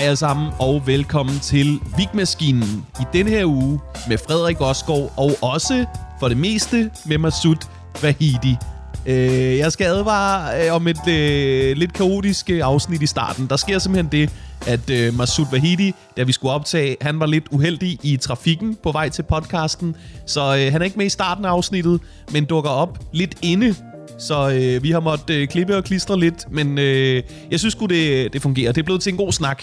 Hej 0.00 0.06
alle 0.06 0.16
sammen, 0.16 0.50
og 0.58 0.86
velkommen 0.86 1.38
til 1.40 1.80
Vigmaskinen 1.96 2.86
i 3.00 3.04
denne 3.12 3.30
her 3.30 3.44
uge 3.44 3.80
med 4.08 4.18
Frederik 4.18 4.60
Osgaard, 4.60 5.12
og 5.16 5.32
også 5.42 5.84
for 6.20 6.28
det 6.28 6.36
meste 6.36 6.90
med 7.06 7.18
Masud 7.18 7.56
Vahidi. 8.02 8.56
Øh, 9.06 9.58
jeg 9.58 9.72
skal 9.72 9.86
advare 9.86 10.66
øh, 10.66 10.74
om 10.74 10.88
et 10.88 11.08
øh, 11.08 11.76
lidt 11.76 11.92
kaotisk 11.92 12.50
øh, 12.50 12.60
afsnit 12.62 13.02
i 13.02 13.06
starten. 13.06 13.46
Der 13.46 13.56
sker 13.56 13.78
simpelthen 13.78 14.12
det, 14.12 14.30
at 14.66 14.90
øh, 14.90 15.14
Masud 15.14 15.46
Vahidi, 15.52 15.92
da 16.16 16.22
vi 16.22 16.32
skulle 16.32 16.52
optage, 16.52 16.96
han 17.00 17.20
var 17.20 17.26
lidt 17.26 17.44
uheldig 17.50 17.98
i 18.02 18.16
trafikken 18.16 18.76
på 18.82 18.92
vej 18.92 19.08
til 19.08 19.22
podcasten, 19.22 19.96
så 20.26 20.40
øh, 20.40 20.72
han 20.72 20.80
er 20.80 20.84
ikke 20.84 20.98
med 20.98 21.06
i 21.06 21.08
starten 21.08 21.44
af 21.44 21.50
afsnittet, 21.50 22.00
men 22.32 22.44
dukker 22.44 22.70
op 22.70 22.98
lidt 23.12 23.34
inde 23.42 23.74
så 24.18 24.50
øh, 24.50 24.82
vi 24.82 24.90
har 24.90 25.00
måttet 25.00 25.34
øh, 25.34 25.48
klippe 25.48 25.76
og 25.76 25.84
klistre 25.84 26.18
lidt, 26.20 26.52
men 26.52 26.78
øh, 26.78 27.22
jeg 27.50 27.58
synes 27.58 27.72
sgu, 27.72 27.86
det, 27.86 28.32
det 28.32 28.42
fungerer. 28.42 28.72
Det 28.72 28.80
er 28.80 28.84
blevet 28.84 29.02
til 29.02 29.10
en 29.10 29.16
god 29.16 29.32
snak. 29.32 29.62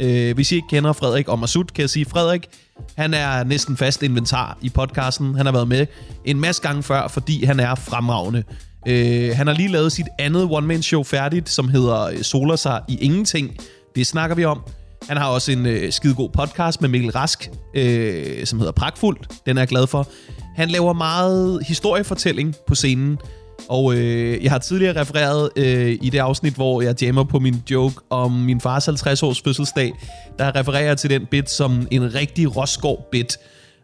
Øh, 0.00 0.34
hvis 0.34 0.52
I 0.52 0.54
ikke 0.54 0.68
kender 0.68 0.92
Frederik 0.92 1.28
og 1.28 1.38
Masud, 1.38 1.64
kan 1.64 1.82
jeg 1.82 1.90
sige, 1.90 2.04
Frederik, 2.04 2.48
han 2.96 3.14
er 3.14 3.44
næsten 3.44 3.76
fast 3.76 4.02
inventar 4.02 4.58
i 4.62 4.68
podcasten. 4.68 5.34
Han 5.34 5.46
har 5.46 5.52
været 5.52 5.68
med 5.68 5.86
en 6.24 6.40
masse 6.40 6.62
gange 6.62 6.82
før, 6.82 7.08
fordi 7.08 7.44
han 7.44 7.60
er 7.60 7.74
fremragende. 7.74 8.44
Øh, 8.88 9.36
han 9.36 9.46
har 9.46 9.54
lige 9.54 9.68
lavet 9.68 9.92
sit 9.92 10.06
andet 10.18 10.48
one-man-show 10.50 11.02
færdigt, 11.02 11.48
som 11.48 11.68
hedder 11.68 12.02
øh, 12.02 12.22
Soler 12.22 12.56
sig 12.56 12.80
i 12.88 12.98
ingenting. 13.00 13.56
Det 13.94 14.06
snakker 14.06 14.36
vi 14.36 14.44
om. 14.44 14.60
Han 15.08 15.16
har 15.16 15.28
også 15.28 15.52
en 15.52 15.66
øh, 15.66 15.92
skidegod 15.92 16.28
podcast 16.28 16.80
med 16.80 16.88
Mikkel 16.88 17.10
Rask, 17.10 17.50
øh, 17.74 18.46
som 18.46 18.58
hedder 18.58 18.72
Pragtfuldt. 18.72 19.28
Den 19.46 19.56
er 19.56 19.60
jeg 19.60 19.68
glad 19.68 19.86
for. 19.86 20.08
Han 20.56 20.68
laver 20.68 20.92
meget 20.92 21.62
historiefortælling 21.66 22.54
på 22.66 22.74
scenen. 22.74 23.18
Og 23.68 23.94
øh, 23.94 24.44
jeg 24.44 24.50
har 24.50 24.58
tidligere 24.58 25.00
refereret 25.00 25.50
øh, 25.56 25.98
i 26.02 26.10
det 26.10 26.18
afsnit, 26.18 26.54
hvor 26.54 26.82
jeg 26.82 27.02
jammer 27.02 27.24
på 27.24 27.38
min 27.38 27.62
joke 27.70 27.96
om 28.10 28.32
min 28.32 28.60
fars 28.60 28.86
50 28.86 29.22
års 29.22 29.40
fødselsdag, 29.40 29.92
der 30.38 30.56
refererer 30.56 30.86
jeg 30.86 30.98
til 30.98 31.10
den 31.10 31.26
bit 31.26 31.50
som 31.50 31.88
en 31.90 32.14
rigtig 32.14 32.56
Rosgaard 32.56 33.08
bit. 33.10 33.38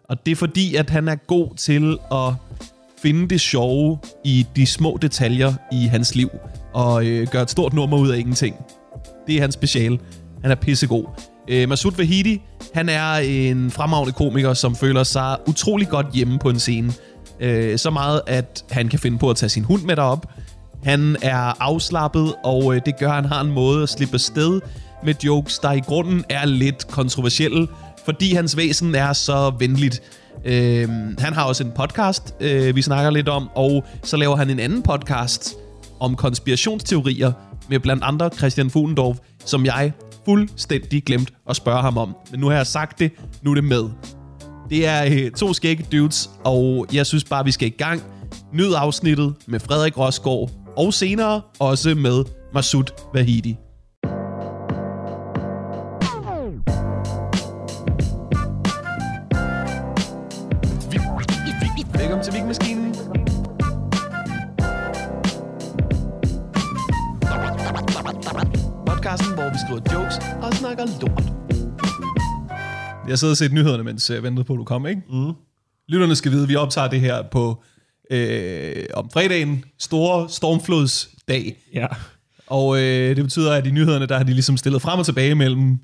Og 0.09 0.27
det 0.27 0.33
er 0.33 0.37
fordi, 0.37 0.75
at 0.75 0.91
han 0.91 1.09
er 1.09 1.15
god 1.15 1.57
til 1.57 1.99
at 2.13 2.35
finde 3.03 3.29
det 3.29 3.41
sjove 3.41 3.99
i 4.25 4.47
de 4.57 4.67
små 4.67 4.99
detaljer 5.03 5.53
i 5.73 5.87
hans 5.87 6.15
liv, 6.15 6.31
og 6.73 7.07
øh, 7.07 7.27
gøre 7.27 7.43
et 7.43 7.51
stort 7.51 7.73
nummer 7.73 7.99
ud 7.99 8.11
af 8.11 8.19
ingenting. 8.19 8.57
Det 9.27 9.37
er 9.37 9.41
hans 9.41 9.55
speciale. 9.55 9.99
Han 10.43 10.51
er 10.51 10.55
pissegod. 10.55 11.05
Øh, 11.49 11.69
Masoud 11.69 11.93
Vahidi, 11.97 12.43
han 12.75 12.89
er 12.89 13.13
en 13.15 13.71
fremragende 13.71 14.13
komiker, 14.13 14.55
som 14.55 14.77
føler 14.77 15.03
sig 15.03 15.37
utrolig 15.47 15.89
godt 15.89 16.07
hjemme 16.15 16.39
på 16.39 16.51
en 16.51 16.59
scene. 16.59 16.93
Øh, 17.45 17.79
så 17.79 17.91
meget, 17.91 18.21
at 18.27 18.65
han 18.71 18.89
kan 18.89 18.99
finde 18.99 19.19
på 19.19 19.31
at 19.31 19.37
tage 19.37 19.51
sin 19.51 19.65
hund 19.65 19.83
med 19.83 19.97
derop. 19.97 20.27
Han 20.85 21.17
er 21.23 21.63
afslappet, 21.63 22.35
og 22.45 22.75
øh, 22.75 22.81
det 22.87 22.99
gør, 22.99 23.09
at 23.09 23.15
han 23.15 23.25
har 23.25 23.41
en 23.41 23.53
måde 23.53 23.83
at 23.83 23.89
slippe 23.89 24.19
sted 24.19 24.61
med 25.05 25.15
jokes, 25.25 25.59
der 25.59 25.73
i 25.73 25.81
grunden 25.81 26.25
er 26.29 26.45
lidt 26.45 26.89
kontroversielle, 26.89 27.69
fordi 28.05 28.35
hans 28.35 28.57
væsen 28.57 28.95
er 28.95 29.13
så 29.13 29.53
venligt. 29.59 30.03
Øh, 30.45 30.89
han 31.19 31.33
har 31.33 31.45
også 31.45 31.65
en 31.65 31.73
podcast, 31.77 32.35
øh, 32.41 32.77
vi 32.77 32.83
snakker 32.83 33.11
lidt 33.11 33.29
om, 33.29 33.49
og 33.55 33.85
så 34.03 34.17
laver 34.17 34.37
han 34.37 34.51
en 34.51 34.59
anden 34.59 34.83
podcast 34.83 35.55
om 36.01 36.17
konspirationsteorier 36.17 37.33
med 37.69 37.81
blandt 37.81 38.05
andre 38.05 38.31
Christian 38.37 38.71
Fuglendorf, 38.71 39.17
som 39.45 39.65
jeg 39.65 39.93
fuldstændig 40.25 41.05
glemt 41.05 41.33
at 41.49 41.57
spørge 41.57 41.83
ham 41.83 41.99
om. 41.99 42.17
Men 42.31 42.41
nu 42.41 42.49
har 42.49 42.57
jeg 42.57 42.67
sagt 42.67 42.99
det, 42.99 43.11
nu 43.43 43.51
er 43.51 43.55
det 43.55 43.65
med. 43.65 43.85
Det 44.71 44.87
er 44.87 45.05
øh, 45.05 45.31
to 45.31 45.53
skægge 45.53 45.87
dudes, 45.93 46.31
og 46.45 46.87
jeg 46.93 47.07
synes 47.07 47.25
bare, 47.25 47.45
vi 47.45 47.51
skal 47.51 47.69
i 47.69 47.71
gang. 47.79 48.03
Nyd 48.53 48.73
afsnittet 48.77 49.35
med 49.47 49.61
Frederik 49.61 49.99
Rosgaard, 49.99 50.51
og 50.77 50.95
senere 50.95 51.41
også 51.59 51.95
med 51.95 52.25
Masud 52.55 52.85
Vahidi. 53.15 53.57
Velkommen 61.93 62.25
til 62.25 62.35
Vigmaskinen. 62.35 62.95
Podcasten, 68.87 69.35
hvor 69.35 69.49
vi 69.53 69.59
skriver 69.67 69.81
jokes 69.93 70.19
og 70.43 70.55
snakker 70.55 70.85
lort. 71.01 71.34
Jeg 73.09 73.19
sidder 73.19 73.33
og 73.33 73.37
set 73.37 73.53
nyhederne, 73.53 73.85
mens 73.85 74.11
jeg 74.11 74.23
ventede 74.23 74.45
på, 74.45 74.53
at 74.53 74.59
du 74.59 74.65
kom, 74.65 74.87
ikke? 74.87 75.03
Mm. 75.11 75.33
Lytterne 75.89 76.17
skal 76.17 76.33
vide, 76.33 76.43
at 76.43 76.49
vi 76.49 76.57
optager 76.57 76.89
det 76.89 77.01
her 77.01 77.23
på 77.23 77.63
øh, 78.11 78.85
om 78.95 79.11
fredagen, 79.11 79.65
store 79.79 80.29
stormflodsdag. 80.29 81.57
Ja. 81.75 81.87
Og 82.47 82.77
øh, 82.79 83.17
det 83.17 83.25
betyder, 83.25 83.53
at 83.53 83.67
i 83.67 83.71
nyhederne, 83.71 84.07
der 84.07 84.17
har 84.17 84.25
de 84.25 84.33
ligesom 84.33 84.57
stillet 84.57 84.83
frem 84.83 84.99
og 84.99 85.05
tilbage 85.05 85.35
mellem 85.35 85.79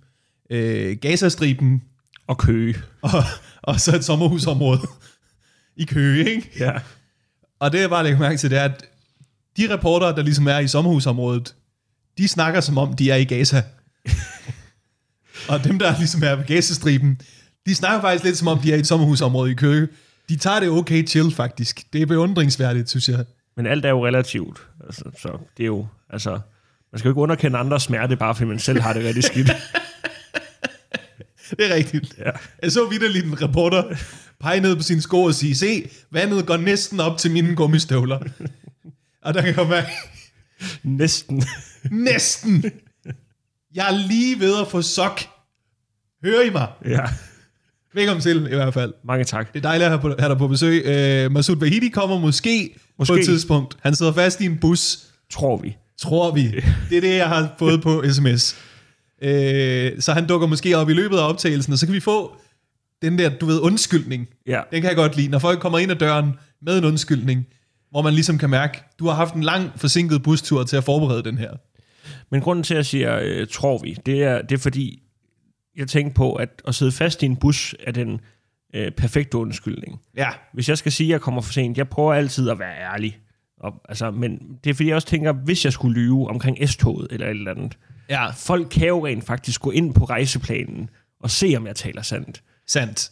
øh, 0.50 0.96
Gazastriben 0.96 1.82
Og 2.26 2.38
Køge. 2.38 2.74
og, 3.02 3.22
og 3.62 3.80
så 3.80 3.96
et 3.96 4.04
sommerhusområde 4.04 4.80
i 5.76 5.84
Køge, 5.84 6.30
ikke? 6.34 6.50
Ja. 6.58 6.72
Og 7.60 7.72
det 7.72 7.80
jeg 7.80 7.90
bare 7.90 8.02
lægger 8.04 8.18
mærke 8.18 8.36
til, 8.38 8.50
det 8.50 8.58
er, 8.58 8.64
at 8.64 8.84
de 9.56 9.74
reporter, 9.74 10.14
der 10.14 10.22
ligesom 10.22 10.46
er 10.46 10.58
i 10.58 10.68
sommerhusområdet, 10.68 11.54
de 12.18 12.28
snakker 12.28 12.60
som 12.60 12.78
om, 12.78 12.96
de 12.96 13.10
er 13.10 13.16
i 13.16 13.24
Gaza. 13.24 13.62
Og 15.50 15.64
dem, 15.64 15.78
der 15.78 15.98
ligesom 15.98 16.22
er 16.22 16.34
ved 16.34 16.44
Gazastriben, 16.44 17.20
de 17.66 17.74
snakker 17.74 18.00
faktisk 18.00 18.24
lidt 18.24 18.38
som 18.38 18.48
om, 18.48 18.58
de 18.58 18.72
er 18.72 18.76
i 18.76 18.80
et 18.80 18.86
sommerhusområde 18.86 19.50
i 19.50 19.54
Køge. 19.54 19.88
De 20.28 20.36
tager 20.36 20.60
det 20.60 20.68
okay 20.68 21.06
chill, 21.08 21.34
faktisk. 21.34 21.92
Det 21.92 22.02
er 22.02 22.06
beundringsværdigt, 22.06 22.90
synes 22.90 23.08
jeg. 23.08 23.24
Men 23.56 23.66
alt 23.66 23.84
er 23.84 23.88
jo 23.88 24.06
relativt. 24.06 24.60
Altså, 24.86 25.04
så 25.22 25.38
det 25.56 25.62
er 25.62 25.66
jo, 25.66 25.86
altså, 26.10 26.30
man 26.92 26.98
skal 26.98 27.08
jo 27.08 27.12
ikke 27.12 27.20
underkende 27.20 27.58
andres 27.58 27.82
smerte, 27.82 28.16
bare 28.16 28.34
fordi 28.34 28.48
man 28.48 28.58
selv 28.58 28.80
har 28.80 28.92
det 28.92 29.04
rigtig 29.04 29.24
skidt. 29.24 29.50
Det 31.58 31.70
er 31.70 31.74
rigtigt. 31.74 32.14
Ja. 32.18 32.30
Jeg 32.62 32.72
så 32.72 32.88
vidderligt 32.88 33.26
en 33.26 33.42
reporter 33.42 33.82
pege 34.40 34.60
ned 34.60 34.76
på 34.76 34.82
sine 34.82 35.02
sko 35.02 35.22
og 35.22 35.34
sige, 35.34 35.54
se, 35.56 35.90
vandet 36.10 36.46
går 36.46 36.56
næsten 36.56 37.00
op 37.00 37.18
til 37.18 37.30
mine 37.30 37.56
gummistøvler. 37.56 38.18
og 39.24 39.34
der 39.34 39.42
kan 39.42 39.56
jeg 39.56 39.68
mærke, 39.68 39.90
Næsten. 40.82 41.42
næsten. 41.90 42.64
Jeg 43.74 43.86
er 43.86 44.06
lige 44.08 44.40
ved 44.40 44.60
at 44.60 44.68
få 44.68 44.82
sok. 44.82 45.20
Hører 46.24 46.42
I 46.42 46.50
mig? 46.50 46.68
ja. 46.86 47.00
Velkommen 47.94 48.22
til, 48.22 48.46
i 48.52 48.54
hvert 48.54 48.74
fald. 48.74 48.94
Mange 49.04 49.24
tak. 49.24 49.52
Det 49.52 49.58
er 49.58 49.62
dejligt 49.62 49.90
at 49.92 50.00
have, 50.20 50.28
dig 50.28 50.38
på 50.38 50.48
besøg. 50.48 51.26
Uh, 51.26 51.32
Masud 51.32 51.56
Vahidi 51.56 51.88
kommer 51.88 52.18
måske, 52.18 52.74
måske 52.98 53.12
på 53.12 53.18
et 53.18 53.24
tidspunkt. 53.24 53.76
Han 53.82 53.94
sidder 53.94 54.12
fast 54.12 54.40
i 54.40 54.44
en 54.44 54.58
bus, 54.58 54.98
Tror 55.30 55.56
vi. 55.56 55.76
tror 55.98 56.30
vi. 56.34 56.46
Det 56.90 56.96
er 56.96 57.00
det, 57.00 57.16
jeg 57.16 57.28
har 57.28 57.54
fået 57.58 57.82
på 57.82 58.04
sms. 58.12 58.56
Uh, 59.22 59.28
så 60.00 60.12
han 60.14 60.26
dukker 60.26 60.46
måske 60.46 60.76
op 60.76 60.90
i 60.90 60.92
løbet 60.92 61.16
af 61.18 61.28
optagelsen, 61.28 61.72
og 61.72 61.78
så 61.78 61.86
kan 61.86 61.94
vi 61.94 62.00
få 62.00 62.36
den 63.02 63.18
der, 63.18 63.30
du 63.30 63.46
ved, 63.46 63.60
undskyldning. 63.60 64.28
Ja. 64.46 64.60
Den 64.72 64.80
kan 64.80 64.88
jeg 64.88 64.96
godt 64.96 65.16
lide. 65.16 65.28
Når 65.28 65.38
folk 65.38 65.60
kommer 65.60 65.78
ind 65.78 65.90
ad 65.90 65.96
døren 65.96 66.32
med 66.62 66.78
en 66.78 66.84
undskyldning, 66.84 67.46
hvor 67.90 68.02
man 68.02 68.12
ligesom 68.14 68.38
kan 68.38 68.50
mærke, 68.50 68.82
du 68.98 69.06
har 69.06 69.14
haft 69.14 69.34
en 69.34 69.42
lang 69.42 69.70
forsinket 69.76 70.22
bustur 70.22 70.64
til 70.64 70.76
at 70.76 70.84
forberede 70.84 71.22
den 71.22 71.38
her. 71.38 71.50
Men 72.30 72.40
grunden 72.40 72.62
til, 72.62 72.74
at 72.74 72.76
jeg 72.78 72.86
siger, 72.86 73.18
øh, 73.22 73.46
tror 73.52 73.78
vi, 73.82 73.96
det 74.06 74.22
er, 74.24 74.42
det 74.42 74.52
er 74.52 74.58
fordi, 74.58 75.02
jeg 75.76 75.88
tænker 75.88 76.12
på, 76.14 76.34
at 76.34 76.62
at 76.68 76.74
sidde 76.74 76.92
fast 76.92 77.22
i 77.22 77.26
en 77.26 77.36
bus 77.36 77.74
er 77.86 77.92
den 77.92 78.20
øh, 78.74 78.90
perfekte 78.92 79.36
undskyldning. 79.38 80.00
Ja, 80.16 80.28
Hvis 80.52 80.68
jeg 80.68 80.78
skal 80.78 80.92
sige, 80.92 81.06
at 81.08 81.10
jeg 81.12 81.20
kommer 81.20 81.40
for 81.40 81.52
sent, 81.52 81.78
jeg 81.78 81.88
prøver 81.88 82.14
altid 82.14 82.50
at 82.50 82.58
være 82.58 82.78
ærlig. 82.92 83.18
Og, 83.60 83.74
altså, 83.88 84.10
men 84.10 84.58
det 84.64 84.70
er 84.70 84.74
fordi, 84.74 84.88
jeg 84.88 84.96
også 84.96 85.08
tænker, 85.08 85.32
hvis 85.32 85.64
jeg 85.64 85.72
skulle 85.72 86.00
lyve 86.00 86.28
omkring 86.30 86.68
S-toget 86.68 87.12
eller 87.12 87.26
et 87.26 87.30
eller 87.30 87.50
andet, 87.50 87.78
ja, 88.08 88.30
folk 88.30 88.68
kan 88.70 88.88
jo 88.88 89.06
rent 89.06 89.24
faktisk 89.24 89.60
gå 89.60 89.70
ind 89.70 89.94
på 89.94 90.04
rejseplanen 90.04 90.90
og 91.20 91.30
se, 91.30 91.54
om 91.56 91.66
jeg 91.66 91.76
taler 91.76 92.02
sandt. 92.02 92.42
sandt. 92.66 93.10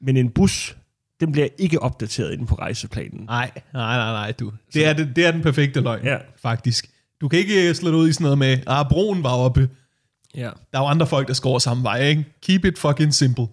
Men 0.00 0.16
en 0.16 0.30
bus, 0.30 0.76
den 1.20 1.32
bliver 1.32 1.48
ikke 1.58 1.82
opdateret 1.82 2.32
inde 2.32 2.46
på 2.46 2.54
rejseplanen. 2.54 3.24
Nej, 3.24 3.50
nej, 3.72 3.96
nej, 3.96 4.12
nej, 4.12 4.32
du. 4.32 4.52
Det 4.74 4.86
er, 4.86 4.92
det, 4.92 5.16
det 5.16 5.26
er 5.26 5.30
den 5.32 5.42
perfekte 5.42 5.80
løgn, 5.80 6.04
Ja. 6.04 6.16
faktisk. 6.42 6.90
Du 7.20 7.28
kan 7.28 7.38
ikke 7.38 7.74
slå 7.74 7.90
det 7.90 7.96
ud 7.96 8.08
i 8.08 8.12
sådan 8.12 8.24
noget 8.24 8.38
med, 8.38 8.58
ah, 8.66 8.86
broen 8.90 9.22
var 9.22 9.30
oppe. 9.36 9.68
Ja. 10.36 10.50
Der 10.72 10.78
er 10.78 10.82
jo 10.82 10.86
andre 10.86 11.06
folk, 11.06 11.28
der 11.28 11.40
går 11.42 11.58
samme 11.58 11.82
vej, 11.82 12.02
ikke? 12.08 12.24
Keep 12.42 12.64
it 12.64 12.78
fucking 12.78 13.14
simple. 13.14 13.46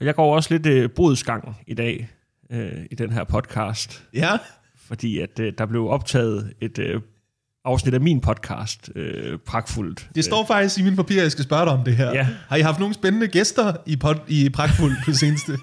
Og 0.00 0.06
jeg 0.06 0.14
går 0.14 0.34
også 0.34 0.54
lidt 0.54 0.66
øh, 0.66 0.90
bodsgang 0.90 1.56
i 1.66 1.74
dag 1.74 2.08
øh, 2.50 2.72
i 2.90 2.94
den 2.94 3.12
her 3.12 3.24
podcast, 3.24 4.04
Ja, 4.14 4.30
fordi 4.86 5.18
at 5.18 5.38
øh, 5.40 5.52
der 5.58 5.66
blev 5.66 5.88
optaget 5.88 6.52
et 6.60 6.78
øh, 6.78 7.00
afsnit 7.64 7.94
af 7.94 8.00
min 8.00 8.20
podcast, 8.20 8.90
øh, 8.94 9.38
pragtfuldt. 9.46 10.08
det 10.14 10.24
står 10.24 10.46
faktisk 10.46 10.78
i 10.78 10.82
mine 10.82 10.96
papirer, 10.96 11.22
jeg 11.22 11.32
skal 11.32 11.44
spørge 11.44 11.64
dig 11.64 11.72
om 11.72 11.84
det 11.84 11.96
her. 11.96 12.12
Ja. 12.12 12.28
Har 12.48 12.56
I 12.56 12.60
haft 12.60 12.78
nogle 12.78 12.94
spændende 12.94 13.28
gæster 13.28 13.72
i, 13.86 13.96
pod, 13.96 14.14
i 14.28 14.48
Pragtfuld 14.48 14.92
på 15.04 15.12
seneste? 15.12 15.52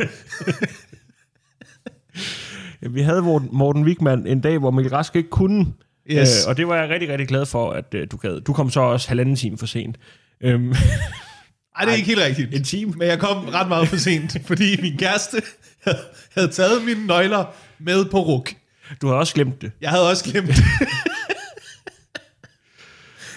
Ja, 2.81 2.88
vi 2.88 3.01
havde 3.01 3.21
Morten- 3.21 3.50
Morten 3.51 3.83
Wigman 3.83 4.27
en 4.27 4.41
dag, 4.41 4.57
hvor 4.57 4.71
Mikkel 4.71 4.94
Rask 4.95 5.15
ikke 5.15 5.29
kunne. 5.29 5.65
Yes. 6.12 6.45
Øh, 6.45 6.50
og 6.50 6.57
det 6.57 6.67
var 6.67 6.75
jeg 6.75 6.89
rigtig, 6.89 7.09
rigtig 7.09 7.27
glad 7.27 7.45
for, 7.45 7.71
at 7.71 7.94
øh, 7.94 8.07
du 8.12 8.17
gad. 8.17 8.41
Du 8.41 8.53
kom 8.53 8.69
så 8.69 8.79
også 8.79 9.07
halvanden 9.07 9.35
time 9.35 9.57
for 9.57 9.65
sent. 9.65 9.97
Øhm, 10.41 10.71
Ej, 10.71 11.85
det 11.85 11.91
er 11.91 11.95
ikke 11.95 12.07
helt 12.07 12.19
rigtigt. 12.21 12.53
en 12.55 12.63
time. 12.63 12.91
Men 12.91 13.07
jeg 13.07 13.19
kom 13.19 13.45
ret 13.45 13.67
meget 13.67 13.87
for 13.87 13.97
sent, 13.97 14.37
fordi 14.47 14.81
min 14.81 14.97
kæreste 14.97 15.41
havde- 15.83 15.97
havde 16.35 16.47
taget 16.47 16.83
mine 16.85 17.05
nøgler 17.07 17.45
med 17.79 18.05
på 18.05 18.19
ruk. 18.19 18.49
Du 19.01 19.07
har 19.07 19.15
også 19.15 19.33
glemt 19.33 19.61
det. 19.61 19.71
Jeg 19.81 19.89
havde 19.89 20.09
også 20.09 20.23
glemt 20.23 20.47
det. 20.47 20.55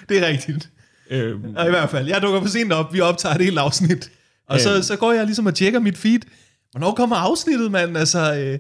det 0.09 0.19
er 0.19 0.27
rigtigt. 0.27 0.69
Øhm, 1.11 1.55
Og 1.57 1.67
i 1.67 1.71
hvert 1.71 1.91
fald, 1.91 2.07
jeg 2.09 2.23
dukker 2.23 2.41
for 2.41 2.49
sent 2.49 2.73
op, 2.73 2.93
vi 2.95 3.01
optager 3.01 3.35
et 3.35 3.41
helt 3.45 3.59
afsnit. 3.59 4.11
Og 4.49 4.61
så, 4.61 4.75
Øhm. 4.75 4.83
så 4.83 4.97
går 4.97 5.13
jeg 5.13 5.25
ligesom 5.27 5.47
og 5.47 5.55
tjekker 5.55 5.81
mit 5.81 5.99
feed. 5.99 6.21
Hvornår 6.71 6.95
kommer 6.95 7.17
afsnittet, 7.17 7.71
mand? 7.71 7.97
Altså, 7.99 8.35
øh, 8.35 8.59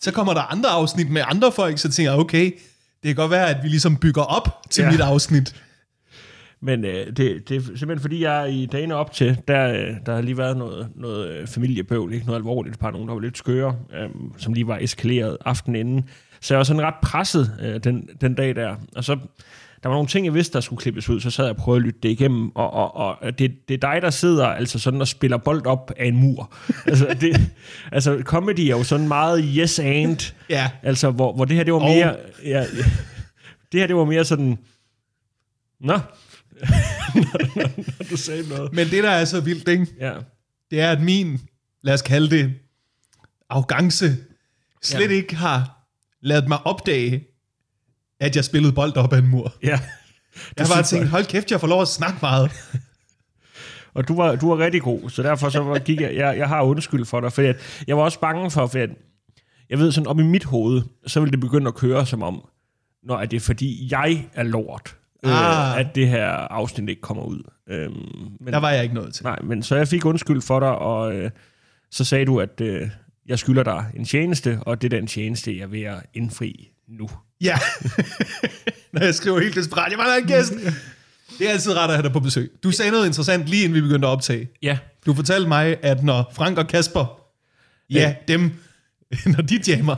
så 0.00 0.12
kommer 0.12 0.34
der 0.34 0.40
andre 0.42 0.68
afsnit 0.68 1.10
med 1.10 1.22
andre 1.26 1.52
folk, 1.52 1.78
så 1.78 1.92
tænker 1.92 2.12
jeg, 2.12 2.20
okay, 2.20 2.44
det 3.02 3.06
kan 3.08 3.14
godt 3.14 3.30
være, 3.30 3.48
at 3.50 3.56
vi 3.62 3.68
ligesom 3.68 3.96
bygger 3.96 4.22
op 4.22 4.62
til. 4.70 4.82
Ja. 4.82 4.90
mit 4.90 5.00
afsnit. 5.00 5.54
Men 6.60 6.84
øh, 6.84 7.06
det, 7.06 7.48
det 7.48 7.50
er 7.50 7.60
simpelthen 7.60 8.00
fordi, 8.00 8.22
jeg 8.22 8.52
i 8.52 8.66
dagene 8.66 8.94
op 8.94 9.12
til, 9.12 9.38
der, 9.48 9.72
øh, 9.72 9.94
der 10.06 10.14
har 10.14 10.20
lige 10.20 10.38
været 10.38 10.56
noget, 10.56 10.88
noget 10.94 11.28
øh, 11.28 11.46
familiebøvl, 11.46 12.12
ikke 12.12 12.26
noget 12.26 12.38
alvorligt, 12.38 12.74
et 12.74 12.80
par 12.80 12.90
nogen, 12.90 13.08
der 13.08 13.14
var 13.14 13.20
lidt 13.20 13.38
skøre, 13.38 13.76
øh, 13.94 14.08
som 14.36 14.52
lige 14.52 14.66
var 14.66 14.78
eskaleret 14.80 15.38
aftenen 15.44 15.80
inden. 15.80 16.08
Så 16.40 16.54
jeg 16.54 16.58
var 16.58 16.64
sådan 16.64 16.82
ret 16.82 16.94
presset 17.02 17.58
øh, 17.62 17.84
den, 17.84 18.08
den 18.20 18.34
dag 18.34 18.56
der. 18.56 18.76
Og 18.96 19.04
så, 19.04 19.18
der 19.82 19.88
var 19.88 19.94
nogle 19.96 20.08
ting, 20.08 20.26
jeg 20.26 20.34
vidste, 20.34 20.52
der 20.52 20.60
skulle 20.60 20.80
klippes 20.80 21.08
ud, 21.08 21.20
så 21.20 21.30
sad 21.30 21.44
jeg 21.44 21.50
og 21.50 21.56
prøvede 21.56 21.80
at 21.80 21.86
lytte 21.86 22.00
det 22.02 22.08
igennem, 22.08 22.56
og, 22.56 22.72
og, 22.72 22.94
og 22.94 23.38
det, 23.38 23.68
det 23.68 23.74
er 23.74 23.92
dig, 23.92 24.02
der 24.02 24.10
sidder 24.10 24.46
altså 24.46 24.78
sådan 24.78 25.00
og 25.00 25.08
spiller 25.08 25.36
bold 25.36 25.66
op 25.66 25.92
af 25.96 26.06
en 26.06 26.16
mur. 26.16 26.52
altså, 26.86 27.16
det, 27.20 27.50
altså, 27.92 28.22
comedy 28.22 28.60
er 28.60 28.76
jo 28.76 28.82
sådan 28.82 29.08
meget 29.08 29.44
yes 29.56 29.78
and, 29.78 30.34
Ja, 30.50 30.70
altså, 30.82 31.10
hvor, 31.10 31.32
hvor 31.32 31.44
det 31.44 31.56
her, 31.56 31.64
det 31.64 31.72
var 31.72 31.78
mere... 31.78 32.16
Ja, 32.44 32.58
ja, 32.58 32.64
det 33.72 33.80
her, 33.80 33.86
det 33.86 33.96
var 33.96 34.04
mere 34.04 34.24
sådan... 34.24 34.58
Nå, 35.80 35.98
når, 37.14 37.56
når, 37.56 37.70
når 37.98 38.06
du 38.10 38.16
sagde 38.16 38.48
noget. 38.48 38.72
men 38.72 38.88
det, 38.88 39.04
der 39.04 39.10
er 39.10 39.24
så 39.24 39.40
vildt, 39.40 39.68
ikke? 39.68 39.86
Ja, 40.00 40.14
det 40.70 40.80
er, 40.80 40.90
at 40.90 41.00
min, 41.00 41.40
lad 41.82 41.94
os 41.94 42.02
kalde 42.02 42.30
det, 42.30 42.54
arrogance, 43.50 44.16
slet 44.82 45.10
ja. 45.10 45.14
Ikke 45.14 45.36
har 45.36 45.88
lavet 46.22 46.48
mig 46.48 46.66
opdage, 46.66 47.24
at 48.20 48.36
jeg 48.36 48.44
spillede 48.44 48.72
bold 48.72 48.96
op 48.96 49.12
ad 49.12 49.18
en 49.18 49.28
mur. 49.28 49.54
ja. 49.62 49.80
Jeg 50.56 50.66
har 50.66 50.74
bare 50.74 50.82
tænkt, 50.82 51.02
jeg. 51.02 51.10
hold 51.10 51.24
kæft, 51.24 51.50
jeg 51.50 51.60
får 51.60 51.66
lov 51.66 51.82
at 51.82 51.88
snakke 51.88 52.18
meget. 52.22 52.50
Og 53.94 54.08
du 54.08 54.16
var, 54.16 54.36
du 54.36 54.48
var 54.48 54.64
rigtig 54.64 54.82
god, 54.82 55.10
så 55.10 55.22
derfor 55.22 55.48
så 55.48 55.82
gik 55.84 56.00
jeg, 56.00 56.16
jeg, 56.16 56.38
jeg 56.38 56.48
har 56.48 56.62
undskyld 56.62 57.04
for 57.04 57.20
dig, 57.20 57.32
for 57.32 57.42
jeg, 57.42 57.54
jeg 57.86 57.96
var 57.96 58.02
også 58.02 58.20
bange 58.20 58.50
for, 58.50 58.66
for 58.66 58.78
at, 58.78 58.90
jeg 59.70 59.78
ved 59.78 59.92
sådan, 59.92 60.06
op 60.06 60.18
i 60.18 60.22
mit 60.22 60.44
hoved, 60.44 60.82
så 61.06 61.20
ville 61.20 61.30
det 61.30 61.40
begynde 61.40 61.68
at 61.68 61.74
køre 61.74 62.06
som 62.06 62.22
om, 62.22 62.48
når 63.02 63.24
det 63.24 63.36
er 63.36 63.40
fordi, 63.40 63.88
jeg 63.90 64.28
er 64.34 64.42
lort, 64.42 64.96
Ah. 65.30 65.74
øh, 65.74 65.80
at 65.80 65.94
det 65.94 66.08
her 66.08 66.26
afsnit 66.28 66.88
ikke 66.88 67.02
kommer 67.02 67.22
ud. 67.22 67.42
Øhm, 67.68 67.92
men, 68.40 68.52
Der 68.52 68.58
var 68.58 68.70
jeg 68.70 68.82
ikke 68.82 68.94
noget 68.94 69.14
til. 69.14 69.24
Nej, 69.24 69.38
men 69.44 69.62
så 69.62 69.76
jeg 69.76 69.88
fik 69.88 70.04
undskyld 70.04 70.42
for 70.42 70.60
dig, 70.60 70.68
og 70.78 71.14
øh, 71.14 71.30
så 71.90 72.04
sagde 72.04 72.24
du, 72.26 72.40
at 72.40 72.60
øh, 72.60 72.88
jeg 73.26 73.38
skylder 73.38 73.62
dig 73.62 73.84
en 73.96 74.04
tjeneste, 74.04 74.58
og 74.62 74.82
det 74.82 74.92
er 74.92 74.98
den 74.98 75.06
tjeneste, 75.06 75.58
jeg 75.58 75.72
ved 75.72 75.82
at 75.82 75.96
indfri 76.14 76.68
nu. 76.88 77.08
Ja. 77.40 77.58
Når 78.92 79.04
jeg 79.04 79.14
skriver 79.14 79.40
helt 79.40 79.54
desperat, 79.54 79.90
jeg 79.90 79.98
var 79.98 80.16
en 80.22 80.26
gæst. 80.26 80.52
Det 81.38 81.48
er 81.48 81.52
altid 81.52 81.76
rart 81.76 81.90
at 81.90 81.96
have 81.96 82.02
dig 82.02 82.12
på 82.12 82.20
besøg. 82.20 82.52
Du 82.62 82.70
sagde 82.70 82.90
noget 82.90 83.06
interessant 83.06 83.46
lige 83.46 83.64
inden 83.64 83.74
vi 83.74 83.80
begyndte 83.80 84.08
at 84.08 84.10
optage. 84.12 84.48
Ja, 84.62 84.78
Du 85.06 85.14
fortalte 85.14 85.48
mig, 85.48 85.76
at 85.82 86.04
når 86.04 86.32
Frank 86.34 86.58
og 86.58 86.66
Kasper, 86.66 87.20
ja, 87.90 88.14
dem, 88.28 88.52
når 89.36 89.42
de 89.42 89.60
jammer, 89.68 89.96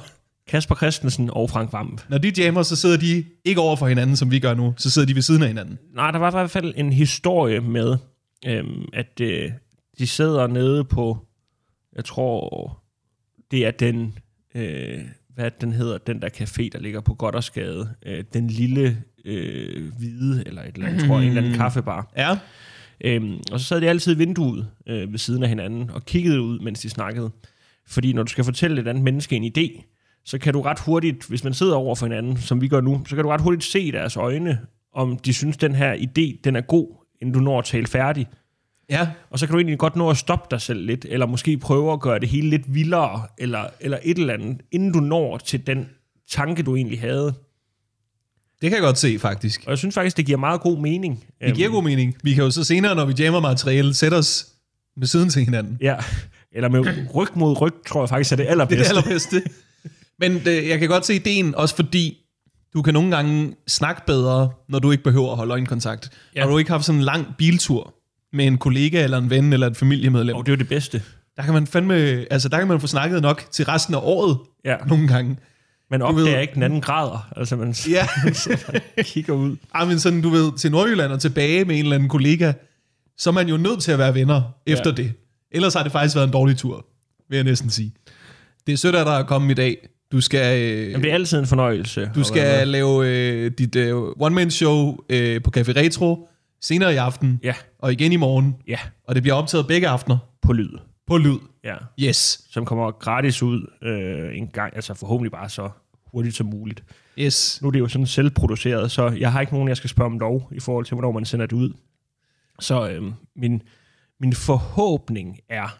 Kasper 0.48 0.74
Christensen 0.74 1.30
og 1.32 1.50
Frank 1.50 1.72
Vamp. 1.72 2.00
når 2.08 2.18
de 2.18 2.32
jammer, 2.38 2.62
så 2.62 2.76
sidder 2.76 2.96
de 2.96 3.24
ikke 3.44 3.60
over 3.60 3.76
for 3.76 3.88
hinanden, 3.88 4.16
som 4.16 4.30
vi 4.30 4.38
gør 4.38 4.54
nu. 4.54 4.74
Så 4.76 4.90
sidder 4.90 5.06
de 5.06 5.14
ved 5.14 5.22
siden 5.22 5.42
af 5.42 5.48
hinanden. 5.48 5.78
Nej, 5.94 6.10
der 6.10 6.18
var 6.18 6.28
i 6.28 6.34
hvert 6.34 6.50
fald 6.50 6.74
en 6.76 6.92
historie 6.92 7.60
med, 7.60 7.96
øhm, 8.46 8.88
at 8.92 9.20
øh, 9.20 9.50
de 9.98 10.06
sidder 10.06 10.46
nede 10.46 10.84
på, 10.84 11.18
jeg 11.96 12.04
tror, 12.04 12.78
det 13.50 13.66
er 13.66 13.70
den, 13.70 14.18
øh, 14.54 14.98
hvad 15.34 15.50
den 15.60 15.72
hedder, 15.72 15.98
den 15.98 16.22
der 16.22 16.28
café, 16.28 16.68
der 16.72 16.78
ligger 16.78 17.00
på 17.00 17.14
Goddersgade. 17.14 17.94
Øh, 18.06 18.24
den 18.32 18.48
lille 18.48 19.02
øh, 19.24 19.92
hvide, 19.98 20.42
eller 20.46 20.62
et 20.62 20.74
eller 20.74 20.88
andet, 20.88 21.06
tror 21.06 21.14
jeg, 21.14 21.22
en 21.22 21.28
eller 21.28 21.42
anden 21.42 21.58
kaffebar. 21.58 22.12
Ja. 22.16 22.38
Øhm, 23.00 23.40
og 23.52 23.60
så 23.60 23.66
sad 23.66 23.80
de 23.80 23.88
altid 23.88 24.14
i 24.14 24.18
vinduet 24.18 24.68
øh, 24.86 25.12
ved 25.12 25.18
siden 25.18 25.42
af 25.42 25.48
hinanden 25.48 25.90
og 25.90 26.04
kiggede 26.04 26.40
ud, 26.40 26.58
mens 26.58 26.80
de 26.80 26.90
snakkede. 26.90 27.30
Fordi 27.86 28.12
når 28.12 28.22
du 28.22 28.30
skal 28.30 28.44
fortælle 28.44 28.80
et 28.80 28.88
andet 28.88 29.04
menneske 29.04 29.36
en 29.36 29.52
idé, 29.58 29.82
så 30.28 30.38
kan 30.38 30.52
du 30.52 30.60
ret 30.62 30.78
hurtigt, 30.80 31.24
hvis 31.28 31.44
man 31.44 31.54
sidder 31.54 31.74
over 31.74 31.94
for 31.94 32.06
hinanden, 32.06 32.36
som 32.36 32.60
vi 32.60 32.68
gør 32.68 32.80
nu, 32.80 33.02
så 33.08 33.14
kan 33.14 33.24
du 33.24 33.30
ret 33.30 33.40
hurtigt 33.40 33.64
se 33.64 33.80
i 33.80 33.90
deres 33.90 34.16
øjne, 34.16 34.58
om 34.94 35.18
de 35.18 35.34
synes, 35.34 35.56
den 35.56 35.74
her 35.74 35.94
idé, 35.94 36.40
den 36.44 36.56
er 36.56 36.60
god, 36.60 36.86
inden 37.20 37.34
du 37.34 37.40
når 37.40 37.58
at 37.58 37.64
tale 37.64 37.86
færdig. 37.86 38.26
Ja. 38.90 39.08
Og 39.30 39.38
så 39.38 39.46
kan 39.46 39.52
du 39.52 39.58
egentlig 39.58 39.78
godt 39.78 39.96
nå 39.96 40.10
at 40.10 40.16
stoppe 40.16 40.46
dig 40.50 40.60
selv 40.60 40.86
lidt, 40.86 41.06
eller 41.08 41.26
måske 41.26 41.58
prøve 41.58 41.92
at 41.92 42.00
gøre 42.00 42.18
det 42.18 42.28
hele 42.28 42.50
lidt 42.50 42.74
vildere, 42.74 43.22
eller, 43.38 43.64
eller 43.80 43.98
et 44.02 44.18
eller 44.18 44.34
andet, 44.34 44.60
inden 44.72 44.92
du 44.92 45.00
når 45.00 45.38
til 45.38 45.66
den 45.66 45.88
tanke, 46.30 46.62
du 46.62 46.76
egentlig 46.76 47.00
havde. 47.00 47.34
Det 48.60 48.70
kan 48.70 48.72
jeg 48.72 48.80
godt 48.80 48.98
se, 48.98 49.18
faktisk. 49.18 49.62
Og 49.64 49.70
jeg 49.70 49.78
synes 49.78 49.94
faktisk, 49.94 50.16
det 50.16 50.26
giver 50.26 50.38
meget 50.38 50.60
god 50.60 50.78
mening. 50.78 51.24
Det 51.40 51.54
giver 51.54 51.70
god 51.70 51.82
mening. 51.82 52.14
Vi 52.22 52.34
kan 52.34 52.44
jo 52.44 52.50
så 52.50 52.64
senere, 52.64 52.94
når 52.94 53.04
vi 53.04 53.14
jammer 53.18 53.40
materiale, 53.40 53.94
sætte 53.94 54.14
os 54.14 54.48
med 54.96 55.06
siden 55.06 55.28
til 55.28 55.44
hinanden. 55.44 55.78
Ja, 55.80 55.96
eller 56.52 56.68
med 56.68 56.80
ryg 57.14 57.28
mod 57.34 57.60
ryg, 57.60 57.72
tror 57.86 58.02
jeg 58.02 58.08
faktisk 58.08 58.32
er 58.32 58.36
det 58.36 58.42
Det 58.44 58.48
er 58.48 58.50
allerbedste. 58.50 58.84
det 58.84 58.90
allerbedste. 58.90 59.42
Men 60.20 60.44
det, 60.44 60.68
jeg 60.68 60.78
kan 60.78 60.88
godt 60.88 61.06
se 61.06 61.14
ideen, 61.14 61.54
også 61.54 61.76
fordi 61.76 62.18
du 62.74 62.82
kan 62.82 62.94
nogle 62.94 63.16
gange 63.16 63.54
snakke 63.68 64.02
bedre, 64.06 64.50
når 64.68 64.78
du 64.78 64.90
ikke 64.90 65.04
behøver 65.04 65.30
at 65.30 65.36
holde 65.36 65.52
øjenkontakt. 65.52 66.10
Ja. 66.34 66.40
Ja. 66.40 66.46
Og 66.46 66.52
du 66.52 66.58
ikke 66.58 66.70
har 66.70 66.78
sådan 66.78 66.98
en 66.98 67.04
lang 67.04 67.26
biltur 67.38 67.94
med 68.32 68.46
en 68.46 68.58
kollega, 68.58 69.04
eller 69.04 69.18
en 69.18 69.30
ven, 69.30 69.52
eller 69.52 69.66
et 69.66 69.76
familiemedlem. 69.76 70.36
Og 70.36 70.46
det 70.46 70.52
er 70.52 70.56
jo 70.56 70.58
det 70.58 70.68
bedste. 70.68 71.02
Der 71.36 71.42
kan 71.42 71.54
man 71.54 71.66
fandme, 71.66 71.94
altså 72.30 72.48
der 72.48 72.58
kan 72.58 72.68
man 72.68 72.80
få 72.80 72.86
snakket 72.86 73.22
nok 73.22 73.44
til 73.52 73.64
resten 73.64 73.94
af 73.94 73.98
året, 74.02 74.38
Ja. 74.64 74.76
nogle 74.86 75.08
gange. 75.08 75.36
Man 75.90 76.00
ved- 76.00 76.06
opdager 76.06 76.40
ikke 76.40 76.54
den 76.54 76.62
anden 76.62 76.80
grader. 76.80 77.28
Altså, 77.36 77.56
man 77.56 77.74
Ja, 77.90 78.06
kigger 79.02 79.32
ud. 79.32 79.56
ah, 79.74 79.88
men 79.88 79.98
sådan, 79.98 80.22
du 80.22 80.28
ved, 80.28 80.52
til 80.58 80.70
Nordjylland 80.70 81.12
og 81.12 81.20
tilbage 81.20 81.64
med 81.64 81.74
en 81.76 81.82
eller 81.82 81.94
anden 81.96 82.08
kollega, 82.08 82.52
så 83.18 83.30
er 83.30 83.34
man 83.34 83.48
jo 83.48 83.56
nødt 83.56 83.82
til 83.82 83.92
at 83.92 83.98
være 83.98 84.14
venner 84.14 84.42
efter 84.66 84.90
Ja. 84.90 84.96
det. 85.02 85.12
Ellers 85.52 85.74
har 85.74 85.82
det 85.82 85.92
faktisk 85.92 86.14
været 86.16 86.26
en 86.26 86.32
dårlig 86.32 86.56
tur, 86.56 86.86
vil 87.28 87.36
jeg 87.36 87.44
næsten 87.44 87.70
sige. 87.70 87.92
Det 88.66 88.72
er 88.72 88.76
sødt 88.76 88.94
af 88.94 89.04
dig 89.04 89.18
at 89.18 89.26
komme 89.26 89.50
i 89.50 89.54
dag. 89.54 89.88
Du 90.12 90.20
skal, 90.20 90.62
øh, 90.62 90.90
Jamen, 90.90 91.02
det 91.02 91.10
er 91.10 91.14
altid 91.14 91.38
en 91.38 91.46
fornøjelse. 91.46 92.10
Du 92.14 92.24
skal 92.24 92.68
lave 92.68 93.06
øh, 93.08 93.50
dit 93.58 93.76
øh, 93.76 93.94
one-man-show 93.96 94.96
øh, 95.08 95.42
på 95.42 95.50
Café 95.56 95.72
Retro 95.76 96.28
senere 96.60 96.92
i 96.94 96.96
aften, 96.96 97.40
Ja, 97.42 97.54
og 97.78 97.92
igen 97.92 98.12
i 98.12 98.16
morgen. 98.16 98.56
ja, 98.68 98.78
Og 99.04 99.14
det 99.14 99.22
bliver 99.22 99.34
optaget 99.36 99.66
begge 99.66 99.88
aftener 99.88 100.18
på 100.42 100.52
lyd. 100.52 100.68
på 101.06 101.16
lyd. 101.16 101.38
Ja, 101.64 101.74
Yes, 102.00 102.40
som 102.50 102.64
kommer 102.64 102.90
gratis 102.90 103.42
ud 103.42 103.66
øh, 103.82 104.38
en 104.38 104.48
gang, 104.48 104.76
altså 104.76 104.94
forhåbentlig 104.94 105.32
bare 105.32 105.48
så 105.48 105.70
hurtigt 106.12 106.36
som 106.36 106.46
muligt. 106.46 106.84
yes. 107.18 107.58
Nu 107.62 107.68
er 107.68 107.72
det 107.72 107.78
jo 107.78 107.88
sådan 107.88 108.06
selvproduceret, 108.06 108.90
så 108.90 109.08
jeg 109.08 109.32
har 109.32 109.40
ikke 109.40 109.52
nogen, 109.52 109.68
jeg 109.68 109.76
skal 109.76 109.90
spørge 109.90 110.06
om 110.10 110.18
lov 110.18 110.48
i 110.52 110.60
forhold 110.60 110.84
til, 110.84 110.94
hvornår 110.94 111.12
man 111.12 111.24
sender 111.24 111.46
det 111.46 111.56
ud. 111.56 111.72
Så 112.60 112.88
øh, 112.90 113.02
min, 113.36 113.62
min 114.20 114.32
forhåbning 114.32 115.38
er, 115.50 115.78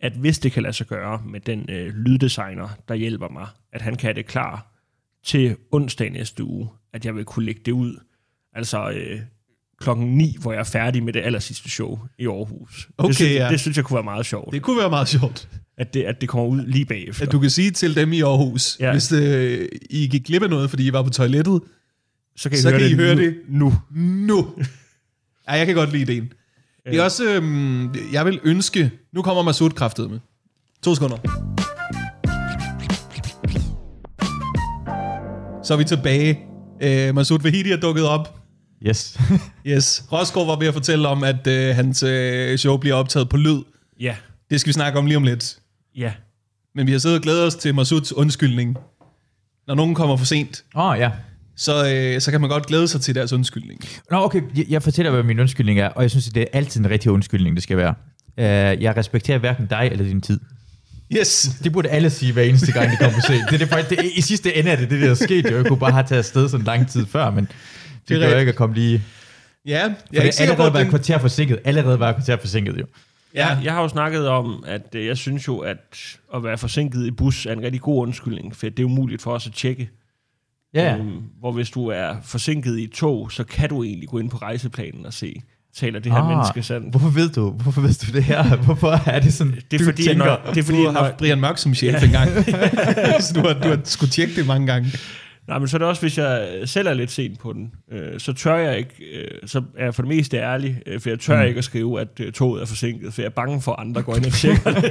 at 0.00 0.12
hvis 0.12 0.38
det 0.38 0.52
kan 0.52 0.62
lade 0.62 0.72
sig 0.72 0.86
gøre 0.86 1.22
med 1.26 1.40
den 1.40 1.66
øh, 1.68 1.94
lyddesigner, 1.94 2.68
der 2.88 2.94
hjælper 2.94 3.28
mig, 3.28 3.46
at 3.72 3.82
han 3.82 3.96
kan 3.96 4.06
have 4.06 4.14
det 4.14 4.26
klar 4.26 4.66
til 5.24 5.56
onsdag 5.72 6.10
næste 6.10 6.44
uge, 6.44 6.68
at 6.92 7.04
jeg 7.04 7.16
vil 7.16 7.24
kunne 7.24 7.46
lægge 7.46 7.60
det 7.64 7.72
ud. 7.72 7.96
Altså 8.54 8.90
øh, 8.90 9.20
klokken 9.80 10.06
9, 10.06 10.36
hvor 10.40 10.52
jeg 10.52 10.60
er 10.60 10.64
færdig 10.64 11.02
med 11.02 11.12
det 11.12 11.20
aller 11.20 11.38
sidste 11.38 11.70
show 11.70 11.98
i 12.18 12.26
Aarhus. 12.26 12.88
Okay, 12.98 13.08
det, 13.08 13.16
synes, 13.16 13.32
ja. 13.32 13.48
det 13.50 13.60
synes 13.60 13.76
jeg 13.76 13.84
kunne 13.84 13.94
være 13.94 14.04
meget 14.04 14.26
sjovt, 14.26 14.52
Det 14.52 14.62
kunne 14.62 14.78
være 14.78 14.90
meget 14.90 15.08
sjovt, 15.08 15.48
at 15.78 15.94
det, 15.94 16.02
at 16.02 16.20
det 16.20 16.28
kommer 16.28 16.46
ud 16.46 16.66
lige 16.66 16.84
bagefter. 16.84 17.26
at 17.26 17.32
du 17.32 17.38
kan 17.38 17.50
sige 17.50 17.70
til 17.70 17.96
dem 17.96 18.12
i 18.12 18.20
Aarhus, 18.20 18.76
ja. 18.80 18.92
Hvis 18.92 19.12
øh, 19.12 19.68
I 19.90 20.08
gik 20.08 20.24
glip 20.24 20.42
af 20.42 20.50
noget, 20.50 20.70
fordi 20.70 20.86
I 20.86 20.92
var 20.92 21.02
på 21.02 21.10
toilettet, 21.10 21.60
så 22.36 22.48
kan 22.48 22.58
I, 22.58 22.62
så 22.62 22.70
høre, 22.70 22.80
kan 22.80 22.88
det 22.88 22.94
I 22.94 22.96
høre 22.96 23.14
nu, 23.14 23.22
det. 23.22 23.36
nu. 23.48 23.74
nu. 24.26 24.46
Ja, 25.48 25.54
jeg 25.54 25.66
kan 25.66 25.74
godt 25.74 25.92
lide 25.92 26.02
ideen. 26.02 26.32
Det 26.86 26.98
er 26.98 27.02
også, 27.02 27.24
øhm, 27.34 27.94
jeg 28.12 28.24
vil 28.26 28.40
ønske, 28.44 28.90
nu 29.12 29.22
kommer 29.22 29.42
Masud 29.42 29.70
kraftet 29.70 30.10
med. 30.10 30.18
To 30.82 30.94
sekunder. 30.94 31.16
Så 35.64 35.74
er 35.74 35.76
vi 35.78 35.84
tilbage. 35.84 36.38
Øh, 36.82 37.14
Masud 37.14 37.38
Vahidi 37.42 37.70
er 37.72 37.76
dukket 37.76 38.04
op. 38.08 38.36
Yes. 38.86 39.18
Yes. 39.66 40.04
Rosgaard 40.12 40.46
var 40.46 40.56
ved 40.56 40.66
at 40.66 40.74
fortælle 40.74 41.08
om, 41.08 41.24
at 41.24 41.46
øh, 41.46 41.74
hans 41.74 42.02
øh, 42.02 42.58
show 42.58 42.76
bliver 42.76 42.94
optaget 42.94 43.28
på 43.28 43.36
lyd. 43.36 43.62
Ja, 44.00 44.16
Det 44.50 44.60
skal 44.60 44.68
vi 44.68 44.72
snakke 44.72 44.98
om 44.98 45.06
lige 45.06 45.16
om 45.16 45.22
lidt. 45.22 45.58
ja. 45.96 46.12
Men 46.74 46.86
vi 46.86 46.92
har 46.92 46.98
siddet 46.98 47.16
og 47.18 47.22
glædet 47.22 47.46
os 47.46 47.54
til 47.54 47.74
Masuds 47.74 48.12
undskyldning. 48.12 48.76
Når 49.66 49.74
nogen 49.74 49.94
kommer 49.94 50.16
for 50.16 50.24
sent, 50.24 50.64
Åh, 50.76 50.84
oh, 50.84 50.98
ja. 50.98 51.10
Så, 51.56 51.92
øh, 51.94 52.20
så 52.20 52.30
kan 52.30 52.40
man 52.40 52.50
godt 52.50 52.66
glæde 52.66 52.88
sig 52.88 53.00
til 53.00 53.14
deres 53.14 53.32
undskyldning. 53.32 53.80
Nå, 54.10 54.16
okay. 54.24 54.42
Jeg, 54.56 54.64
jeg 54.68 54.82
fortæller, 54.82 55.12
hvad 55.12 55.22
min 55.22 55.40
undskyldning 55.40 55.80
er, 55.80 55.88
og 55.88 56.02
jeg 56.02 56.10
synes, 56.10 56.28
at 56.28 56.34
det 56.34 56.40
er 56.42 56.46
altid 56.52 56.80
en 56.80 56.90
rigtig 56.90 57.10
undskyldning, 57.10 57.56
det 57.56 57.62
skal 57.62 57.76
være. 57.76 57.94
Uh, 58.38 58.82
jeg 58.82 58.96
respekterer 58.96 59.38
hverken 59.38 59.66
dig 59.66 59.88
eller 59.92 60.04
din 60.04 60.20
tid. 60.20 60.40
Yes. 61.18 61.50
Det 61.64 61.72
burde 61.72 61.88
alle 61.88 62.10
sige 62.10 62.32
hver 62.32 62.42
eneste 62.42 62.72
gang, 62.72 62.90
de 62.90 62.96
kommer 62.96 63.14
for 63.20 63.26
sent. 63.26 63.42
Det 63.48 63.54
er 63.54 63.58
det, 63.58 63.68
faktisk- 63.68 64.00
det, 64.00 64.10
I 64.14 64.20
sidste 64.20 64.56
ende 64.56 64.70
er 64.70 64.76
det 64.76 64.90
det, 64.90 65.00
der 65.02 65.10
er 65.10 65.14
sket. 65.14 65.50
Jo. 65.50 65.56
Jeg 65.56 65.66
kunne 65.66 65.78
bare 65.78 65.92
have 65.92 66.04
taget 66.06 66.18
afsted 66.18 66.48
sådan 66.48 66.66
lang 66.66 66.88
tid 66.88 67.06
før, 67.06 67.30
men 67.30 67.44
det, 67.44 67.52
Det 68.08 68.20
det 68.20 68.30
gør 68.30 68.38
ikke 68.38 68.50
at 68.50 68.56
komme 68.56 68.74
lige... 68.74 69.02
Ja, 69.66 69.72
jeg 69.72 69.90
For 69.90 70.16
er 70.16 70.20
ikke 70.20 70.26
det 70.26 70.34
sikker 70.34 70.54
på, 70.54 70.62
allerede 70.62 70.74
var 70.74 70.80
den... 70.80 70.88
kvarter 70.90 71.18
forsinket. 71.18 71.58
Allerede 71.64 72.00
var 72.00 72.12
kvarter 72.12 72.36
forsinket, 72.36 72.76
jo. 72.80 72.86
Ja, 73.34 73.46
Jeg, 73.48 73.64
jeg 73.64 73.72
har 73.72 73.82
jo 73.82 73.88
snakket 73.88 74.28
om, 74.28 74.64
at 74.66 74.94
øh, 74.94 75.06
jeg 75.06 75.16
synes 75.16 75.48
jo, 75.48 75.58
at 75.58 75.76
at 76.34 76.44
være 76.44 76.58
forsinket 76.58 77.06
i 77.06 77.10
bus 77.10 77.46
er 77.46 77.52
en 77.52 77.62
rigtig 77.62 77.80
god 77.80 78.02
undskyldning, 78.02 78.56
for 78.56 78.68
det 78.68 78.78
er 78.80 78.84
umuligt 78.84 79.22
for 79.22 79.32
os 79.32 79.46
at 79.46 79.52
tjekke. 79.52 79.90
Ja, 80.74 80.82
ja. 80.84 80.96
Øhm, 80.96 81.16
hvor 81.40 81.52
hvis 81.52 81.70
du 81.70 81.86
er 81.86 82.14
forsinket 82.24 82.78
i 82.78 82.86
tog, 82.86 83.32
så 83.32 83.44
kan 83.44 83.68
du 83.68 83.82
egentlig 83.84 84.08
gå 84.08 84.18
ind 84.18 84.30
på 84.30 84.36
rejseplanen 84.36 85.06
og 85.06 85.12
se, 85.12 85.42
taler 85.76 86.00
det 86.00 86.12
her 86.12 86.18
ah, 86.18 86.28
menneske 86.28 86.62
sandt. 86.62 86.90
Hvorfor 86.90 87.08
ved 87.08 87.28
du, 87.30 87.50
hvorfor 87.50 87.80
ved 87.80 88.06
du 88.06 88.12
det 88.16 88.24
her? 88.24 88.56
Hvorfor 88.66 89.08
er 89.10 89.20
det 89.20 89.32
sådan, 89.34 89.52
Det 89.52 89.74
er 89.74 89.78
du 89.78 89.84
fordi, 89.84 90.02
tænker? 90.02 90.24
når, 90.24 90.40
det 90.54 90.60
er 90.60 90.64
fordi 90.64 90.78
Du 90.78 90.90
har 90.90 91.02
haft 91.02 91.16
Brian 91.16 91.40
Mørk 91.40 91.58
som 91.58 91.74
chef 91.74 92.02
engang. 92.04 92.30
så 93.24 93.32
du 93.34 93.40
har, 93.40 93.52
du 93.62 93.68
har 93.68 93.80
skulle 93.84 94.10
tjekke 94.10 94.34
det 94.36 94.46
mange 94.46 94.66
gange. 94.66 94.92
nej, 95.48 95.58
men 95.58 95.68
så 95.68 95.76
er 95.76 95.78
det 95.78 95.88
også, 95.88 96.02
hvis 96.02 96.18
jeg 96.18 96.48
selv 96.64 96.88
er 96.88 96.94
lidt 96.94 97.10
sent 97.10 97.38
på 97.40 97.52
den, 97.52 97.72
øh, 97.92 98.20
så 98.20 98.32
tør 98.32 98.56
jeg 98.56 98.78
ikke, 98.78 98.94
øh, 99.14 99.48
så 99.48 99.62
er 99.78 99.84
jeg 99.84 99.94
for 99.94 100.02
det 100.02 100.08
meste 100.08 100.36
ærlig, 100.36 100.82
øh, 100.86 101.00
for 101.00 101.10
jeg 101.10 101.20
tør 101.20 101.42
mm. 101.42 101.48
ikke 101.48 101.58
at 101.58 101.64
skrive, 101.64 102.00
at 102.00 102.08
øh, 102.20 102.32
toget 102.32 102.62
er 102.62 102.66
forsinket, 102.66 103.14
for 103.14 103.22
jeg 103.22 103.26
er 103.26 103.30
bange 103.34 103.62
for, 103.62 103.72
at 103.72 103.86
andre 103.86 104.02
går 104.02 104.16
ind 104.16 104.26
og 104.26 104.32
tjekker 104.32 104.70
det. 104.80 104.82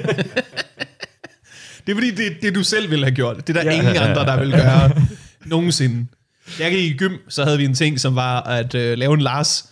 Det 1.87 1.91
er 1.91 1.95
fordi, 1.95 2.11
det, 2.11 2.41
det 2.41 2.55
du 2.55 2.63
selv 2.63 2.89
ville 2.91 3.05
have 3.05 3.15
gjort. 3.15 3.47
Det 3.47 3.57
er 3.57 3.63
der 3.63 3.69
Ja. 3.71 3.75
ja. 3.75 3.81
ingen 3.89 4.03
andre, 4.03 4.25
der 4.25 4.39
vil 4.39 4.51
gøre 4.51 4.91
nogensinde. 5.45 6.07
Jeg 6.59 6.71
gik 6.71 6.95
i 6.95 6.97
gym, 6.97 7.13
så 7.29 7.43
havde 7.43 7.57
vi 7.57 7.65
en 7.65 7.73
ting, 7.73 7.99
som 7.99 8.15
var 8.15 8.41
at 8.41 8.75
øh, 8.75 8.97
lave 8.97 9.13
en 9.13 9.21
Lars. 9.21 9.69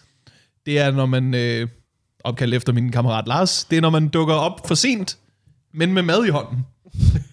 Det 0.66 0.80
er, 0.80 0.92
når 0.92 1.06
man, 1.06 1.34
øh, 1.34 1.68
opkaldt 2.24 2.54
efter 2.54 2.74
min 2.74 2.92
kammerat 2.92 3.28
Lars, 3.28 3.64
det 3.70 3.78
er, 3.78 3.82
når 3.82 3.90
man 3.90 4.08
dukker 4.08 4.34
op 4.34 4.68
for 4.68 4.76
sent, 4.76 5.18
men 5.74 5.94
med 5.94 6.04
mad 6.04 6.26
i 6.26 6.30
hånden. 6.30 6.60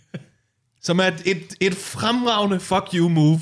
som 0.82 0.98
er 0.98 1.04
et, 1.04 1.22
et, 1.26 1.54
et 1.60 1.74
fremragende 1.74 2.60
fuck 2.60 2.84
you 2.94 3.08
move, 3.08 3.40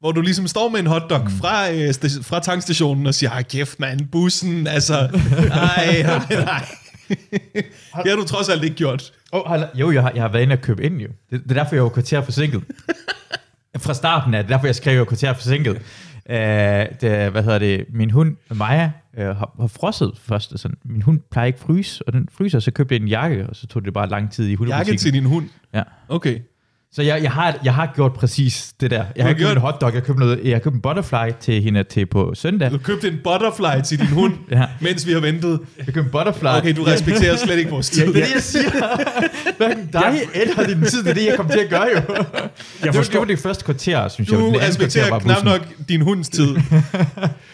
hvor 0.00 0.12
du 0.12 0.20
ligesom 0.20 0.46
står 0.48 0.68
med 0.68 0.80
en 0.80 0.86
hotdog 0.86 1.20
mm. 1.24 1.30
fra, 1.30 1.70
øh, 1.72 1.88
sta- 1.88 2.22
fra 2.22 2.40
tankstationen 2.40 3.06
og 3.06 3.14
siger, 3.14 3.30
"Ej, 3.30 3.42
kæft 3.42 3.80
mand, 3.80 4.00
bussen, 4.12 4.66
altså, 4.66 5.08
nej, 5.48 6.02
nej, 6.02 6.26
nej. 6.44 6.68
det 8.02 8.08
har 8.10 8.16
du 8.16 8.24
trods 8.24 8.48
alt 8.48 8.64
ikke 8.64 8.76
gjort. 8.76 9.12
Oh, 9.32 9.60
jo, 9.74 9.90
jeg 9.90 10.02
har, 10.02 10.10
jeg 10.14 10.22
har 10.22 10.28
været 10.28 10.42
inde 10.42 10.52
og 10.52 10.60
købe 10.60 10.84
ind 10.84 10.96
jo. 11.00 11.08
Det, 11.30 11.42
det 11.44 11.50
er 11.50 11.54
derfor, 11.54 11.74
jeg 11.74 11.82
var 11.82 11.88
kvarter 11.88 12.22
forsinket. 12.22 12.62
Fra 13.78 13.94
starten 13.94 14.34
af, 14.34 14.44
det 14.44 14.50
er 14.50 14.56
derfor, 14.56 14.66
jeg 14.66 14.74
skrev, 14.74 14.98
var 14.98 15.04
kvarter 15.04 15.32
forsinket. 15.32 15.70
Uh, 15.70 16.34
det, 17.00 17.30
hvad 17.30 17.42
hedder 17.42 17.58
det, 17.58 17.84
min 17.92 18.10
hund, 18.10 18.36
Maja, 18.54 18.90
uh, 19.18 19.22
har, 19.22 19.54
har 19.60 19.66
frosset 19.66 20.12
først. 20.22 20.58
Sådan. 20.58 20.76
Min 20.84 21.02
hund 21.02 21.20
plejer 21.30 21.46
ikke 21.46 21.58
fryse, 21.58 22.04
og 22.06 22.12
den 22.12 22.28
fryser, 22.32 22.58
så 22.58 22.70
købte 22.70 22.94
jeg 22.94 23.02
en 23.02 23.08
jakke, 23.08 23.46
og 23.48 23.56
så 23.56 23.66
tog 23.66 23.84
det 23.84 23.92
bare 23.92 24.08
lang 24.08 24.32
tid 24.32 24.44
i 24.44 24.48
Jakke 24.50 24.58
hundebutikken. 24.58 24.98
til 24.98 25.12
din 25.12 25.24
hund. 25.24 25.48
Ja. 25.74 25.82
Okay. 26.08 26.40
Så 26.92 27.02
jeg, 27.02 27.22
jeg, 27.22 27.30
har, 27.32 27.58
jeg 27.64 27.74
har 27.74 27.92
gjort 27.94 28.12
præcis 28.12 28.72
det 28.80 28.90
der. 28.90 28.96
Jeg 28.96 29.04
har 29.16 29.22
har 29.22 29.28
købt 29.30 29.38
gjort- 29.38 29.52
en 29.52 29.58
hotdog, 29.60 29.92
jeg 29.92 30.00
har 30.00 30.06
købt, 30.06 30.18
noget, 30.18 30.40
jeg 30.44 30.52
har 30.54 30.58
købt 30.58 30.74
en 30.74 30.80
butterfly 30.80 31.30
til 31.40 31.62
hende 31.62 31.84
til 31.84 32.06
på 32.06 32.32
søndag. 32.34 32.70
Du 32.70 32.78
købte 32.78 33.08
en 33.08 33.18
butterfly 33.24 33.82
til 33.84 33.98
din 33.98 34.06
hund, 34.06 34.34
Ja. 34.50 34.64
mens 34.80 35.06
vi 35.06 35.12
har 35.12 35.20
ventet. 35.20 35.60
Jeg 35.78 35.86
købte 35.86 36.00
en 36.00 36.08
butterfly. 36.12 36.46
Okay, 36.46 36.76
du 36.76 36.82
respekterer 36.82 37.36
slet 37.36 37.58
ikke 37.58 37.70
vores 37.70 37.90
tid. 37.90 38.06
Det 38.06 38.22
er 38.22 38.24
det, 38.26 38.34
jeg 38.34 38.42
siger. 38.42 38.70
Hverken 39.56 39.86
dig 39.92 40.20
eller 40.34 40.66
din 40.66 40.82
tid, 40.82 41.02
det 41.02 41.10
er 41.10 41.14
det, 41.14 41.26
jeg 41.26 41.34
kommer 41.36 41.52
til 41.52 41.60
at 41.60 41.70
gøre 41.70 41.88
jo. 41.96 42.14
Jeg 42.84 42.94
var, 42.94 43.02
det 43.02 43.18
var 43.18 43.24
det 43.24 43.38
første 43.38 43.64
kvarter, 43.64 44.08
synes 44.08 44.30
jeg. 44.30 44.38
Du 44.38 44.44
anden 44.44 44.54
kvarter 44.60 44.68
respekterer 44.68 45.18
knap 45.18 45.44
nok 45.44 45.60
din 45.88 46.00
hunds 46.00 46.28
tid. 46.28 46.56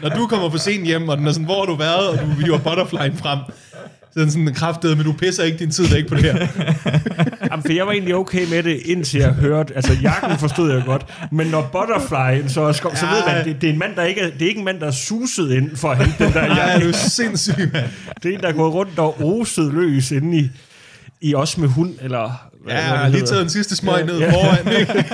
Når 0.02 0.08
du 0.08 0.26
kommer 0.26 0.50
for 0.50 0.58
sent 0.58 0.84
hjem, 0.86 1.08
og 1.08 1.16
den 1.18 1.26
er 1.26 1.32
sådan, 1.32 1.44
hvor 1.44 1.58
har 1.58 1.66
du 1.66 1.74
været, 1.76 2.08
og 2.08 2.18
du 2.18 2.24
hiver 2.44 2.58
butterflyen 2.58 3.16
frem. 3.16 3.38
Så 4.12 4.20
er 4.20 4.24
den 4.24 4.30
sådan 4.32 4.54
kraftet, 4.54 4.96
men 4.96 5.06
du 5.06 5.12
pisser 5.12 5.42
ikke 5.44 5.58
din 5.58 5.70
tid 5.70 5.86
væk 5.94 6.08
på 6.08 6.14
det 6.14 6.22
her. 6.24 6.46
Jamen, 7.50 7.62
for 7.62 7.72
jeg 7.72 7.86
var 7.86 7.92
egentlig 7.92 8.14
okay 8.14 8.48
med 8.50 8.62
det, 8.62 8.80
indtil 8.84 9.20
jeg 9.20 9.32
hørte, 9.32 9.76
altså 9.76 9.92
jakken 10.02 10.38
forstod 10.38 10.72
jeg 10.72 10.82
godt, 10.86 11.06
men 11.32 11.46
når 11.46 11.68
butterflyen 11.72 12.48
så 12.48 12.60
også 12.60 12.82
kom, 12.82 12.96
så 12.96 13.06
Ja. 13.06 13.12
ved 13.12 13.22
man, 13.26 13.44
det, 13.44 13.60
det 13.60 13.68
er 13.68 13.72
en 13.72 13.78
mand, 13.78 13.96
der 13.96 14.02
ikke 14.04 14.20
er, 14.20 14.30
det 14.30 14.42
er 14.42 14.46
ikke 14.48 14.58
en 14.58 14.64
mand, 14.64 14.80
der 14.80 14.86
er 14.86 14.90
suset 14.90 15.52
ind 15.52 15.76
for 15.76 15.88
at 15.90 15.96
hente 15.98 16.24
den 16.24 16.32
der 16.32 16.48
Nej, 16.48 16.56
jakke. 16.58 16.84
du 16.84 16.88
er 16.88 16.92
sindssyg, 16.96 17.70
mand. 17.72 17.86
Det 18.22 18.30
er 18.30 18.34
en, 18.36 18.40
der 18.42 18.48
er 18.48 18.52
gået 18.52 18.74
rundt 18.74 18.98
og 18.98 19.22
oset 19.24 19.74
løs 19.74 20.10
inde 20.10 20.38
i, 20.38 20.50
i 21.20 21.34
os 21.34 21.58
med 21.58 21.68
hund, 21.68 21.94
eller 22.02 22.50
hvad, 22.64 22.74
Ja, 22.74 22.80
jeg 22.90 22.98
har 22.98 23.08
lige 23.08 23.22
taget 23.26 23.42
en 23.42 23.48
sidste 23.50 23.76
smøg 23.76 23.94
Ja, 23.98 24.04
ned 24.06 24.18
ja. 24.18 24.32
foran. 24.32 24.80
Ikke? 24.80 25.04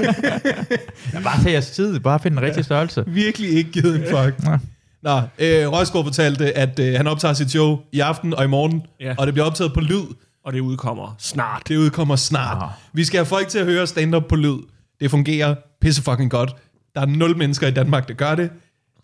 Ja, 1.12 1.20
bare 1.20 1.42
tag 1.42 1.52
jeres 1.52 1.70
tid, 1.70 2.00
bare 2.00 2.18
find 2.20 2.34
den 2.34 2.42
rigtige 2.42 2.64
størrelse. 2.64 3.04
Virkelig 3.06 3.50
ikke 3.50 3.70
givet 3.70 3.94
en 3.94 4.02
fuck. 4.02 4.34
Ja. 4.46 4.56
Nå, 5.02 5.16
øh, 5.38 5.68
Røsgaard 5.72 6.04
fortalte, 6.04 6.58
at 6.58 6.78
øh, 6.78 6.94
han 6.94 7.06
optager 7.06 7.34
sit 7.34 7.50
show 7.50 7.78
i 7.92 8.00
aften 8.00 8.34
og 8.34 8.44
i 8.44 8.46
morgen, 8.46 8.82
Ja. 9.00 9.14
og 9.18 9.26
det 9.26 9.34
bliver 9.34 9.46
optaget 9.46 9.72
på 9.74 9.80
lyd. 9.80 10.02
Og 10.44 10.52
det 10.52 10.60
udkommer 10.60 11.14
snart. 11.18 11.62
Det 11.68 11.76
udkommer 11.76 12.16
snart. 12.16 12.62
Ah. 12.62 12.68
Vi 12.92 13.04
skal 13.04 13.18
have 13.18 13.26
folk 13.26 13.48
til 13.48 13.58
at 13.58 13.64
høre 13.66 13.86
stand-up 13.86 14.24
på 14.28 14.36
lyd. 14.36 14.58
Det 15.00 15.10
fungerer 15.10 15.54
pisse 15.80 16.02
fucking 16.02 16.30
godt. 16.30 16.56
Der 16.94 17.00
er 17.00 17.06
nul 17.06 17.36
mennesker 17.36 17.66
i 17.68 17.70
Danmark, 17.70 18.08
der 18.08 18.14
gør 18.14 18.34
det. 18.34 18.50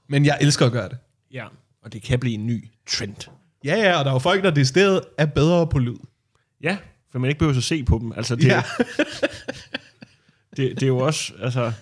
Men 0.09 0.25
jeg 0.27 0.39
elsker 0.41 0.67
at 0.67 0.73
gøre 0.73 0.89
det. 0.89 0.97
Ja, 1.33 1.45
og 1.85 1.93
det 1.93 2.03
kan 2.03 2.19
blive 2.21 2.35
en 2.35 2.47
ny 2.47 2.65
trend. 2.91 3.15
Ja, 3.65 3.77
ja, 3.77 3.99
og 3.99 4.05
der 4.05 4.11
er 4.11 4.15
jo 4.15 4.19
folk, 4.19 4.45
der 4.45 4.51
decideret 4.51 5.01
er 5.19 5.27
bedre 5.27 5.67
på 5.67 5.79
lyd. 5.79 5.97
Ja, 6.63 6.77
for 7.13 7.19
man 7.19 7.29
ikke 7.31 7.39
behøver 7.39 7.57
at 7.57 7.63
se 7.65 7.85
på 7.85 7.99
dem. 7.99 8.13
Altså, 8.17 8.37
det, 8.37 8.45
Ja. 8.45 8.63
det, 10.57 10.71
det 10.75 10.83
er 10.83 10.87
jo 10.87 10.99
også, 10.99 11.33
altså, 11.43 11.73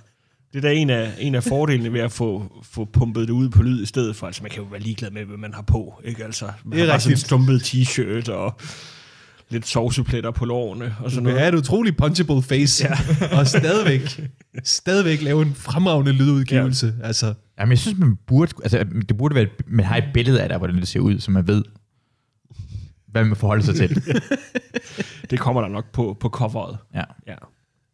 det 0.53 0.59
er 0.65 0.69
da 0.69 0.75
en 0.75 0.91
af, 0.91 1.13
en 1.19 1.35
af 1.35 1.43
fordelene 1.45 1.93
ved 1.93 2.01
at 2.01 2.13
få, 2.13 2.61
få 2.63 2.85
pumpet 2.85 3.29
det 3.29 3.35
ud 3.35 3.49
på 3.49 3.63
lyd 3.63 3.83
i 3.83 3.87
stedet 3.87 4.17
for. 4.17 4.27
Altså, 4.27 4.43
man 4.43 4.51
kan 4.51 4.63
jo 4.63 4.69
være 4.69 4.81
ligeglad 4.81 5.11
med, 5.11 5.25
hvad 5.25 5.37
man 5.39 5.55
har 5.55 5.63
på, 5.63 6.01
ikke? 6.05 6.25
Altså, 6.25 6.45
man 6.65 6.79
Det 6.79 6.81
er 6.83 6.87
har 6.87 6.93
bare 6.93 7.01
sådan 7.01 7.11
en 7.11 7.15
rigtigt. 7.15 7.27
stumpet 7.27 7.63
t-shirt 8.29 8.33
og 8.33 8.55
lidt 9.51 9.67
sovsepletter 9.67 10.31
på 10.31 10.45
lårene 10.45 10.97
og 11.01 11.11
sådan 11.11 11.23
noget. 11.23 11.39
have 11.39 11.49
et 11.49 11.55
utroligt 11.55 11.97
punchable 11.97 12.43
face, 12.43 12.85
ja. 12.89 12.95
og 13.39 13.47
stadigvæk, 13.47 14.21
stadigvæk 14.65 15.23
lave 15.23 15.43
en 15.43 15.55
fremragende 15.55 16.13
lydudgivelse. 16.13 16.95
Ja. 17.01 17.07
Altså, 17.07 17.35
Jamen, 17.59 17.71
jeg 17.71 17.79
synes, 17.79 17.99
man 17.99 18.17
burde, 18.27 18.53
altså, 18.63 18.85
det 19.09 19.17
burde 19.17 19.35
være, 19.35 19.47
man 19.67 19.85
har 19.87 19.97
et 19.97 20.05
billede 20.15 20.43
af 20.43 20.49
dig, 20.49 20.59
hvordan 20.59 20.77
det 20.77 20.89
ser 20.89 21.01
ud, 21.01 21.19
så 21.19 21.31
man 21.31 21.49
ved, 21.49 21.65
hvad 23.07 23.25
man 23.25 23.37
forholder 23.37 23.65
sig 23.65 23.75
til. 23.75 24.03
Det 25.31 25.39
kommer 25.39 25.61
der 25.63 25.69
nok 25.69 25.93
på, 25.93 26.17
på 26.21 26.29
coveret. 26.29 26.79
Ja. 26.95 27.03
Ja, 27.27 27.35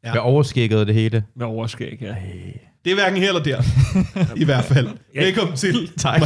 Ja. 0.04 0.12
Med 0.12 0.20
overskægget 0.20 0.80
og 0.80 0.86
det 0.86 0.94
hele. 0.94 1.24
med 1.36 1.46
overskæg, 1.46 1.98
ja. 2.00 2.14
Det 2.84 2.90
er 2.90 2.94
hverken 2.94 3.18
her 3.22 3.28
eller 3.28 3.42
der, 3.42 3.62
i 4.36 4.44
hvert 4.44 4.64
fald. 4.64 4.88
Ja. 5.14 5.24
Velkommen 5.24 5.56
til. 5.56 5.90
Tak. 5.98 6.22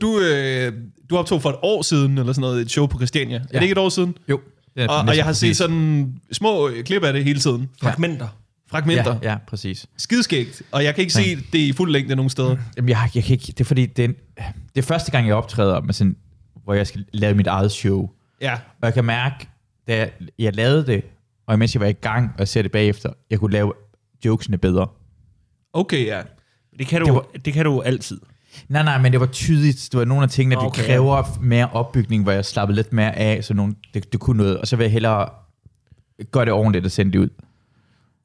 Du, 0.00 0.20
øh, 0.20 0.72
du 1.10 1.16
optog 1.16 1.42
for 1.42 1.50
et 1.50 1.56
år 1.62 1.82
siden, 1.82 2.18
eller 2.18 2.32
sådan 2.32 2.40
noget, 2.40 2.60
et 2.60 2.70
show 2.70 2.86
på 2.86 2.98
Christiania. 2.98 3.36
Ja. 3.36 3.40
Er 3.42 3.46
Ja. 3.52 3.58
det 3.58 3.62
ikke 3.62 3.72
et 3.72 3.78
år 3.78 3.88
siden? 3.88 4.14
Jo. 4.28 4.40
Det 4.76 4.82
er 4.84 4.88
Og, 4.88 5.04
og 5.08 5.16
jeg 5.16 5.24
har 5.24 5.32
set 5.32 5.56
sådan 5.56 6.14
små 6.32 6.70
klip 6.84 7.04
af 7.04 7.12
det 7.12 7.24
hele 7.24 7.40
tiden. 7.40 7.68
Fragmenter. 7.82 8.28
Fragmenter. 8.70 9.18
Ja, 9.22 9.30
ja, 9.30 9.36
præcis. 9.48 9.86
Skidskægt, 9.96 10.62
og 10.70 10.84
jeg 10.84 10.94
kan 10.94 11.02
ikke 11.02 11.12
se 11.14 11.36
det 11.36 11.58
i 11.58 11.72
fuld 11.72 11.92
længde 11.92 12.16
nogen 12.16 12.30
steder. 12.30 12.56
Jamen, 12.76 12.88
jeg, 12.88 13.10
jeg 13.14 13.24
kan 13.24 13.32
ikke, 13.32 13.46
det 13.46 13.60
er 13.60 13.64
fordi, 13.64 13.86
det 13.86 14.04
er, 14.04 14.08
en, 14.08 14.14
det 14.74 14.82
er 14.82 14.86
første 14.86 15.10
gang, 15.10 15.26
jeg 15.26 15.34
optræder, 15.34 15.80
med 15.80 15.94
sådan, 15.94 16.16
hvor 16.64 16.74
jeg 16.74 16.86
skal 16.86 17.04
lave 17.12 17.34
mit 17.34 17.46
eget 17.46 17.72
show. 17.72 18.10
Ja. 18.40 18.52
Og 18.54 18.58
jeg 18.82 18.94
kan 18.94 19.04
mærke, 19.04 19.48
da 19.88 19.96
jeg, 19.96 20.10
jeg 20.38 20.56
lavede 20.56 20.86
det, 20.86 21.02
og 21.46 21.58
mens 21.58 21.74
jeg 21.74 21.80
var 21.80 21.86
i 21.86 21.92
gang, 21.92 22.30
og 22.38 22.48
ser 22.48 22.62
det 22.62 22.72
bagefter, 22.72 23.10
jeg 23.30 23.38
kunne 23.40 23.52
lave 23.52 23.72
jokesene 24.24 24.58
bedre. 24.58 24.86
Okay, 25.74 26.06
ja. 26.06 26.22
Det 26.78 26.86
kan, 26.86 27.00
du, 27.00 27.06
Det 27.06 27.12
det, 27.12 27.14
var- 27.14 27.38
det 27.44 27.52
kan 27.52 27.64
du 27.64 27.80
altid. 27.82 28.20
Nej, 28.68 28.82
nej, 28.82 28.98
men 29.02 29.12
det 29.12 29.20
var 29.20 29.26
tydeligt. 29.26 29.88
Det 29.92 29.98
var 29.98 30.04
nogle 30.04 30.22
af 30.22 30.30
tingene, 30.30 30.54
det 30.56 30.64
Okay, 30.64 30.82
kræver 30.82 31.38
mere 31.40 31.68
opbygning, 31.72 32.22
hvor 32.22 32.32
jeg 32.32 32.44
slappede 32.44 32.76
lidt 32.76 32.92
mere 32.92 33.16
af, 33.16 33.44
så 33.44 33.54
nogle, 33.54 33.74
det, 33.94 34.12
det 34.12 34.20
kunne 34.20 34.36
noget. 34.36 34.58
Og 34.58 34.66
så 34.66 34.76
vil 34.76 34.84
jeg 34.84 34.92
hellere 34.92 35.28
gøre 36.30 36.44
det 36.44 36.52
ordentligt 36.52 36.84
og 36.84 36.90
sende 36.90 37.12
det 37.12 37.18
ud. 37.18 37.28
Det 37.28 37.32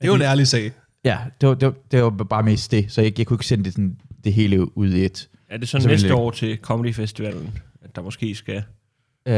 er 0.02 0.08
jo 0.08 0.14
en 0.16 0.22
ærlig 0.22 0.48
sag. 0.48 0.72
Ja, 1.06 1.18
det 1.42 1.50
var, 1.50 1.56
det 1.56 1.66
var, 1.68 1.74
det 1.92 2.04
var 2.04 2.10
bare 2.10 2.44
mest 2.44 2.72
det. 2.72 2.92
Så 2.92 3.02
jeg, 3.02 3.20
jeg 3.20 3.28
kunne 3.28 3.36
ikke 3.36 3.46
sende 3.48 3.64
det, 3.64 3.74
sådan, 3.74 3.98
det 4.24 4.34
hele 4.34 4.78
ud 4.78 4.90
i 4.94 5.06
et. 5.06 5.30
Er 5.50 5.58
det 5.58 5.70
så, 5.70 5.80
Så 5.80 5.88
næste 5.88 6.08
jeg- 6.08 6.16
år 6.16 6.32
til 6.32 6.58
Comedy 6.62 6.94
Festivalen, 6.94 7.58
at 7.82 7.96
der 7.96 8.02
måske 8.02 8.36
skal... 8.36 8.64
Uh, 9.30 9.36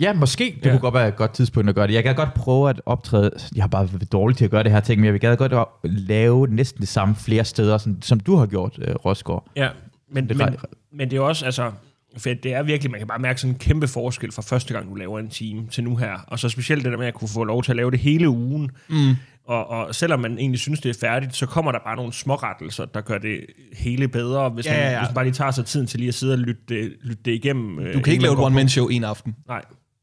ja, 0.00 0.12
måske. 0.12 0.44
Det 0.58 0.66
Ja. 0.66 0.70
kunne 0.70 0.80
godt 0.80 0.94
være 0.94 1.08
et 1.08 1.16
godt 1.16 1.32
tidspunkt 1.32 1.68
at 1.68 1.74
gøre 1.74 1.86
det. 1.86 1.94
Jeg 1.94 2.02
kan 2.02 2.14
godt 2.14 2.34
prøve 2.34 2.70
at 2.70 2.80
optræde. 2.86 3.30
Jeg 3.54 3.62
har 3.62 3.68
bare 3.68 3.88
været 3.92 4.12
dårlig 4.12 4.36
til 4.36 4.44
at 4.44 4.50
gøre 4.50 4.62
det 4.62 4.72
her 4.72 4.80
ting, 4.80 5.00
men 5.00 5.04
jeg 5.04 5.12
vil 5.12 5.20
gerne 5.20 5.36
godt 5.36 5.52
at 5.52 5.66
lave 5.82 6.46
næsten 6.50 6.80
det 6.80 6.88
samme 6.88 7.14
flere 7.14 7.44
steder, 7.44 7.78
sådan, 7.78 7.98
som 8.02 8.20
du 8.20 8.36
har 8.36 8.46
gjort, 8.46 8.78
uh, 8.78 8.94
Rosgaard. 9.04 9.46
Ja, 9.56 9.68
men, 10.12 10.28
Det 10.28 10.36
men, 10.36 10.56
men 10.92 11.10
det 11.10 11.16
er 11.16 11.20
også, 11.20 11.44
altså, 11.44 11.70
for 12.18 12.30
det 12.30 12.52
er 12.54 12.62
virkelig, 12.62 12.90
man 12.90 13.00
kan 13.00 13.06
bare 13.06 13.18
mærke 13.18 13.40
sådan 13.40 13.54
en 13.54 13.58
kæmpe 13.58 13.88
forskel 13.88 14.32
fra 14.32 14.42
første 14.42 14.74
gang, 14.74 14.90
du 14.90 14.94
laver 14.94 15.18
en 15.18 15.28
time 15.28 15.66
til 15.70 15.84
nu 15.84 15.96
her. 15.96 16.12
Og 16.26 16.38
så 16.38 16.48
specielt 16.48 16.84
det 16.84 16.92
der 16.92 16.98
med 16.98 17.06
at 17.06 17.14
kunne 17.14 17.28
få 17.28 17.44
lov 17.44 17.62
til 17.62 17.72
at 17.72 17.76
lave 17.76 17.90
det 17.90 17.98
hele 17.98 18.28
ugen. 18.28 18.70
Mm. 18.88 19.10
Og, 19.46 19.66
og 19.70 19.94
selvom 19.94 20.20
man 20.20 20.38
egentlig 20.38 20.60
synes, 20.60 20.80
det 20.80 20.90
er 20.90 20.98
færdigt, 21.00 21.36
så 21.36 21.46
kommer 21.46 21.72
der 21.72 21.78
bare 21.84 21.96
nogle 21.96 22.12
smårettelser, 22.12 22.84
der 22.84 23.00
gør 23.00 23.18
det 23.18 23.40
hele 23.72 24.08
bedre, 24.08 24.48
hvis, 24.48 24.66
Ja, 24.66 24.72
man, 24.72 24.80
ja, 24.80 24.90
ja. 24.90 24.98
hvis 24.98 25.08
man 25.08 25.14
bare 25.14 25.24
lige 25.24 25.34
tager 25.34 25.50
sig 25.50 25.66
tiden 25.66 25.86
til 25.86 25.98
lige 26.00 26.08
at 26.08 26.14
sidde 26.14 26.32
og 26.32 26.38
lytte 26.38 26.62
det, 26.68 26.92
lytte 27.02 27.22
det 27.24 27.32
igennem. 27.32 27.78
øh, 27.78 27.94
Du 27.94 28.00
kan 28.00 28.12
ikke 28.12 28.22
lave 28.22 28.32
et 28.34 28.40
one-man-show 28.40 28.88
en 28.88 29.04
aften. 29.04 29.34
Nej. 29.48 29.62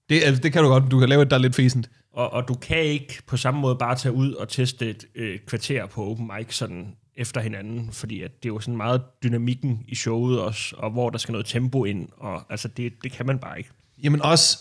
Det, 0.10 0.22
altså, 0.24 0.42
det 0.44 0.54
kan 0.54 0.64
du 0.64 0.68
godt. 0.70 0.84
Du 0.92 1.00
kan 1.00 1.10
lave 1.10 1.22
et, 1.22 1.30
der 1.30 1.36
er 1.38 1.42
lidt 1.42 1.56
fæsent. 1.56 1.90
Og, 2.14 2.34
og 2.34 2.48
du 2.48 2.54
kan 2.54 2.78
ikke 2.78 3.22
på 3.28 3.38
samme 3.38 3.60
måde 3.62 3.76
bare 3.76 3.96
tage 3.96 4.14
ud 4.14 4.34
og 4.34 4.50
teste 4.50 4.90
et, 4.90 5.06
øh, 5.16 5.40
kvarter 5.48 5.86
på 5.86 6.06
open 6.06 6.30
mic 6.38 6.54
sådan 6.56 6.88
efter 7.16 7.42
hinanden, 7.42 7.90
fordi 7.92 8.22
at 8.22 8.32
det 8.44 8.50
er 8.50 8.54
jo 8.54 8.60
sådan 8.60 8.78
meget 8.78 9.02
dynamikken 9.24 9.80
i 9.88 9.96
showet 9.96 10.42
også, 10.42 10.76
og 10.78 10.92
hvor 10.92 11.10
der 11.10 11.18
skal 11.18 11.32
noget 11.32 11.46
tempo 11.46 11.86
ind, 11.86 12.10
og 12.18 12.44
altså 12.50 12.68
det, 12.68 12.94
det 13.04 13.12
kan 13.12 13.26
man 13.26 13.40
bare 13.40 13.58
ikke. 13.58 13.70
Jamen 14.04 14.22
også 14.22 14.58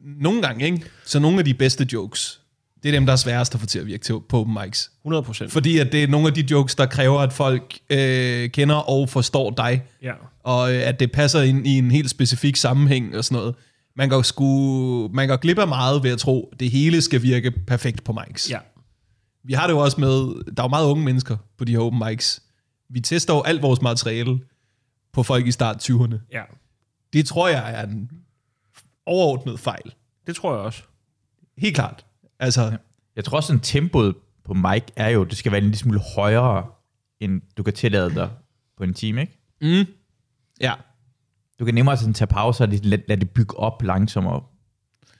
nogle 0.00 0.42
gange, 0.42 0.64
ikke? 0.64 0.82
Så 1.04 1.18
nogle 1.18 1.38
af 1.38 1.44
de 1.44 1.54
bedste 1.54 1.88
jokes, 1.92 2.40
det 2.82 2.88
er 2.88 2.92
dem, 2.92 3.06
der 3.06 3.12
er 3.12 3.16
sværest 3.16 3.54
at 3.54 3.60
få 3.60 3.66
til 3.66 3.78
at 3.78 3.86
virke 3.86 4.04
til 4.04 4.12
på 4.28 4.40
open 4.40 4.58
mics. 4.62 4.90
100 5.00 5.22
procent. 5.22 5.52
Fordi 5.52 5.78
at 5.78 5.92
det 5.92 6.02
er 6.02 6.08
nogle 6.08 6.26
af 6.26 6.34
de 6.34 6.44
jokes, 6.50 6.74
der 6.74 6.86
kræver, 6.86 7.20
at 7.20 7.32
folk 7.32 7.78
øh, 7.90 8.50
kender 8.50 8.74
og 8.74 9.08
forstår 9.08 9.50
dig. 9.50 9.82
Ja. 10.02 10.12
Og 10.42 10.74
øh, 10.74 10.88
at 10.88 11.00
det 11.00 11.12
passer 11.12 11.42
ind 11.42 11.66
i 11.66 11.78
en 11.78 11.90
helt 11.90 12.10
specifik 12.10 12.56
sammenhæng 12.56 13.16
og 13.16 13.24
sådan 13.24 13.38
noget. 13.38 13.54
Man 13.96 14.08
går, 14.08 14.22
sgu, 14.22 15.08
man 15.08 15.28
går 15.28 15.36
glip 15.36 15.58
af 15.58 15.68
meget 15.68 16.02
ved 16.02 16.10
at 16.10 16.18
tro, 16.18 16.48
at 16.52 16.60
det 16.60 16.70
hele 16.70 17.02
skal 17.02 17.22
virke 17.22 17.50
perfekt 17.50 18.04
på 18.04 18.12
mics. 18.12 18.50
Ja. 18.50 18.58
Vi 19.46 19.52
har 19.52 19.66
det 19.66 19.74
jo 19.74 19.78
også 19.78 20.00
med, 20.00 20.44
der 20.54 20.62
er 20.62 20.64
jo 20.64 20.68
meget 20.68 20.86
unge 20.86 21.04
mennesker 21.04 21.36
på 21.58 21.64
de 21.64 21.72
her 21.72 21.78
open 21.78 22.02
mics. 22.08 22.42
vi 22.88 23.00
tester 23.00 23.34
jo 23.34 23.42
alt 23.42 23.62
vores 23.62 23.82
materiale 23.82 24.40
på 25.12 25.22
folk 25.22 25.46
i 25.46 25.50
start 25.52 25.90
20'erne. 25.90 26.16
Ja, 26.32 26.42
Det 27.12 27.26
tror 27.26 27.48
jeg 27.48 27.80
er 27.80 27.86
en 27.86 28.10
overordnet 29.06 29.60
fejl. 29.60 29.94
det 30.26 30.36
tror 30.36 30.52
jeg 30.54 30.60
også. 30.60 30.82
Helt 31.58 31.74
klart. 31.74 32.06
Altså, 32.38 32.76
Jeg 33.16 33.24
tror 33.24 33.36
også, 33.36 33.52
at 33.54 33.58
tempoet 33.62 34.14
på 34.44 34.54
mic 34.54 34.82
er 34.96 35.08
jo, 35.08 35.24
det 35.24 35.36
skal 35.38 35.52
være 35.52 35.58
en 35.58 35.64
lille 35.64 35.76
smule 35.78 36.00
højere, 36.16 36.66
end 37.20 37.40
du 37.56 37.62
kan 37.62 37.74
tillade 37.74 38.14
dig 38.14 38.30
på 38.76 38.84
en 38.84 38.94
time, 38.94 39.20
ikke? 39.20 39.38
mm, 39.60 39.86
ja. 40.60 40.74
Du 41.58 41.64
kan 41.64 41.74
nemmere 41.74 41.96
sådan 41.96 42.14
tage 42.14 42.28
pauser 42.28 42.64
og 42.66 42.72
lade, 42.72 43.02
lade 43.08 43.20
det 43.20 43.30
bygge 43.30 43.58
op 43.58 43.82
langsommere 43.82 44.42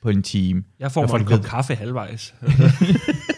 på 0.02 0.08
en 0.08 0.22
time. 0.22 0.64
Jeg 0.78 0.92
får 0.92 1.00
mig 1.00 1.04
en 1.06 1.10
folk 1.10 1.26
kop 1.26 1.42
kaffe 1.44 1.74
halvvejs. 1.74 2.34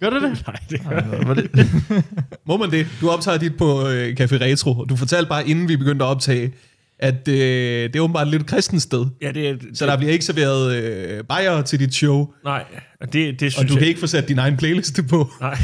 Gør 0.00 0.10
du 0.10 0.16
det? 0.16 0.42
Nej, 0.46 0.56
det 0.70 0.80
gør 0.88 0.90
jeg 0.90 1.36
det? 1.36 2.04
Må 2.48 2.56
man 2.56 2.70
det? 2.70 2.86
Du 3.00 3.10
optager 3.10 3.38
dit 3.38 3.56
på 3.56 3.88
øh, 3.88 4.16
Café 4.20 4.44
Retro, 4.44 4.78
og 4.78 4.88
du 4.88 4.96
fortalte 4.96 5.28
bare, 5.28 5.48
inden 5.48 5.68
vi 5.68 5.76
begyndte 5.76 6.04
at 6.04 6.08
optage, 6.08 6.52
at 6.98 7.28
øh, 7.28 7.34
det 7.34 7.96
er 7.96 8.00
åbenbart 8.00 8.26
et 8.26 8.30
lidt 8.32 8.46
kristent 8.46 8.82
sted. 8.82 9.06
Ja, 9.22 9.32
det 9.32 9.48
er... 9.48 9.56
Så 9.74 9.86
der 9.86 9.96
bliver 9.96 10.12
ikke 10.12 10.24
serveret 10.24 10.74
øh, 10.82 11.24
bajer 11.24 11.62
til 11.62 11.80
dit 11.80 11.94
show, 11.94 12.32
Nej, 12.44 12.64
og 13.00 13.12
det, 13.12 13.40
det 13.40 13.52
synes 13.52 13.56
og 13.56 13.68
du 13.68 13.74
jeg... 13.74 13.78
kan 13.78 13.88
ikke 13.88 14.00
få 14.00 14.06
sat 14.06 14.28
din 14.28 14.38
egen 14.38 14.56
playliste 14.56 15.02
på. 15.02 15.30
Nej. 15.40 15.58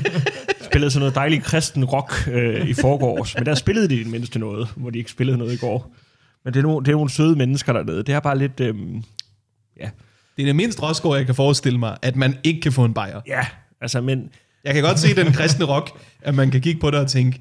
spillede 0.70 0.90
sådan 0.90 1.00
noget 1.00 1.14
dejlig 1.14 1.42
kristen 1.42 1.84
rock 1.84 2.28
øh, 2.32 2.68
i 2.68 2.74
forgårs, 2.74 3.34
men 3.34 3.46
der 3.46 3.54
spillede 3.54 3.88
de 3.88 3.94
i 3.94 3.98
det 3.98 4.06
mindste 4.06 4.38
noget, 4.38 4.68
hvor 4.76 4.90
de 4.90 4.98
ikke 4.98 5.10
spillede 5.10 5.38
noget 5.38 5.52
i 5.52 5.56
går. 5.56 5.94
Men 6.44 6.54
det 6.54 6.58
er 6.58 6.62
nogle, 6.62 6.84
det 6.84 6.88
er 6.90 6.96
nogle 6.96 7.10
søde 7.10 7.36
mennesker 7.36 7.72
dernede. 7.72 8.02
Det 8.02 8.14
er 8.14 8.20
bare 8.20 8.38
lidt... 8.38 8.60
Øh, 8.60 8.74
ja. 9.80 9.90
Det 10.36 10.42
er 10.42 10.46
det 10.46 10.56
mindst 10.56 10.82
Rosgaard, 10.82 11.16
jeg 11.16 11.26
kan 11.26 11.34
forestille 11.34 11.78
mig, 11.78 11.96
at 12.02 12.16
man 12.16 12.36
ikke 12.44 12.60
kan 12.60 12.72
få 12.72 12.84
en 12.84 12.94
bajer. 12.94 13.20
ja, 13.26 13.46
altså, 13.80 14.00
men... 14.00 14.30
Jeg 14.64 14.74
kan 14.74 14.82
godt 14.82 14.98
se 14.98 15.16
den 15.16 15.32
kristne 15.32 15.64
rock, 15.64 15.90
at 16.20 16.34
man 16.34 16.50
kan 16.50 16.60
kigge 16.60 16.80
på 16.80 16.90
det 16.90 17.00
og 17.00 17.08
tænke, 17.08 17.40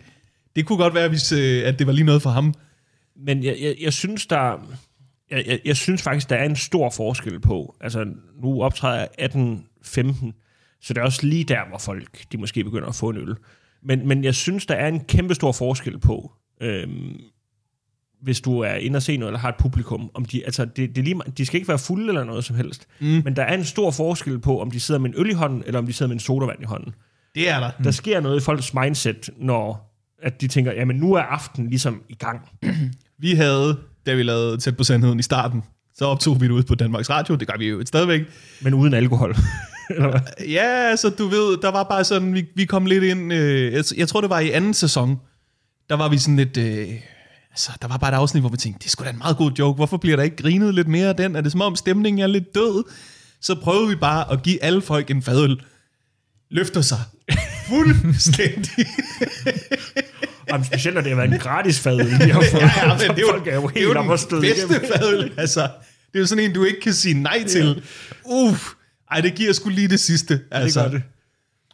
det 0.55 0.65
kunne 0.65 0.77
godt 0.77 0.93
være, 0.93 1.09
hvis, 1.09 1.31
øh, 1.31 1.67
at 1.67 1.79
det 1.79 1.87
var 1.87 1.93
lige 1.93 2.05
noget 2.05 2.21
for 2.21 2.29
ham. 2.29 2.53
Men 3.15 3.43
jeg, 3.43 3.57
jeg, 3.61 3.75
jeg 3.81 3.93
synes, 3.93 4.25
der... 4.25 4.67
Jeg, 5.31 5.43
jeg, 5.47 5.59
jeg 5.65 5.77
synes 5.77 6.01
faktisk, 6.01 6.29
der 6.29 6.35
er 6.35 6.45
en 6.45 6.55
stor 6.55 6.89
forskel 6.89 7.39
på. 7.39 7.75
Altså, 7.81 8.05
nu 8.43 8.63
optræder 8.63 9.07
jeg 9.19 9.29
18-15, 9.35 10.31
så 10.81 10.93
det 10.93 10.97
er 10.97 11.05
også 11.05 11.25
lige 11.25 11.43
der, 11.43 11.69
hvor 11.69 11.77
folk 11.77 12.31
de 12.31 12.37
måske 12.37 12.63
begynder 12.63 12.87
at 12.87 12.95
få 12.95 13.09
en 13.09 13.17
øl. 13.17 13.35
Men, 13.83 14.07
men 14.07 14.23
jeg 14.23 14.35
synes, 14.35 14.65
der 14.65 14.75
er 14.75 14.87
en 14.87 14.99
kæmpe 14.99 15.35
stor 15.35 15.51
forskel 15.51 15.99
på, 15.99 16.31
øhm, 16.61 17.21
hvis 18.25 18.41
du 18.41 18.59
er 18.59 18.73
inde 18.73 18.97
og 18.97 19.03
se 19.03 19.17
noget, 19.17 19.29
eller 19.29 19.39
har 19.39 19.49
et 19.49 19.55
publikum. 19.55 20.11
Om 20.13 20.25
de, 20.25 20.45
altså, 20.45 20.65
det, 20.65 20.95
det 20.95 21.03
lige, 21.03 21.19
de 21.37 21.45
skal 21.45 21.57
ikke 21.57 21.67
være 21.67 21.79
fulde 21.79 22.07
eller 22.07 22.23
noget 22.23 22.43
som 22.43 22.55
helst. 22.55 22.87
Mm. 22.99 23.21
Men 23.25 23.35
der 23.35 23.43
er 23.43 23.53
en 23.53 23.65
stor 23.65 23.91
forskel 23.91 24.39
på, 24.39 24.61
om 24.61 24.71
de 24.71 24.79
sidder 24.79 24.99
med 24.99 25.09
en 25.09 25.15
øl 25.17 25.29
i 25.29 25.33
hånden, 25.33 25.63
eller 25.65 25.79
om 25.79 25.85
de 25.85 25.93
sidder 25.93 26.07
med 26.07 26.15
en 26.15 26.19
sodavand 26.19 26.61
i 26.61 26.65
hånden. 26.65 26.93
Det 27.35 27.49
er 27.49 27.59
der. 27.59 27.71
Der 27.83 27.91
sker 27.91 28.19
noget 28.19 28.41
i 28.41 28.43
folks 28.43 28.73
mindset, 28.73 29.29
når 29.37 29.91
at 30.23 30.41
de 30.41 30.47
tænker, 30.47 30.71
jamen 30.71 30.95
nu 30.95 31.13
er 31.13 31.21
aftenen 31.21 31.69
ligesom 31.69 32.01
i 32.09 32.15
gang. 32.15 32.49
Vi 33.19 33.31
havde, 33.31 33.77
da 34.05 34.13
vi 34.13 34.23
lavede 34.23 34.57
Tæt 34.57 34.77
på 34.77 34.83
Sandheden 34.83 35.19
i 35.19 35.23
starten, 35.23 35.63
så 35.95 36.05
optog 36.05 36.41
vi 36.41 36.45
det 36.45 36.51
ud 36.51 36.63
på 36.63 36.75
Danmarks 36.75 37.09
Radio, 37.09 37.35
det 37.35 37.47
gør 37.47 37.57
vi 37.57 37.69
jo 37.69 37.85
stadigvæk. 37.85 38.21
Men 38.61 38.73
uden 38.73 38.93
alkohol. 38.93 39.35
Ja, 40.49 40.95
så 40.95 41.09
du 41.09 41.27
ved, 41.27 41.61
der 41.61 41.71
var 41.71 41.83
bare 41.83 42.03
sådan, 42.03 42.33
vi, 42.33 42.45
vi 42.55 42.65
kom 42.65 42.85
lidt 42.85 43.03
ind, 43.03 43.33
øh, 43.33 43.73
jeg, 43.73 43.83
jeg 43.97 44.07
tror 44.07 44.21
det 44.21 44.29
var 44.29 44.39
i 44.39 44.51
anden 44.51 44.73
sæson, 44.73 45.19
der 45.89 45.95
var 45.95 46.09
vi 46.09 46.17
sådan 46.17 46.35
lidt, 46.35 46.57
øh, 46.57 46.89
altså 47.55 47.71
der 47.81 47.87
var 47.87 47.97
bare 47.97 48.11
et 48.11 48.15
afsnit, 48.15 48.41
hvor 48.43 48.49
vi 48.49 48.57
tænkte, 48.57 48.79
det 48.79 48.85
er 48.85 48.89
sgu 48.89 49.03
da 49.03 49.09
en 49.09 49.17
meget 49.17 49.37
god 49.37 49.51
joke, 49.51 49.75
hvorfor 49.75 49.97
bliver 49.97 50.15
der 50.15 50.23
ikke 50.23 50.35
grinet 50.35 50.73
lidt 50.73 50.87
mere 50.87 51.09
af 51.09 51.15
den? 51.15 51.35
Er 51.35 51.41
det 51.41 51.51
som 51.51 51.61
om 51.61 51.75
stemningen 51.75 52.23
er 52.23 52.27
lidt 52.27 52.55
død? 52.55 52.83
Så 53.41 53.55
prøvede 53.55 53.87
vi 53.89 53.95
bare 53.95 54.31
at 54.31 54.43
give 54.43 54.63
alle 54.63 54.81
folk 54.81 55.11
en 55.11 55.21
fadøl. 55.21 55.61
Løfter 56.51 56.81
sig 56.81 56.99
fuldstændig. 57.69 58.85
Jamen, 60.51 60.65
specielt 60.65 60.95
når 60.95 61.01
det 61.01 61.09
har 61.11 61.15
været 61.15 61.33
en 61.33 61.39
gratis 61.39 61.79
fadøl, 61.79 62.05
vi 62.25 62.29
har 62.31 62.41
fået. 62.51 62.61
ja, 62.61 62.71
ja, 62.81 62.87
men 62.87 62.99
det 62.99 63.09
er 63.09 63.21
jo, 63.21 63.27
Folk 63.31 63.47
er 63.47 63.55
jo 63.55 63.67
det 63.67 63.81
jo 63.83 63.93
helt 63.93 63.97
og 64.11 64.19
støde 64.19 64.41
den 64.41 64.49
bedste 64.49 64.65
igennem. 64.75 64.91
fadøl. 64.97 65.31
Altså, 65.37 65.61
det 65.61 66.15
er 66.15 66.19
jo 66.19 66.25
sådan 66.25 66.43
en, 66.43 66.53
du 66.53 66.63
ikke 66.63 66.81
kan 66.81 66.93
sige 66.93 67.13
nej 67.21 67.43
til. 67.47 67.81
Uff, 68.25 68.63
ej, 69.11 69.21
det 69.21 69.35
giver 69.35 69.53
sgu 69.53 69.69
lige 69.69 69.87
det 69.87 69.99
sidste. 69.99 70.39
Altså. 70.51 70.83
Det 70.83 70.91
gør 70.91 70.97
det. 70.97 71.03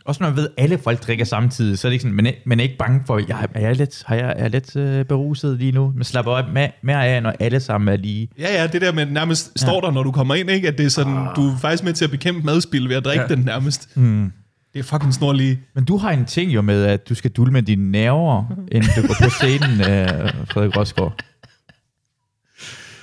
Også 0.06 0.24
når 0.24 0.30
man 0.30 0.38
ved, 0.38 0.50
at 0.58 0.64
alle 0.64 0.78
folk 0.78 1.08
drikker 1.08 1.26
samtidig, 1.26 1.80
så 1.80 1.88
er 1.88 1.90
det 1.90 1.94
ikke 1.94 2.02
sådan, 2.02 2.16
man 2.16 2.26
er, 2.26 2.32
man 2.46 2.60
er 2.60 2.64
ikke 2.64 2.78
bange 2.78 3.02
for, 3.08 3.22
jeg, 3.28 3.48
er 3.56 3.62
jeg 3.62 3.76
lidt, 3.76 4.04
har 4.06 4.16
jeg, 4.16 4.34
er 4.38 4.42
jeg 4.42 4.50
lidt 4.50 4.76
øh, 4.76 5.06
beruset 5.06 5.58
lige 5.58 5.72
nu? 5.72 5.94
Man 5.96 6.04
slapper 6.04 6.32
op 6.32 6.46
med, 6.54 6.68
mere 6.84 7.08
af, 7.08 7.24
når 7.24 7.34
alle 7.40 7.60
sammen 7.60 7.88
er 7.94 7.98
lige. 7.98 8.30
Ja, 8.40 8.62
ja, 8.62 8.68
det 8.68 8.82
der 8.82 8.92
med 8.94 9.06
nærmest 9.06 9.52
står 9.60 9.82
der, 9.82 9.92
når 9.92 10.04
du 10.04 10.12
kommer 10.12 10.36
ind, 10.36 10.50
ikke? 10.50 10.68
at 10.68 10.78
det 10.78 10.86
er 10.86 10.90
sådan, 10.90 11.18
ah. 11.18 11.36
du 11.36 11.48
er 11.50 11.58
faktisk 11.62 11.84
med 11.84 11.94
til 11.94 12.06
at 12.06 12.12
bekæmpe 12.12 12.42
madspil 12.46 12.90
ved 12.90 12.96
at 12.96 13.06
drikke 13.06 13.22
ja. 13.22 13.28
Ja. 13.30 13.36
den 13.36 13.46
nærmest. 13.46 13.90
Mm. 13.98 14.32
Det 14.74 14.80
er 14.80 14.84
fucking 14.84 15.14
snorlige. 15.14 15.60
Men 15.76 15.86
du 15.86 15.98
har 15.98 16.12
en 16.12 16.26
ting 16.26 16.54
jo 16.54 16.62
med, 16.62 16.84
at 16.84 17.10
du 17.10 17.16
skal 17.16 17.32
dulme 17.32 17.54
med 17.54 17.64
dine 17.64 17.92
nerver, 17.92 18.46
inden 18.72 18.90
du 18.96 19.08
går 19.08 19.16
på 19.24 19.30
scenen, 19.30 19.80
øh, 19.92 20.08
Frederik 20.48 20.78
Rosgaard. 20.78 21.14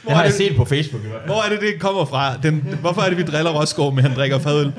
Hvor 0.03 0.11
Det 0.11 0.17
har 0.17 0.23
er 0.23 0.25
jeg 0.27 0.33
det, 0.39 0.49
set 0.49 0.57
på 0.57 0.65
Facebook. 0.65 1.03
hvor 1.27 1.45
er 1.47 1.49
det, 1.49 1.61
det 1.61 1.81
kommer 1.81 2.05
fra? 2.05 2.37
Den, 2.37 2.65
hvorfor 2.81 3.01
er 3.03 3.09
det, 3.09 3.19
vi 3.19 3.23
driller 3.23 3.51
Rosgaard 3.61 3.95
med, 3.95 4.05
at 4.05 4.11
han 4.11 4.19
drikker 4.19 4.39
fadøl? 4.39 4.73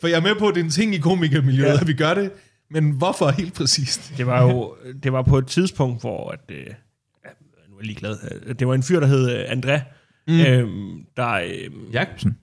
For 0.00 0.08
jeg 0.08 0.16
er 0.16 0.20
med 0.22 0.34
på, 0.38 0.48
at 0.48 0.54
det 0.54 0.60
er 0.60 0.64
en 0.64 0.70
ting 0.70 0.94
i 0.94 0.98
komikermiljøet, 0.98 1.68
ja. 1.74 1.80
at 1.80 1.86
vi 1.86 1.92
gør 1.94 2.14
det. 2.14 2.30
Men 2.70 2.90
hvorfor 2.90 3.30
helt 3.30 3.54
præcist? 3.54 4.12
Det 4.16 4.26
var 4.26 4.42
jo 4.42 4.74
det 5.02 5.12
var 5.12 5.22
på 5.22 5.38
et 5.38 5.46
tidspunkt, 5.46 6.00
hvor... 6.00 6.30
At, 6.30 6.40
øh, 6.48 6.56
nu 6.56 7.76
er 7.76 7.80
jeg 7.80 7.86
lige 7.86 7.96
glad. 7.96 8.16
Øh, 8.46 8.54
Det 8.58 8.68
var 8.68 8.74
en 8.74 8.82
fyr, 8.82 9.00
der 9.00 9.06
hed 9.06 9.30
øh, 9.30 9.44
André. 9.44 9.80
Mm. 10.28 10.40
Øhm, 10.40 11.00
der... 11.16 11.30
Øh, 11.32 11.94
Jacobsen? 11.94 12.36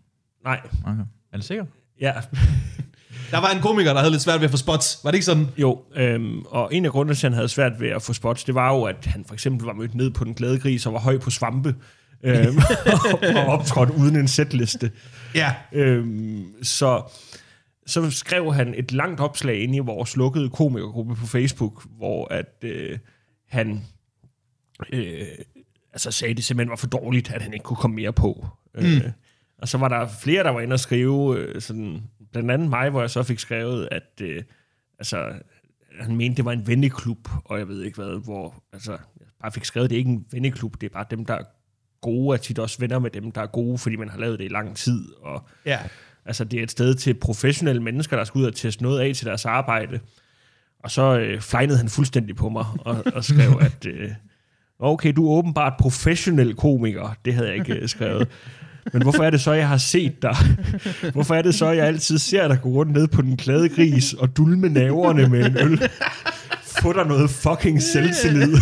nej. 0.44 0.60
Okay. 0.88 1.02
Er 1.34 1.38
det 1.38 1.46
sikkert? 1.46 1.68
Ja, 2.02 2.14
Der 3.32 3.38
var 3.42 3.50
en 3.50 3.62
komiker, 3.62 3.94
der 3.94 4.00
havde 4.00 4.12
lidt 4.12 4.22
svært 4.22 4.40
ved 4.40 4.46
at 4.46 4.52
få 4.52 4.58
spots. 4.58 5.00
Var 5.04 5.12
det 5.12 5.16
ikke 5.16 5.26
sådan? 5.26 5.48
jo. 5.58 5.82
Øhm, 5.96 6.42
og 6.42 6.74
en 6.76 6.86
af 6.86 6.92
grundene 6.92 7.16
til, 7.16 7.28
at 7.28 7.32
han 7.32 7.36
havde 7.36 7.50
svært 7.50 7.80
ved 7.80 7.90
at 7.90 8.02
få 8.02 8.14
spots, 8.14 8.44
det 8.44 8.56
var 8.56 8.74
jo, 8.76 8.84
at 8.84 9.06
han 9.06 9.26
for 9.28 9.34
eksempel 9.34 9.66
var 9.66 9.74
mødt 9.74 9.96
ned 9.96 10.12
på 10.12 10.24
den 10.24 10.34
glade 10.34 10.60
gris 10.60 10.86
og 10.86 10.94
var 10.94 11.00
høj 11.00 11.18
på 11.18 11.30
svampe. 11.30 11.76
øhm, 12.24 12.58
og 13.38 13.46
optrådt 13.46 13.90
uden 13.90 14.16
en 14.16 14.28
sætliste. 14.28 14.92
Ja. 15.36 15.54
Øhm, 15.74 16.46
så, 16.64 17.02
så 17.92 18.12
skrev 18.12 18.54
han 18.54 18.74
et 18.78 18.92
langt 18.92 19.20
opslag 19.20 19.64
ind 19.64 19.76
i 19.76 19.80
vores 19.80 20.18
lukkede 20.18 20.50
komikergruppe 20.50 21.16
på 21.16 21.26
Facebook, 21.26 21.88
hvor 21.98 22.34
at 22.34 22.56
øh, 22.64 23.00
han 23.48 23.82
øh, 24.94 25.28
altså 25.94 26.12
sagde, 26.12 26.32
at 26.32 26.38
det 26.38 26.46
simpelthen 26.46 26.70
var 26.70 26.76
for 26.76 26.88
dårligt, 26.88 27.32
at 27.32 27.42
han 27.42 27.54
ikke 27.54 27.64
kunne 27.64 27.78
komme 27.78 27.96
mere 27.96 28.14
på. 28.14 28.48
Mm. 28.76 28.86
Øh, 28.86 29.12
og 29.58 29.68
så 29.68 29.78
var 29.78 29.88
der 29.88 30.08
flere, 30.22 30.44
der 30.44 30.50
var 30.50 30.62
inde 30.62 30.74
og 30.74 30.80
skrive, 30.80 31.38
øh, 31.38 31.62
sådan, 31.62 32.02
blandt 32.32 32.52
andet 32.52 32.70
mig, 32.70 32.90
hvor 32.90 33.02
jeg 33.02 33.10
så 33.10 33.24
fik 33.24 33.40
skrevet, 33.40 33.88
at 33.92 34.22
øh, 34.22 34.44
altså, 35.00 35.34
han 36.00 36.16
mente, 36.16 36.38
det 36.38 36.46
var 36.46 36.52
en 36.52 36.68
venneklub, 36.68 37.30
og 37.46 37.60
jeg 37.60 37.68
ved 37.68 37.84
ikke 37.84 37.98
hvad, 38.04 38.24
hvor 38.24 38.64
altså, 38.74 38.92
jeg 38.92 39.28
bare 39.42 39.52
fik 39.52 39.66
skrevet, 39.66 39.90
det 39.90 39.96
er 39.96 40.00
ikke 40.00 40.12
en 40.12 40.26
venneklub, 40.32 40.82
det 40.82 40.88
er 40.90 40.94
bare 40.94 41.06
dem, 41.12 41.26
der 41.26 41.34
er 41.34 41.44
gode, 42.02 42.36
er 42.36 42.38
tit 42.38 42.60
også 42.60 42.80
venner 42.80 43.00
med 43.00 43.10
dem, 43.10 43.32
der 43.32 43.42
er 43.42 43.48
gode, 43.48 43.78
fordi 43.78 43.96
man 43.96 44.10
har 44.10 44.20
lavet 44.20 44.40
det 44.40 44.46
i 44.46 44.48
lang 44.48 44.76
tid, 44.76 45.14
og 45.22 45.48
Ja. 45.66 45.80
Altså, 46.26 46.44
det 46.44 46.60
er 46.60 46.64
et 46.64 46.72
sted 46.72 46.96
til 46.96 47.14
professionelle 47.14 47.82
mennesker, 47.84 48.18
der 48.18 48.24
skal 48.24 48.40
ud 48.40 48.46
og 48.46 48.56
teste 48.56 48.84
noget 48.84 49.00
af 49.00 49.16
til 49.16 49.26
deres 49.26 49.46
arbejde. 49.46 50.00
Og 50.84 50.92
så 50.92 51.20
øh, 51.20 51.42
flejnede 51.42 51.78
han 51.78 51.90
fuldstændig 51.90 52.36
på 52.36 52.50
mig 52.50 52.66
og, 52.80 53.04
og 53.16 53.24
skrev, 53.24 53.60
at 53.72 53.86
øh, 53.86 54.10
okay, 54.80 55.14
du 55.16 55.28
er 55.28 55.38
åbenbart 55.38 55.74
professionel 55.80 56.56
komiker. 56.56 57.16
Det 57.26 57.34
havde 57.34 57.48
jeg 57.48 57.56
ikke 57.56 57.74
øh, 57.74 57.90
skrevet. 57.90 58.28
Men 58.94 59.02
hvorfor 59.02 59.24
er 59.24 59.30
det 59.30 59.42
så, 59.42 59.52
jeg 59.52 59.68
har 59.68 59.78
set 59.78 60.22
dig? 60.22 60.36
Hvorfor 61.14 61.36
er 61.36 61.42
det 61.42 61.56
så, 61.56 61.70
jeg 61.70 61.86
altid 61.86 62.18
ser 62.18 62.48
dig 62.48 62.62
gå 62.62 62.70
rundt 62.70 62.92
ned 62.92 63.08
på 63.08 63.22
den 63.22 63.38
glade 63.38 63.70
gris 63.70 64.14
og 64.14 64.38
dulme 64.38 64.70
naverne 64.70 65.30
med 65.30 65.46
en 65.46 65.58
øl? 65.58 65.82
Få 66.82 66.94
dig 66.94 67.06
noget 67.08 67.30
fucking 67.30 67.82
selvtillid. 67.82 68.58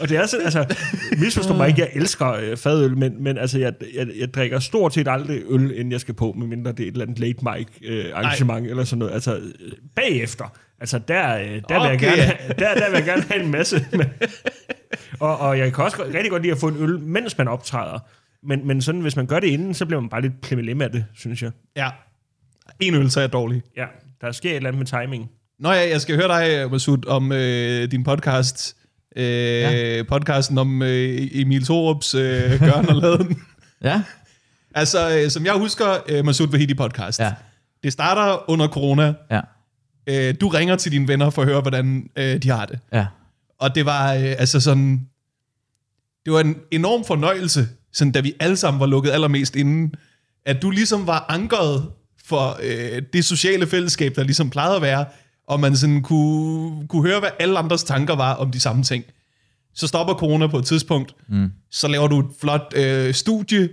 Og 0.00 0.08
det 0.08 0.16
er 0.16 0.26
sådan, 0.26 0.44
altså, 0.44 0.74
misforstå 1.18 1.54
mig 1.54 1.68
ikke, 1.68 1.80
jeg 1.80 1.90
elsker 1.94 2.32
øh, 2.32 2.56
fadøl, 2.56 2.96
men, 2.96 3.22
men 3.22 3.38
altså, 3.38 3.58
jeg, 3.58 3.72
jeg, 3.94 4.06
jeg 4.18 4.34
drikker 4.34 4.58
stort 4.58 4.94
set 4.94 5.08
aldrig 5.08 5.42
øl, 5.48 5.70
inden 5.70 5.92
jeg 5.92 6.00
skal 6.00 6.14
på, 6.14 6.32
medmindre 6.38 6.72
det 6.72 6.80
er 6.80 6.84
et 6.88 6.92
eller 6.92 7.04
andet 7.04 7.18
late 7.18 7.38
mic 7.42 7.66
øh, 7.84 8.04
arrangement 8.14 8.66
eller 8.66 8.84
sådan 8.84 8.98
noget. 8.98 9.12
Altså, 9.14 9.36
øh, 9.36 9.72
bagefter, 9.96 10.44
altså, 10.80 10.98
der, 11.08 11.36
øh, 11.38 11.42
der, 11.44 11.48
vil 11.48 11.60
jeg 11.68 11.94
Okay. 11.94 12.06
gerne, 12.06 12.22
have- 12.22 12.54
der, 12.58 12.74
der 12.74 12.90
vil 12.90 12.96
jeg 12.96 13.04
gerne 13.04 13.22
have 13.30 13.42
en 13.44 13.50
masse. 13.50 13.86
Med. 13.92 14.04
og, 15.20 15.38
og 15.38 15.58
jeg 15.58 15.72
kan 15.74 15.84
også 15.84 16.04
rigtig 16.14 16.30
godt 16.30 16.42
lide 16.42 16.52
at 16.52 16.58
få 16.58 16.68
en 16.68 16.76
øl, 16.76 17.00
mens 17.00 17.38
man 17.38 17.48
optræder. 17.48 17.98
Men, 18.42 18.66
men 18.66 18.82
sådan, 18.82 19.00
hvis 19.00 19.16
man 19.16 19.26
gør 19.26 19.40
det 19.40 19.46
inden, 19.46 19.74
så 19.74 19.86
bliver 19.86 20.00
man 20.00 20.10
bare 20.10 20.22
lidt 20.22 20.40
plimmelem 20.40 20.80
af 20.82 20.90
det, 20.92 21.04
synes 21.14 21.42
jeg. 21.42 21.50
Ja. 21.76 21.88
En 22.80 22.94
øl, 22.94 23.10
så 23.10 23.20
er 23.20 23.22
jeg 23.22 23.32
dårlig. 23.32 23.62
Ja, 23.76 23.84
der 24.20 24.32
sker 24.32 24.50
et 24.50 24.56
eller 24.56 24.68
andet 24.70 24.78
med 24.78 25.02
timing. 25.02 25.30
Nå 25.58 25.70
ja, 25.72 25.88
jeg 25.88 26.00
skal 26.00 26.16
høre 26.16 26.28
dig, 26.28 26.70
Masud, 26.70 27.06
om 27.08 27.32
øh, 27.32 27.90
din 27.90 28.04
podcast. 28.04 28.76
Øh, 29.16 29.24
ja. 29.24 30.02
Podcasten 30.02 30.58
om 30.58 30.82
øh, 30.82 31.28
Emil 31.32 31.64
Thorups 31.64 32.14
øh, 32.14 32.60
Gørn 32.60 32.88
og 32.88 32.96
Laden. 32.96 33.38
Ja. 33.84 34.02
altså, 34.74 35.18
øh, 35.18 35.30
som 35.30 35.46
jeg 35.46 35.52
husker, 35.52 35.96
øh, 36.08 36.24
Masud 36.24 36.48
Vahidi 36.48 36.74
podcast. 36.74 37.20
Ja. 37.20 37.32
Det 37.82 37.92
starter 37.92 38.50
under 38.50 38.68
corona. 38.68 39.14
Ja. 39.30 39.40
Øh, 40.06 40.34
du 40.40 40.48
ringer 40.48 40.76
til 40.76 40.92
dine 40.92 41.08
venner 41.08 41.30
for 41.30 41.42
at 41.42 41.48
høre, 41.48 41.60
hvordan 41.60 42.10
øh, 42.16 42.42
de 42.42 42.50
har 42.50 42.66
det. 42.66 42.78
Ja. 42.92 43.06
Og 43.58 43.74
det 43.74 43.86
var 43.86 44.14
øh, 44.14 44.34
altså 44.38 44.60
sådan... 44.60 45.00
Det 46.24 46.32
var 46.32 46.40
en 46.40 46.56
enorm 46.70 47.04
fornøjelse, 47.04 47.68
sådan, 47.92 48.12
da 48.12 48.20
vi 48.20 48.34
alle 48.40 48.56
sammen 48.56 48.80
var 48.80 48.86
lukket 48.86 49.10
allermest 49.10 49.56
inden, 49.56 49.94
at 50.46 50.62
du 50.62 50.70
ligesom 50.70 51.06
var 51.06 51.26
ankeret 51.28 51.90
for 52.24 52.58
øh, 52.62 53.02
det 53.12 53.24
sociale 53.24 53.66
fællesskab, 53.66 54.16
der 54.16 54.22
ligesom 54.22 54.50
plejede 54.50 54.76
at 54.76 54.82
være, 54.82 55.04
og 55.50 55.60
man 55.60 55.76
sådan 55.76 56.02
kunne, 56.02 56.88
kunne 56.88 57.02
høre, 57.08 57.20
hvad 57.20 57.30
alle 57.38 57.58
andres 57.58 57.84
tanker 57.84 58.16
var 58.16 58.34
om 58.34 58.50
de 58.50 58.60
samme 58.60 58.82
ting. 58.82 59.04
Så 59.74 59.86
stopper 59.86 60.14
corona 60.14 60.46
på 60.46 60.58
et 60.58 60.64
tidspunkt, 60.64 61.14
mm. 61.28 61.50
så 61.70 61.88
laver 61.88 62.08
du 62.08 62.20
et 62.20 62.26
flot 62.40 62.72
øh, 62.76 63.14
studie, 63.14 63.68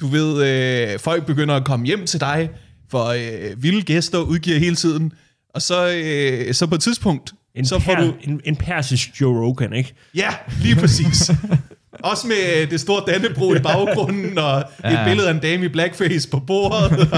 du 0.00 0.06
ved, 0.06 0.46
øh, 0.46 0.98
folk 0.98 1.26
begynder 1.26 1.54
at 1.54 1.64
komme 1.64 1.86
hjem 1.86 2.06
til 2.06 2.20
dig, 2.20 2.50
for 2.90 3.06
øh, 3.06 3.62
vilde 3.62 3.82
gæster 3.82 4.18
udgiver 4.18 4.58
hele 4.58 4.76
tiden, 4.76 5.12
og 5.54 5.62
så, 5.62 5.92
øh, 6.04 6.54
så 6.54 6.66
på 6.66 6.74
et 6.74 6.80
tidspunkt, 6.80 7.32
En, 7.54 7.66
så 7.66 7.78
får 7.78 7.94
per, 7.94 8.04
du... 8.04 8.14
en, 8.22 8.40
en 8.44 8.56
persisk 8.56 9.20
Joe 9.20 9.46
Rogan, 9.46 9.72
ikke? 9.72 9.94
Ja, 10.14 10.30
lige 10.62 10.76
præcis. 10.76 11.30
Også 12.04 12.26
med 12.26 12.62
øh, 12.62 12.70
det 12.70 12.80
store 12.80 13.02
Dannebro 13.12 13.54
i 13.54 13.58
baggrunden, 13.58 14.38
og 14.38 14.64
ja. 14.84 15.00
et 15.00 15.06
billede 15.06 15.28
af 15.28 15.34
en 15.34 15.40
dame 15.40 15.64
i 15.64 15.68
blackface 15.68 16.28
på 16.28 16.40
bordet. 16.40 17.08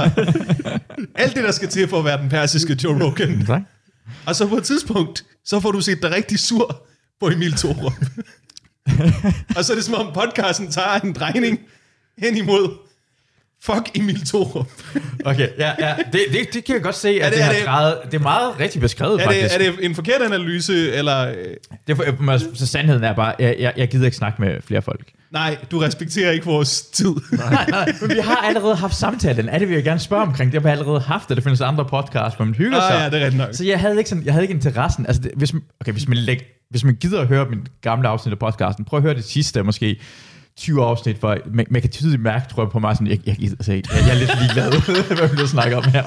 Alt 1.23 1.37
det, 1.37 1.45
der 1.45 1.53
skal 1.53 1.69
til 1.69 1.89
for 1.89 1.99
at 1.99 2.05
være 2.05 2.23
den 2.23 2.29
persiske 2.29 2.79
Joe 2.85 3.05
Rogan. 3.05 3.47
Tak. 3.47 3.63
Og 4.27 4.37
så 4.37 4.47
på 4.49 4.57
et 4.57 4.65
tidspunkt, 4.65 5.25
så 5.45 5.61
får 5.61 5.71
du 5.73 5.81
set 5.81 6.03
dig 6.03 6.11
rigtig 6.11 6.39
sur 6.39 6.83
på 7.21 7.29
Emil 7.29 7.53
Thorup. 7.53 7.93
og 9.57 9.65
så 9.65 9.73
er 9.73 9.75
det 9.77 9.85
som 9.85 9.95
om 9.95 10.13
podcasten 10.15 10.71
tager 10.71 10.95
en 11.05 11.13
drejning 11.13 11.61
hen 12.19 12.37
imod 12.37 12.77
fuck 13.63 13.91
Emil 13.99 14.27
Thorup. 14.27 14.67
Okay, 15.25 15.49
ja, 15.59 15.73
ja. 15.79 15.95
Det, 16.13 16.21
det, 16.33 16.55
det 16.55 16.65
kan 16.65 16.75
jeg 16.75 16.83
godt 16.83 16.95
se, 16.95 17.09
at 17.09 17.33
det- 17.33 17.39
det, 17.39 17.47
er 17.47 17.53
det- 17.53 17.65
drejet, 17.67 17.99
det 18.05 18.15
er 18.15 18.19
meget 18.23 18.61
rigtig 18.61 18.81
beskrevet, 18.81 19.21
Er 19.21 19.25
faktisk. 19.25 19.59
det, 19.59 19.67
er 19.69 19.73
det 19.73 19.85
en 19.85 19.95
forkert 19.95 20.23
analyse, 20.23 20.93
eller... 20.93 21.25
det 21.87 21.89
er 21.89 21.95
for, 21.95 22.55
så 22.57 22.67
sandheden 22.67 23.05
er 23.05 23.13
bare, 23.15 23.35
jeg, 23.39 23.57
jeg, 23.59 23.73
jeg 23.77 23.89
gider 23.89 24.05
ikke 24.05 24.17
snakke 24.17 24.43
med 24.43 24.63
flere 24.63 24.83
folk. 24.83 25.09
Nej, 25.33 25.57
du 25.71 25.79
respekterer 25.79 26.31
ikke 26.31 26.47
vores 26.47 26.83
tid. 26.83 27.15
Nej, 27.33 27.67
nej, 27.71 27.93
men 28.01 28.11
vi 28.11 28.21
har 28.23 28.37
allerede 28.37 28.77
haft 28.77 28.95
samtalen. 28.95 29.49
Er 29.49 29.59
det, 29.59 29.69
vi 29.69 29.75
vil 29.75 29.85
gerne 29.85 30.01
spørge 30.01 30.23
omkring? 30.23 30.53
Det 30.53 30.63
har 30.63 30.69
vi 30.69 30.73
allerede 30.73 31.01
haft, 31.01 31.31
og 31.31 31.37
det 31.37 31.45
findes 31.45 31.61
andre 31.61 31.85
podcasts, 31.85 32.37
hvor 32.37 32.45
man 32.45 32.55
hygger 32.55 32.81
sig. 32.81 33.05
Ah, 33.05 33.13
ja, 33.13 33.19
det 33.19 33.27
er 33.27 33.37
nok. 33.37 33.49
Så 33.55 33.65
jeg 33.65 33.81
havde 33.81 33.99
ikke, 33.99 34.11
sådan, 34.11 34.25
jeg 34.25 34.33
havde 34.33 34.45
ikke 34.45 34.55
interessen. 34.55 35.07
Altså, 35.07 35.23
det, 35.23 35.33
hvis, 35.37 35.53
man, 35.53 35.63
okay, 35.81 35.93
hvis, 35.93 36.09
man 36.09 36.19
læg, 36.19 36.43
hvis 36.71 36.85
man 36.85 36.95
gider 36.95 37.21
at 37.21 37.27
høre 37.27 37.47
min 37.51 37.67
gamle 37.81 38.09
afsnit 38.09 38.33
af 38.33 38.39
podcasten, 38.39 38.85
prøv 38.85 38.97
at 38.97 39.03
høre 39.03 39.15
det 39.15 39.25
sidste, 39.25 39.63
måske 39.63 40.01
20 40.57 40.85
afsnit, 40.85 41.19
for 41.19 41.37
man, 41.55 41.67
man 41.71 41.81
kan 41.81 41.91
tydeligt 41.91 42.23
mærke, 42.23 42.45
tror 42.51 42.63
jeg, 42.63 42.71
på 42.71 42.79
mig, 42.79 42.97
sådan, 42.97 43.07
jeg, 43.07 43.19
jeg, 43.27 43.37
altså, 43.41 43.73
jeg, 43.73 43.83
jeg 43.93 44.11
er 44.11 44.19
lidt 44.19 44.31
ligeglad, 44.41 44.71
hvad 45.19 45.43
vi 45.43 45.47
snakker 45.47 45.77
om 45.77 45.85
her. 45.85 46.05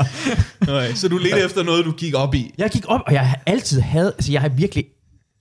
Nej, 0.65 0.93
så 0.93 1.07
du 1.07 1.17
ledte 1.17 1.39
efter 1.45 1.63
noget, 1.63 1.85
du 1.85 1.91
gik 1.91 2.13
op 2.15 2.35
i. 2.35 2.53
Jeg 2.57 2.69
gik 2.69 2.83
op, 2.87 3.01
og 3.07 3.13
jeg 3.13 3.29
har 3.29 3.39
altid 3.45 3.79
havde, 3.79 4.13
altså 4.17 4.31
jeg 4.31 4.41
har 4.41 4.49
virkelig 4.49 4.85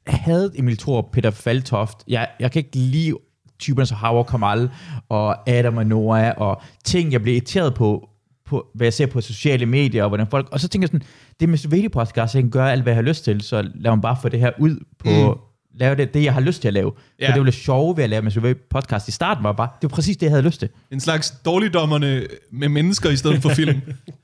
hadet 0.07 0.53
Emil 0.55 0.77
Thor 0.77 1.09
Peter 1.13 1.31
Faltoft. 1.31 1.97
Jeg, 2.09 2.29
jeg 2.41 2.53
kan 2.53 2.59
ikke 2.59 2.77
lide 2.77 3.15
typerne 3.63 3.87
som 3.87 3.97
Howard 3.97 4.27
Kamal 4.27 4.71
og 5.09 5.51
Adam 5.51 5.77
og 5.77 5.87
Noah 5.87 6.35
og 6.37 6.63
ting, 6.85 7.13
jeg 7.13 7.23
bliver 7.23 7.35
irriteret 7.35 7.75
på, 7.75 8.09
på, 8.47 8.67
hvad 8.75 8.87
jeg 8.87 8.93
ser 8.93 9.07
på 9.07 9.21
sociale 9.21 9.67
medier 9.67 10.03
og 10.03 10.09
hvordan 10.09 10.27
folk, 10.27 10.49
og 10.53 10.61
så 10.61 10.69
tænker 10.69 10.85
jeg 10.85 10.89
sådan, 10.89 11.07
det 11.41 11.47
er 11.47 11.51
Mr. 11.51 11.71
Video 11.71 11.89
podcast, 11.89 12.35
jeg 12.35 12.43
kan 12.43 12.51
gøre 12.51 12.73
alt, 12.73 12.83
hvad 12.83 12.93
jeg 12.93 12.97
har 12.97 13.03
lyst 13.03 13.25
til, 13.25 13.41
så 13.41 13.63
lad 13.75 13.91
mig 13.91 14.01
bare 14.03 14.17
få 14.23 14.29
det 14.29 14.41
her 14.41 14.51
ud 14.59 14.77
på, 14.99 15.35
mm. 15.35 15.79
lave 15.79 15.97
det, 15.97 16.15
det, 16.15 16.25
jeg 16.25 16.35
har 16.35 16.41
lyst 16.41 16.61
til 16.61 16.69
at 16.69 16.75
lave. 16.75 16.93
Ja. 17.21 17.29
For 17.29 17.33
det 17.33 17.41
var 17.41 17.45
det 17.45 17.55
sjove 17.55 17.97
ved 17.97 18.05
at 18.05 18.11
lave. 18.11 18.25
Video 18.25 18.55
podcast 18.71 19.09
i 19.09 19.13
starten, 19.13 19.45
var 19.45 19.53
bare, 19.53 19.69
det 19.83 19.91
var 19.91 19.95
præcis 19.95 20.17
det, 20.17 20.27
jeg 20.27 20.33
havde 20.33 20.43
lyst 20.43 20.61
til. 20.61 20.69
En 20.91 21.01
slags 21.01 21.35
dårligdommerne 21.45 22.27
med 22.51 22.69
mennesker 22.69 23.11
i 23.11 23.17
stedet 23.17 23.43
for 23.43 23.49
film. 23.49 23.81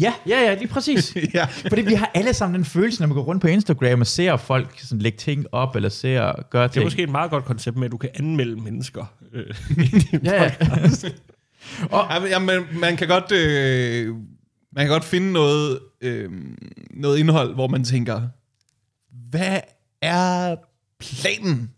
Ja, 0.00 0.14
ja, 0.28 0.40
ja, 0.40 0.54
lige 0.54 0.68
præcis. 0.68 1.16
ja. 1.34 1.44
Fordi 1.44 1.82
vi 1.82 1.94
har 1.94 2.10
alle 2.14 2.34
sammen 2.34 2.54
den 2.54 2.64
følelse, 2.64 3.00
når 3.00 3.06
man 3.06 3.14
går 3.14 3.22
rundt 3.22 3.42
på 3.42 3.48
Instagram 3.48 4.00
og 4.00 4.06
ser 4.06 4.36
folk 4.36 4.80
sådan, 4.80 4.98
lægge 4.98 5.18
ting 5.18 5.46
op, 5.52 5.76
eller 5.76 5.88
ser 5.88 6.20
og 6.22 6.50
gøre 6.50 6.62
Det 6.62 6.68
er 6.68 6.72
ting. 6.72 6.84
måske 6.84 7.02
et 7.02 7.08
meget 7.10 7.30
godt 7.30 7.44
koncept 7.44 7.76
med, 7.76 7.84
at 7.84 7.92
du 7.92 7.96
kan 7.96 8.10
anmelde 8.14 8.56
mennesker. 8.56 9.04
Øh, 9.32 9.44
Ja, 10.24 10.42
ja. 10.42 10.50
Ja, 11.92 12.18
men- 12.20 12.28
ja, 12.28 12.38
man, 12.38 12.62
man 12.80 12.96
kan 12.96 13.08
godt 13.08 13.32
øh, 13.32 14.14
man 14.72 14.84
kan 14.86 14.88
godt 14.88 15.04
finde 15.04 15.32
noget 15.32 15.78
øh, 16.00 16.30
noget 16.94 17.18
indhold, 17.18 17.54
hvor 17.54 17.68
man 17.68 17.84
tænker, 17.84 18.22
hvad 19.30 19.60
er 20.02 20.56
planen 21.00 21.70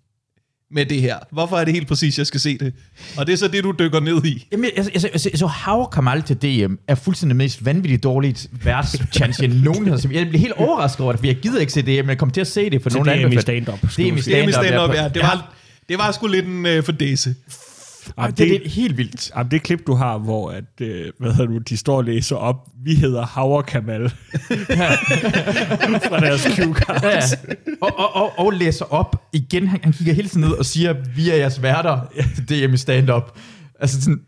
med 0.72 0.86
det 0.86 1.00
her? 1.00 1.16
Hvorfor 1.30 1.56
er 1.56 1.64
det 1.64 1.74
helt 1.74 1.88
præcis, 1.88 2.18
jeg 2.18 2.26
skal 2.26 2.40
se 2.40 2.58
det? 2.58 2.72
Og 3.16 3.26
det 3.26 3.32
er 3.32 3.36
så 3.36 3.48
det, 3.48 3.64
du 3.64 3.74
dykker 3.78 4.00
ned 4.00 4.24
i. 4.24 4.46
Jamen, 4.52 4.70
jeg, 4.76 4.86
jeg, 4.94 5.02
jeg, 5.02 5.12
jeg, 5.12 5.38
så 5.38 5.46
Howard 5.46 5.90
Kamal 5.90 6.22
til 6.22 6.36
DM 6.36 6.74
er 6.88 6.94
fuldstændig 6.94 7.36
mest 7.36 7.64
vanvittigt 7.64 8.02
dårligt 8.02 8.48
værtschance, 8.64 9.42
jeg 9.42 9.50
nogensinde 9.50 9.90
har. 9.90 10.20
Jeg 10.20 10.28
bliver 10.28 10.40
helt 10.40 10.52
overrasket 10.52 11.00
over 11.00 11.12
det, 11.12 11.18
for 11.20 11.26
jeg 11.26 11.36
gider 11.36 11.60
ikke 11.60 11.72
se 11.72 11.82
det, 11.82 12.04
men 12.04 12.08
jeg 12.08 12.18
kommer 12.18 12.32
til 12.32 12.40
at 12.40 12.46
se 12.46 12.70
det, 12.70 12.82
for 12.82 12.90
nogle 12.90 13.28
DM 13.28 13.32
i 13.32 13.40
stand-up. 13.40 13.80
Det 13.80 13.84
er 13.84 13.88
du 13.88 13.92
sige. 13.92 14.34
Det 14.34 14.40
er 14.40 14.44
med 14.44 14.52
Stand-up, 14.52 14.64
stand-up, 14.64 14.94
ja. 14.94 15.02
ja. 15.02 15.08
Det 15.08 15.22
var, 15.22 15.54
det 15.88 15.98
var 15.98 16.12
sgu 16.12 16.26
lidt 16.26 16.46
en 16.46 16.66
øh, 16.66 16.84
fordæse. 16.84 17.34
Ja, 18.06 18.22
Jamen, 18.22 18.30
det, 18.36 18.38
det, 18.38 18.48
det, 18.60 18.66
er 18.66 18.70
helt 18.70 18.96
vildt. 18.96 19.30
jamen, 19.36 19.50
det 19.50 19.62
klip, 19.62 19.86
du 19.86 19.94
har, 19.94 20.18
hvor 20.18 20.50
at, 20.50 20.64
øh, 20.80 21.12
hvad 21.18 21.32
hedder 21.32 21.46
du, 21.52 21.58
de 21.58 21.76
står 21.76 21.96
og 21.96 22.04
læser 22.04 22.36
op, 22.36 22.68
vi 22.84 22.94
hedder 22.94 23.26
Howard 23.26 23.64
Kamal. 23.66 24.08
Fra 26.08 26.20
deres 26.20 26.40
cue 26.56 26.74
Ja, 27.02 27.08
ja. 27.08 27.20
Og, 27.80 27.98
og, 27.98 28.14
og, 28.16 28.38
og 28.38 28.52
læser 28.52 28.84
op 28.92 29.28
igen. 29.32 29.68
Han, 29.68 29.80
han 29.82 29.92
kigger 29.92 30.14
hele 30.14 30.28
tiden 30.28 30.40
ned 30.48 30.52
og 30.52 30.64
siger, 30.66 30.94
vi 31.16 31.30
er 31.30 31.36
jeres 31.36 31.62
værter 31.62 32.00
til 32.34 32.48
DM 32.68 32.74
i 32.74 32.76
stand-up. 32.76 33.38
Altså 33.80 34.02
sådan, 34.02 34.20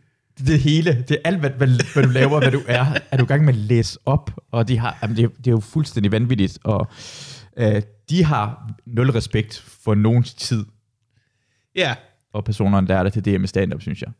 det 0.47 0.61
hele, 0.61 1.05
det 1.09 1.11
er 1.11 1.21
alt, 1.29 1.39
hvad, 1.41 1.51
hvad, 1.51 1.69
hvad 1.95 2.03
du 2.03 2.09
laver, 2.09 2.39
hvad 2.41 2.51
du 2.53 2.61
er, 2.67 2.87
er 3.11 3.17
du 3.17 3.25
i 3.25 3.27
gang 3.27 3.45
med 3.45 3.55
at 3.55 3.59
læse 3.61 3.99
op. 4.07 4.31
Og 4.53 4.69
de 4.69 4.79
har, 4.79 4.99
jamen 5.03 5.17
det, 5.17 5.25
er- 5.25 5.29
det 5.29 5.47
er 5.47 5.51
jo 5.51 5.61
fuldstændig 5.61 6.13
vanvittigt. 6.13 6.59
Og 6.65 6.89
øh, 7.59 7.83
de 8.11 8.25
har 8.25 8.71
nul 8.87 9.11
respekt 9.11 9.65
for 9.85 9.95
nogens 9.95 10.35
tid 10.35 10.65
Ja, 11.77 11.95
og 12.35 12.45
personerne, 12.45 12.87
der 12.87 12.97
er 12.97 13.03
der 13.03 13.11
til 13.11 13.25
DM 13.25 13.45
i 13.45 13.47
stand-up, 13.47 13.81
synes 13.83 14.03
jeg. 14.03 14.11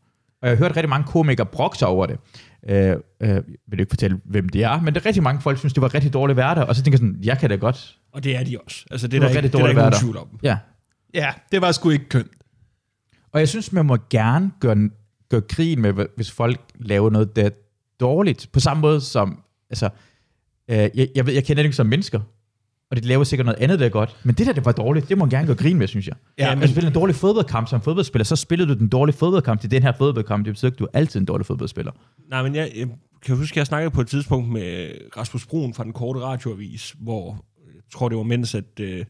Og 0.41 0.49
jeg 0.49 0.57
har 0.57 0.63
hørt 0.65 0.75
rigtig 0.75 0.89
mange 0.89 1.07
komikere 1.07 1.45
brokke 1.45 1.77
sig 1.77 1.87
over 1.87 2.05
det. 2.05 2.17
Øh, 2.69 2.89
øh, 2.89 3.29
jeg 3.29 3.43
vil 3.67 3.79
ikke 3.79 3.89
fortælle, 3.89 4.19
hvem 4.25 4.49
det 4.49 4.63
er, 4.63 4.81
men 4.81 4.93
det 4.93 5.01
er 5.01 5.05
rigtig 5.05 5.23
mange 5.23 5.41
folk, 5.41 5.57
synes, 5.57 5.73
det 5.73 5.81
var 5.81 5.93
rigtig 5.93 6.13
dårlige 6.13 6.37
værter. 6.37 6.61
Og 6.61 6.75
så 6.75 6.83
tænker 6.83 6.93
jeg 6.93 6.99
sådan, 6.99 7.19
jeg 7.23 7.37
kan 7.37 7.49
da 7.49 7.55
godt. 7.55 7.97
Og 8.13 8.23
det 8.23 8.35
er 8.35 8.43
de 8.43 8.57
også. 8.65 8.85
Altså, 8.91 9.07
det 9.07 9.11
Det 9.11 9.17
er 9.17 9.21
var 9.21 9.33
der 9.33 9.37
ikke, 9.41 9.47
det 9.47 9.55
er 9.55 9.59
der 9.59 9.67
ikke 9.67 9.75
nogen 9.79 9.85
værter. 9.91 9.99
tvivl 9.99 10.17
om. 10.17 10.39
Ja, 10.43 10.57
ja, 11.13 11.33
det 11.51 11.61
var 11.61 11.71
sgu 11.71 11.89
ikke 11.89 12.09
kønt. 12.09 12.31
Og 13.31 13.39
jeg 13.39 13.49
synes, 13.49 13.71
man 13.71 13.85
må 13.85 13.97
gerne 14.09 14.51
gøre, 14.59 14.89
gøre 15.29 15.41
krigen 15.41 15.81
med, 15.81 15.93
hvis 16.15 16.31
folk 16.31 16.59
laver 16.79 17.09
noget, 17.09 17.35
der 17.35 17.45
er 17.45 17.49
dårligt. 17.99 18.49
På 18.53 18.59
samme 18.59 18.81
måde 18.81 19.01
som, 19.01 19.43
altså, 19.69 19.89
øh, 20.69 20.77
jeg, 20.77 21.07
jeg, 21.15 21.25
ved, 21.25 21.33
jeg 21.33 21.43
kender 21.43 21.63
ikke 21.63 21.75
som 21.75 21.85
mennesker, 21.87 22.19
og 22.91 22.97
de 22.97 23.01
laver 23.01 23.23
sikkert 23.23 23.45
noget 23.45 23.59
andet, 23.59 23.79
der 23.79 23.85
er 23.85 23.89
godt. 23.89 24.15
Men 24.23 24.35
det 24.35 24.47
der, 24.47 24.53
det 24.53 24.65
var 24.65 24.71
dårligt, 24.71 25.09
det 25.09 25.17
må 25.17 25.25
man 25.25 25.29
gerne 25.29 25.47
gøre 25.47 25.55
grin 25.55 25.77
med, 25.77 25.87
synes 25.87 26.07
jeg. 26.07 26.15
Ja, 26.37 26.43
Ja, 26.45 26.49
men-. 26.49 26.59
Hvis 26.59 26.69
du 26.69 26.73
spiller 26.73 26.89
en 26.89 26.95
dårlig 26.95 27.15
fodboldkamp 27.15 27.67
som 27.67 27.81
fodboldspiller, 27.81 28.23
så 28.23 28.35
spiller 28.35 28.65
du 28.65 28.73
den 28.73 28.87
dårlige 28.87 29.15
fodboldkamp 29.15 29.61
til 29.61 29.71
den 29.71 29.83
her 29.83 29.93
fodboldkamp. 29.97 30.45
Det 30.45 30.53
betyder 30.53 30.67
ikke, 30.71 30.77
du 30.77 30.83
er 30.83 30.97
altid 30.97 31.19
en 31.19 31.25
dårlig 31.25 31.45
fodboldspiller. 31.45 31.91
Nej, 32.29 32.43
men 32.43 32.55
jeg, 32.55 32.71
jeg 32.75 32.87
kan 33.25 33.37
huske, 33.37 33.53
at 33.53 33.57
jeg 33.57 33.67
snakkede 33.67 33.91
på 33.91 34.01
et 34.01 34.07
tidspunkt 34.07 34.49
med 34.49 34.91
Rasmus 35.17 35.45
Brun 35.45 35.73
fra 35.73 35.83
den 35.83 35.93
korte 35.93 36.19
radioavis, 36.19 36.95
hvor 36.99 37.45
jeg 37.75 37.81
tror, 37.93 38.09
det 38.09 38.17
var 38.17 38.23
mens, 38.23 38.55
at 38.55 38.79
øh, 38.79 39.05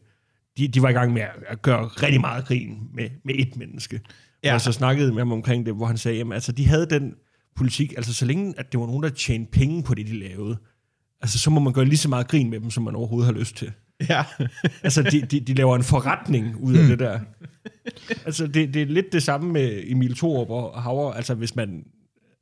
de, 0.58 0.68
de 0.68 0.82
var 0.82 0.88
i 0.88 0.92
gang 0.92 1.12
med 1.12 1.22
at, 1.22 1.30
at 1.48 1.62
gøre 1.62 1.84
rigtig 1.86 2.20
meget 2.20 2.44
grin 2.44 2.78
med, 2.94 3.10
med 3.24 3.34
et 3.38 3.56
menneske. 3.56 4.00
Ja. 4.44 4.48
Ja. 4.48 4.54
Og 4.54 4.60
så 4.60 4.72
snakkede 4.72 5.12
med 5.12 5.20
ham 5.20 5.32
omkring 5.32 5.66
det, 5.66 5.74
hvor 5.74 5.86
han 5.86 5.98
sagde, 5.98 6.20
at 6.20 6.32
altså, 6.32 6.52
de 6.52 6.66
havde 6.66 6.86
den 6.86 7.14
politik, 7.56 7.94
altså 7.96 8.14
så 8.14 8.24
længe 8.24 8.54
at 8.56 8.72
det 8.72 8.80
var 8.80 8.86
nogen, 8.86 9.02
der 9.02 9.08
tjente 9.08 9.50
penge 9.50 9.82
på 9.82 9.94
det, 9.94 10.06
de 10.06 10.18
lavede, 10.18 10.58
altså 11.20 11.38
så 11.38 11.50
må 11.50 11.60
man 11.60 11.72
gøre 11.72 11.84
lige 11.84 11.98
så 11.98 12.08
meget 12.08 12.28
grin 12.28 12.50
med 12.50 12.60
dem, 12.60 12.70
som 12.70 12.82
man 12.82 12.94
overhovedet 12.94 13.34
har 13.34 13.40
lyst 13.40 13.56
til. 13.56 13.72
Ja. 14.08 14.24
Altså, 14.82 15.02
de, 15.02 15.20
de, 15.20 15.40
de 15.40 15.54
laver 15.54 15.76
en 15.76 15.84
forretning 15.84 16.56
ud 16.60 16.74
af 16.74 16.86
det 16.86 16.98
der. 16.98 17.20
Altså, 18.24 18.46
det, 18.46 18.74
det 18.74 18.82
er 18.82 18.86
lidt 18.86 19.12
det 19.12 19.22
samme 19.22 19.52
med 19.52 19.82
Emil 19.86 20.16
Thorup 20.16 20.50
og 20.50 20.82
Hauer. 20.82 21.12
Altså, 21.12 21.34
hvis 21.34 21.56
man... 21.56 21.84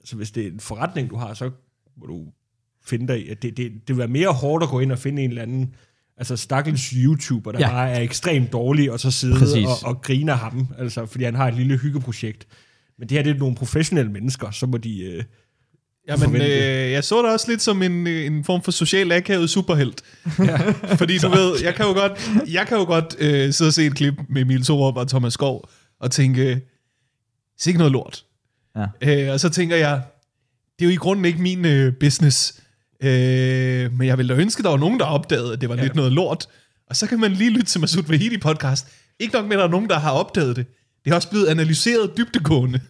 Altså, 0.01 0.17
hvis 0.17 0.31
det 0.31 0.47
er 0.47 0.51
en 0.51 0.61
forretning, 0.61 1.11
du 1.11 1.17
har, 1.17 1.35
så 1.35 1.51
må 1.97 2.07
du 2.07 2.27
finde 2.85 3.09
dig 3.09 3.27
i, 3.27 3.29
at 3.29 3.43
det, 3.43 3.57
det, 3.57 3.73
det 3.73 3.89
vil 3.89 3.99
være 3.99 4.09
mere 4.09 4.33
hårdt 4.33 4.65
at 4.65 4.71
gå 4.71 4.81
ind 4.81 4.93
og 4.93 4.99
finde 4.99 5.23
en 5.23 5.31
eller 5.31 5.43
anden 5.43 5.75
altså 6.17 6.37
stakkels 6.37 6.91
YouTuber, 6.91 7.53
der 7.53 7.59
ja. 7.59 7.71
Bare 7.71 7.91
er 7.91 8.01
ekstremt 8.01 8.53
dårlig, 8.53 8.93
og 8.93 9.01
så 9.01 9.11
sidde 9.11 9.39
Præcis. 9.39 9.67
og, 9.67 9.89
og 9.89 10.03
grine 10.03 10.33
af 10.33 10.39
ham, 10.39 10.67
altså, 10.79 11.07
fordi 11.07 11.25
han 11.25 11.35
har 11.35 11.49
et 11.49 11.55
lille 11.55 11.79
hyggeprojekt. 11.79 12.47
Men 12.99 13.09
det 13.09 13.17
her, 13.17 13.23
det 13.23 13.35
er 13.35 13.39
nogle 13.39 13.55
professionelle 13.57 14.13
mennesker, 14.13 14.51
så 14.51 14.67
må 14.67 14.77
de... 14.77 15.01
Øh, 15.01 15.25
Jamen, 16.09 16.37
øh, 16.37 16.91
jeg 16.93 17.05
så 17.05 17.23
det 17.23 17.31
også 17.31 17.51
lidt 17.51 17.63
som 17.63 17.83
en, 17.83 18.07
øh, 18.07 18.27
en 18.27 18.45
form 18.45 18.63
for 18.63 18.71
social 18.71 19.13
akavet 19.13 19.51
superhelt. 19.51 20.03
Ja. 20.39 20.71
Fordi 20.95 21.19
du 21.19 21.29
ved, 21.29 21.63
jeg 21.63 21.75
kan 21.75 21.87
jo 21.87 21.93
godt, 21.93 22.31
jeg 22.49 22.67
kan 22.67 22.77
jo 22.77 22.85
godt 22.85 23.17
øh, 23.19 23.53
sidde 23.53 23.69
og 23.69 23.73
se 23.73 23.87
et 23.87 23.95
klip 23.95 24.15
med 24.29 24.43
Emil 24.43 24.65
Thorup 24.65 24.97
og 24.97 25.09
Thomas 25.09 25.33
Skov, 25.33 25.69
og 26.01 26.11
tænke, 26.11 26.61
sikke 27.59 27.79
noget 27.79 27.93
lort. 27.93 28.25
Ja. 28.77 28.87
Øh, 29.27 29.33
og 29.33 29.41
så 29.41 29.49
tænker 29.49 29.77
jeg, 29.77 30.03
det 30.79 30.85
er 30.85 30.89
jo 30.89 30.93
i 30.93 30.97
grunden 30.97 31.25
ikke 31.25 31.43
min 31.43 31.65
øh, 31.65 31.93
business, 32.01 32.61
øh, 33.03 33.93
men 33.93 34.07
jeg 34.09 34.19
ville 34.19 34.35
da 34.35 34.41
ønske, 34.41 34.63
der 34.63 34.69
var 34.69 34.77
nogen, 34.77 35.01
der 35.01 35.07
opdagede, 35.07 35.53
at 35.53 35.61
det 35.61 35.69
var 35.69 35.77
ja. 35.77 35.83
lidt 35.83 35.95
noget 35.95 36.13
lort. 36.13 36.47
Og 36.91 36.97
så 36.97 37.07
kan 37.07 37.21
man 37.21 37.33
lige 37.33 37.51
lytte 37.51 37.67
til 37.67 37.81
Masud 37.81 38.03
Vahidi 38.09 38.39
podcast. 38.39 38.87
Ikke 39.19 39.35
nok 39.35 39.45
med, 39.45 39.53
at 39.53 39.59
der 39.59 39.65
er 39.65 39.71
nogen, 39.71 39.89
der 39.89 39.99
har 39.99 40.11
opdaget 40.11 40.57
det. 40.57 40.67
Det 41.05 41.11
er 41.11 41.15
også 41.15 41.31
blevet 41.31 41.47
analyseret 41.47 42.11
dybdegående. 42.17 42.81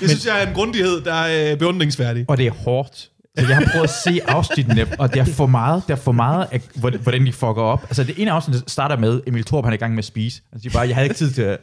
Det 0.00 0.10
synes 0.10 0.26
jeg 0.26 0.42
er 0.42 0.46
en 0.46 0.54
grundighed, 0.54 1.00
der 1.00 1.14
er 1.14 1.52
øh, 1.52 1.58
beundringsværdig. 1.58 2.24
Og 2.28 2.36
det 2.38 2.46
er 2.46 2.50
hårdt. 2.50 3.10
Så 3.38 3.46
jeg 3.48 3.56
har 3.56 3.64
prøvet 3.72 3.84
at 3.84 3.90
se 4.04 4.20
afsnittene, 4.28 4.86
og 4.98 5.14
det 5.14 5.20
er 5.20 5.24
for 5.24 5.46
meget, 5.46 5.82
det 5.86 5.92
er 5.92 5.96
for 5.96 6.12
meget, 6.12 6.46
af, 6.52 6.60
hvor- 6.74 6.90
hvordan 6.90 7.26
de 7.26 7.32
fucker 7.32 7.62
op. 7.62 7.82
Altså 7.82 8.04
det 8.04 8.14
ene 8.18 8.30
afsnit 8.30 8.70
starter 8.70 8.96
med, 8.98 9.20
Emil 9.26 9.44
Thorpe 9.44 9.66
han 9.66 9.72
er 9.72 9.76
i 9.76 9.78
gang 9.78 9.92
med 9.94 9.98
at 9.98 10.04
spise. 10.04 10.42
Han 10.52 10.60
siger 10.60 10.72
bare, 10.72 10.86
jeg 10.88 10.94
havde 10.96 11.04
ikke 11.06 11.16
tid 11.16 11.30
til 11.32 11.42
at... 11.42 11.58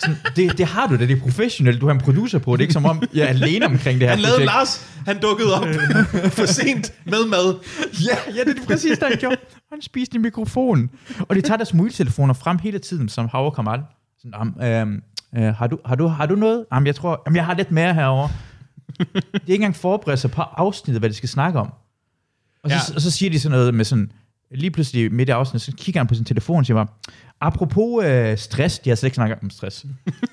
Sådan, 0.00 0.16
det, 0.36 0.58
det 0.58 0.66
har 0.66 0.86
du 0.86 0.96
da, 0.96 1.06
det 1.06 1.16
er 1.16 1.20
professionelt. 1.20 1.80
Du 1.80 1.86
har 1.86 1.94
en 1.94 2.00
producer 2.00 2.38
på, 2.38 2.52
det 2.52 2.58
er 2.60 2.62
ikke 2.62 2.72
som 2.72 2.84
om, 2.86 3.02
jeg 3.14 3.22
er 3.24 3.26
alene 3.28 3.66
omkring 3.66 4.00
det 4.00 4.08
her 4.08 4.14
Han 4.14 4.22
lavede 4.22 4.36
projekt. 4.36 4.46
Lars, 4.54 4.86
han 5.06 5.20
dukkede 5.20 5.54
op 5.54 5.66
for 6.38 6.46
sent 6.46 6.92
med 7.04 7.28
mad. 7.28 7.54
Ja, 8.08 8.32
ja, 8.36 8.44
det 8.50 8.58
er 8.58 8.66
præcis 8.66 8.98
det, 8.98 9.08
han 9.08 9.18
gjorde. 9.18 9.36
Han 9.72 9.82
spiste 9.82 10.14
i 10.14 10.18
mikrofonen. 10.18 10.90
Og 11.20 11.36
de 11.36 11.40
tager 11.40 11.56
deres 11.56 11.74
mobiltelefoner 11.74 12.34
frem 12.34 12.58
hele 12.58 12.78
tiden, 12.78 13.08
som 13.08 13.28
Havre 13.28 13.50
Kamal. 13.50 13.80
Sådan, 14.22 14.40
um, 14.40 14.62
øhm, 14.62 15.00
øh, 15.36 15.54
har, 15.54 15.66
du, 15.66 15.78
har, 15.86 15.94
du, 15.94 16.06
har 16.06 16.26
du 16.26 16.34
noget? 16.34 16.64
Jamen, 16.72 16.86
jeg 16.86 16.94
tror, 16.94 17.22
jamen, 17.26 17.36
jeg 17.36 17.46
har 17.46 17.54
lidt 17.54 17.70
mere 17.70 17.94
herover. 17.94 18.28
Det 18.98 19.14
er 19.34 19.38
ikke 19.40 19.54
engang 19.54 19.76
forberedt 19.76 20.20
sig 20.20 20.30
på 20.30 20.42
afsnittet, 20.42 21.00
hvad 21.00 21.10
de 21.10 21.14
skal 21.14 21.28
snakke 21.28 21.58
om. 21.60 21.72
Og 22.64 22.70
så, 22.70 22.76
Ja. 22.76 22.94
og 22.94 23.00
så 23.00 23.10
siger 23.10 23.30
de 23.30 23.40
sådan 23.40 23.58
noget 23.58 23.74
med 23.74 23.84
sådan, 23.84 24.12
lige 24.54 24.70
pludselig 24.70 25.12
midt 25.14 25.28
i 25.28 25.32
afsnittet, 25.32 25.62
så 25.62 25.72
kigger 25.76 26.00
han 26.00 26.06
på 26.06 26.14
sin 26.14 26.24
telefon 26.24 26.58
og 26.58 26.66
siger 26.66 26.76
bare, 26.76 26.86
apropos 27.40 28.04
øh, 28.04 28.38
stress, 28.38 28.78
de 28.78 28.90
har 28.90 28.94
slet 28.96 29.06
ikke 29.06 29.14
snakket 29.14 29.38
om 29.42 29.50
stress. 29.50 29.84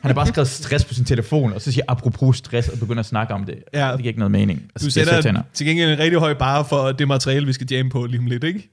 Han 0.01 0.09
har 0.09 0.13
bare 0.13 0.27
skrevet 0.27 0.47
stress 0.47 0.85
på 0.85 0.93
sin 0.93 1.05
telefon, 1.05 1.53
og 1.53 1.61
så 1.61 1.71
siger 1.71 1.83
apropos 1.87 2.37
stress, 2.37 2.69
og 2.69 2.79
begynder 2.79 2.99
at 2.99 3.05
snakke 3.05 3.33
om 3.33 3.45
det. 3.45 3.55
Ja. 3.73 3.87
Det 3.91 3.97
giver 3.97 4.07
ikke 4.07 4.19
noget 4.19 4.31
mening. 4.31 4.59
Altså, 4.75 4.85
Du 4.85 4.87
er 4.87 5.05
sætter 5.21 5.41
til 5.53 5.67
gengæld 5.67 5.91
en 5.91 5.99
rigtig 5.99 6.19
høj 6.19 6.33
bare 6.33 6.65
for 6.65 6.91
det 6.91 7.07
materiale, 7.07 7.45
vi 7.45 7.53
skal 7.53 7.67
jamme 7.71 7.91
på 7.91 8.05
lige 8.05 8.19
om 8.19 8.25
lidt, 8.25 8.43
ikke? 8.43 8.71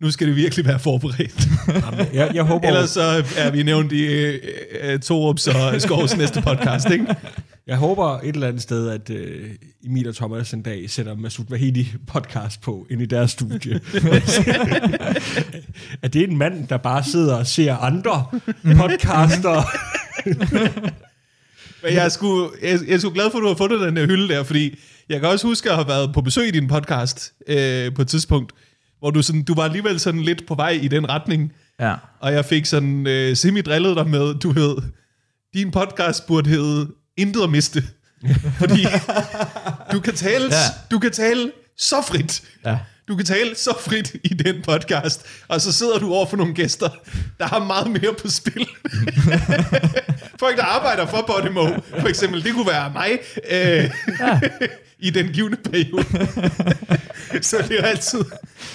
Nu 0.00 0.10
skal 0.10 0.28
det 0.28 0.36
virkelig 0.36 0.64
være 0.64 0.78
forberedt. 0.78 1.48
Jeg, 2.14 2.30
jeg 2.34 2.44
håber, 2.44 2.68
Ellers 2.68 2.90
så 2.90 3.24
er 3.36 3.50
vi 3.50 3.62
nævnt 3.62 3.92
i 3.92 4.04
øh, 4.04 4.40
øh, 4.80 5.00
Torups 5.00 5.46
og 5.46 5.80
Skovs 5.80 6.16
næste 6.16 6.42
podcast, 6.42 6.90
ikke? 6.90 7.06
jeg 7.66 7.76
håber 7.76 8.18
et 8.18 8.34
eller 8.34 8.48
andet 8.48 8.62
sted, 8.62 8.88
at 8.88 9.10
øh, 9.10 9.50
Emil 9.84 10.08
og 10.08 10.14
Thomas 10.14 10.52
en 10.52 10.62
dag 10.62 10.90
sætter 10.90 11.16
Masud 11.16 11.44
Vahedi 11.48 11.92
podcast 12.06 12.60
på 12.60 12.86
ind 12.90 13.02
i 13.02 13.06
deres 13.06 13.30
studie. 13.30 13.80
at 16.02 16.12
det 16.12 16.22
er 16.22 16.26
en 16.26 16.38
mand, 16.38 16.68
der 16.68 16.76
bare 16.76 17.04
sidder 17.04 17.34
og 17.34 17.46
ser 17.46 17.76
andre 17.76 18.24
podcaster. 18.76 19.62
Men 21.82 21.92
jeg 21.92 22.04
er, 22.04 22.08
sgu, 22.08 22.50
jeg, 22.62 22.78
jeg 22.86 22.94
er 22.94 22.98
sgu 22.98 23.10
glad 23.10 23.30
for, 23.30 23.38
at 23.38 23.42
du 23.42 23.48
har 23.48 23.54
fundet 23.54 23.80
den 23.80 23.96
her 23.96 24.06
hylde 24.06 24.28
der, 24.34 24.42
fordi 24.42 24.78
jeg 25.08 25.20
kan 25.20 25.28
også 25.28 25.46
huske 25.46 25.70
at 25.70 25.76
have 25.76 25.88
været 25.88 26.14
på 26.14 26.20
besøg 26.20 26.48
i 26.48 26.50
din 26.50 26.68
podcast 26.68 27.32
øh, 27.48 27.94
på 27.94 28.02
et 28.02 28.08
tidspunkt, 28.08 28.52
hvor 29.00 29.10
du, 29.10 29.22
sådan, 29.22 29.42
du 29.42 29.54
var 29.54 29.62
alligevel 29.64 30.00
sådan 30.00 30.20
lidt 30.22 30.46
på 30.46 30.54
vej 30.54 30.70
i 30.70 30.88
den 30.88 31.08
retning, 31.08 31.52
Ja. 31.80 31.94
og 32.20 32.32
jeg 32.32 32.44
fik 32.44 32.66
sådan 32.66 33.06
øh, 33.06 33.36
semi-drillet 33.36 33.96
dig 33.96 34.08
med, 34.08 34.34
du 34.34 34.52
hed, 34.52 34.76
din 35.54 35.70
podcast 35.70 36.26
burde 36.26 36.50
hedde 36.50 36.88
Intet 37.16 37.42
at 37.42 37.50
miste. 37.50 37.84
Fordi 38.58 38.86
du 39.92 40.00
kan 40.00 40.14
tale, 40.14 40.44
ja. 40.44 40.56
Du 40.90 40.98
kan 40.98 41.10
tale 41.12 41.52
så 41.78 41.96
frit. 42.08 42.42
Ja. 42.64 42.78
Du 43.08 43.16
kan 43.16 43.26
tale 43.26 43.56
så 43.56 43.74
frit 43.80 44.14
i 44.24 44.28
den 44.28 44.62
podcast, 44.62 45.26
og 45.48 45.60
så 45.60 45.72
sidder 45.72 45.98
du 45.98 46.12
over 46.12 46.26
for 46.26 46.36
nogle 46.36 46.54
gæster, 46.54 46.88
der 47.38 47.46
har 47.46 47.58
meget 47.64 47.90
mere 47.90 48.14
på 48.22 48.28
spil. 48.28 48.66
Folk, 50.38 50.56
der 50.56 50.64
arbejder 50.64 51.06
for 51.06 51.24
Podimo, 51.26 51.66
for 52.00 52.08
eksempel, 52.08 52.44
det 52.44 52.52
kunne 52.54 52.66
være 52.66 52.92
mig, 52.92 53.18
øh, 53.50 53.90
i 54.98 55.10
den 55.10 55.28
givende 55.28 55.56
periode. 55.56 56.04
så 57.42 57.56
det 57.68 57.80
er 57.80 57.84
altid... 57.84 58.20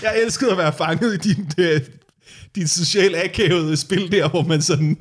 Jeg 0.04 0.21
elskede 0.23 0.52
at 0.52 0.58
være 0.58 0.73
fanget 0.73 1.13
i 1.13 1.34
din, 1.34 1.52
øh, 1.58 1.82
din 2.56 2.67
socialt 2.67 3.15
akavede 3.15 3.78
spil 3.78 4.12
der, 4.12 4.30
hvor 4.30 4.43
man 4.43 4.62
sådan... 4.62 4.97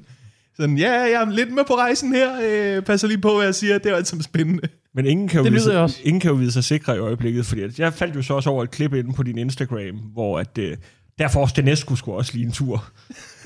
Sådan, 0.57 0.79
ja, 0.79 0.93
jeg 0.93 1.13
er 1.13 1.31
lidt 1.31 1.53
med 1.53 1.65
på 1.67 1.75
rejsen 1.75 2.15
her. 2.15 2.31
Øh, 2.43 2.83
passer 2.83 3.09
lige 3.09 3.19
på, 3.19 3.35
hvad 3.37 3.45
jeg 3.45 3.55
siger. 3.55 3.79
Det 3.79 3.93
er 3.93 3.97
altid 3.97 4.23
spændende. 4.23 4.69
Men 4.95 5.07
ingen 5.07 5.29
kan, 5.29 5.39
jo 5.39 5.45
Det 5.45 5.53
vide, 5.53 5.63
sig, 5.63 5.79
også. 5.79 5.99
ingen 6.05 6.21
kan 6.21 6.31
jo 6.31 6.37
vide 6.37 6.53
sig 6.53 6.65
sikre 6.65 6.97
i 6.97 6.99
øjeblikket, 6.99 7.47
fordi 7.47 7.63
at 7.63 7.79
jeg 7.79 7.95
faldt 7.95 8.17
jo 8.17 8.23
så 8.23 8.35
også 8.35 8.51
over 8.51 8.63
et 8.63 8.71
klip 8.71 8.95
inde 8.95 9.13
på 9.13 9.23
din 9.23 9.39
Instagram, 9.39 9.97
hvor 10.13 10.39
at, 10.39 10.59
øh, 10.59 10.77
der 11.19 11.29
får 11.29 11.47
Stenescu 11.47 11.97
skulle 11.97 12.17
også 12.19 12.33
lige 12.35 12.47
en 12.47 12.53
tur. 12.53 12.91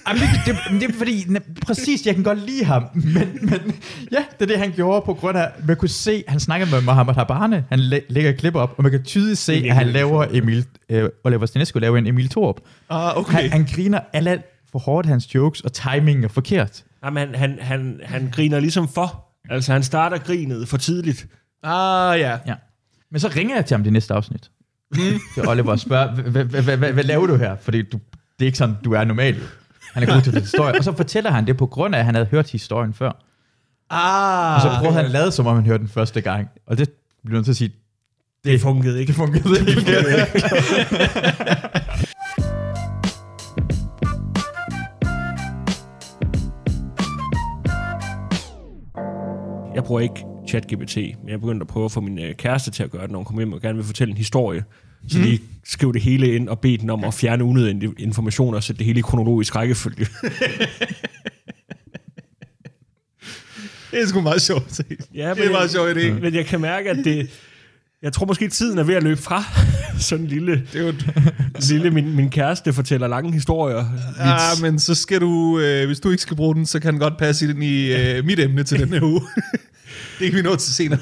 Jamen, 0.08 0.22
det, 0.22 0.28
det, 0.46 0.80
det 0.80 0.90
er 0.94 0.98
fordi, 0.98 1.20
ne- 1.20 1.54
præcis, 1.66 2.06
jeg 2.06 2.14
kan 2.14 2.24
godt 2.24 2.46
lide 2.46 2.64
ham, 2.64 2.84
men, 2.94 3.38
men 3.42 3.60
ja, 4.12 4.24
det 4.38 4.42
er 4.42 4.46
det, 4.46 4.58
han 4.58 4.72
gjorde 4.72 5.02
på 5.06 5.14
grund 5.14 5.38
af, 5.38 5.50
man 5.66 5.76
kunne 5.76 5.88
se, 5.88 6.24
han 6.28 6.40
snakker 6.40 6.66
med 6.66 6.80
Mohamed 6.80 7.14
Habane, 7.14 7.64
han 7.68 7.78
læ- 7.78 8.00
lægger 8.08 8.30
et 8.30 8.36
klip 8.38 8.54
op, 8.54 8.74
og 8.76 8.82
man 8.82 8.92
kan 8.92 9.02
tydeligt 9.02 9.38
se, 9.38 9.52
at 9.52 9.74
han 9.76 9.86
laver 9.88 10.26
Emil, 10.30 10.66
øh, 10.88 11.08
Oliver 11.24 11.46
Stenesco 11.46 11.78
laver 11.78 11.96
en 11.98 12.06
Emil 12.06 12.28
Thorup. 12.28 12.60
Ah, 12.90 13.16
okay. 13.18 13.32
Han, 13.42 13.50
han 13.50 13.66
griner 13.74 14.00
alt 14.12 14.42
for 14.72 14.78
hårdt 14.78 15.06
hans 15.08 15.34
jokes, 15.34 15.60
og 15.60 15.72
timingen 15.72 16.24
er 16.24 16.28
forkert. 16.28 16.84
Jamen, 17.04 17.28
han, 17.34 17.38
han, 17.38 17.58
han, 17.60 18.00
han 18.04 18.28
griner 18.32 18.60
ligesom 18.60 18.88
for. 18.88 19.24
Altså, 19.50 19.72
han 19.72 19.82
starter 19.82 20.18
grinet 20.18 20.68
for 20.68 20.76
tidligt. 20.76 21.26
Ah, 21.62 22.20
ja. 22.20 22.38
Ja. 22.46 22.54
Men 23.10 23.20
så 23.20 23.28
ringer 23.36 23.54
jeg 23.54 23.66
til 23.66 23.74
ham 23.74 23.84
det 23.84 23.92
næste 23.92 24.14
afsnit. 24.14 24.50
Til 25.34 25.48
Oliver 25.48 25.70
og 25.70 25.80
spørger, 25.80 26.08
"Hva- 26.14 26.20
hva- 26.20 26.56
hva- 26.56 26.84
hva- 26.84 26.92
hvad 26.92 27.04
laver 27.04 27.26
du 27.26 27.36
her? 27.36 27.56
Fordi 27.60 27.82
du, 27.82 27.98
det 28.38 28.44
er 28.44 28.46
ikke 28.46 28.58
sådan, 28.58 28.74
du 28.84 28.92
er 28.92 29.04
normal. 29.04 29.36
Han 29.96 30.02
er 30.08 30.12
god 30.14 30.22
til 30.22 30.32
det 30.34 30.42
historie. 30.42 30.74
Og 30.78 30.84
så 30.84 30.92
fortæller 30.96 31.30
han 31.30 31.46
det 31.46 31.56
på 31.56 31.66
grund 31.66 31.94
af, 31.94 31.98
at 31.98 32.04
han 32.04 32.14
havde 32.14 32.26
hørt 32.30 32.50
historien 32.50 32.94
før. 32.94 33.12
Ah, 33.90 34.54
Og 34.54 34.60
så 34.60 34.68
prøvede 34.78 34.96
han 34.96 35.04
at 35.04 35.10
lade, 35.10 35.32
som 35.32 35.46
om 35.46 35.56
han 35.56 35.66
hørte 35.66 35.78
den 35.78 35.88
første 35.88 36.20
gang. 36.20 36.48
Og 36.66 36.78
det 36.78 36.90
bliver 37.24 37.36
nødt 37.38 37.44
til 37.44 37.52
at 37.52 37.56
sige, 37.56 37.72
Det 38.44 38.60
fungerede 38.60 39.00
ikke. 39.00 39.10
det 39.10 39.16
fungerede 39.16 39.60
ikke. 40.20 40.42
Jeg 49.74 49.84
bruger 49.84 50.00
ikke 50.00 50.24
ChatGPT, 50.48 50.96
men 50.96 51.28
jeg 51.28 51.40
begyndte 51.40 51.64
at 51.64 51.68
prøve 51.68 51.84
at 51.84 51.92
få 51.92 52.00
min 52.00 52.18
øh, 52.18 52.34
kæreste 52.34 52.70
til 52.70 52.82
at 52.82 52.90
gøre 52.90 53.02
det, 53.02 53.10
når 53.10 53.18
hun 53.18 53.24
kommer 53.24 53.40
hjem 53.40 53.52
og 53.52 53.60
gerne 53.60 53.76
vil 53.76 53.84
fortælle 53.84 54.10
en 54.10 54.16
historie. 54.16 54.64
Så 55.08 55.18
lige 55.18 55.40
skriv 55.64 55.92
det 55.92 56.02
hele 56.02 56.34
ind 56.34 56.48
og 56.48 56.60
bed 56.60 56.78
den 56.78 56.90
om 56.90 57.04
at 57.04 57.14
fjerne 57.14 57.44
unødige 57.44 57.92
informationer 57.98 58.56
og 58.56 58.62
sætte 58.62 58.78
det 58.78 58.86
hele 58.86 58.98
i 58.98 59.02
kronologisk 59.02 59.56
rækkefølge. 59.56 60.06
Det 63.90 64.02
er 64.02 64.06
sgu 64.06 64.20
meget 64.20 64.42
sjovt. 64.42 64.80
Ja, 65.14 65.34
det 65.34 65.46
er 65.46 65.50
meget 65.50 65.70
sjov 65.70 65.88
idé. 65.88 66.10
Men 66.20 66.34
jeg 66.34 66.46
kan 66.46 66.60
mærke, 66.60 66.90
at 66.90 66.96
det... 67.04 67.30
Jeg 68.02 68.12
tror 68.12 68.26
måske, 68.26 68.48
tiden 68.48 68.78
er 68.78 68.82
ved 68.82 68.94
at 68.94 69.02
løbe 69.02 69.22
fra. 69.22 69.44
Sådan 69.98 70.24
en 70.24 70.30
lille... 70.30 70.52
Det 70.72 70.80
er 70.80 70.86
jo 70.86 70.92
lille 71.70 71.90
min, 71.90 72.16
min 72.16 72.30
kæreste 72.30 72.72
fortæller 72.72 73.06
lange 73.08 73.32
historier. 73.32 73.84
Ja, 74.18 74.50
Vits. 74.50 74.62
men 74.62 74.78
så 74.78 74.94
skal 74.94 75.20
du, 75.20 75.58
øh, 75.58 75.86
hvis 75.86 76.00
du 76.00 76.10
ikke 76.10 76.22
skal 76.22 76.36
bruge 76.36 76.54
den, 76.54 76.66
så 76.66 76.80
kan 76.80 76.92
den 76.92 77.00
godt 77.00 77.18
passe 77.18 77.50
ind 77.50 77.64
i 77.64 77.92
øh, 77.94 78.24
mit 78.24 78.40
emne 78.40 78.64
til 78.64 78.80
den 78.80 78.88
her 78.88 79.02
uge. 79.12 79.20
Det 80.18 80.30
kan 80.30 80.36
vi 80.36 80.42
nå 80.42 80.56
til 80.56 80.74
senere. 80.74 81.00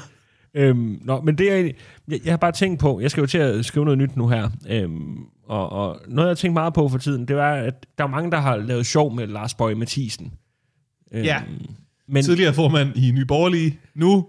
Øhm, 0.53 0.99
nå, 1.01 1.21
men 1.21 1.37
det 1.37 1.51
er 1.51 1.55
jeg, 1.55 1.73
jeg 2.25 2.31
har 2.31 2.37
bare 2.37 2.51
tænkt 2.51 2.79
på, 2.79 2.99
jeg 2.99 3.11
skal 3.11 3.21
jo 3.21 3.27
til 3.27 3.37
at 3.37 3.65
skrive 3.65 3.85
noget 3.85 3.97
nyt 3.97 4.15
nu 4.15 4.27
her, 4.27 4.49
øhm, 4.69 5.17
og, 5.47 5.69
og 5.69 5.99
noget 6.07 6.27
jeg 6.27 6.29
har 6.29 6.35
tænkt 6.35 6.53
meget 6.53 6.73
på 6.73 6.89
for 6.89 6.97
tiden, 6.97 7.27
det 7.27 7.35
var, 7.35 7.53
at 7.55 7.85
der 7.97 8.03
er 8.03 8.07
mange, 8.07 8.31
der 8.31 8.37
har 8.37 8.55
lavet 8.57 8.85
sjov 8.85 9.15
med 9.15 9.27
Lars 9.27 9.53
Bøge 9.53 9.75
Mathisen. 9.75 10.33
Øhm, 11.13 11.23
Ja. 11.23 11.41
Men 12.07 12.23
Tidligere 12.23 12.53
formand 12.53 12.95
i 12.97 13.11
Nye 13.11 13.25
Borgerlige, 13.25 13.79
nu 13.95 14.27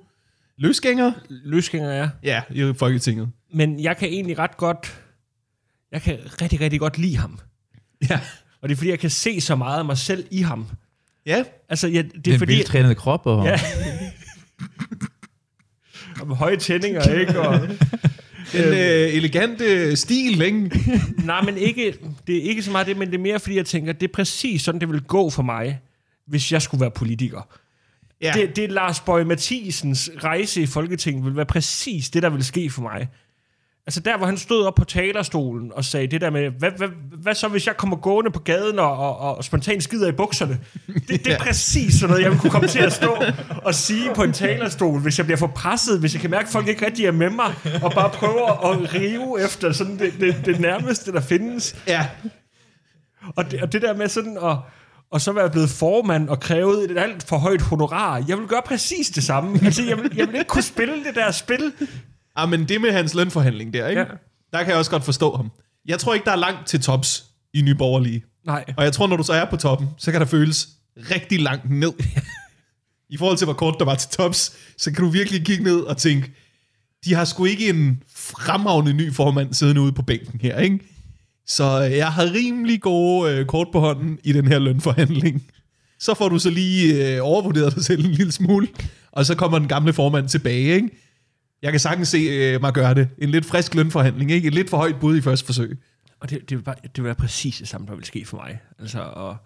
løsgænger. 0.59 1.13
løsgænger 1.29 1.89
er, 1.91 2.09
Ja, 2.23 2.43
i 2.51 2.73
Folketinget. 2.77 3.29
men 3.55 3.81
jeg 3.81 3.97
kan 3.97 4.09
egentlig 4.09 4.39
ret 4.39 4.57
godt, 4.57 5.01
jeg 5.93 6.03
kan 6.03 6.19
rigtig, 6.43 6.61
rigtig 6.61 6.81
godt 6.81 6.99
lide 6.99 7.17
ham. 7.17 7.39
Ja. 8.11 8.21
Og 8.63 8.69
det 8.69 8.75
er 8.75 8.77
fordi, 8.77 8.91
jeg 8.91 8.99
kan 8.99 9.11
se 9.11 9.41
så 9.41 9.57
meget 9.57 9.79
af 9.79 9.85
mig 9.85 9.99
selv 9.99 10.27
i 10.31 10.41
ham. 10.41 10.67
Ja, 11.27 11.45
Altså, 11.69 11.89
ja, 11.89 12.03
det 12.03 12.17
er 12.17 12.21
Den 12.25 12.39
fordi... 12.39 12.53
veltrænede 12.55 12.95
krop. 12.95 13.27
Og... 13.27 13.45
Ja. 13.45 13.61
med 16.27 16.37
høje 16.37 16.57
tændinger, 16.57 17.15
ikke? 17.21 17.41
Og, 17.41 17.61
den 18.53 18.65
øh, 18.65 19.15
elegante 19.15 19.97
stil, 19.97 20.43
ikke? 20.43 20.71
Nej, 21.25 21.43
men 21.43 21.57
ikke, 21.57 21.99
det 22.27 22.37
er 22.37 22.43
ikke 22.43 22.63
så 22.63 22.71
meget 22.71 22.87
det, 22.87 22.97
men 22.97 23.09
det 23.09 23.15
er 23.15 23.23
mere, 23.23 23.41
fordi 23.41 23.57
jeg 23.57 23.67
tænker, 23.67 23.93
det 23.93 24.09
er 24.09 24.13
præcis 24.13 24.63
sådan, 24.63 24.81
det 24.81 24.89
vil 24.89 25.03
gå 25.03 25.31
for 25.31 25.43
mig, 25.43 25.81
hvis 26.27 26.53
jeg 26.53 26.63
skulle 26.63 26.81
være 26.81 26.91
politiker. 26.91 27.49
Ja. 28.23 28.33
Ja. 28.37 28.41
Det, 28.41 28.57
det 28.57 28.65
er 28.65 28.69
Lars 28.69 29.01
Bøge 29.01 29.25
Mathisens 29.25 30.11
rejse 30.25 30.63
i 30.63 30.67
Folketinget 30.67 31.25
vil 31.25 31.37
være 31.37 31.47
præcis 31.47 32.11
det, 32.11 32.23
der 32.23 32.31
vil 32.31 32.45
ske 32.45 32.71
for 32.71 32.83
mig. 32.83 33.09
Altså 33.87 34.01
der, 34.01 34.17
hvor 34.17 34.27
han 34.27 34.37
stod 34.37 34.65
op 34.67 34.75
på 34.75 34.85
talerstolen 34.85 35.73
og 35.75 35.85
sagde 35.85 36.07
det 36.07 36.21
der 36.21 36.31
med, 36.31 36.51
hvad, 36.59 36.71
hvad, 36.77 36.89
hvad 37.23 37.35
så, 37.35 37.49
hvis 37.49 37.67
jeg 37.67 37.77
kommer 37.77 37.97
gående 37.97 38.31
på 38.31 38.39
gaden 38.39 38.79
og, 38.79 38.97
og, 38.99 39.37
og 39.37 39.45
spontant 39.45 39.83
skider 39.83 40.09
i 40.09 40.13
bukserne? 40.13 40.59
Det, 40.87 41.09
det 41.09 41.27
er 41.27 41.31
Ja. 41.31 41.39
præcis 41.39 41.95
sådan 41.95 42.11
noget, 42.11 42.25
jeg 42.25 42.41
kunne 42.41 42.51
komme 42.51 42.69
til 42.69 42.79
at 42.79 42.93
stå 42.93 43.17
og 43.63 43.75
sige 43.75 44.15
på 44.15 44.23
en 44.23 44.33
talerstol, 44.33 45.01
hvis 45.01 45.19
jeg 45.19 45.27
bliver 45.27 45.39
for 45.39 45.47
presset, 45.47 46.01
hvis 46.01 46.15
jeg 46.15 46.21
kan 46.21 46.31
mærke, 46.31 46.47
at 46.47 46.53
folk 46.53 46.69
ikke 46.69 46.87
rigtig 46.87 47.07
er 47.07 47.13
med 47.13 47.31
mig, 47.31 47.55
og 47.83 47.93
bare 47.93 48.11
prøver 48.11 48.71
at 48.73 48.95
rive 48.95 49.45
efter 49.45 49.73
sådan 49.73 49.99
det, 49.99 50.13
det, 50.21 50.37
det 50.47 50.61
nærmeste, 50.61 51.13
der 51.13 51.21
findes. 51.21 51.77
ja. 51.87 52.07
Og 53.37 53.51
det, 53.51 53.63
og 53.63 53.73
det 53.73 53.83
der 53.83 53.97
med 53.97 54.09
sådan 54.09 54.39
at, 54.43 54.57
og 55.13 55.21
så 55.21 55.33
være 55.33 55.51
blevet 55.51 55.71
formand 55.71 56.29
og 56.29 56.41
krævet 56.41 56.91
et 56.91 56.99
alt 56.99 57.23
for 57.29 57.37
højt 57.37 57.61
honorar. 57.63 58.25
Jeg 58.29 58.39
vil 58.39 58.47
gøre 58.47 58.63
præcis 58.67 59.09
det 59.11 59.25
samme. 59.25 59.59
Altså, 59.65 59.83
jeg 59.83 59.97
vil, 59.97 60.13
jeg 60.17 60.27
vil 60.29 60.35
ikke 60.35 60.49
kunne 60.49 60.63
spille 60.63 60.95
det 61.05 61.15
der 61.15 61.31
spil. 61.31 61.73
Ah, 62.37 62.49
men 62.49 62.69
det 62.69 62.81
med 62.81 62.93
hans 62.93 63.15
lønforhandling 63.15 63.73
der, 63.73 63.89
ikke? 63.89 64.01
Ja. 64.01 64.07
Der 64.53 64.59
kan 64.59 64.69
jeg 64.69 64.77
også 64.77 64.91
godt 64.91 65.05
forstå 65.05 65.37
ham. 65.37 65.51
Jeg 65.87 65.99
tror 65.99 66.15
ikke, 66.15 66.25
der 66.25 66.33
er 66.33 66.37
langt 66.37 66.67
til 66.67 66.81
tops 66.81 67.25
i 67.55 67.61
Nye 67.63 67.75
Borgerlige. 67.75 68.25
Nej. 68.47 68.65
Og 68.77 68.85
jeg 68.85 68.93
tror, 68.93 69.07
når 69.07 69.17
du 69.17 69.23
så 69.23 69.33
er 69.33 69.45
på 69.45 69.57
toppen, 69.57 69.89
så 69.99 70.13
kan 70.13 70.21
der 70.21 70.27
føles 70.27 70.69
rigtig 71.11 71.41
langt 71.41 71.71
ned. 71.71 71.93
I 73.11 73.17
forhold 73.17 73.37
til, 73.37 73.45
hvor 73.45 73.55
kort 73.55 73.77
der 73.79 73.85
var 73.85 73.95
til 73.95 74.11
tops, 74.11 74.57
så 74.79 74.93
kan 74.93 75.05
du 75.05 75.11
virkelig 75.11 75.45
kigge 75.45 75.65
ned 75.65 75.81
og 75.81 75.97
tænke, 75.97 76.33
de 77.05 77.15
har 77.15 77.25
sgu 77.25 77.45
ikke 77.45 77.69
en 77.69 78.03
fremragende 78.15 78.93
ny 78.93 79.13
formand 79.13 79.55
siddende 79.55 79.81
ude 79.81 79.93
på 79.93 80.03
bænken 80.03 80.41
her, 80.41 80.59
ikke? 80.59 80.79
Så 81.47 81.85
øh, 81.85 81.97
jeg 81.97 82.13
har 82.13 82.33
rimelig 82.33 82.81
gode 82.81 83.33
øh, 83.33 83.47
kort 83.47 83.69
på 83.73 83.81
hånden 83.81 84.19
i 84.25 84.33
den 84.33 84.47
her 84.47 84.59
lønforhandling. 84.59 85.43
Så 86.01 86.15
får 86.15 86.29
du 86.29 86.39
så 86.39 86.51
lige 86.51 87.15
øh, 87.15 87.19
overvurderet 87.23 87.75
dig 87.75 87.85
selv 87.85 88.05
en 88.05 88.11
lille 88.11 88.33
smule, 88.33 88.69
og 89.13 89.27
så 89.27 89.35
kommer 89.35 89.59
den 89.59 89.69
gamle 89.69 89.93
formand 89.93 90.29
tilbage, 90.29 90.75
ikke? 90.75 90.91
Jeg 91.67 91.73
kan 91.73 91.81
sagtens 91.81 92.09
se 92.09 92.19
øh, 92.19 92.61
mig 92.61 92.73
gøre 92.73 92.95
det. 92.95 93.09
En 93.19 93.29
lidt 93.29 93.47
frisk 93.47 93.75
lønforhandling, 93.75 94.31
ikke? 94.31 94.49
Et 94.49 94.55
lidt 94.55 94.71
for 94.71 94.77
højt 94.77 94.97
bud 95.01 95.17
i 95.17 95.21
første 95.21 95.47
forsøg. 95.47 95.79
Og 96.21 96.31
det, 96.31 96.51
det, 96.51 96.57
vil 96.57 96.63
bare, 96.63 96.75
det 96.83 96.97
vil 96.97 97.05
være 97.05 97.15
præcis 97.15 97.59
det 97.59 97.69
samme, 97.69 97.87
der 97.87 97.95
vil 97.95 98.05
ske 98.05 98.25
for 98.25 98.37
mig. 98.37 98.61
Altså, 98.79 99.01
og 99.01 99.37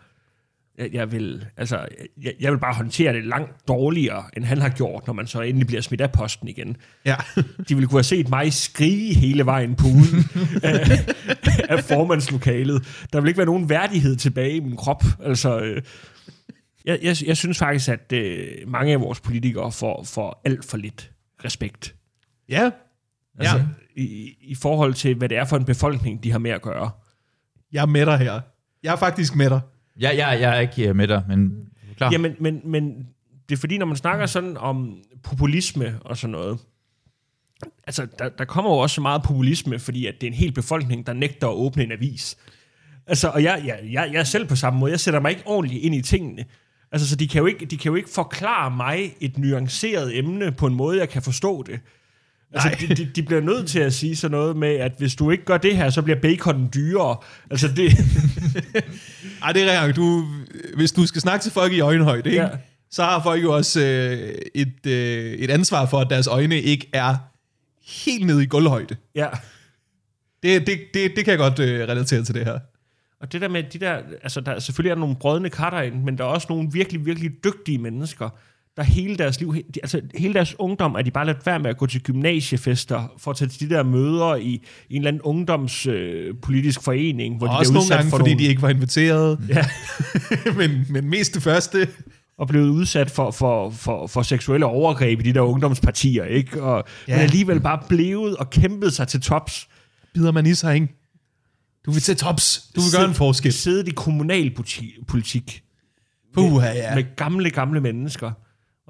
jeg, 0.79 0.89
jeg, 0.93 1.13
vil, 1.13 1.47
altså, 1.57 1.87
jeg, 2.23 2.33
jeg 2.41 2.53
vil 2.53 2.59
bare 2.59 2.75
håndtere 2.75 3.13
det 3.13 3.25
langt 3.25 3.69
dårligere, 3.69 4.25
end 4.37 4.45
han 4.45 4.61
har 4.61 4.69
gjort, 4.69 5.07
når 5.07 5.15
man 5.15 5.27
så 5.27 5.41
endelig 5.41 5.67
bliver 5.67 5.83
smidt 5.83 6.01
af 6.01 6.13
posten 6.13 6.49
igen. 6.49 6.77
Ja. 7.05 7.17
De 7.69 7.75
ville 7.75 7.87
kunne 7.89 7.99
have 7.99 8.05
set 8.05 8.29
mig 8.29 8.53
skrige 8.53 9.15
hele 9.15 9.47
vejen 9.47 9.75
på 9.75 9.87
uden 9.87 10.25
af, 10.63 11.15
af 11.69 11.85
formandslokalet. 11.85 13.07
Der 13.13 13.21
vil 13.21 13.29
ikke 13.29 13.39
være 13.39 13.47
nogen 13.47 13.69
værdighed 13.69 14.17
tilbage 14.17 14.57
i 14.57 14.61
min 14.61 14.77
krop. 14.77 15.05
Altså, 15.25 15.61
øh, 15.61 15.83
jeg, 16.85 16.99
jeg, 17.03 17.17
jeg 17.27 17.37
synes 17.37 17.59
faktisk, 17.59 17.89
at 17.89 18.13
øh, 18.13 18.49
mange 18.67 18.93
af 18.93 19.01
vores 19.01 19.21
politikere 19.21 19.73
får, 19.73 20.05
får 20.05 20.43
alt 20.45 20.65
for 20.65 20.77
lidt 20.77 21.11
respekt. 21.45 21.95
Ja. 22.51 22.71
Altså, 23.39 23.57
Ja. 23.57 23.65
i, 23.97 24.35
I 24.41 24.55
forhold 24.55 24.95
til, 24.95 25.15
hvad 25.15 25.29
det 25.29 25.39
er 25.39 25.45
for 25.45 25.57
en 25.57 25.65
befolkning, 25.65 26.25
de 26.25 26.31
har 26.33 26.39
med 26.39 26.51
at 26.51 26.63
gøre. 26.63 26.91
Jeg 27.73 27.83
er 27.83 27.87
med 27.87 28.07
dig 28.07 28.19
her. 28.19 28.41
Jeg 28.83 28.93
er 28.93 28.97
faktisk 28.97 29.37
med 29.37 29.51
dig. 29.51 29.61
Jeg, 29.99 30.17
jeg, 30.17 30.39
jeg 30.41 30.57
er 30.57 30.61
ikke 30.61 30.89
øh, 30.89 30.97
med 30.97 31.09
dig, 31.09 31.25
men 31.29 31.53
klar. 31.97 32.13
Jamen, 32.13 32.37
men, 32.41 32.61
men 32.65 33.07
det 33.49 33.57
er 33.57 33.61
fordi, 33.61 33.79
når 33.79 33.87
man 33.87 33.97
snakker 33.97 34.27
sådan 34.27 34.57
om 34.57 34.97
populisme 35.23 35.99
og 36.05 36.17
sådan 36.17 36.33
noget, 36.33 36.59
altså, 37.87 38.07
der, 38.19 38.29
der 38.29 38.45
kommer 38.45 38.71
jo 38.71 38.77
også 38.79 38.95
så 38.95 39.01
meget 39.01 39.23
populisme, 39.23 39.79
fordi 39.79 40.07
at 40.07 40.15
det 40.21 40.27
er 40.27 40.31
en 40.31 40.37
hel 40.37 40.53
befolkning, 40.53 41.07
der 41.07 41.13
nægter 41.13 41.49
at 41.49 41.55
åbne 41.55 41.83
en 41.83 41.93
avis. 41.93 42.37
Altså, 43.07 43.29
og 43.29 43.43
jeg, 43.43 43.63
jeg, 43.67 43.81
jeg, 43.93 44.11
jeg 44.13 44.21
er 44.21 44.25
selv 44.25 44.47
på 44.49 44.57
samme 44.57 44.79
måde. 44.81 44.93
Jeg 44.93 45.01
sætter 45.01 45.21
mig 45.21 45.31
ikke 45.31 45.43
ordentligt 45.47 45.85
ind 45.85 45.95
i 45.95 46.03
tingene. 46.03 46.45
Altså, 46.93 47.09
så 47.09 47.17
de 47.17 47.29
kan, 47.29 47.39
jo 47.39 47.47
ikke, 47.47 47.67
de 47.67 47.77
kan 47.77 47.91
jo 47.91 47.97
ikke 47.97 48.11
forklare 48.11 48.71
mig 48.71 49.15
et 49.21 49.39
nuanceret 49.39 50.19
emne 50.19 50.53
på 50.53 50.67
en 50.67 50.75
måde, 50.75 50.99
jeg 50.99 51.09
kan 51.09 51.23
forstå 51.23 51.63
det. 51.63 51.81
Altså, 52.53 52.87
de, 52.87 52.95
de, 52.95 53.05
de 53.05 53.23
bliver 53.23 53.41
nødt 53.41 53.69
til 53.69 53.79
at 53.79 53.93
sige 53.93 54.17
sådan 54.17 54.39
noget 54.39 54.57
med, 54.57 54.69
at 54.69 54.93
hvis 54.99 55.15
du 55.15 55.31
ikke 55.31 55.45
gør 55.45 55.59
det 55.59 55.77
her, 55.77 55.91
så 55.91 56.03
bliver 56.03 56.21
baconen 56.21 56.71
dyrere. 56.75 57.17
Altså, 57.51 57.69
det... 57.69 57.93
Ej, 59.43 59.53
det 59.53 59.63
er 59.63 59.81
rigtigt. 59.81 59.97
Du, 59.97 60.25
hvis 60.77 60.93
du 60.93 61.07
skal 61.07 61.21
snakke 61.21 61.43
til 61.43 61.53
folk 61.53 61.73
i 61.73 61.81
øjenhøjde, 61.81 62.31
ikke? 62.31 62.43
Ja. 62.43 62.49
Så 62.91 63.03
har 63.03 63.23
folk 63.23 63.43
jo 63.43 63.55
også 63.57 63.81
øh, 63.81 64.35
et, 64.55 64.87
øh, 64.87 65.33
et 65.33 65.51
ansvar 65.51 65.87
for, 65.87 65.99
at 66.01 66.11
deres 66.11 66.27
øjne 66.27 66.61
ikke 66.61 66.89
er 66.93 67.17
helt 68.05 68.27
nede 68.27 68.43
i 68.43 68.47
gulvhøjde. 68.47 68.97
ja. 69.15 69.29
Det, 70.43 70.67
det, 70.67 70.81
det, 70.95 71.13
det 71.17 71.25
kan 71.25 71.31
jeg 71.31 71.39
godt 71.39 71.59
øh, 71.59 71.89
relatere 71.89 72.25
til 72.25 72.35
det 72.35 72.45
her. 72.45 72.59
Og 73.21 73.33
det 73.33 73.41
der 73.41 73.49
med 73.49 73.63
de 73.63 73.79
der, 73.79 73.99
altså 74.23 74.41
der, 74.41 74.59
selvfølgelig 74.59 74.91
er 74.91 74.95
der 74.95 75.01
nogle 75.01 75.17
brødne 75.17 75.51
katter 75.51 75.81
ind, 75.81 76.03
men 76.03 76.19
der 76.19 76.25
er 76.25 76.29
også 76.29 76.47
nogle 76.51 76.69
virkelig, 76.73 77.07
virkelig 77.07 77.45
dygtige 77.45 77.79
mennesker, 77.79 78.31
der 78.77 78.83
hele 78.83 79.17
deres 79.17 79.41
liv, 79.41 79.55
de- 79.55 79.81
altså 79.83 80.01
hele 80.15 80.35
deres 80.35 80.55
ungdom, 80.59 80.95
er 80.95 81.03
de 81.03 81.11
bare 81.11 81.27
ladt 81.27 81.47
være 81.47 81.59
med 81.59 81.71
at 81.71 81.77
gå 81.77 81.87
til 81.87 82.03
gymnasiefester, 82.03 83.13
for 83.19 83.31
at 83.31 83.37
tage 83.37 83.49
til 83.49 83.69
de 83.71 83.75
der 83.75 83.83
møder 83.83 84.35
i, 84.37 84.43
i 84.49 84.61
en 84.91 84.97
eller 84.97 85.09
anden 85.09 85.23
ungdomspolitisk 85.23 86.81
øh, 86.81 86.85
forening, 86.85 87.37
hvor 87.39 87.47
Og 87.47 87.53
de 87.55 87.59
også 87.59 87.73
nogle 87.73 87.85
udsat 87.85 87.97
gange, 87.97 88.11
for 88.11 88.17
fordi 88.19 88.31
nogle, 88.31 88.45
de 88.45 88.49
ikke 88.49 88.63
var 88.63 88.69
inviteret. 88.69 89.39
Ja. 89.49 89.65
men, 90.59 90.87
men 90.91 91.11
mest 91.11 91.35
det 91.35 91.43
første. 91.43 91.89
og 92.39 92.49
blevet 92.49 92.69
udsat 92.69 93.11
for, 93.11 93.31
for, 93.31 93.71
for, 93.71 94.07
for 94.07 94.23
seksuelle 94.23 94.67
overgreb 94.67 95.21
i 95.21 95.23
de 95.23 95.33
der 95.33 95.41
ungdomspartier, 95.41 96.25
ikke? 96.25 96.63
Og, 96.63 96.85
ja. 97.09 97.15
Men 97.15 97.23
alligevel 97.23 97.61
bare 97.61 97.83
blevet 97.89 98.37
og 98.37 98.51
kæmpet 98.51 98.93
sig 98.93 99.09
til 99.09 99.21
tops. 99.21 99.69
Bider 100.15 100.33
man 100.33 100.47
i 100.47 100.55
sig, 100.55 100.75
ikke? 100.75 100.89
Du 101.87 101.91
vil 101.91 102.03
til 102.03 102.17
tops. 102.17 102.65
Du 102.77 102.81
vil 102.81 102.91
gøre 102.99 103.09
en 103.09 103.15
forskel. 103.15 103.53
Siddet 103.53 103.89
i 103.89 103.91
kommunalpolitik. 103.91 105.63
Puha, 106.35 106.73
ja. 106.73 106.95
med 106.95 107.05
gamle, 107.17 107.51
gamle 107.51 107.81
mennesker. 107.81 108.33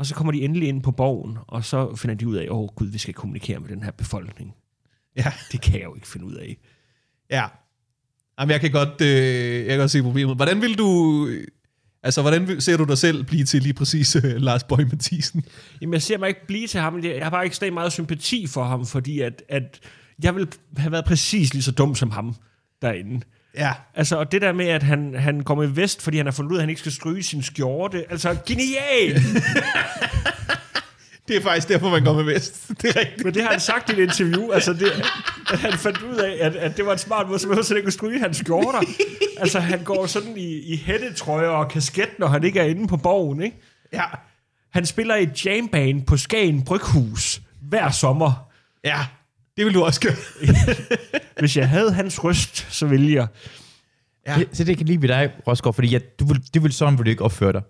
Og 0.00 0.06
så 0.06 0.14
kommer 0.14 0.32
de 0.32 0.42
endelig 0.42 0.68
ind 0.68 0.82
på 0.82 0.90
borgen, 0.90 1.38
og 1.46 1.64
så 1.64 1.96
finder 1.96 2.14
de 2.14 2.28
ud 2.28 2.36
af, 2.36 2.46
åh 2.50 2.58
oh, 2.58 2.68
gud, 2.74 2.86
vi 2.86 2.98
skal 2.98 3.14
kommunikere 3.14 3.60
med 3.60 3.68
den 3.68 3.82
her 3.82 3.90
befolkning. 3.90 4.54
Ja. 5.16 5.32
Det 5.52 5.60
kan 5.60 5.74
jeg 5.74 5.84
jo 5.84 5.94
ikke 5.94 6.08
finde 6.08 6.26
ud 6.26 6.34
af. 6.34 6.56
Ja. 7.30 7.46
Jamen, 8.40 8.50
jeg 8.50 8.60
kan 8.60 8.70
godt, 8.70 9.00
øh, 9.00 9.56
jeg 9.56 9.66
kan 9.66 9.78
godt 9.78 9.90
se 9.90 10.02
problemet. 10.02 10.36
Hvordan 10.36 10.62
vil 10.62 10.78
du... 10.78 11.28
Altså, 12.02 12.20
hvordan 12.20 12.60
ser 12.60 12.76
du 12.76 12.84
dig 12.84 12.98
selv 12.98 13.24
blive 13.24 13.44
til 13.44 13.62
lige 13.62 13.72
præcis 13.72 14.16
øh, 14.16 14.22
Lars 14.36 14.64
Bøge 14.64 14.84
Mathisen? 14.84 15.44
Jamen, 15.80 15.92
jeg 15.92 16.02
ser 16.02 16.18
mig 16.18 16.28
ikke 16.28 16.46
blive 16.46 16.66
til 16.66 16.80
ham. 16.80 17.04
Jeg 17.04 17.22
har 17.22 17.30
bare 17.30 17.46
ekstremt 17.46 17.74
meget 17.74 17.92
sympati 17.92 18.46
for 18.46 18.64
ham, 18.64 18.86
fordi 18.86 19.20
at, 19.20 19.42
at 19.48 19.80
jeg 20.22 20.34
vil 20.34 20.48
have 20.76 20.92
været 20.92 21.04
præcis 21.04 21.54
lige 21.54 21.62
så 21.62 21.72
dum 21.72 21.94
som 21.94 22.10
ham 22.10 22.34
derinde. 22.82 23.20
Ja. 23.56 23.72
Altså, 23.94 24.16
og 24.16 24.32
det 24.32 24.42
der 24.42 24.52
med, 24.52 24.66
at 24.66 24.82
han, 24.82 25.14
han 25.14 25.40
går 25.40 25.54
med 25.54 25.66
vest, 25.66 26.02
fordi 26.02 26.16
han 26.16 26.26
har 26.26 26.32
fundet 26.32 26.52
ud 26.52 26.56
af, 26.56 26.60
at 26.60 26.62
han 26.62 26.68
ikke 26.68 26.80
skal 26.80 26.92
stryge 26.92 27.22
sin 27.22 27.42
skjorte. 27.42 28.04
Altså, 28.10 28.36
genial! 28.46 29.22
Det 31.28 31.38
er 31.38 31.42
faktisk 31.42 31.68
derfor, 31.68 31.90
man 31.90 32.04
går 32.04 32.12
med 32.12 32.24
vest. 32.24 32.68
Det 32.82 32.96
er 32.96 33.00
rigtigt. 33.00 33.24
Men 33.24 33.34
det 33.34 33.42
har 33.42 33.50
han 33.50 33.60
sagt 33.60 33.90
i 33.90 33.92
et 33.92 33.98
interview. 33.98 34.50
Altså, 34.50 34.72
det, 34.72 34.92
at 35.52 35.58
han 35.58 35.72
fandt 35.72 36.02
ud 36.02 36.16
af, 36.16 36.36
at, 36.40 36.56
at 36.56 36.76
det 36.76 36.86
var 36.86 36.92
en 36.92 36.98
smart 36.98 37.28
måde, 37.28 37.38
så 37.38 37.48
man 37.48 37.58
ikke 37.58 37.82
kunne 37.82 37.92
stryge 37.92 38.20
hans 38.20 38.36
skjorter. 38.36 38.80
altså, 39.42 39.60
han 39.60 39.84
går 39.84 40.06
sådan 40.06 40.36
i, 40.36 40.72
i 40.72 40.76
hættetrøjer 40.76 41.48
og 41.48 41.68
kasket, 41.68 42.08
når 42.18 42.26
han 42.26 42.44
ikke 42.44 42.60
er 42.60 42.64
inde 42.64 42.88
på 42.88 42.96
borgen, 42.96 43.42
ikke? 43.42 43.56
Ja. 43.92 44.04
Han 44.72 44.86
spiller 44.86 45.14
i 45.14 45.22
et 45.22 45.46
jambane 45.46 46.04
på 46.04 46.16
Skagen 46.16 46.64
Bryghus 46.64 47.40
hver 47.62 47.90
sommer. 47.90 48.50
Ja. 48.84 48.98
Det 49.56 49.66
vil 49.66 49.74
du 49.74 49.82
også 49.82 50.00
gøre. 50.00 50.16
Hvis 51.40 51.57
jeg 51.57 51.68
havde 51.68 51.92
hans 51.92 52.24
røst, 52.24 52.66
så 52.74 52.87
ville 52.87 53.12
jeg. 53.12 53.26
Ja. 54.26 54.35
Det, 54.38 54.48
så 54.53 54.64
det 54.64 54.76
kan 54.76 54.87
lide 54.87 55.03
ved 55.03 55.09
dig, 55.09 55.31
Rosgaard, 55.48 55.74
fordi 55.74 55.92
jeg, 55.92 56.00
du 56.20 56.24
vil, 56.24 56.42
det 56.55 56.62
vil 56.62 56.72
sådan, 56.72 56.98
vil 56.98 57.05
du 57.07 57.11
ikke 57.11 57.24
opføre 57.24 57.53
dig. 57.53 57.62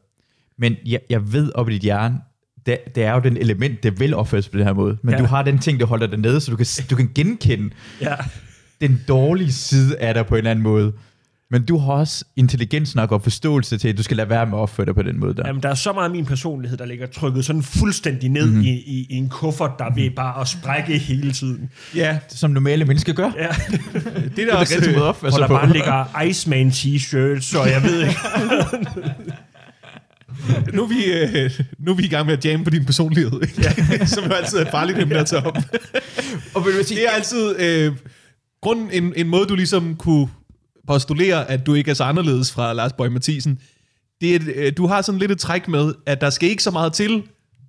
Men 0.59 0.77
jeg, 0.87 1.01
jeg 1.11 1.33
ved 1.33 1.53
op 1.55 1.69
i 1.69 1.73
dit 1.73 1.83
hjerne, 1.83 2.21
det, 2.67 2.79
det 2.95 3.05
er 3.05 3.15
jo 3.15 3.21
den 3.21 3.37
element, 3.37 3.83
der 3.83 3.91
vil 3.91 4.15
opføres 4.15 4.49
på 4.49 4.59
den 4.59 4.67
her 4.67 4.73
måde. 4.73 4.99
Men 5.03 5.15
ja. 5.15 5.21
du 5.21 5.25
har 5.25 5.43
den 5.43 5.59
ting, 5.59 5.81
der 5.81 5.87
holder 5.87 6.07
dig 6.07 6.19
nede, 6.19 6.41
så 6.41 6.51
du 6.51 6.57
kan, 6.57 6.67
du 6.91 6.97
kan 6.97 7.11
genkende 7.15 7.71
Ja. 8.01 8.15
den 8.81 9.01
dårlige 9.09 9.53
side 9.53 9.99
af 9.99 10.15
dig 10.15 10.27
på 10.27 10.35
en 10.35 10.39
eller 10.39 10.51
anden 10.51 10.63
måde. 10.63 10.93
Men 11.53 11.65
du 11.65 11.79
har 11.79 11.93
også 11.93 12.25
intelligens 12.37 12.95
nok 12.95 13.13
og 13.13 13.23
forståelse 13.23 13.79
til, 13.79 13.89
at 13.89 13.99
du 13.99 14.03
skal 14.03 14.17
lade 14.17 14.29
være 14.31 14.47
med 14.47 14.59
at 14.59 14.63
opføre 14.63 14.87
dig 14.87 14.95
på 14.95 15.03
den 15.03 15.21
måde 15.21 15.35
der. 15.35 15.43
Jamen, 15.47 15.63
der 15.63 15.69
er 15.69 15.75
så 15.75 15.93
meget 15.93 16.05
af 16.05 16.11
min 16.11 16.27
personlighed, 16.27 16.79
der 16.79 16.85
ligger 16.87 17.07
trykket 17.07 17.45
sådan 17.45 17.63
fuldstændig 17.63 18.29
ned 18.29 18.47
mm-hmm. 18.47 18.61
i, 18.65 18.69
i, 18.71 19.07
i 19.11 19.15
en 19.17 19.29
kuffert, 19.29 19.71
der 19.79 19.95
vil 19.95 20.11
bare 20.11 20.41
at 20.41 20.49
sprække 20.49 20.99
hele 20.99 21.33
tiden. 21.33 21.71
Ja. 21.95 22.19
Som 22.29 22.51
normale 22.51 22.85
mennesker 22.85 23.13
gør. 23.13 23.31
Ja. 23.39 23.49
Det 23.49 24.15
er 24.15 24.21
Det 24.29 24.37
da 24.37 24.43
er 24.43 24.57
også... 24.57 24.75
rigtig 24.75 24.93
måde 24.93 24.97
at 24.97 25.03
Øh, 25.03 25.09
opføre 25.09 25.31
Hvor 25.31 25.39
sig 25.39 25.41
der 25.41 25.47
på. 25.47 25.55
bare 25.55 25.73
ligger 25.73 26.21
Iceman 26.23 26.69
t-shirts, 26.69 27.59
og 27.59 27.71
jeg 27.71 27.83
ved 27.83 28.01
ikke. 28.07 28.21
nu, 30.77 30.83
er 30.85 30.89
vi, 30.89 31.05
øh, 31.39 31.51
nu 31.79 31.91
er 31.91 31.95
vi 31.97 32.03
i 32.05 32.09
gang 32.09 32.27
med 32.27 32.37
at 32.37 32.45
jamme 32.45 32.65
på 32.65 32.71
din 32.71 32.85
personlighed, 32.85 33.33
ikke? 33.43 33.63
Ja. 33.91 34.05
som 34.15 34.25
jo 34.25 34.31
altid 34.33 34.59
er 34.59 34.71
farligt 34.71 34.99
emne 34.99 35.15
at 35.19 35.27
tage 35.27 35.47
op. 35.47 35.57
Og 36.55 36.65
vil 36.67 36.75
du 36.79 36.85
sige, 36.85 37.01
Det 37.01 37.07
er 37.07 37.11
altid 37.11 37.55
øh, 37.61 37.93
grunden, 38.63 38.89
en, 38.93 39.13
en 39.17 39.29
måde, 39.29 39.47
du 39.47 39.55
ligesom 39.55 39.97
kunne 39.97 40.29
postulere, 40.91 41.51
at 41.51 41.67
du 41.67 41.75
ikke 41.75 41.91
er 41.91 41.95
så 41.95 42.05
anderledes 42.05 42.53
fra 42.53 42.73
Lars 42.73 42.93
Bøge 42.93 43.11
Mathisen. 43.11 43.59
Det 44.21 44.31
er, 44.31 44.37
et, 44.37 44.49
øh, 44.55 44.73
du 44.77 44.87
har 44.87 45.03
sådan 45.03 45.19
lidt 45.19 45.31
et 45.31 45.39
træk 45.39 45.69
med, 45.69 45.95
at 46.07 46.21
der 46.21 46.31
skal 46.31 46.49
ikke 46.49 46.63
så 46.63 46.71
meget 46.71 46.93
til, 46.93 47.23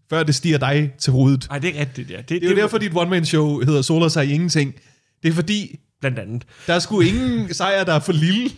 før 0.09 0.23
det 0.23 0.35
stiger 0.35 0.57
dig 0.57 0.91
til 0.99 1.13
hovedet. 1.13 1.47
Nej, 1.49 1.59
det 1.59 1.75
er 1.75 1.79
rigtigt, 1.79 2.09
ja. 2.09 2.17
Det, 2.17 2.29
Det 2.29 2.43
er 2.43 2.49
jo 2.49 2.55
derfor, 2.55 2.77
dit 2.77 2.91
one-man-show 2.95 3.59
hedder 3.59 3.81
Soler 3.81 4.07
sig 4.07 4.25
i 4.25 4.33
ingenting. 4.33 4.75
Det 5.23 5.29
er 5.29 5.33
fordi, 5.33 5.79
Blandt 5.99 6.19
andet. 6.19 6.43
der 6.67 6.73
er 6.73 6.79
sgu 6.79 7.01
ingen 7.01 7.53
sejr, 7.53 7.83
der 7.83 7.93
er 7.93 7.99
for 7.99 8.13
lille 8.13 8.49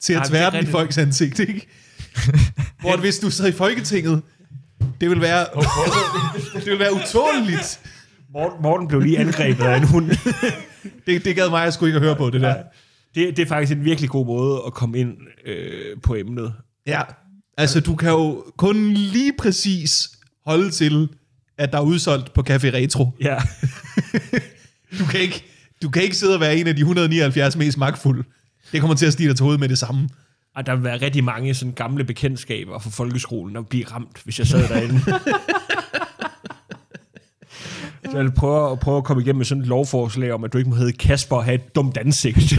til 0.00 0.12
at 0.12 0.22
det 0.32 0.52
den 0.52 0.68
i 0.68 0.70
folks 0.70 0.98
ansigt, 0.98 1.38
ikke? 1.38 1.66
Hvor 2.80 2.92
at 2.92 3.00
hvis 3.00 3.18
du 3.18 3.30
sad 3.30 3.48
i 3.48 3.52
Folketinget, 3.52 4.22
det 5.00 5.10
vil 5.10 5.20
være, 5.20 5.46
det 6.64 6.66
vil 6.66 6.78
være 6.78 6.94
utåleligt. 6.94 7.80
Morten, 8.32 8.62
Morten 8.62 8.88
blev 8.88 9.00
lige 9.00 9.18
angrebet 9.18 9.64
af 9.64 9.76
en 9.76 9.84
hund. 9.84 10.10
Det, 11.06 11.24
det 11.24 11.36
gad 11.36 11.50
mig, 11.50 11.64
jeg 11.64 11.72
skulle 11.72 11.90
ikke 11.90 12.00
høre 12.00 12.16
på 12.16 12.30
det 12.30 12.40
der. 12.40 12.54
Det, 13.14 13.36
det 13.36 13.42
er 13.42 13.46
faktisk 13.46 13.78
en 13.78 13.84
virkelig 13.84 14.10
god 14.10 14.26
måde 14.26 14.62
at 14.66 14.74
komme 14.74 14.98
ind 14.98 15.16
øh, 15.46 16.00
på 16.02 16.14
emnet. 16.14 16.54
Ja, 16.86 17.02
altså 17.56 17.80
du 17.80 17.96
kan 17.96 18.10
jo 18.10 18.44
kun 18.56 18.92
lige 18.92 19.32
præcis 19.38 20.10
holde 20.46 20.70
til, 20.70 21.08
at 21.58 21.72
der 21.72 21.78
er 21.78 21.82
udsolgt 21.82 22.32
på 22.32 22.40
Café 22.40 22.74
Retro. 22.74 23.10
Ja. 23.20 23.36
Du 24.98 25.04
kan 25.04 25.20
ikke, 25.20 25.44
du 25.82 25.90
kan 25.90 26.02
ikke 26.02 26.16
sidde 26.16 26.34
og 26.34 26.40
være 26.40 26.56
en 26.56 26.66
af 26.66 26.76
de 26.76 26.80
179 26.80 27.56
mest 27.56 27.78
magtfulde. 27.78 28.24
Det 28.72 28.80
kommer 28.80 28.96
til 28.96 29.06
at 29.06 29.12
stige 29.12 29.28
dig 29.28 29.36
til 29.36 29.42
hovedet 29.42 29.60
med 29.60 29.68
det 29.68 29.78
samme. 29.78 30.08
Og 30.56 30.66
der 30.66 30.74
vil 30.74 30.84
være 30.84 31.00
rigtig 31.00 31.24
mange 31.24 31.54
sådan 31.54 31.72
gamle 31.72 32.04
bekendtskaber 32.04 32.78
fra 32.78 32.90
folkeskolen, 32.90 33.54
der 33.54 33.60
vil 33.60 33.68
blive 33.68 33.84
ramt, 33.84 34.20
hvis 34.24 34.38
jeg 34.38 34.46
sad 34.46 34.68
derinde. 34.68 35.00
Så 38.10 38.16
jeg 38.16 38.24
vil 38.24 38.32
prøve, 38.32 38.72
at 38.72 38.78
prøve 38.80 38.96
at 38.96 39.04
komme 39.04 39.22
igennem 39.22 39.36
med 39.38 39.44
sådan 39.46 39.62
et 39.62 39.68
lovforslag 39.68 40.32
om, 40.32 40.44
at 40.44 40.52
du 40.52 40.58
ikke 40.58 40.70
må 40.70 40.76
hedde 40.76 40.92
Kasper 40.92 41.36
og 41.36 41.44
have 41.44 41.54
et 41.54 41.74
dumt 41.74 41.96
ansigt. 41.98 42.52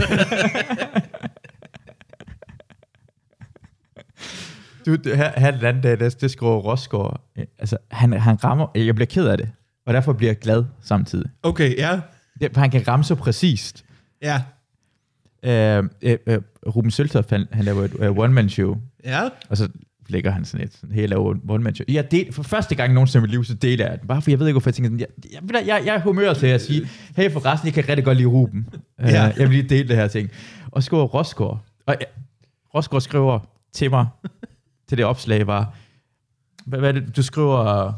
Du, 4.86 4.94
det- 4.94 5.16
her, 5.16 5.40
her 5.40 5.50
den 5.50 5.64
anden 5.64 5.82
dag, 5.82 5.98
der, 6.00 6.08
det 6.10 6.30
skriver 6.30 6.56
Rosgaard, 6.56 7.20
øh, 7.38 7.44
altså 7.58 7.76
han, 7.90 8.12
han 8.12 8.44
rammer, 8.44 8.66
jeg 8.74 8.94
bliver 8.94 9.06
ked 9.06 9.26
af 9.26 9.38
det. 9.38 9.50
og 9.86 9.94
derfor 9.94 10.12
bliver 10.12 10.30
jeg 10.30 10.38
glad 10.38 10.64
samtidig. 10.82 11.30
Okay, 11.42 11.76
ja. 11.76 12.00
Det, 12.40 12.50
for 12.54 12.60
han 12.60 12.70
kan 12.70 12.88
ramme 12.88 13.04
så 13.04 13.14
præcist. 13.14 13.84
Ja. 14.22 14.42
Øh, 15.44 15.84
øh, 16.02 16.18
øh, 16.26 16.40
Ruben 16.66 16.90
Søltoft, 16.90 17.30
han, 17.30 17.46
han 17.52 17.64
laver 17.64 17.82
et 17.84 17.94
uh, 17.94 18.18
one-man-show, 18.18 18.76
Ja. 19.04 19.28
og 19.48 19.56
så 19.56 19.68
lægger 20.10 20.30
han 20.30 20.44
sådan 20.44 20.66
et 20.66 20.72
sådan 20.74 20.94
helt 20.94 21.10
laver 21.10 21.34
one-man-show. 21.48 21.84
Jeg 21.88 22.10
del, 22.10 22.32
for 22.32 22.42
første 22.42 22.74
gang 22.74 22.92
nogensinde 22.92 23.20
i 23.20 23.24
mit 23.24 23.30
liv, 23.30 23.44
så 23.44 23.54
deler 23.54 23.86
jeg 23.88 23.98
den. 23.98 24.08
Bare 24.08 24.22
for 24.22 24.30
jeg 24.30 24.38
ved 24.38 24.46
ikke, 24.46 24.54
hvorfor 24.54 24.70
jeg 24.70 24.74
tænker 24.74 24.88
sådan, 24.88 25.00
jeg, 25.00 25.06
jeg, 25.32 25.66
jeg, 25.66 25.82
jeg, 25.86 25.94
er 25.94 26.00
humør 26.00 26.34
til 26.34 26.46
at 26.46 26.62
sige, 26.62 26.88
hey 27.16 27.30
forresten, 27.30 27.66
jeg 27.66 27.74
kan 27.74 27.88
rigtig 27.88 28.04
godt 28.04 28.16
lide 28.16 28.28
Ruben. 28.28 28.66
Ja. 29.00 29.06
Ja. 29.08 29.28
Uh, 29.28 29.38
jeg 29.38 29.48
vil 29.48 29.56
lige 29.56 29.68
dele 29.68 29.88
det 29.88 29.96
her 29.96 30.08
ting. 30.08 30.30
Og 30.70 30.82
skriver 30.82 31.04
Rosgaard. 31.04 31.64
Og 31.86 31.96
uh, 32.00 32.74
Rosgaard 32.74 33.00
skriver 33.00 33.38
til 33.72 33.90
mig, 33.90 34.06
til 34.88 34.98
det 34.98 35.04
opslag 35.04 35.46
var, 35.46 35.74
hvad, 36.66 36.78
hvad 36.78 36.88
er 36.88 36.92
det, 36.92 37.16
du 37.16 37.22
skriver, 37.22 37.92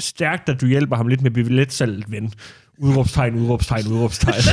Stærkt, 0.00 0.48
at 0.48 0.60
du 0.60 0.66
hjælper 0.66 0.96
ham 0.96 1.06
lidt 1.08 1.22
med 1.22 1.30
billetsalget, 1.30 2.10
ven. 2.10 2.32
Udråbstegn, 2.78 3.34
udråbstegn, 3.34 3.86
udråbstegn. 3.86 4.34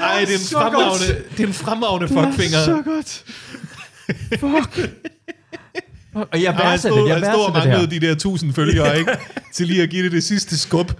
Ej, 0.00 0.09
det 0.26 0.34
er 0.34 0.38
en 0.38 0.44
så 0.44 0.58
fremragende, 0.58 1.24
det 1.36 1.42
er 1.42 1.46
en 1.46 1.54
fremragende 1.54 2.08
fuckfinger. 2.08 2.82
godt. 2.82 3.24
Fuck. 4.40 4.90
og 6.32 6.42
jeg 6.42 6.54
værdsætter 6.58 6.98
det, 6.98 7.08
jeg 7.08 7.16
han 7.16 7.24
stod 7.24 7.44
og 7.44 7.52
værdsætter 7.52 7.52
det 7.54 7.62
her. 7.62 7.70
manglede 7.70 8.00
de 8.00 8.06
der 8.06 8.14
tusind 8.14 8.52
følgere, 8.52 8.98
ikke? 8.98 9.18
Til 9.54 9.66
lige 9.66 9.82
at 9.82 9.90
give 9.90 10.04
det 10.04 10.12
det 10.12 10.24
sidste 10.24 10.58
skub. 10.58 10.92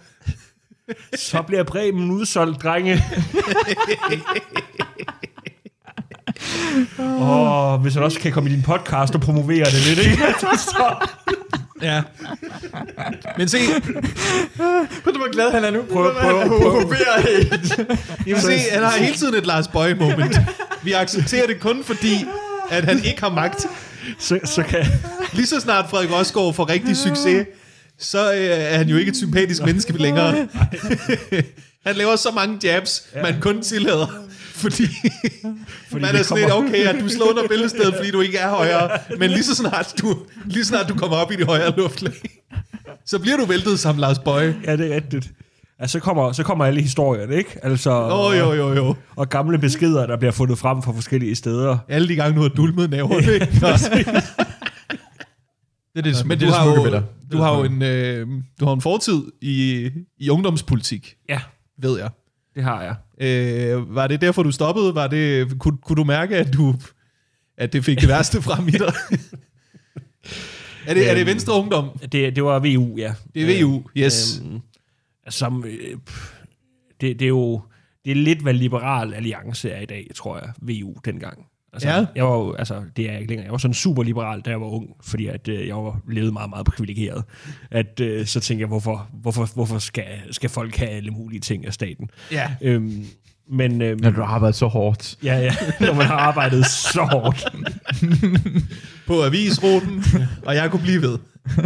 Så 1.17 1.43
bliver 1.43 1.63
Bremen 1.63 2.11
udsolgt, 2.11 2.63
drenge. 2.63 2.95
Åh, 6.99 7.73
oh, 7.73 7.81
hvis 7.81 7.95
han 7.95 8.03
også 8.03 8.21
kan 8.21 8.33
komme 8.33 8.51
i 8.51 8.53
din 8.53 8.63
podcast 8.63 9.15
og 9.15 9.21
promovere 9.21 9.65
det 9.65 9.87
lidt, 9.87 9.99
ikke? 9.99 10.25
Så, 10.71 11.09
Ja. 11.83 12.03
Men 13.39 13.49
se, 13.49 13.59
Ved 13.59 15.13
du, 15.13 15.19
hvor 15.19 15.33
glad 15.33 15.51
han 15.51 15.65
er 15.65 15.71
nu? 15.71 15.83
Prøv- 15.83 16.13
prøv- 16.21 16.49
prøv- 16.59 16.95
jamen 18.27 18.41
se, 18.43 18.59
han 18.73 18.83
har 18.83 18.99
hele 18.99 19.17
tiden 19.17 19.35
et 19.35 19.47
Lars 19.47 19.69
Bøje 19.69 19.95
moment. 19.95 20.37
Vi 20.83 20.93
accepterer 20.93 21.47
det 21.47 21.61
kun 21.61 21.85
fordi, 21.85 22.25
at 22.71 22.85
han 22.85 23.05
ikke 23.05 23.21
har 23.21 23.29
magt. 23.31 23.67
så, 24.19 24.39
så 24.45 24.63
kan... 24.63 24.87
Lige 25.33 25.47
så 25.47 25.61
snart 25.61 25.91
Frederik 25.91 26.11
Rosgaard 26.13 26.55
får 26.55 26.69
rigtig 26.69 26.97
succes, 26.97 27.47
så 27.99 28.33
øh, 28.33 28.39
er 28.51 28.77
han 28.79 28.89
jo 28.89 28.97
ikke 28.97 29.11
et 29.11 29.17
sympatisk 29.17 29.63
menneske 29.63 29.93
længere. 30.03 30.49
han 31.87 31.97
laver 31.97 32.17
så 32.17 32.31
mange 32.31 32.59
jabs, 32.65 33.03
man 33.23 33.41
kun 33.41 33.63
tillader. 33.63 34.07
Fordi, 34.61 34.87
fordi 35.89 36.03
man 36.03 36.17
er 36.17 36.23
sådan 36.23 36.43
lidt, 36.43 36.53
okay, 36.55 36.85
at 36.87 36.97
du 37.01 37.09
slår 37.09 37.31
under 37.31 37.49
bæltestedet, 37.49 37.95
fordi 37.97 38.11
du 38.11 38.21
ikke 38.21 38.39
er 38.39 38.51
højere. 38.51 38.91
Men 39.19 39.31
lige 39.31 39.43
så 39.45 39.55
snart 39.55 39.95
du, 40.01 40.17
lige 40.47 40.65
så 40.65 40.69
snart 40.69 40.89
du 40.89 40.95
kommer 40.95 41.17
op 41.17 41.33
i 41.33 41.37
det 41.37 41.47
højere 41.47 41.77
luftlag, 41.77 42.13
så 43.07 43.19
bliver 43.19 43.37
du 43.37 43.45
væltet 43.45 43.81
som 43.81 43.99
Lars 43.99 44.19
Bøje. 44.19 44.57
Ja, 44.67 44.77
det 44.77 44.93
er 44.93 44.95
rigtigt. 44.97 45.31
Altså, 45.79 45.93
så 45.99 46.01
kommer, 46.01 46.33
så 46.33 46.43
kommer 46.43 46.65
alle 46.65 46.83
historierne, 46.83 47.37
ikke? 47.37 47.59
Altså, 47.63 47.91
Åh, 47.91 48.25
oh, 48.27 48.39
jo, 48.39 48.53
jo, 48.53 48.75
jo. 48.75 48.95
og 49.17 49.29
gamle 49.29 49.59
beskeder, 49.59 50.07
der 50.07 50.17
bliver 50.17 50.33
fundet 50.33 50.59
frem 50.59 50.83
fra 50.83 50.93
forskellige 50.93 51.35
steder. 51.37 51.79
Alle 51.89 52.09
de 52.09 52.15
gange, 52.17 52.37
du 52.37 52.43
har 52.43 52.49
dulmet 52.49 52.91
næverne. 52.91 53.35
ikke? 53.35 53.47
Det 55.95 55.99
er 55.99 56.03
det, 56.13 56.15
Men 56.27 56.29
men 56.29 56.39
du 56.39 56.45
det 56.47 56.53
er 56.53 56.59
har, 56.59 56.67
jo, 56.67 57.03
du 57.33 57.39
har 57.39 57.59
jo 57.59 57.65
en, 57.65 57.83
øh, 57.83 58.27
du 58.61 58.65
har 58.67 58.73
en 58.73 58.81
fortid 58.81 59.23
i, 59.43 59.89
i 60.19 60.31
ungdomspolitik, 60.31 61.15
Ja, 61.29 61.41
ved 61.83 61.99
jeg. 61.99 62.11
Det 62.55 62.63
har 62.63 62.83
jeg. 62.83 62.95
Øh, 63.21 63.95
var 63.95 64.07
det 64.07 64.21
derfor, 64.21 64.43
du 64.43 64.51
stoppede? 64.51 64.95
Var 64.95 65.07
det, 65.07 65.59
kunne, 65.59 65.77
kunne 65.77 65.97
du 65.97 66.05
mærke, 66.05 66.37
at, 66.37 66.55
du, 66.55 66.75
at 67.57 67.73
det 67.73 67.85
fik 67.85 68.01
det 68.01 68.09
værste 68.09 68.43
frem 68.43 68.69
i 68.69 68.71
dig? 68.71 68.93
er, 70.87 70.95
det, 70.95 71.11
er 71.11 71.15
det 71.15 71.27
Venstre 71.27 71.55
Ungdom? 71.55 71.99
Det, 72.13 72.37
det 72.37 72.45
var 72.45 72.59
VU, 72.59 72.97
ja. 72.97 73.15
Det 73.35 73.43
er 73.43 73.65
VU, 73.65 73.83
yes. 73.97 74.43
Øhm, 74.45 74.61
som, 75.29 75.65
øh, 75.65 75.97
det, 77.01 77.19
det 77.19 77.23
er 77.23 77.29
jo 77.29 77.63
det 78.05 78.11
er 78.11 78.15
lidt, 78.15 78.43
hvad 78.43 78.55
Liberal 78.55 79.15
Alliance 79.15 79.71
er 79.71 79.81
i 79.81 79.87
dag, 79.87 80.11
tror 80.15 80.39
jeg, 80.39 80.53
VU 80.61 80.95
dengang. 81.05 81.47
Altså, 81.73 81.89
Ja. 81.89 82.05
Jeg 82.15 82.25
var 82.25 82.37
jo, 82.37 82.55
altså, 82.55 82.83
det 82.97 83.07
er 83.09 83.11
jeg 83.13 83.21
ikke 83.21 83.31
længere. 83.31 83.45
Jeg 83.45 83.53
var 83.53 83.59
sådan 83.59 83.75
super 83.75 84.03
liberal, 84.03 84.41
da 84.41 84.51
jeg 84.51 84.61
var 84.61 84.67
ung, 84.67 84.87
fordi 85.03 85.27
at, 85.27 85.49
øh, 85.49 85.67
jeg 85.69 85.77
var 85.77 86.01
levet 86.09 86.33
meget, 86.33 86.51
meget 86.51 86.67
privilegeret. 86.67 87.25
At, 87.71 88.01
øh, 88.01 88.27
så 88.27 88.41
tænkte 88.41 88.61
jeg, 88.61 88.69
hvorfor, 88.69 89.09
hvorfor, 89.13 89.49
hvorfor 89.55 89.79
skal, 89.79 90.05
skal 90.31 90.51
folk 90.51 90.77
have 90.77 90.91
alle 90.91 91.11
mulige 91.11 91.41
ting 91.41 91.67
af 91.67 91.73
staten? 91.75 92.11
Ja. 92.33 92.51
Øhm, 92.63 93.07
men 93.53 93.83
øhm, 93.83 94.01
Når 94.01 94.11
du 94.11 94.21
har 94.23 94.35
arbejdet 94.35 94.55
så 94.57 94.67
hårdt. 94.67 95.17
ja, 95.25 95.39
ja, 95.39 95.55
når 95.87 95.95
man 95.95 96.07
har 96.07 96.17
arbejdet 96.17 96.67
så 96.67 97.03
hårdt. 97.03 97.45
På 99.07 99.23
avisruten, 99.25 100.05
og 100.47 100.55
jeg 100.55 100.71
kunne 100.71 100.83
blive 100.83 101.03
ved. 101.03 101.19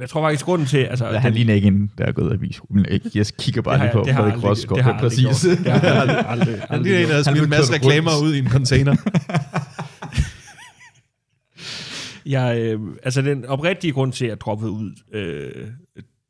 Jeg 0.00 0.08
tror 0.08 0.22
faktisk, 0.22 0.44
grunden 0.44 0.66
til... 0.66 0.78
Altså, 0.78 1.06
Ja, 1.08 1.18
han 1.18 1.32
ligner 1.32 1.54
ikke 1.54 1.68
en, 1.68 1.90
der 1.98 2.04
er 2.04 2.12
gået 2.12 2.32
avis. 2.32 2.60
Men 2.70 2.86
jeg- 2.90 3.00
jeg 3.14 3.26
kigger 3.38 3.62
bare 3.62 3.78
har 3.78 3.84
lige 3.84 3.92
på 3.92 4.02
det 4.06 4.14
Frederik 4.14 4.32
aldrig- 4.32 4.50
Rosgaard. 4.50 4.76
det 4.76 4.84
har 4.84 4.92
aldrig 4.92 5.10
Præcis. 5.28 5.58
Det 5.58 5.72
har 5.72 5.80
jeg 5.88 6.00
aldrig, 6.00 6.28
aldrig, 6.28 6.54
Han 6.60 6.66
aldrig 6.70 6.92
er 6.94 6.98
en, 7.02 7.08
der 7.08 7.14
har 7.14 7.22
smidt 7.22 7.44
en 7.44 7.50
masse 7.50 7.72
reklamer 7.74 8.10
rundt. 8.10 8.28
ud 8.28 8.34
i 8.34 8.38
en 8.38 8.48
container. 8.48 8.96
Jeg, 12.26 12.58
øh, 12.60 12.80
altså 13.02 13.22
den 13.22 13.44
oprigtige 13.44 13.92
grund 13.92 14.12
til, 14.12 14.24
at 14.24 14.28
jeg 14.28 14.40
droppede 14.40 14.70
ud, 14.70 14.90
øh, 15.12 15.66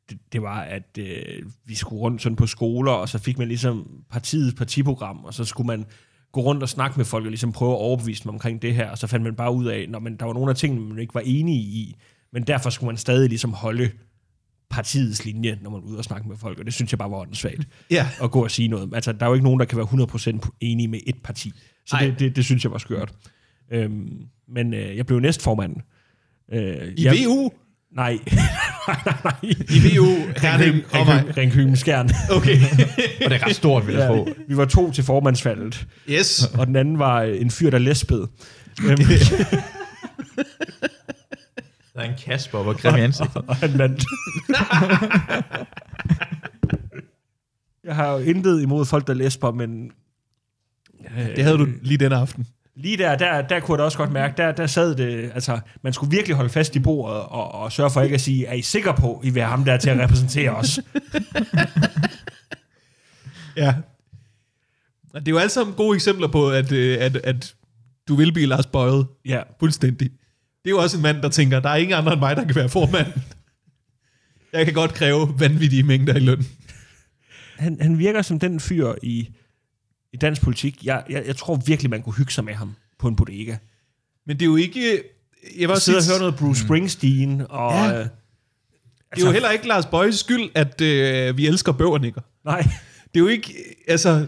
det, 0.09 0.17
det 0.33 0.41
var, 0.41 0.59
at 0.61 0.97
øh, 0.99 1.45
vi 1.65 1.75
skulle 1.75 1.99
rundt 2.01 2.21
sådan 2.21 2.35
på 2.35 2.47
skoler, 2.47 2.91
og 2.91 3.09
så 3.09 3.19
fik 3.19 3.37
man 3.37 3.47
ligesom 3.47 3.87
partiets 4.11 4.53
partiprogram, 4.57 5.17
og 5.25 5.33
så 5.33 5.45
skulle 5.45 5.67
man 5.67 5.85
gå 6.31 6.41
rundt 6.41 6.63
og 6.63 6.69
snakke 6.69 6.97
med 6.97 7.05
folk, 7.05 7.25
og 7.25 7.29
ligesom 7.31 7.51
prøve 7.51 7.71
at 7.71 7.77
overbevise 7.77 8.23
dem 8.23 8.29
omkring 8.29 8.61
det 8.61 8.75
her, 8.75 8.89
og 8.89 8.97
så 8.97 9.07
fandt 9.07 9.23
man 9.23 9.35
bare 9.35 9.53
ud 9.53 9.65
af, 9.65 9.85
når 9.89 9.99
man, 9.99 10.15
der 10.17 10.25
var 10.25 10.33
nogle 10.33 10.49
af 10.49 10.55
tingene, 10.55 10.81
man 10.89 10.99
ikke 10.99 11.13
var 11.15 11.21
enige 11.25 11.57
i, 11.59 11.95
men 12.33 12.43
derfor 12.43 12.69
skulle 12.69 12.87
man 12.87 12.97
stadig 12.97 13.29
ligesom 13.29 13.53
holde 13.53 13.91
partiets 14.69 15.25
linje, 15.25 15.57
når 15.61 15.69
man 15.69 15.81
var 15.81 15.87
ude 15.87 15.97
og 15.97 16.03
snakke 16.03 16.27
med 16.29 16.37
folk, 16.37 16.59
og 16.59 16.65
det 16.65 16.73
synes 16.73 16.91
jeg 16.91 16.97
bare 16.99 17.11
var 17.11 17.17
åndssvagt 17.17 17.67
Ja. 17.91 18.07
at 18.23 18.31
gå 18.31 18.43
og 18.43 18.51
sige 18.51 18.67
noget. 18.67 18.89
Altså, 18.95 19.11
der 19.11 19.25
er 19.25 19.27
jo 19.27 19.33
ikke 19.33 19.43
nogen, 19.43 19.59
der 19.59 19.65
kan 19.65 19.77
være 19.77 19.87
100% 20.45 20.49
enige 20.61 20.87
med 20.87 20.99
et 21.07 21.15
parti. 21.23 21.51
Så 21.85 21.97
det, 22.01 22.19
det, 22.19 22.35
det 22.35 22.45
synes 22.45 22.63
jeg 22.63 22.71
var 22.71 22.77
skørt. 22.77 23.13
Øhm, 23.73 24.09
men 24.53 24.73
øh, 24.73 24.97
jeg 24.97 25.05
blev 25.05 25.19
næstformand. 25.19 25.75
Øh, 26.53 26.87
I 26.97 27.05
jeg, 27.05 27.15
VU? 27.25 27.51
Nej. 27.95 28.11
nej, 28.87 28.97
nej, 29.05 29.15
nej. 29.23 29.35
I 29.69 29.97
VU, 29.97 30.05
Herning 30.41 30.83
og 30.93 31.05
mig. 31.05 31.37
Ringkøben 31.37 31.75
Skjern. 31.75 32.09
Okay. 32.31 32.57
Og 33.25 33.29
det 33.29 33.41
er 33.41 33.45
ret 33.47 33.55
stort, 33.55 33.87
vil 33.87 33.95
jeg 33.95 34.07
tro. 34.07 34.27
Vi 34.47 34.57
var 34.57 34.65
to 34.65 34.91
til 34.91 35.03
formandsvalget, 35.03 35.87
Yes. 36.09 36.43
og 36.53 36.67
den 36.67 36.75
anden 36.75 36.99
var 36.99 37.21
en 37.21 37.51
fyr, 37.51 37.69
der 37.69 37.77
lesbede. 37.77 38.27
Der 41.93 41.99
er 42.01 42.03
en 42.09 42.17
Kasper 42.25 42.57
og 42.59 42.75
grim 42.77 42.95
i 42.95 42.99
ansigtet. 42.99 43.43
og 43.47 43.55
han 43.55 43.77
vandt. 43.77 44.03
jeg 47.83 47.95
har 47.95 48.11
jo 48.11 48.17
intet 48.17 48.61
imod 48.61 48.85
folk, 48.85 49.07
der 49.07 49.13
lesber, 49.13 49.51
men... 49.51 49.91
Øh, 51.17 51.35
Det 51.35 51.43
havde 51.43 51.57
du 51.57 51.67
lige 51.81 51.97
den 51.97 52.11
aften. 52.11 52.47
Lige 52.75 52.97
der, 52.97 53.15
der, 53.17 53.41
der 53.41 53.59
kunne 53.59 53.73
jeg 53.73 53.79
da 53.79 53.83
også 53.83 53.97
godt 53.97 54.11
mærke, 54.11 54.33
der, 54.37 54.51
der 54.51 54.67
sad 54.67 54.95
det, 54.95 55.31
altså, 55.33 55.59
man 55.81 55.93
skulle 55.93 56.11
virkelig 56.11 56.35
holde 56.35 56.49
fast 56.49 56.75
i 56.75 56.79
bordet 56.79 57.19
og, 57.21 57.51
og 57.51 57.71
sørge 57.71 57.91
for 57.91 58.01
ikke 58.01 58.13
at 58.15 58.21
sige, 58.21 58.45
er 58.45 58.53
I 58.53 58.61
sikre 58.61 58.93
på, 58.93 59.21
I 59.23 59.29
vil 59.29 59.41
have 59.41 59.49
ham 59.49 59.65
der 59.65 59.77
til 59.77 59.89
at 59.89 59.99
repræsentere 59.99 60.51
os? 60.55 60.79
Ja. 63.57 63.75
Og 65.13 65.19
Det 65.19 65.27
er 65.27 65.31
jo 65.31 65.37
alle 65.37 65.49
sammen 65.49 65.75
gode 65.75 65.95
eksempler 65.95 66.27
på, 66.27 66.49
at, 66.51 66.71
øh, 66.71 66.97
at, 67.01 67.15
at 67.15 67.55
du 68.07 68.15
vil 68.15 68.33
blive 68.33 68.47
Lars 68.47 68.65
Bøjet. 68.67 69.07
Ja, 69.25 69.41
Fuldstændig. 69.59 70.09
Det 70.63 70.69
er 70.69 70.71
jo 70.71 70.81
også 70.81 70.97
en 70.97 71.03
mand, 71.03 71.21
der 71.21 71.29
tænker, 71.29 71.59
der 71.59 71.69
er 71.69 71.75
ingen 71.75 71.97
andre 71.97 72.13
end 72.13 72.19
mig, 72.19 72.35
der 72.35 72.45
kan 72.45 72.55
være 72.55 72.69
formand. 72.69 73.07
Jeg 74.53 74.65
kan 74.65 74.73
godt 74.73 74.93
kræve 74.93 75.39
vanvittige 75.39 75.83
mængder 75.83 76.15
i 76.15 76.19
løn. 76.19 76.45
han, 77.57 77.77
han 77.81 77.97
virker 77.99 78.21
som 78.21 78.39
den 78.39 78.59
fyr 78.59 78.93
i, 79.03 79.29
i 80.13 80.17
dansk 80.17 80.41
politik. 80.41 80.85
Jeg, 80.85 81.03
jeg, 81.09 81.23
jeg 81.27 81.35
tror 81.35 81.55
virkelig, 81.55 81.89
man 81.89 82.01
kunne 82.01 82.15
hygge 82.15 82.31
sig 82.31 82.43
med 82.43 82.53
ham 82.53 82.75
på 82.99 83.07
en 83.07 83.15
bodega. 83.15 83.57
Men 84.27 84.39
det 84.39 84.41
er 84.41 84.49
jo 84.49 84.55
ikke... 84.55 85.03
Jeg 85.57 85.67
vil 85.67 85.69
også 85.69 85.85
Sidde 85.85 85.97
og 85.97 86.07
høre 86.07 86.19
noget 86.19 86.35
Bruce 86.35 86.61
Springsteen, 86.61 87.41
og... 87.49 87.73
Ja. 87.73 87.97
Ja. 87.97 88.03
det 89.15 89.23
er 89.23 89.25
jo 89.25 89.31
heller 89.31 89.49
ikke 89.49 89.67
Lars 89.67 89.85
Bøjes 89.85 90.19
skyld, 90.19 90.49
at 90.55 90.81
øh, 90.81 91.37
vi 91.37 91.47
elsker 91.47 91.71
bøvernikker. 91.71 92.21
nej, 92.45 92.61
Det 93.13 93.15
er 93.15 93.19
jo 93.19 93.27
ikke... 93.27 93.53
Altså, 93.87 94.27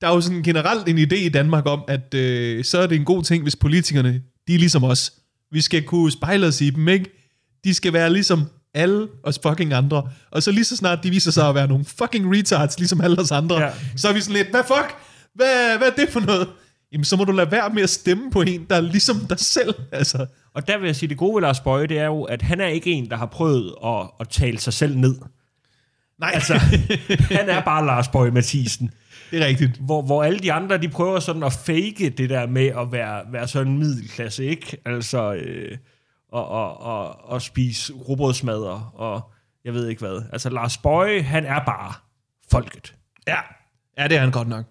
der 0.00 0.08
er 0.08 0.14
jo 0.14 0.20
sådan 0.20 0.42
generelt 0.42 0.88
en 0.88 0.98
idé 0.98 1.14
i 1.14 1.28
Danmark 1.28 1.66
om, 1.66 1.84
at 1.88 2.14
øh, 2.14 2.64
så 2.64 2.78
er 2.78 2.86
det 2.86 2.96
en 2.96 3.04
god 3.04 3.22
ting, 3.22 3.42
hvis 3.42 3.56
politikerne, 3.56 4.22
de 4.48 4.54
er 4.54 4.58
ligesom 4.58 4.84
os. 4.84 5.12
Vi 5.52 5.60
skal 5.60 5.82
kunne 5.82 6.12
spejle 6.12 6.46
os 6.46 6.60
i 6.60 6.70
dem, 6.70 6.88
ikke? 6.88 7.10
De 7.64 7.74
skal 7.74 7.92
være 7.92 8.12
ligesom 8.12 8.44
alle 8.74 9.08
os 9.22 9.40
fucking 9.42 9.72
andre. 9.72 10.08
Og 10.30 10.42
så 10.42 10.50
lige 10.50 10.64
så 10.64 10.76
snart 10.76 10.98
de 11.02 11.10
viser 11.10 11.30
sig 11.30 11.48
at 11.48 11.54
være 11.54 11.68
nogle 11.68 11.84
fucking 11.84 12.36
retards, 12.36 12.78
ligesom 12.78 13.00
alle 13.00 13.18
os 13.20 13.30
andre, 13.30 13.60
ja. 13.60 13.70
Så 13.96 14.08
er 14.08 14.12
vi 14.12 14.20
sådan 14.20 14.36
lidt, 14.36 14.50
hvad 14.50 14.62
fuck? 14.66 14.94
Hvad, 15.34 15.78
hvad 15.78 15.88
er 15.88 15.94
det 15.94 16.08
for 16.08 16.20
noget? 16.20 16.48
Jamen, 16.92 17.04
så 17.04 17.16
må 17.16 17.24
du 17.24 17.32
lade 17.32 17.50
være 17.50 17.70
med 17.70 17.82
at 17.82 17.90
stemme 17.90 18.30
på 18.30 18.42
en, 18.42 18.66
der 18.70 18.76
er 18.76 18.80
ligesom 18.80 19.26
dig 19.26 19.38
selv. 19.38 19.74
Altså, 19.92 20.26
og 20.54 20.68
der 20.68 20.78
vil 20.78 20.86
jeg 20.86 20.96
sige, 20.96 21.08
det 21.08 21.16
gode 21.16 21.34
ved 21.34 21.42
Lars 21.42 21.60
Bøje, 21.60 21.86
det 21.86 21.98
er 21.98 22.06
jo, 22.06 22.22
at 22.22 22.42
han 22.42 22.60
er 22.60 22.66
ikke 22.66 22.90
en, 22.90 23.10
der 23.10 23.16
har 23.16 23.26
prøvet 23.26 23.74
at, 23.84 24.10
at 24.20 24.28
tale 24.28 24.58
sig 24.58 24.72
selv 24.72 24.96
ned. 24.96 25.14
nej, 26.20 26.30
Altså, 26.34 26.54
han 27.38 27.48
er 27.48 27.62
bare 27.64 27.86
Lars 27.86 28.08
Bøje 28.08 28.30
Mathisen. 28.30 28.90
Det 29.32 29.42
er 29.42 29.46
rigtigt. 29.46 29.76
Hvor, 29.76 30.02
hvor 30.02 30.22
alle 30.22 30.38
de 30.38 30.52
andre, 30.52 30.78
de 30.78 30.88
prøver 30.88 31.20
sådan 31.20 31.42
at 31.42 31.52
fake 31.52 32.10
det 32.10 32.30
der 32.30 32.46
med 32.46 32.66
at 32.66 32.92
være, 32.92 33.22
være 33.32 33.48
sådan 33.48 33.72
en 33.72 33.78
middelklasse, 33.78 34.44
ikke? 34.44 34.76
Altså, 34.84 35.34
øh, 35.34 35.78
og, 36.32 36.48
og, 36.48 36.80
og, 36.80 37.30
og 37.30 37.42
spise 37.42 37.92
robotsmadder, 37.92 38.92
og 38.94 39.32
jeg 39.64 39.74
ved 39.74 39.88
ikke 39.88 40.00
hvad. 40.00 40.22
Altså, 40.32 40.50
Lars 40.50 40.78
Bøje, 40.78 41.22
han 41.22 41.44
er 41.44 41.64
bare 41.64 41.92
folket. 42.50 42.94
Ja. 43.26 43.38
Ja, 43.98 44.08
det 44.08 44.16
er 44.16 44.20
han 44.20 44.30
godt 44.30 44.48
nok. 44.48 44.64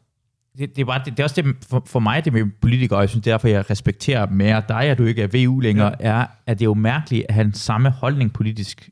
Det, 0.58 0.76
det, 0.76 0.82
er 0.82 0.86
bare, 0.86 1.02
det, 1.06 1.18
det 1.18 1.20
er 1.20 1.24
også 1.24 1.42
det, 1.42 1.56
for, 1.70 1.84
for 1.86 2.00
mig, 2.00 2.26
det 2.26 2.34
med 2.34 2.46
politikere, 2.62 3.00
og 3.00 3.02
jeg 3.02 3.10
synes 3.10 3.24
derfor, 3.24 3.48
jeg 3.48 3.70
respekterer 3.70 4.30
mere 4.30 4.64
dig, 4.68 4.84
at 4.84 4.98
du 4.98 5.06
ikke 5.06 5.22
er 5.24 5.46
VU 5.46 5.60
længere, 5.60 5.96
ja. 6.00 6.06
er, 6.08 6.26
at 6.48 6.60
det 6.60 6.66
er 6.66 6.70
jo 6.70 6.74
mærkeligt 6.74 7.26
at 7.30 7.34
have 7.34 7.44
den 7.44 7.54
samme 7.54 7.90
holdning 7.90 8.34
politisk, 8.34 8.90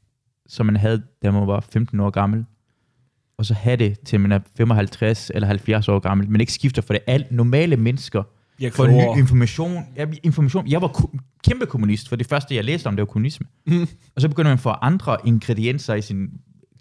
som 0.47 0.65
man 0.65 0.75
havde, 0.75 1.03
da 1.23 1.31
man 1.31 1.47
var 1.47 1.59
15 1.59 1.99
år 1.99 2.09
gammel, 2.09 2.45
og 3.39 3.45
så 3.45 3.53
have 3.53 3.75
det, 3.75 3.99
til 4.05 4.19
man 4.19 4.31
er 4.31 4.39
55 4.57 5.31
eller 5.35 5.47
70 5.47 5.87
år 5.87 5.99
gammel, 5.99 6.29
men 6.29 6.41
ikke 6.41 6.53
skifter 6.53 6.81
for 6.81 6.93
det. 6.93 7.01
Alt 7.07 7.31
normale 7.31 7.77
mennesker 7.77 8.23
Jeg 8.59 8.73
får 8.73 8.87
ny 8.87 9.19
information. 9.19 9.83
Jeg, 9.95 10.07
information. 10.23 10.67
jeg 10.67 10.81
var 10.81 10.87
ku- 10.87 11.09
kæmpe 11.43 11.65
kommunist, 11.65 12.09
for 12.09 12.15
det 12.15 12.27
første, 12.27 12.55
jeg 12.55 12.63
læste 12.63 12.87
om, 12.87 12.95
det 12.95 13.01
var 13.01 13.05
kommunisme. 13.05 13.45
Mm. 13.67 13.87
Og 14.15 14.21
så 14.21 14.29
begynder 14.29 14.49
man 14.49 14.53
at 14.53 14.59
få 14.59 14.69
andre 14.69 15.17
ingredienser 15.25 15.93
i 15.93 16.01
sin 16.01 16.29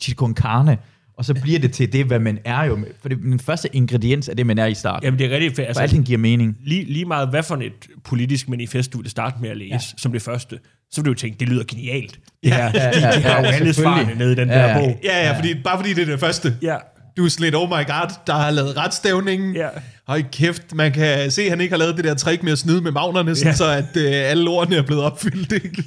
chicken 0.01 0.35
carne, 0.35 0.79
og 1.17 1.25
så 1.25 1.35
bliver 1.43 1.59
det 1.59 1.73
til 1.73 1.93
det, 1.93 2.07
hvad 2.07 2.19
man 2.19 2.39
er 2.45 2.65
jo. 2.65 2.79
For 3.01 3.09
det, 3.09 3.19
den 3.19 3.39
første 3.41 3.69
ingrediens 3.77 4.29
er 4.29 4.35
det, 4.35 4.47
man 4.47 4.59
er 4.59 4.67
i 4.67 4.75
starten. 4.75 5.05
Jamen, 5.05 5.19
det 5.19 5.27
er 5.27 5.31
rigtigt, 5.31 5.55
for 5.55 5.63
altså, 5.63 5.79
for 5.81 5.83
alting 5.83 6.07
giver 6.07 6.19
mening. 6.19 6.57
lige, 6.65 6.85
lige 6.85 7.05
meget 7.05 7.29
hvad 7.29 7.43
for 7.43 7.57
et 7.57 7.89
politisk 8.05 8.49
manifest, 8.49 8.93
du 8.93 8.99
vil 9.03 9.11
starte 9.11 9.37
med 9.41 9.51
at 9.51 9.57
læse, 9.57 9.73
ja. 9.73 9.79
som 9.79 10.13
det 10.13 10.23
første, 10.23 10.59
så 10.91 11.01
vil 11.01 11.05
du 11.05 11.11
jo 11.11 11.15
tænke, 11.15 11.39
det 11.41 11.49
lyder 11.49 11.65
genialt. 11.69 12.19
Det 12.43 12.53
her, 12.53 12.65
ja, 12.65 12.71
de, 12.71 13.01
ja, 13.01 13.13
de 13.17 13.21
har 13.23 13.39
jo 13.41 13.45
ja, 13.47 13.53
alle 13.53 13.73
svarene 13.75 14.15
nede 14.15 14.33
i 14.33 14.35
den 14.35 14.49
Ja, 14.49 14.55
der 14.59 14.69
ja. 14.69 14.79
bog. 14.79 15.01
Ja, 15.05 15.27
ja, 15.27 15.37
fordi, 15.39 15.55
bare 15.65 15.79
fordi 15.79 15.95
det 15.95 16.03
er 16.03 16.07
det 16.07 16.21
første. 16.21 16.57
Ja, 16.63 16.77
Du 17.17 17.25
er 17.25 17.41
lidt, 17.41 17.55
oh 17.55 17.69
my 17.69 17.73
god, 17.87 18.13
der 18.27 18.33
har 18.35 18.51
lavet 18.51 18.77
retstævningen. 18.77 19.55
Ja. 19.57 19.69
Høj 20.09 20.23
kæft, 20.33 20.75
man 20.75 20.93
kan 20.93 21.31
se, 21.31 21.43
at 21.43 21.51
han 21.51 21.61
ikke 21.61 21.73
har 21.73 21.79
lavet 21.79 21.97
det 21.97 22.05
der 22.05 22.15
trick 22.15 22.43
med 22.43 22.53
at 22.53 22.59
snyde 22.59 22.81
med 22.81 22.93
magnerne, 22.93 23.37
sådan 23.37 23.51
Ja. 23.53 23.57
så 23.57 23.65
at 23.71 23.97
øh, 23.97 24.31
alle 24.31 24.51
ordene 24.51 24.77
er 24.77 24.83
blevet 24.83 25.05
opfyldt. 25.05 25.53
Ikke? 25.53 25.83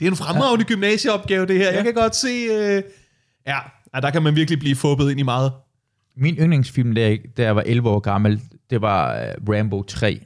Det 0.00 0.06
er 0.06 0.10
en 0.10 0.16
fremragende 0.16 0.64
gymnasieopgave, 0.64 1.46
det 1.46 1.56
her. 1.58 1.70
Jeg 1.72 1.84
kan 1.84 1.94
godt 1.94 2.16
se... 2.16 2.28
Øh, 2.28 2.82
ja, 3.46 3.56
ja, 3.94 4.00
der 4.00 4.10
kan 4.10 4.22
man 4.22 4.36
virkelig 4.36 4.58
blive 4.58 4.76
fubbet 4.76 5.10
ind 5.10 5.20
i 5.20 5.22
meget. 5.22 5.52
Min 6.16 6.34
yndlingsfilm, 6.36 6.94
da 6.94 7.00
jeg, 7.00 7.18
da 7.36 7.42
jeg 7.42 7.56
var 7.56 7.62
11 7.66 7.88
år 7.90 7.98
gammel, 8.00 8.40
det 8.70 8.80
var 8.82 9.26
uh, 9.46 9.54
Rambo 9.54 9.82
3 9.82 10.20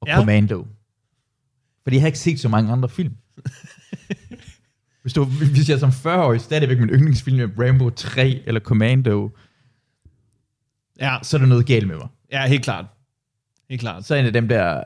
og 0.00 0.06
Ja. 0.08 0.12
ja. 0.12 0.18
Commando. 0.18 0.64
Fordi 1.88 1.96
jeg 1.96 2.02
havde 2.02 2.08
ikke 2.08 2.18
set 2.18 2.40
så 2.40 2.48
mange 2.48 2.72
andre 2.72 2.88
film. 2.88 3.14
hvis, 5.02 5.12
du, 5.12 5.24
hvis 5.24 5.68
jeg 5.68 5.78
som 5.78 5.90
40-årig 5.90 6.40
stadigvæk 6.40 6.78
min 6.78 6.88
yndlingsfilm 6.88 7.40
er 7.40 7.48
Rambo 7.58 7.90
3 7.90 8.42
eller 8.46 8.60
Commando, 8.60 9.30
Ja, 11.00 11.16
så 11.22 11.36
er 11.36 11.40
der 11.40 11.46
noget 11.46 11.66
galt 11.66 11.88
med 11.88 11.96
mig. 11.96 12.08
ja 12.32 12.46
helt 12.46 12.64
klart. 12.64 12.84
Helt 13.70 13.80
klart. 13.80 14.04
Så 14.04 14.14
er 14.14 14.20
en 14.20 14.26
af 14.26 14.32
dem 14.32 14.48
der, 14.48 14.82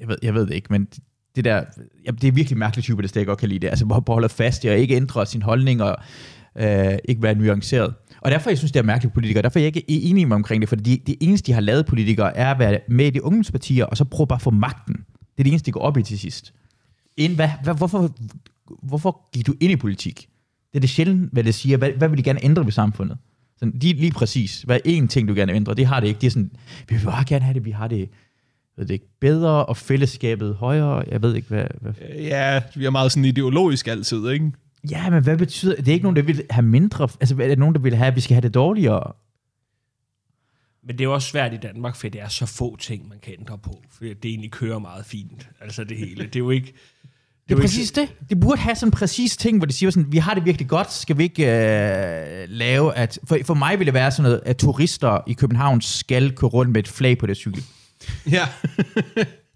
jeg 0.00 0.08
ved, 0.08 0.16
jeg 0.22 0.34
ved 0.34 0.46
det 0.46 0.54
ikke, 0.54 0.66
men 0.70 0.88
det 1.36 1.44
der, 1.44 1.64
ja, 2.06 2.10
det 2.10 2.28
er 2.28 2.32
virkelig 2.32 2.58
mærkeligt 2.58 2.84
type, 2.84 3.02
det 3.02 3.16
jeg 3.16 3.26
godt 3.26 3.38
kan 3.38 3.48
lide 3.48 3.60
det. 3.60 3.68
Altså, 3.68 3.84
hvor 3.84 4.04
holder 4.08 4.28
fast 4.28 4.64
i 4.64 4.68
at 4.68 4.78
ikke 4.78 4.96
ændre 4.96 5.26
sin 5.26 5.42
holdning 5.42 5.82
og 5.82 5.96
øh, 6.58 6.98
ikke 7.04 7.22
være 7.22 7.34
nuanceret. 7.34 7.94
Og 8.20 8.30
derfor 8.30 8.50
jeg 8.50 8.58
synes 8.58 8.72
det 8.72 8.80
er 8.80 8.84
mærkeligt 8.84 9.14
politikere. 9.14 9.42
Derfor 9.42 9.58
er 9.58 9.62
jeg 9.62 9.76
ikke 9.76 9.90
enig 9.90 10.28
med 10.28 10.36
omkring 10.36 10.62
det, 10.62 10.68
for 10.68 10.76
det, 10.76 11.06
det 11.06 11.16
eneste, 11.20 11.46
de 11.46 11.52
har 11.52 11.60
lavet 11.60 11.86
politikere, 11.86 12.36
er 12.36 12.50
at 12.50 12.58
være 12.58 12.80
med 12.88 13.06
i 13.06 13.10
de 13.10 13.24
ungdomspartier, 13.24 13.84
og 13.84 13.96
så 13.96 14.04
prøve 14.04 14.26
bare 14.26 14.36
at 14.36 14.42
få 14.42 14.50
magten. 14.50 15.04
Det 15.38 15.42
er 15.42 15.44
det 15.44 15.50
eneste, 15.50 15.66
de 15.66 15.72
går 15.72 15.80
op 15.80 15.96
i 15.96 16.02
til 16.02 16.18
sidst. 16.18 16.52
Inden, 17.16 17.36
hvad, 17.36 17.48
hvad, 17.62 17.74
hvorfor, 17.74 18.14
hvorfor 18.82 19.28
gik 19.32 19.46
du 19.46 19.54
ind 19.60 19.72
i 19.72 19.76
politik? 19.76 20.28
Det 20.72 20.78
er 20.78 20.80
det 20.80 20.90
sjældent, 20.90 21.32
hvad 21.32 21.44
det 21.44 21.54
siger. 21.54 21.76
Hvad, 21.76 21.90
hvad 21.90 22.08
vil 22.08 22.18
de 22.18 22.22
gerne 22.22 22.44
ændre 22.44 22.64
ved 22.64 22.72
samfundet? 22.72 23.18
Sådan, 23.56 23.78
lige, 23.80 23.94
lige 23.94 24.12
præcis. 24.12 24.62
Hvad 24.62 24.80
er 24.84 25.02
én 25.02 25.06
ting, 25.06 25.28
du 25.28 25.34
gerne 25.34 25.52
vil 25.52 25.56
ændre? 25.56 25.74
Det 25.74 25.86
har 25.86 26.00
det 26.00 26.08
ikke. 26.08 26.20
Det 26.20 26.26
er 26.26 26.30
sådan, 26.30 26.50
vi 26.88 26.94
vil 26.94 27.04
bare 27.04 27.24
gerne 27.24 27.44
have 27.44 27.54
det, 27.54 27.64
vi 27.64 27.70
har 27.70 27.88
det, 27.88 28.08
ved 28.76 28.86
det 28.86 28.94
ikke, 28.94 29.08
bedre, 29.20 29.66
og 29.66 29.76
fællesskabet 29.76 30.54
højere. 30.54 31.04
Jeg 31.10 31.22
ved 31.22 31.34
ikke, 31.34 31.48
hvad... 31.48 31.66
hvad 31.80 31.92
Ja, 32.18 32.62
vi 32.76 32.84
er 32.84 32.90
meget 32.90 33.12
sådan 33.12 33.24
ideologisk 33.24 33.88
altid, 33.88 34.28
ikke? 34.28 34.52
Ja, 34.90 35.10
men 35.10 35.22
hvad 35.22 35.36
betyder... 35.36 35.76
Det 35.76 35.88
er 35.88 35.92
ikke 35.92 36.04
nogen, 36.04 36.16
der 36.16 36.22
vil 36.22 36.42
have 36.50 36.66
mindre... 36.66 37.08
Altså, 37.20 37.34
er 37.34 37.48
det 37.48 37.58
nogen, 37.58 37.74
der 37.74 37.80
vil 37.80 37.94
have, 37.94 38.08
at 38.08 38.16
vi 38.16 38.20
skal 38.20 38.34
have 38.34 38.42
det 38.42 38.54
dårligere? 38.54 39.12
Men 40.88 40.98
det 40.98 41.04
er 41.04 41.08
også 41.08 41.28
svært 41.28 41.54
i 41.54 41.56
Danmark, 41.56 41.96
for 41.96 42.08
det 42.08 42.20
er 42.20 42.28
så 42.28 42.46
få 42.46 42.76
ting, 42.76 43.08
man 43.08 43.18
kan 43.22 43.34
ændre 43.38 43.58
på. 43.58 43.82
For 43.90 44.04
det 44.04 44.24
egentlig 44.24 44.50
kører 44.50 44.78
meget 44.78 45.06
fint, 45.06 45.48
altså 45.60 45.84
det 45.84 45.96
hele. 45.96 46.24
Det 46.24 46.36
er 46.36 46.40
jo 46.40 46.50
ikke... 46.50 46.74
Det 47.48 47.54
er 47.54 47.60
præcis 47.60 47.92
det. 47.92 48.08
Det 48.28 48.40
burde 48.40 48.60
have 48.60 48.74
sådan 48.74 48.88
en 48.88 48.92
præcis 48.92 49.36
ting, 49.36 49.58
hvor 49.58 49.66
de 49.66 49.72
siger 49.72 49.90
sådan, 49.90 50.12
vi 50.12 50.18
har 50.18 50.34
det 50.34 50.44
virkelig 50.44 50.68
godt, 50.68 50.92
skal 50.92 51.18
vi 51.18 51.22
ikke 51.22 51.42
øh, 51.42 52.48
lave 52.48 52.94
at... 52.94 53.18
For, 53.24 53.38
for 53.44 53.54
mig 53.54 53.78
vil 53.78 53.86
det 53.86 53.94
være 53.94 54.10
sådan 54.10 54.22
noget, 54.22 54.40
at 54.44 54.56
turister 54.56 55.18
i 55.26 55.32
København 55.32 55.80
skal 55.80 56.36
køre 56.36 56.50
rundt 56.50 56.72
med 56.72 56.80
et 56.80 56.88
flag 56.88 57.18
på 57.18 57.26
deres 57.26 57.38
cykel. 57.38 57.62
Ja. 58.30 58.48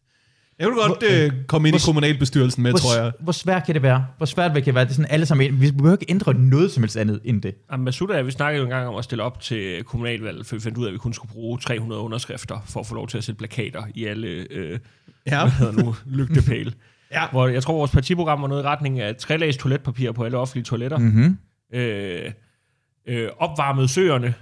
jeg 0.62 0.68
vil 0.68 0.76
godt 0.86 1.02
øh, 1.10 1.32
komme 1.46 1.68
ind 1.68 1.76
i 1.76 1.78
hvor- 1.78 1.86
kommunalbestyrelsen 1.92 2.62
med, 2.62 2.72
tror 2.74 2.94
jeg. 2.94 3.02
Hvor, 3.02 3.12
hvor 3.24 3.32
svært 3.32 3.66
kan 3.66 3.74
det 3.74 3.82
være? 3.82 4.06
Hvor 4.16 4.26
svært 4.26 4.52
kan 4.52 4.64
det 4.64 4.74
være? 4.74 4.84
Det 4.84 4.90
er 4.90 4.94
sådan 4.94 5.10
alle 5.10 5.26
sammen... 5.26 5.60
Vi 5.60 5.70
behøver 5.70 5.96
ikke 6.00 6.06
ændre 6.10 6.34
noget 6.34 6.70
som 6.72 6.82
helst 6.82 6.96
andet 6.96 7.20
end 7.24 7.42
det. 7.42 7.54
Jamen, 7.72 7.88
og 7.88 7.94
jeg, 8.16 8.26
vi 8.26 8.30
snakkede 8.30 8.58
jo 8.58 8.64
engang 8.64 8.88
om 8.88 8.94
at 8.94 9.04
stille 9.04 9.22
op 9.22 9.40
til 9.40 9.84
kommunalvalget, 9.84 10.46
for 10.46 10.56
vi 10.56 10.60
fandt 10.60 10.78
ud 10.78 10.84
af, 10.84 10.88
at 10.88 10.92
vi 10.92 10.98
kun 10.98 11.12
skulle 11.12 11.32
bruge 11.32 11.58
300 11.58 12.00
underskrifter 12.00 12.58
for 12.66 12.80
at 12.80 12.86
få 12.86 12.94
lov 12.94 13.08
til 13.08 13.18
at 13.18 13.24
sætte 13.24 13.38
plakater 13.38 13.82
i 13.94 14.04
alle, 14.04 14.28
øh, 14.50 14.78
Ja. 15.26 15.40
hvad 15.42 15.50
hedder 15.52 15.72
nu, 15.84 15.94
lygtepæle. 16.06 16.72
Ja. 17.14 17.22
Hvor 17.30 17.46
jeg 17.48 17.62
tror, 17.62 17.74
vores 17.74 17.90
partiprogram 17.90 18.42
var 18.42 18.48
noget 18.48 18.62
i 18.62 18.66
retning 18.66 19.00
af 19.00 19.16
trælags 19.16 19.56
toiletpapir 19.56 20.12
på 20.12 20.24
alle 20.24 20.38
offentlige 20.38 20.64
toiletter. 20.64 20.98
Mm. 20.98 21.04
Mm-hmm. 21.04 21.36
Øh, 21.74 22.30
øh, 23.08 23.28
opvarmet 23.38 23.90
søerne. 23.90 24.34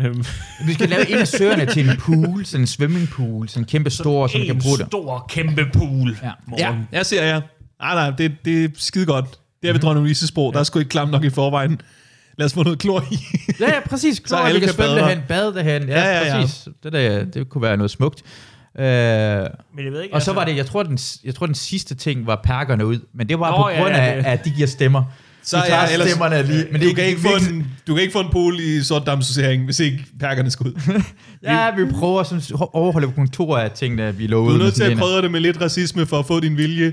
Øhm, 0.00 0.24
Vi 0.66 0.72
skal 0.72 0.88
lave 0.88 1.10
en 1.10 1.18
af 1.18 1.28
søerne 1.28 1.66
til 1.66 1.88
en 1.90 1.96
pool, 1.96 2.44
sådan 2.46 2.62
en 2.62 2.66
swimmingpool, 2.66 3.48
sådan 3.48 3.62
en 3.62 3.66
kæmpe 3.66 3.90
stor, 3.90 4.26
som 4.26 4.40
vi 4.40 4.46
kan 4.46 4.56
en 4.56 4.62
bruge 4.62 4.78
det. 4.78 4.86
stor, 4.86 5.26
kæmpe 5.28 5.66
pool. 5.72 6.18
Ja. 6.22 6.30
Ja, 6.58 6.74
jeg 6.92 7.06
ser 7.06 7.24
jer. 7.24 7.40
Nej, 7.80 7.94
nej, 7.94 8.10
det, 8.18 8.32
det 8.44 8.64
er 8.64 8.68
skide 8.76 9.06
godt. 9.06 9.24
Det 9.62 9.68
er 9.68 9.72
ved 9.72 9.80
dronning 9.80 10.06
Louise's 10.10 10.26
sprog. 10.26 10.52
Der 10.52 10.60
er 10.60 10.64
sgu 10.64 10.78
ikke 10.78 10.88
klamt 10.88 11.10
nok 11.10 11.24
i 11.24 11.30
forvejen. 11.30 11.80
Lad 12.38 12.44
os 12.46 12.54
få 12.54 12.62
noget 12.62 12.78
klor 12.78 13.04
i. 13.10 13.18
Ja, 13.60 13.66
ja, 13.66 13.80
præcis. 13.88 14.20
Klar, 14.26 14.38
alle 14.38 14.60
vi 14.60 14.66
kan 14.66 14.74
kan 14.74 14.74
svømme 14.84 14.94
bade 14.94 15.00
derhen, 15.08 15.22
bade 15.28 15.54
derhen. 15.54 15.88
Ja, 15.88 16.00
Ja, 16.00 16.04
ja, 16.04 16.20
ja, 16.26 16.36
ja. 16.36 16.40
præcis. 16.42 16.68
Det, 16.82 16.92
der, 16.92 17.24
det 17.24 17.48
kunne 17.48 17.62
være 17.62 17.76
noget 17.76 17.90
smukt. 17.90 18.22
Øh, 18.78 18.84
Men 18.84 18.86
jeg 19.84 19.92
ved 19.92 20.02
ikke, 20.02 20.14
og 20.14 20.22
så 20.22 20.32
var 20.32 20.44
det, 20.44 20.56
jeg 20.56 20.66
tror, 20.66 20.82
den, 20.82 20.98
jeg 21.24 21.34
tror, 21.34 21.46
den 21.46 21.54
sidste 21.54 21.94
ting 21.94 22.26
var 22.26 22.40
perkerne 22.44 22.86
ud, 22.86 22.98
men 23.14 23.28
det 23.28 23.38
var 23.40 23.50
Nå, 23.50 23.56
på 23.56 23.68
ja, 23.70 23.80
grund 23.80 23.94
ja, 23.94 24.00
af, 24.06 24.16
det- 24.16 24.24
at 24.26 24.44
de 24.44 24.50
giver 24.50 24.66
stemmer. 24.68 25.04
Så 25.44 25.56
tager 25.66 25.80
ja, 25.80 25.92
ellers- 25.92 26.08
stemmerne 26.08 26.42
lige, 26.42 26.64
men 26.72 26.80
det 26.80 26.82
du, 26.82 26.88
er 26.90 26.94
kan 26.94 27.04
ikke 27.04 27.20
få 27.20 27.28
en, 27.50 27.66
du 27.86 27.94
kan 27.94 28.02
ikke 28.02 28.12
få 28.12 28.20
en 28.20 28.28
pool 28.32 28.60
i 28.60 28.82
sortdamssortering, 28.82 29.64
hvis 29.64 29.80
ikke 29.80 30.04
perkerne 30.20 30.50
skal 30.50 30.66
ud. 30.66 30.80
Ja, 31.42 31.74
vi 31.76 31.84
prøver 31.92 32.22
sådan 32.22 32.38
at 32.38 32.66
overholde 32.72 33.12
kontorer 33.12 33.60
af 33.60 33.70
tingene, 33.70 34.16
vi 34.16 34.26
lovede. 34.26 34.54
Du 34.54 34.60
er 34.60 34.64
nødt 34.64 34.74
til 34.74 34.82
at 34.82 34.98
prøve 34.98 35.22
det 35.22 35.30
med 35.30 35.40
lidt 35.40 35.60
racisme 35.60 36.06
for 36.06 36.18
at 36.18 36.26
få 36.26 36.40
din 36.40 36.56
vilje. 36.56 36.92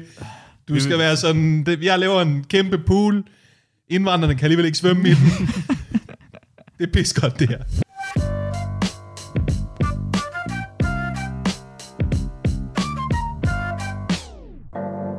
Du 0.70 0.80
skal 0.80 0.98
være 0.98 1.18
sådan, 1.18 1.64
det, 1.64 1.84
jeg 1.84 2.00
laver 2.00 2.22
en 2.22 2.46
kæmpe 2.50 2.78
pool. 2.78 3.24
Indvandrerne 3.90 4.36
kan 4.36 4.44
alligevel 4.46 4.66
ikke 4.66 4.78
svømme 4.78 5.10
i 5.10 5.14
den. 5.14 5.50
det 6.80 6.88
er 6.88 6.92
pis 6.94 7.14
godt, 7.14 7.40
det 7.40 7.50
her. 7.50 7.58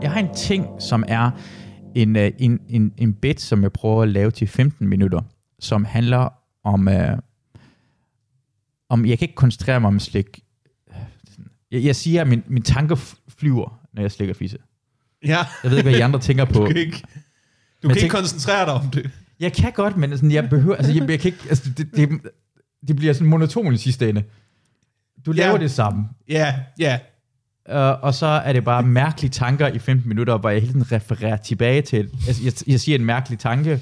Jeg 0.02 0.10
har 0.10 0.20
en 0.20 0.34
ting, 0.34 0.66
som 0.80 1.04
er 1.08 1.30
en, 1.94 2.16
øh, 2.16 2.30
en, 2.38 2.60
en, 2.68 2.92
en 2.98 3.14
bit, 3.14 3.40
som 3.40 3.62
jeg 3.62 3.72
prøver 3.72 4.02
at 4.02 4.08
lave 4.08 4.30
til 4.30 4.46
15 4.48 4.88
minutter, 4.88 5.20
som 5.60 5.84
handler 5.84 6.28
om, 6.64 6.88
øh, 6.88 7.18
om 8.88 9.06
jeg 9.06 9.18
kan 9.18 9.24
ikke 9.26 9.34
koncentrere 9.34 9.80
mig 9.80 9.88
om 9.88 10.00
slik. 10.00 10.40
Jeg, 11.70 11.84
jeg 11.84 11.96
siger, 11.96 12.20
at 12.20 12.28
min, 12.28 12.42
min 12.46 12.62
tanker 12.62 13.14
flyver, 13.38 13.80
når 13.92 14.02
jeg 14.02 14.12
slikker 14.12 14.34
fisse. 14.34 14.58
Ja, 15.24 15.38
Jeg 15.62 15.70
ved 15.70 15.78
ikke, 15.78 15.90
hvad 15.90 15.98
I 15.98 16.02
andre 16.02 16.20
tænker 16.20 16.44
på. 16.44 16.52
du 16.52 16.66
kan 16.66 16.76
ikke, 16.76 17.02
du 17.82 17.88
kan 17.88 17.96
ikke 17.96 18.08
koncentrere 18.08 18.64
dig 18.66 18.74
om 18.74 18.90
det. 18.90 19.10
Jeg 19.40 19.52
kan 19.52 19.72
godt, 19.72 19.96
men 19.96 20.10
sådan, 20.16 20.30
jeg 20.30 20.48
behøver, 20.50 20.76
altså, 20.76 20.92
jeg, 20.92 21.10
jeg 21.10 21.20
kan 21.20 21.32
ikke, 21.32 21.44
altså, 21.48 21.70
det, 21.76 21.96
det, 21.96 22.08
det 22.88 22.96
bliver 22.96 23.12
sådan 23.12 23.28
monoton 23.28 23.74
i 23.74 23.76
sidste 23.76 24.08
ende. 24.08 24.24
Du 25.26 25.32
laver 25.32 25.52
Ja. 25.52 25.58
det 25.58 25.70
samme. 25.70 26.08
Ja, 26.28 26.54
ja. 26.78 26.98
Uh, 27.68 27.74
og 27.74 28.14
så 28.14 28.26
er 28.26 28.52
det 28.52 28.64
bare 28.64 28.82
mærkelige 28.82 29.30
tanker 29.30 29.68
i 29.68 29.78
15 29.78 30.08
minutter, 30.08 30.38
hvor 30.38 30.50
jeg 30.50 30.60
hele 30.60 30.72
tiden 30.72 30.92
refererer 30.92 31.36
tilbage 31.36 31.82
til. 31.82 32.10
Altså, 32.26 32.42
jeg, 32.44 32.52
jeg 32.66 32.80
siger 32.80 32.98
en 32.98 33.04
mærkelig 33.04 33.38
tanke, 33.38 33.80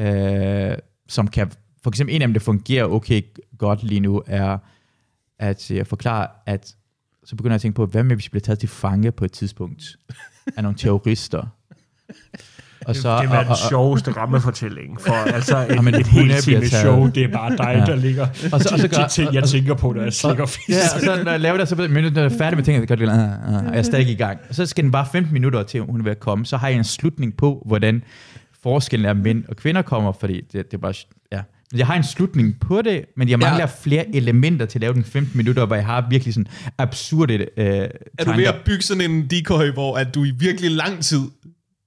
uh, 0.00 0.78
som 1.08 1.28
kan... 1.28 1.52
For 1.82 1.90
eksempel 1.90 2.14
en 2.14 2.22
af 2.22 2.28
dem, 2.28 2.34
der 2.34 2.40
fungerer 2.40 2.84
okay 2.84 3.22
godt 3.58 3.82
lige 3.82 4.00
nu, 4.00 4.22
er 4.26 4.58
at 5.40 5.70
øh, 5.70 5.76
jeg 5.76 5.86
forklarer, 5.86 6.26
at 6.46 6.76
så 7.24 7.36
begynder 7.36 7.52
jeg 7.52 7.54
at 7.54 7.60
tænke 7.60 7.76
på, 7.76 7.86
hvad 7.86 8.02
med, 8.02 8.16
hvis 8.16 8.26
vi 8.26 8.30
bliver 8.30 8.40
taget 8.40 8.58
til 8.58 8.68
fange 8.68 9.12
på 9.12 9.24
et 9.24 9.32
tidspunkt 9.32 9.96
af 10.56 10.62
nogle 10.62 10.78
terrorister? 10.78 11.46
Og 12.90 12.96
Så, 12.96 13.22
det 13.22 13.30
er 13.30 13.38
og, 13.38 13.44
den 13.46 13.56
sjoveste 13.68 14.10
rammefortælling 14.10 15.00
for 15.00 15.12
altså 15.36 15.58
et, 15.58 15.74
Jamen, 15.74 15.94
et 15.94 16.06
helt 16.06 16.36
time 16.42 16.56
taget. 16.60 16.70
show. 16.72 17.06
Det 17.10 17.22
er 17.24 17.28
bare 17.28 17.50
dig, 17.56 17.74
Ja. 17.86 17.92
der 17.92 17.96
ligger. 17.96 18.26
Og 18.52 18.60
så- 18.60 18.68
og 18.72 18.78
så 18.78 18.88
gør- 18.88 19.02
de 19.02 19.08
ting, 19.08 19.34
jeg 19.34 19.44
tænker 19.44 19.74
på, 19.74 19.92
når 19.92 20.02
jeg 20.02 20.12
slikker 20.12 20.46
fisk. 20.46 20.68
Ja, 20.68 20.74
og 20.94 21.00
så 21.00 21.22
når 21.24 21.30
jeg 21.30 21.40
laver 21.40 21.56
det, 21.56 21.68
så 21.68 21.74
men 21.76 21.90
når 21.90 22.20
jeg 22.20 22.24
er 22.34 22.38
færdig 22.38 22.56
med 22.56 22.64
tingene, 22.64 22.82
så 22.82 22.88
gør 22.88 22.94
det, 22.94 23.08
uh, 23.08 23.14
uh, 23.14 23.66
og 23.66 23.72
jeg 23.72 23.78
er 23.78 23.82
stadig 23.82 24.08
i 24.08 24.14
gang. 24.14 24.38
Og 24.48 24.54
så 24.54 24.66
skal 24.66 24.84
den 24.84 24.90
bare 24.92 25.06
15 25.12 25.32
minutter 25.32 25.62
til, 25.62 25.80
hun 25.80 26.00
er 26.00 26.04
ved 26.04 26.10
at 26.10 26.20
komme. 26.20 26.46
Så 26.46 26.56
har 26.56 26.68
jeg 26.68 26.76
en 26.78 26.84
slutning 26.84 27.36
på, 27.36 27.62
hvordan 27.66 28.02
forskellen 28.62 29.06
er 29.08 29.12
mænd 29.14 29.44
og 29.48 29.56
kvinder 29.56 29.82
kommer, 29.82 30.12
fordi 30.12 30.40
det, 30.40 30.52
det 30.52 30.74
er 30.74 30.78
bare, 30.78 30.94
ja, 31.32 31.40
Jeg 31.76 31.86
har 31.86 31.94
en 31.94 32.04
slutning 32.04 32.54
på 32.60 32.82
det, 32.82 33.04
men 33.16 33.28
jeg 33.28 33.38
mangler 33.38 33.56
Ja. 33.56 33.60
ja. 33.60 33.66
flere 33.82 34.16
elementer 34.16 34.66
til 34.66 34.78
at 34.78 34.80
lave 34.80 34.94
den 34.94 35.04
15 35.04 35.36
minutter, 35.36 35.66
hvor 35.66 35.76
jeg 35.76 35.86
har 35.86 36.06
virkelig 36.10 36.34
sådan 36.34 36.46
absurde 36.78 37.34
øh, 37.34 37.66
Er 38.18 38.24
du 38.24 38.32
ved 38.32 38.44
at 38.44 38.54
bygge 38.64 38.82
sådan 38.82 39.10
en 39.10 39.26
decoy, 39.26 39.70
hvor 39.72 39.96
at 39.96 40.14
du 40.14 40.24
i 40.24 40.30
virkelig 40.38 40.70
lang 40.70 41.02
tid 41.04 41.20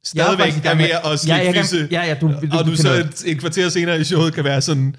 stadigvæk 0.04 0.66
er 0.66 0.76
ved 0.76 0.86
at 0.86 1.01
Ja, 1.06 1.16
slikke 1.18 1.43
gang- 1.43 1.58
fisse, 1.58 1.88
ja, 1.91 2.01
ja, 2.06 2.14
du- 2.22 2.28
du- 2.28 2.58
og 2.58 2.66
du 2.66 2.76
så 2.76 2.93
et, 2.93 3.24
et 3.26 3.39
kvarter 3.39 3.70
senere 3.70 3.99
i 3.99 4.04
showet 4.04 4.34
kan 4.34 4.43
være 4.43 4.62
sådan, 4.62 4.95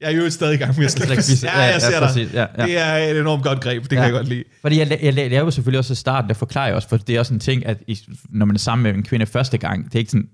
jeg 0.00 0.12
er 0.12 0.16
jo 0.16 0.30
stadig 0.30 0.54
i 0.54 0.56
gang 0.58 0.74
med 0.78 0.84
at 0.84 0.90
slikke 0.92 1.06
Slikke 1.06 1.22
fisse. 1.22 1.46
Ja, 1.46 1.58
Ja, 1.58 1.64
jeg 1.64 1.72
ja, 1.74 1.78
ser 1.78 1.98
dig. 2.00 2.08
præcis. 2.08 2.32
Ja, 2.34 2.46
ja. 2.58 2.64
Det 2.66 2.78
er 2.78 2.94
et 2.94 3.20
enormt 3.20 3.42
godt 3.44 3.60
greb, 3.60 3.82
det 3.82 3.88
kan 3.90 3.98
Ja. 3.98 4.04
jeg 4.04 4.12
godt 4.12 4.28
lide. 4.28 4.44
Fordi 4.60 4.78
jeg, 4.78 4.90
jeg, 4.90 5.16
jeg 5.16 5.30
laver 5.30 5.50
selvfølgelig 5.50 5.78
også 5.78 5.92
i 5.92 5.96
starten, 5.96 6.28
der 6.28 6.34
forklarer 6.34 6.66
jeg 6.66 6.76
også, 6.76 6.88
for 6.88 6.96
det 6.96 7.16
er 7.16 7.20
også 7.20 7.34
en 7.34 7.40
ting, 7.40 7.66
at 7.66 7.78
i, 7.86 7.98
når 8.28 8.46
man 8.46 8.56
er 8.56 8.58
sammen 8.60 8.82
med 8.82 8.94
en 8.94 9.02
kvinde 9.02 9.26
første 9.26 9.58
gang, 9.58 9.84
det 9.84 9.94
er 9.94 9.98
ikke 9.98 10.10
sådan, 10.10 10.28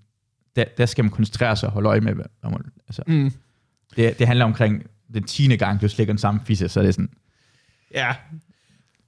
der, 0.57 0.65
der 0.79 0.87
skal 0.87 1.05
man 1.05 1.11
koncentrere 1.11 1.57
sig 1.57 1.67
og 1.67 1.73
holde 1.73 1.89
øje 1.89 2.01
med, 2.01 2.15
hvad 2.15 2.25
man, 2.51 2.61
altså, 2.89 3.03
Mm. 3.07 3.33
det, 3.97 4.19
det 4.19 4.27
handler 4.27 4.45
omkring 4.45 4.83
den 5.15 5.23
tiende 5.23 5.57
gang, 5.57 5.81
du 5.81 5.89
slikker 5.89 6.13
den 6.15 6.19
samme 6.19 6.41
fisse, 6.47 6.69
så 6.69 6.81
er 6.81 6.85
det 6.85 6.95
sådan, 6.95 7.09
Ja. 7.95 8.13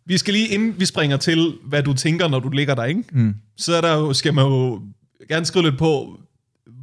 Vi 0.07 0.19
skal 0.19 0.35
lige, 0.35 0.49
inden 0.49 0.81
vi 0.81 0.85
springer 0.85 1.17
til, 1.17 1.55
hvad 1.65 1.83
du 1.83 1.93
tænker, 1.95 2.29
når 2.29 2.39
du 2.41 2.49
ligger 2.49 2.75
der, 2.75 2.85
ikke? 2.85 3.05
Mm. 3.13 3.35
så 3.57 3.75
er 3.77 3.81
der 3.81 3.95
jo, 3.95 4.13
skal 4.13 4.35
man 4.35 4.45
jo 4.45 4.83
gerne 5.31 5.47
skrive 5.47 5.65
lidt 5.65 5.79
på, 5.79 6.21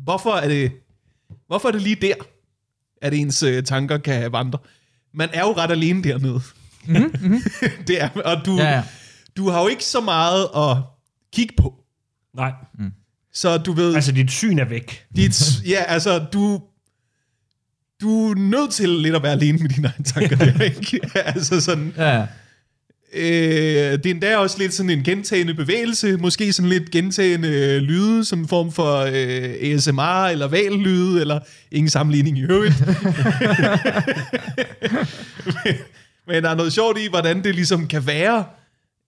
hvorfor 0.04 0.32
er 0.32 0.48
det, 0.48 0.72
hvorfor 1.48 1.68
er 1.68 1.72
det 1.72 1.82
lige 1.82 1.96
der, 1.96 2.14
at 3.02 3.14
ens 3.14 3.44
øh, 3.44 3.64
tanker 3.64 3.98
kan 3.98 4.32
vandre? 4.32 4.60
Man 5.14 5.30
er 5.34 5.42
jo 5.42 5.52
ret 5.54 5.72
alene 5.72 6.04
dernede. 6.04 6.42
Mm-hmm. 6.88 7.42
det 7.88 8.02
er, 8.02 8.10
og 8.10 8.46
du, 8.46 8.56
Ja, 8.56 8.70
ja. 8.70 8.84
du 9.38 9.50
har 9.50 9.62
jo 9.62 9.68
ikke 9.68 9.86
så 9.86 10.02
meget 10.02 10.48
at 10.56 10.78
kigge 11.34 11.54
på. 11.58 11.74
Nej, 12.36 12.52
Så 13.34 13.58
du 13.58 13.72
ved, 13.74 13.96
altså 13.96 14.12
dit 14.12 14.32
syn 14.32 14.60
er 14.60 14.66
væk. 14.66 15.06
dit, 15.16 15.42
ja, 15.74 15.84
altså, 15.88 16.20
du, 16.34 16.62
du 18.02 18.32
er 18.32 18.36
nødt 18.36 18.74
til 18.74 18.90
lidt 18.90 19.16
at 19.16 19.24
være 19.24 19.32
alene 19.32 19.58
med 19.58 19.70
dine 19.70 19.88
egne 19.88 20.04
tanker 20.04 20.36
der, 20.36 20.62
ikke? 20.76 21.00
altså 21.16 21.62
sådan, 21.62 21.94
ja, 21.98 22.18
ja. 22.20 22.28
Øh, 23.14 23.24
det 23.24 24.06
er 24.06 24.10
endda 24.10 24.38
også 24.38 24.60
lidt 24.60 24.74
sådan 24.74 24.90
en 24.90 25.04
gentagende 25.04 25.54
bevægelse, 25.54 26.18
måske 26.18 26.54
sådan 26.54 26.70
lidt 26.70 26.92
gentagende 26.92 27.50
øh, 27.50 27.82
lyde, 27.82 28.26
som 28.26 28.40
en 28.40 28.48
form 28.48 28.72
for 28.72 28.98
øh, 28.98 29.74
ASMR 29.74 30.26
eller 30.26 30.48
vallyde, 30.48 31.22
eller 31.22 31.40
ingen 31.72 31.90
sammenligning 31.90 32.38
i 32.38 32.44
øvrigt. 32.44 32.74
men, 35.46 35.76
men 36.28 36.44
der 36.44 36.50
er 36.50 36.56
noget 36.56 36.74
sjovt 36.74 36.98
i, 37.00 37.10
hvordan 37.10 37.44
det 37.44 37.56
ligesom 37.56 37.88
kan 37.88 38.08
være, 38.08 38.44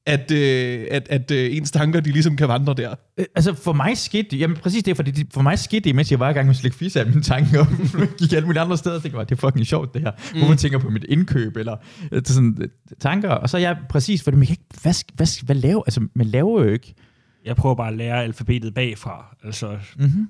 at, 0.10 0.32
øh, 0.32 0.88
at, 0.92 1.08
at 1.10 1.32
øh, 1.32 1.58
ens 1.58 1.72
tanker, 1.72 2.00
de 2.00 2.12
ligesom 2.12 2.36
kan 2.36 2.48
vandre 2.48 2.74
der. 2.74 2.96
Øh, 3.18 3.26
Altså 3.36 3.54
for 3.54 3.74
mig 3.74 3.98
skete 3.98 4.28
det, 4.32 4.40
jamen 4.40 4.58
præcis 4.58 4.84
det, 4.84 4.96
fordi 4.96 5.12
det, 5.12 5.28
for 5.34 5.42
mig 5.42 5.60
skete 5.60 5.80
det, 5.80 5.96
mens 5.96 6.12
jeg 6.12 6.20
var 6.20 6.30
i 6.30 6.34
gang 6.34 6.46
med 6.48 6.54
at 6.56 6.60
slikke 6.60 6.78
fisse 6.78 7.00
af 7.00 7.06
mine 7.06 7.22
tanker, 7.22 7.60
og 8.02 8.08
gik 8.18 8.34
alle 8.34 8.46
mulige 8.46 8.62
andre 8.62 8.78
steder 8.78 8.96
og 8.96 9.02
tænkte, 9.02 9.18
"Wow, 9.18 9.26
det 9.26 9.32
er 9.32 9.36
fucking 9.36 9.66
sjovt 9.68 9.94
det 9.94 10.02
her. 10.02 10.12
Mm. 10.34 10.40
Hvor 10.40 10.48
man 10.48 10.58
tænker 10.58 10.78
på 10.80 10.90
mit 10.90 11.04
indkøb, 11.10 11.58
eller 11.58 11.76
øh, 12.12 12.20
det 12.22 12.30
er 12.30 12.34
sådan, 12.34 12.58
øh, 12.62 12.68
tanker, 13.00 13.30
og 13.30 13.50
så 13.50 13.58
er 13.58 13.62
jeg 13.62 13.78
præcis, 13.90 14.24
fordi 14.24 14.38
man 14.38 14.46
kan 14.46 14.54
ikke, 14.54 14.64
hvad, 14.82 14.94
hvad, 15.16 15.46
hvad 15.46 15.56
laver, 15.56 15.84
altså 15.86 16.08
man 16.16 16.28
laver 16.28 16.64
jo 16.64 16.70
ikke. 16.72 16.94
Jeg 17.46 17.56
prøver 17.56 17.76
bare 17.76 17.88
at 17.92 17.98
lære 17.98 18.24
alfabetet 18.24 18.74
bagfra. 18.74 19.38
Altså, 19.44 19.78
Mm-hmm. 19.98 20.28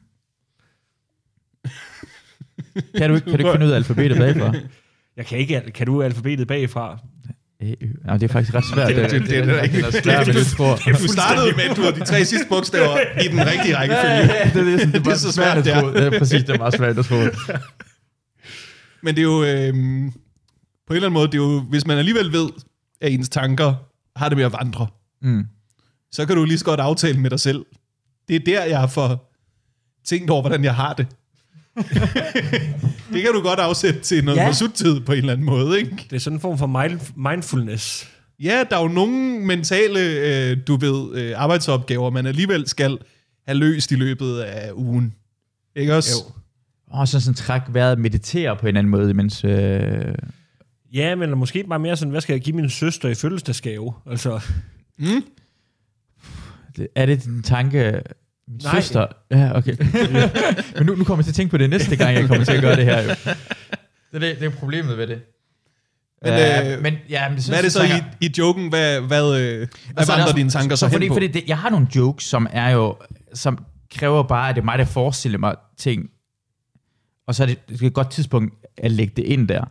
kan, 2.97 3.09
du 3.09 3.15
ikke, 3.15 3.25
kan 3.25 3.33
du 3.33 3.37
ikke 3.37 3.51
finde 3.51 3.65
ud 3.65 3.71
af 3.71 3.75
alfabetet 3.75 4.17
bagfra? 4.17 4.53
jeg 5.17 5.25
kan 5.25 5.37
ikke, 5.37 5.61
kan 5.73 5.85
du 5.87 6.01
alfabetet 6.01 6.47
bagfra? 6.47 6.99
Øh, 7.63 7.69
øh. 7.81 7.89
Nej, 8.05 8.17
det 8.17 8.23
er 8.29 8.33
faktisk 8.33 8.55
ret 8.55 8.65
svært. 8.73 8.87
Det- 8.87 9.11
det- 9.11 9.21
det 9.29 9.37
er 9.37 9.45
det 9.45 9.85
er 9.85 10.01
svært, 10.03 10.27
men 10.27 10.35
det 10.35 10.45
tror. 10.47 10.75
Du 10.75 11.07
startede 11.07 11.55
med, 11.55 11.63
at 11.63 11.75
du 11.77 11.81
har 11.81 11.91
de 11.91 12.05
tre 12.05 12.25
sidste 12.25 12.45
bogstaver 12.49 12.97
i 13.23 13.27
den 13.27 13.39
rigtige 13.47 13.69
Ja, 13.69 13.79
rækkefølge. 13.79 14.13
ja, 14.13 14.45
ja, 14.45 14.49
det, 14.53 14.59
er 14.59 14.63
det, 14.63 14.79
sådan, 14.79 14.93
det, 14.93 15.05
Det 15.05 15.11
er 15.13 15.17
så 15.17 15.31
svært, 15.31 15.65
det 15.65 15.73
er. 15.73 16.03
Ja, 16.03 16.09
præcis, 16.19 16.43
det 16.43 16.49
er 16.49 16.57
meget 16.57 16.73
svært 16.73 16.97
at 16.99 17.05
tro. 17.05 17.15
Men 19.03 19.15
det 19.15 19.21
er 19.21 19.23
jo, 19.25 19.43
øh, 19.43 19.73
på 20.87 20.93
en 20.93 20.95
eller 20.95 21.07
anden 21.07 21.13
måde, 21.13 21.27
det 21.27 21.33
er 21.33 21.37
jo, 21.37 21.59
hvis 21.59 21.87
man 21.87 21.97
alligevel 21.97 22.31
ved, 22.31 22.49
at 23.01 23.11
ens 23.13 23.29
tanker 23.29 23.73
har 24.15 24.29
det 24.29 24.37
med 24.37 24.45
at 24.45 24.53
vandre, 24.53 24.87
Mm. 25.21 25.43
så 26.11 26.25
kan 26.25 26.35
du 26.35 26.45
lige 26.45 26.57
så 26.57 26.65
godt 26.65 26.79
aftale 26.79 27.19
med 27.19 27.29
dig 27.29 27.39
selv. 27.39 27.65
Det 28.27 28.35
er 28.35 28.39
der, 28.39 28.63
jeg 28.63 28.89
får 28.91 29.31
tænkt 30.05 30.29
over, 30.29 30.41
hvordan 30.41 30.63
jeg 30.63 30.75
har 30.75 30.93
det. 30.93 31.07
det 33.13 33.21
kan 33.21 33.31
du 33.33 33.41
godt 33.41 33.59
afsætte 33.59 33.99
til 33.99 34.23
noget 34.25 34.37
Ja. 34.37 34.51
tid 34.75 34.99
på 34.99 35.11
en 35.11 35.17
eller 35.17 35.33
anden 35.33 35.45
måde, 35.45 35.79
ikke? 35.79 35.95
Det 36.09 36.15
er 36.15 36.19
sådan 36.19 36.37
en 36.37 36.41
form 36.41 36.57
for 36.57 36.67
mind- 36.67 37.13
mindfulness. 37.31 38.07
Ja, 38.39 38.63
der 38.69 38.77
er 38.77 38.81
jo 38.81 38.87
nogle 38.87 39.39
mentale, 39.45 39.99
øh, 39.99 40.57
du 40.67 40.75
ved, 40.75 41.15
øh, 41.21 41.33
arbejdsopgaver, 41.35 42.09
man 42.09 42.25
alligevel 42.25 42.67
skal 42.67 42.97
have 43.47 43.57
løst 43.57 43.91
i 43.91 43.95
løbet 43.95 44.39
af 44.39 44.71
ugen. 44.73 45.13
Ikke 45.75 45.95
også? 45.95 46.11
Jo. 46.27 46.33
Og 46.87 47.07
så 47.07 47.19
sådan 47.19 47.35
træk 47.35 47.61
vejret, 47.69 47.99
meditere 47.99 48.55
på 48.55 48.67
en 48.67 48.77
anden 48.77 48.91
måde, 48.91 49.13
mens... 49.13 49.43
Øh, 49.43 50.15
Ja, 50.93 51.15
men 51.15 51.37
måske 51.37 51.63
bare 51.69 51.79
mere 51.79 51.97
sådan, 51.97 52.11
hvad 52.11 52.21
skal 52.21 52.33
jeg 52.33 52.41
give 52.41 52.55
min 52.55 52.69
søster 52.69 53.09
i 53.09 53.15
fødselsdagsgave? 53.15 53.93
Altså, 54.09 54.39
Mm? 54.99 55.23
er 56.95 57.05
det 57.05 57.25
din 57.25 57.43
tanke... 57.43 58.01
Min 58.49 58.59
Nej. 58.63 58.81
søster... 58.81 59.07
Ja, 59.31 59.57
okay. 59.57 59.75
Men 60.77 60.85
nu, 60.85 60.95
nu 60.95 61.03
kommer 61.03 61.17
jeg 61.19 61.25
til 61.25 61.31
at 61.31 61.35
tænke 61.35 61.51
på 61.51 61.57
det 61.57 61.69
næste 61.69 61.95
gang, 61.95 62.15
jeg 62.15 62.27
kommer 62.27 62.45
til 62.45 62.51
at 62.53 62.61
gøre 62.61 62.75
det 62.75 62.85
her, 62.85 63.01
jo. 63.01 63.09
Det 63.09 63.15
er, 64.13 64.19
det, 64.19 64.39
det 64.39 64.45
er 64.45 64.49
problemet 64.49 64.97
ved 64.97 65.07
det. 65.07 65.21
Men, 66.23 66.33
Øh, 66.33 66.73
øh, 66.73 66.81
men, 66.83 66.93
ja, 67.09 67.29
men 67.29 67.39
Hvad 67.47 67.57
er 67.57 67.61
det 67.61 67.71
så 67.71 67.79
tænker- 67.81 67.97
i, 68.21 68.25
i 68.25 68.33
joken? 68.37 68.69
Hvad, 68.69 69.01
hvad, 69.01 69.23
øh, 69.41 69.57
hvad 69.57 70.03
er 70.03 70.05
vandrer 70.07 70.23
også- 70.23 70.35
dine 70.35 70.49
tanker 70.49 70.75
så, 70.75 70.79
så 70.85 70.91
fordi, 70.91 71.05
hen 71.05 71.09
på? 71.09 71.15
fordi 71.15 71.27
det, 71.27 71.43
jeg 71.47 71.57
har 71.57 71.69
nogle 71.69 71.87
jokes, 71.95 72.25
som 72.25 72.47
er 72.51 72.69
jo, 72.69 72.95
som 73.33 73.65
kræver 73.95 74.23
bare, 74.23 74.49
at 74.49 74.55
det 74.55 74.61
er 74.61 74.65
mig, 74.65 74.77
der 74.79 74.85
forestiller 74.85 75.37
mig 75.37 75.55
ting, 75.77 76.09
og 77.27 77.35
så 77.35 77.43
er 77.43 77.47
det, 77.47 77.69
det 77.69 77.81
er 77.81 77.87
et 77.87 77.93
godt 77.93 78.11
tidspunkt 78.11 78.53
at 78.77 78.91
lægge 78.91 79.13
det 79.17 79.23
ind 79.23 79.47
der. 79.47 79.63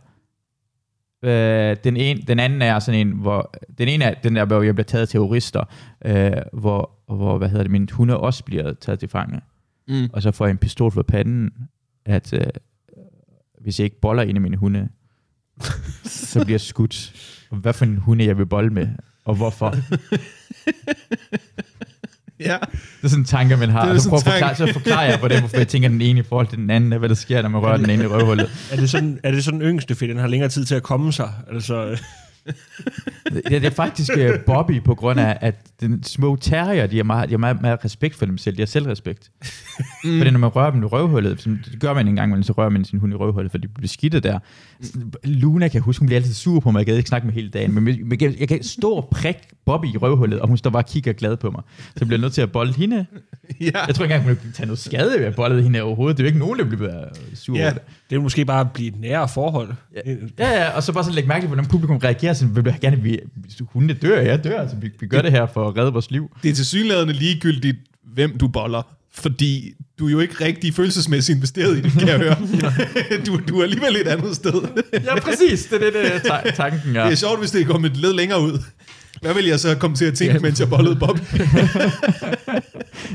Øh, 1.23 1.77
den, 1.83 1.97
en, 1.97 2.21
den 2.27 2.39
anden 2.39 2.61
er 2.61 2.79
sådan 2.79 3.07
en, 3.07 3.13
hvor, 3.13 3.53
den 3.77 3.87
ene 3.87 4.03
er 4.05 4.13
den 4.23 4.35
der, 4.35 4.45
hvor 4.45 4.61
jeg 4.61 4.75
bliver 4.75 4.85
taget 4.85 5.01
af 5.01 5.07
terrorister, 5.07 5.63
øh, 6.05 6.31
hvor, 6.53 6.91
hvor, 7.15 7.37
hvad 7.37 7.49
hedder 7.49 7.63
det, 7.63 7.71
min 7.71 7.89
hunde 7.91 8.17
også 8.17 8.43
bliver 8.43 8.73
taget 8.73 8.99
til 8.99 9.09
fange. 9.09 9.41
Mm. 9.87 10.09
Og 10.13 10.21
så 10.21 10.31
får 10.31 10.45
jeg 10.45 10.51
en 10.51 10.57
pistol 10.57 10.91
for 10.91 11.01
panden, 11.01 11.51
at 12.05 12.33
øh, 12.33 12.41
hvis 13.61 13.79
jeg 13.79 13.85
ikke 13.85 13.99
boller 13.99 14.23
en 14.23 14.35
af 14.35 14.41
mine 14.41 14.57
hunde, 14.57 14.89
så 16.03 16.39
bliver 16.45 16.53
jeg 16.53 16.61
skudt. 16.61 17.13
Og 17.49 17.57
hvad 17.57 17.73
for 17.73 17.85
en 17.85 17.97
hunde 17.97 18.25
jeg 18.25 18.37
vil 18.37 18.45
bolle 18.45 18.69
med, 18.69 18.87
og 19.25 19.35
hvorfor. 19.35 19.75
Ja. 22.39 22.57
Det 22.97 23.03
er 23.03 23.07
sådan 23.07 23.21
en 23.21 23.25
tanke, 23.25 23.57
man 23.57 23.69
har. 23.69 23.81
Det 23.81 23.89
er 23.89 23.93
Og 23.93 24.01
så, 24.01 24.03
sådan 24.03 24.21
prøver 24.21 24.33
forklare, 24.39 24.55
så 24.55 24.73
forklarer 24.73 25.09
jeg 25.09 25.19
på 25.19 25.27
det, 25.27 25.39
hvorfor 25.39 25.57
jeg 25.57 25.67
tænker 25.67 25.89
den 25.89 26.01
ene 26.01 26.19
i 26.19 26.23
forhold 26.23 26.47
til 26.47 26.57
den 26.57 26.69
anden, 26.69 26.99
hvad 26.99 27.09
der 27.09 27.15
sker, 27.15 27.41
når 27.41 27.49
man 27.49 27.61
rører 27.61 27.77
den 27.77 27.89
ene 27.89 28.03
i 28.03 28.07
røvhullet. 28.07 28.49
er 28.71 28.75
det 28.75 28.89
sådan, 28.89 29.19
er 29.23 29.31
det 29.31 29.43
sådan 29.43 29.61
yngste, 29.61 29.95
fordi 29.95 30.09
den 30.11 30.17
har 30.17 30.27
længere 30.27 30.49
tid 30.49 30.65
til 30.65 30.75
at 30.75 30.83
komme 30.83 31.13
sig? 31.13 31.33
Altså, 31.51 31.97
Det, 33.33 33.43
det 33.45 33.65
er 33.65 33.69
faktisk 33.69 34.11
uh, 34.17 34.39
Bobby, 34.45 34.81
på 34.83 34.95
grund 34.95 35.19
af, 35.19 35.37
at 35.41 35.55
den 35.81 36.03
små 36.03 36.35
terrier, 36.35 36.87
de 36.87 36.95
har 36.97 37.03
meget, 37.03 37.29
de 37.29 37.33
har 37.33 37.37
meget, 37.37 37.61
meget 37.61 37.85
respekt 37.85 38.15
for 38.15 38.25
dem 38.25 38.37
selv. 38.37 38.55
De 38.57 38.61
har 38.61 38.67
selvrespekt. 38.67 39.31
Mm. 40.03 40.17
Fordi 40.17 40.31
når 40.31 40.39
man 40.39 40.49
rører 40.49 40.71
dem 40.71 40.83
i 40.83 40.85
røvhullet, 40.85 41.41
som 41.41 41.59
det 41.71 41.79
gør 41.79 41.93
man 41.93 42.07
en 42.07 42.15
gang, 42.15 42.31
men 42.31 42.43
så 42.43 42.53
rører 42.53 42.69
man 42.69 42.85
sin 42.85 42.99
hund 42.99 43.13
i 43.13 43.15
røvhullet, 43.15 43.51
for 43.51 43.57
de 43.57 43.67
bliver 43.67 43.87
skidte 43.87 44.19
der. 44.19 44.39
Luna 45.23 45.67
kan 45.67 45.73
jeg 45.73 45.81
huske, 45.81 46.01
hun 46.01 46.05
bliver 46.05 46.19
altid 46.19 46.33
sur 46.33 46.59
på 46.59 46.71
mig, 46.71 46.79
jeg 46.79 46.85
gad 46.85 46.97
ikke 46.97 47.09
snakke 47.09 47.27
med 47.27 47.33
hele 47.33 47.49
dagen, 47.49 47.73
men 47.73 47.87
jeg, 48.21 48.35
jeg 48.39 48.47
kan 48.47 48.63
stå 48.63 48.91
og 48.91 49.07
prikke 49.11 49.41
Bobby 49.65 49.85
i 49.93 49.97
røvhullet, 49.97 50.39
og 50.39 50.47
hun 50.47 50.57
står 50.57 50.69
bare 50.69 50.83
og 50.83 50.87
kigger 50.89 51.13
glad 51.13 51.37
på 51.37 51.51
mig. 51.51 51.61
Så 51.79 51.93
jeg 51.99 52.07
bliver 52.07 52.21
nødt 52.21 52.33
til 52.33 52.41
at 52.41 52.51
bolde 52.51 52.73
hende. 52.73 53.05
ja. 53.61 53.85
Jeg 53.87 53.95
tror 53.95 54.05
ikke 54.05 54.15
engang, 54.15 54.23
hun 54.23 54.37
vil 54.43 54.53
tage 54.53 54.65
noget 54.67 54.79
skade 54.79 55.19
ved 55.19 55.25
at 55.25 55.35
bolle 55.35 55.63
hende 55.63 55.81
overhovedet. 55.81 56.17
Det 56.17 56.23
er 56.23 56.25
jo 56.25 56.27
ikke 56.27 56.39
nogen, 56.39 56.59
der 56.59 56.65
bliver 56.65 57.05
sur 57.33 57.55
Ja. 57.57 57.63
over 57.63 57.73
det. 57.73 57.81
Det 58.09 58.15
vil 58.15 58.21
måske 58.21 58.45
bare 58.45 58.65
blive 58.73 58.87
et 58.89 58.99
nære 58.99 59.29
forhold. 59.29 59.69
Ja, 60.39 60.51
ja, 60.63 60.69
og 60.69 60.83
så 60.83 60.93
bare 60.93 61.03
så 61.03 61.11
lægge 61.11 61.27
mærke 61.27 61.41
til, 61.41 61.47
hvordan 61.47 61.65
publikum 61.65 61.97
reagerer. 61.97 62.33
Så 62.33 62.45
vil 62.47 62.75
gerne, 62.81 62.97
vi, 63.01 63.19
hvis 63.35 63.61
hundene 63.73 63.93
dør, 63.93 64.19
jeg 64.21 64.43
dør. 64.43 64.61
Altså, 64.61 64.75
vi, 64.75 64.89
vi 64.99 65.07
gør 65.07 65.21
det 65.21 65.31
her 65.31 65.45
for 65.45 65.67
at 65.67 65.77
redde 65.77 65.91
vores 65.91 66.11
liv. 66.11 66.31
Det 66.43 66.49
er 66.51 66.53
til 66.55 66.65
synlædende 66.65 67.13
ligegyldigt, 67.13 67.77
hvem 68.13 68.37
du 68.37 68.47
boller. 68.47 68.81
Fordi 69.13 69.73
du 69.99 70.07
er 70.07 70.11
jo 70.11 70.19
ikke 70.19 70.45
rigtig 70.45 70.73
følelsesmæssigt 70.73 71.35
investeret 71.35 71.77
i 71.77 71.81
det, 71.81 71.91
kan 71.91 72.07
jeg 72.07 72.17
høre. 72.19 72.35
du, 73.25 73.39
du 73.47 73.59
er 73.59 73.63
alligevel 73.63 73.95
et 73.95 74.07
andet 74.07 74.35
sted. 74.35 74.53
Ja, 74.93 75.19
præcis. 75.19 75.65
Det 75.65 75.73
er 75.75 75.79
det, 75.85 75.93
det 75.93 76.15
er 76.15 76.19
ta- 76.19 76.51
tanken. 76.51 76.93
Ja. 76.95 77.03
Det 77.05 77.11
er 77.11 77.15
sjovt, 77.15 77.39
hvis 77.39 77.51
det 77.51 77.61
er 77.61 77.65
kommet 77.65 77.91
et 77.91 77.97
led 77.97 78.13
længere 78.13 78.41
ud. 78.41 78.59
Hvad 79.21 79.33
vil 79.33 79.45
jeg 79.45 79.59
så 79.59 79.75
komme 79.75 79.95
til 79.97 80.05
at 80.05 80.13
tænke, 80.13 80.33
Ja. 80.33 80.39
mens 80.39 80.59
jeg 80.59 80.69
bollede 80.69 80.95
Bob? 80.95 81.19
Jeg 81.33 81.47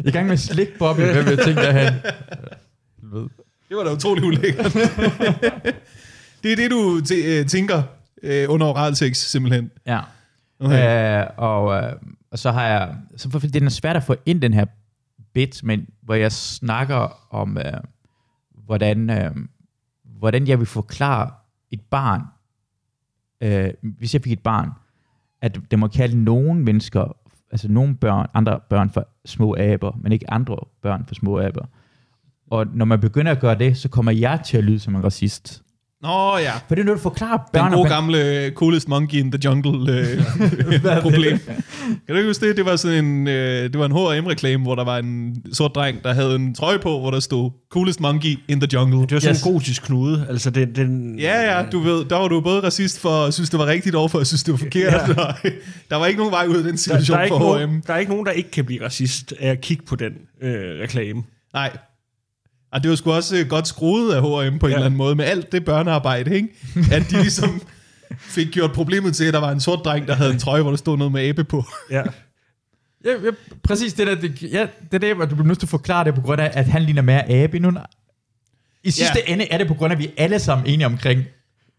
er 0.04 0.06
i 0.08 0.10
gang 0.10 0.26
med 0.26 0.32
at 0.32 0.40
slikke 0.40 0.72
Bobby. 0.78 1.00
Hvem 1.00 1.24
vil 1.26 1.34
jeg 1.36 1.44
tænke 1.44 1.60
derhen? 1.62 1.94
Ved. 3.02 3.26
Det 3.68 3.76
var 3.76 3.84
da 3.84 3.92
utrolig 3.92 4.24
ulækkert. 4.24 4.72
det 6.42 6.52
er 6.52 6.56
det, 6.56 6.70
du 6.70 7.00
t- 7.04 7.26
øh, 7.26 7.46
tænker 7.46 7.82
øh, 8.22 8.50
under 8.50 8.66
oralsex, 8.66 9.16
simpelthen. 9.16 9.70
Ja. 9.86 10.00
Okay. 10.60 11.20
Øh, 11.22 11.26
og, 11.36 11.82
øh, 11.82 11.92
og 12.30 12.38
så 12.38 12.50
har 12.50 12.66
jeg... 12.66 12.96
Så 13.16 13.30
for, 13.30 13.38
det 13.38 13.62
er 13.62 13.68
svært 13.68 13.96
at 13.96 14.02
få 14.02 14.16
ind 14.26 14.40
den 14.40 14.54
her 14.54 14.64
bit, 15.34 15.64
men 15.64 15.88
hvor 16.02 16.14
jeg 16.14 16.32
snakker 16.32 17.34
om, 17.34 17.58
øh, 17.58 17.72
hvordan, 18.64 19.10
øh, 19.10 19.30
hvordan 20.04 20.48
jeg 20.48 20.58
vil 20.58 20.66
forklare 20.66 21.30
et 21.70 21.80
barn, 21.80 22.22
øh, 23.40 23.70
hvis 23.82 24.14
jeg 24.14 24.22
fik 24.22 24.32
et 24.32 24.42
barn, 24.42 24.70
at 25.40 25.58
det 25.70 25.78
må 25.78 25.88
kalde 25.88 26.24
nogen 26.24 26.64
mennesker, 26.64 27.16
altså 27.50 27.68
nogle 27.68 27.96
børn, 27.96 28.26
andre 28.34 28.60
børn 28.70 28.90
for 28.90 29.08
små 29.24 29.56
aber, 29.58 29.98
men 30.00 30.12
ikke 30.12 30.30
andre 30.30 30.56
børn 30.82 31.04
for 31.06 31.14
små 31.14 31.40
aber. 31.40 31.66
Og 32.50 32.66
når 32.74 32.84
man 32.84 33.00
begynder 33.00 33.32
at 33.32 33.40
gøre 33.40 33.58
det, 33.58 33.76
så 33.76 33.88
kommer 33.88 34.12
jeg 34.12 34.38
til 34.46 34.56
at 34.56 34.64
lyde 34.64 34.80
som 34.80 34.94
en 34.94 35.04
racist. 35.04 35.60
Nå 36.02 36.36
ja, 36.38 36.52
For 36.68 36.74
det 36.74 36.78
er 36.82 36.84
noget, 36.84 36.98
du 36.98 37.02
forklarer 37.02 37.38
børn. 37.52 37.64
den 37.70 37.78
gode 37.78 37.88
gamle 37.88 38.46
uh, 38.46 38.52
coolest 38.54 38.88
monkey 38.88 39.18
in 39.18 39.30
the 39.32 39.40
jungle 39.44 39.78
uh, 39.80 41.00
problem. 41.02 41.38
Kan 41.38 41.96
du 42.08 42.14
ikke 42.14 42.28
huske 42.28 42.48
det? 42.48 42.56
Det 42.56 42.64
var 42.64 42.76
sådan 42.76 43.04
en, 43.04 43.26
uh, 43.26 43.32
det 43.32 43.78
var 43.78 43.84
en 43.86 43.92
H&M-reklame, 43.92 44.62
hvor 44.62 44.74
der 44.74 44.84
var 44.84 44.98
en 44.98 45.36
sort 45.52 45.74
dreng, 45.74 46.02
der 46.04 46.12
havde 46.14 46.34
en 46.36 46.54
trøje 46.54 46.78
på, 46.78 47.00
hvor 47.00 47.10
der 47.10 47.20
stod 47.20 47.50
coolest 47.70 48.00
monkey 48.00 48.38
in 48.48 48.60
the 48.60 48.68
jungle. 48.72 49.00
Det 49.00 49.12
var 49.12 49.18
sådan 49.20 49.34
Yes. 49.34 49.46
en 49.46 49.52
gotisk 49.52 49.82
knude. 49.82 50.26
Altså, 50.28 50.50
den, 50.50 50.74
den, 50.74 51.18
Ja, 51.18 51.56
ja, 51.58 51.64
du 51.72 51.78
ved, 51.80 52.04
der 52.04 52.16
var 52.16 52.28
du 52.28 52.40
både 52.40 52.60
racist 52.62 53.00
for 53.00 53.24
at 53.26 53.34
synes, 53.34 53.50
det 53.50 53.58
var 53.58 53.66
rigtigt, 53.66 53.94
og 53.94 54.10
for 54.10 54.18
at 54.18 54.26
synes, 54.26 54.42
det 54.42 54.52
var 54.52 54.58
forkert. 54.58 54.92
Ja. 55.08 55.50
der 55.90 55.96
var 55.96 56.06
ikke 56.06 56.18
nogen 56.18 56.32
vej 56.32 56.46
ud 56.48 56.56
af 56.56 56.62
den 56.62 56.72
der, 56.72 56.76
situation 56.78 57.14
der, 57.14 57.20
er 57.20 57.24
ikke 57.24 57.34
for 57.36 57.56
nogen, 57.58 57.70
H&M. 57.70 57.82
der 57.86 57.94
er 57.94 57.98
ikke 57.98 58.10
nogen, 58.12 58.26
der 58.26 58.32
ikke 58.32 58.50
kan 58.50 58.64
blive 58.64 58.84
racist 58.84 59.34
af 59.40 59.48
at 59.50 59.60
kigge 59.60 59.84
på 59.86 59.96
den 59.96 60.12
øh, 60.42 60.80
reklame. 60.82 61.22
Nej. 61.54 61.76
Og 62.74 62.82
det 62.82 62.90
var 62.90 62.96
sgu 62.96 63.12
også 63.12 63.36
øh, 63.36 63.46
godt 63.48 63.68
skruet 63.68 64.14
af 64.14 64.22
H&M 64.22 64.58
på 64.58 64.66
en 64.66 64.70
Ja. 64.70 64.76
eller 64.76 64.86
anden 64.86 64.98
måde, 64.98 65.14
med 65.14 65.24
alt 65.24 65.52
det 65.52 65.64
børnearbejde, 65.64 66.34
ikke? 66.36 66.48
At 66.92 67.10
de 67.10 67.16
ligesom 67.22 67.62
fik 68.18 68.46
gjort 68.52 68.72
problemet 68.72 69.16
til, 69.16 69.24
at 69.24 69.34
der 69.34 69.40
var 69.40 69.50
en 69.52 69.60
sort 69.60 69.80
dreng, 69.84 70.06
der 70.08 70.14
havde 70.14 70.32
en 70.32 70.38
trøje, 70.38 70.62
hvor 70.62 70.70
der 70.70 70.76
stod 70.76 70.98
noget 70.98 71.12
med 71.12 71.22
abe 71.28 71.44
på. 71.44 71.64
Ja. 71.90 72.02
Ja, 73.04 73.10
ja, 73.24 73.30
præcis 73.62 73.92
det 73.94 74.06
der. 74.06 74.14
Det, 74.14 74.42
ja, 74.42 74.66
det 74.82 74.94
er 74.94 74.98
det, 74.98 75.16
hvor 75.16 75.24
du 75.24 75.34
bliver 75.34 75.46
nødt 75.46 75.58
til 75.58 75.66
at 75.66 75.70
forklare 75.70 76.04
det 76.04 76.14
på 76.14 76.20
grund 76.20 76.40
af, 76.40 76.50
at 76.54 76.66
han 76.66 76.82
ligner 76.82 77.02
mere 77.02 77.30
abe 77.30 77.56
end 77.56 77.62
nogen. 77.62 77.78
I 78.84 78.90
sidste 78.90 79.18
Ja. 79.26 79.32
ende 79.32 79.48
er 79.50 79.58
det 79.58 79.66
på 79.68 79.74
grund 79.74 79.92
af, 79.92 79.96
at 79.96 79.98
vi 80.02 80.06
er 80.06 80.10
alle 80.16 80.38
sammen 80.38 80.66
enige 80.66 80.86
omkring. 80.86 81.22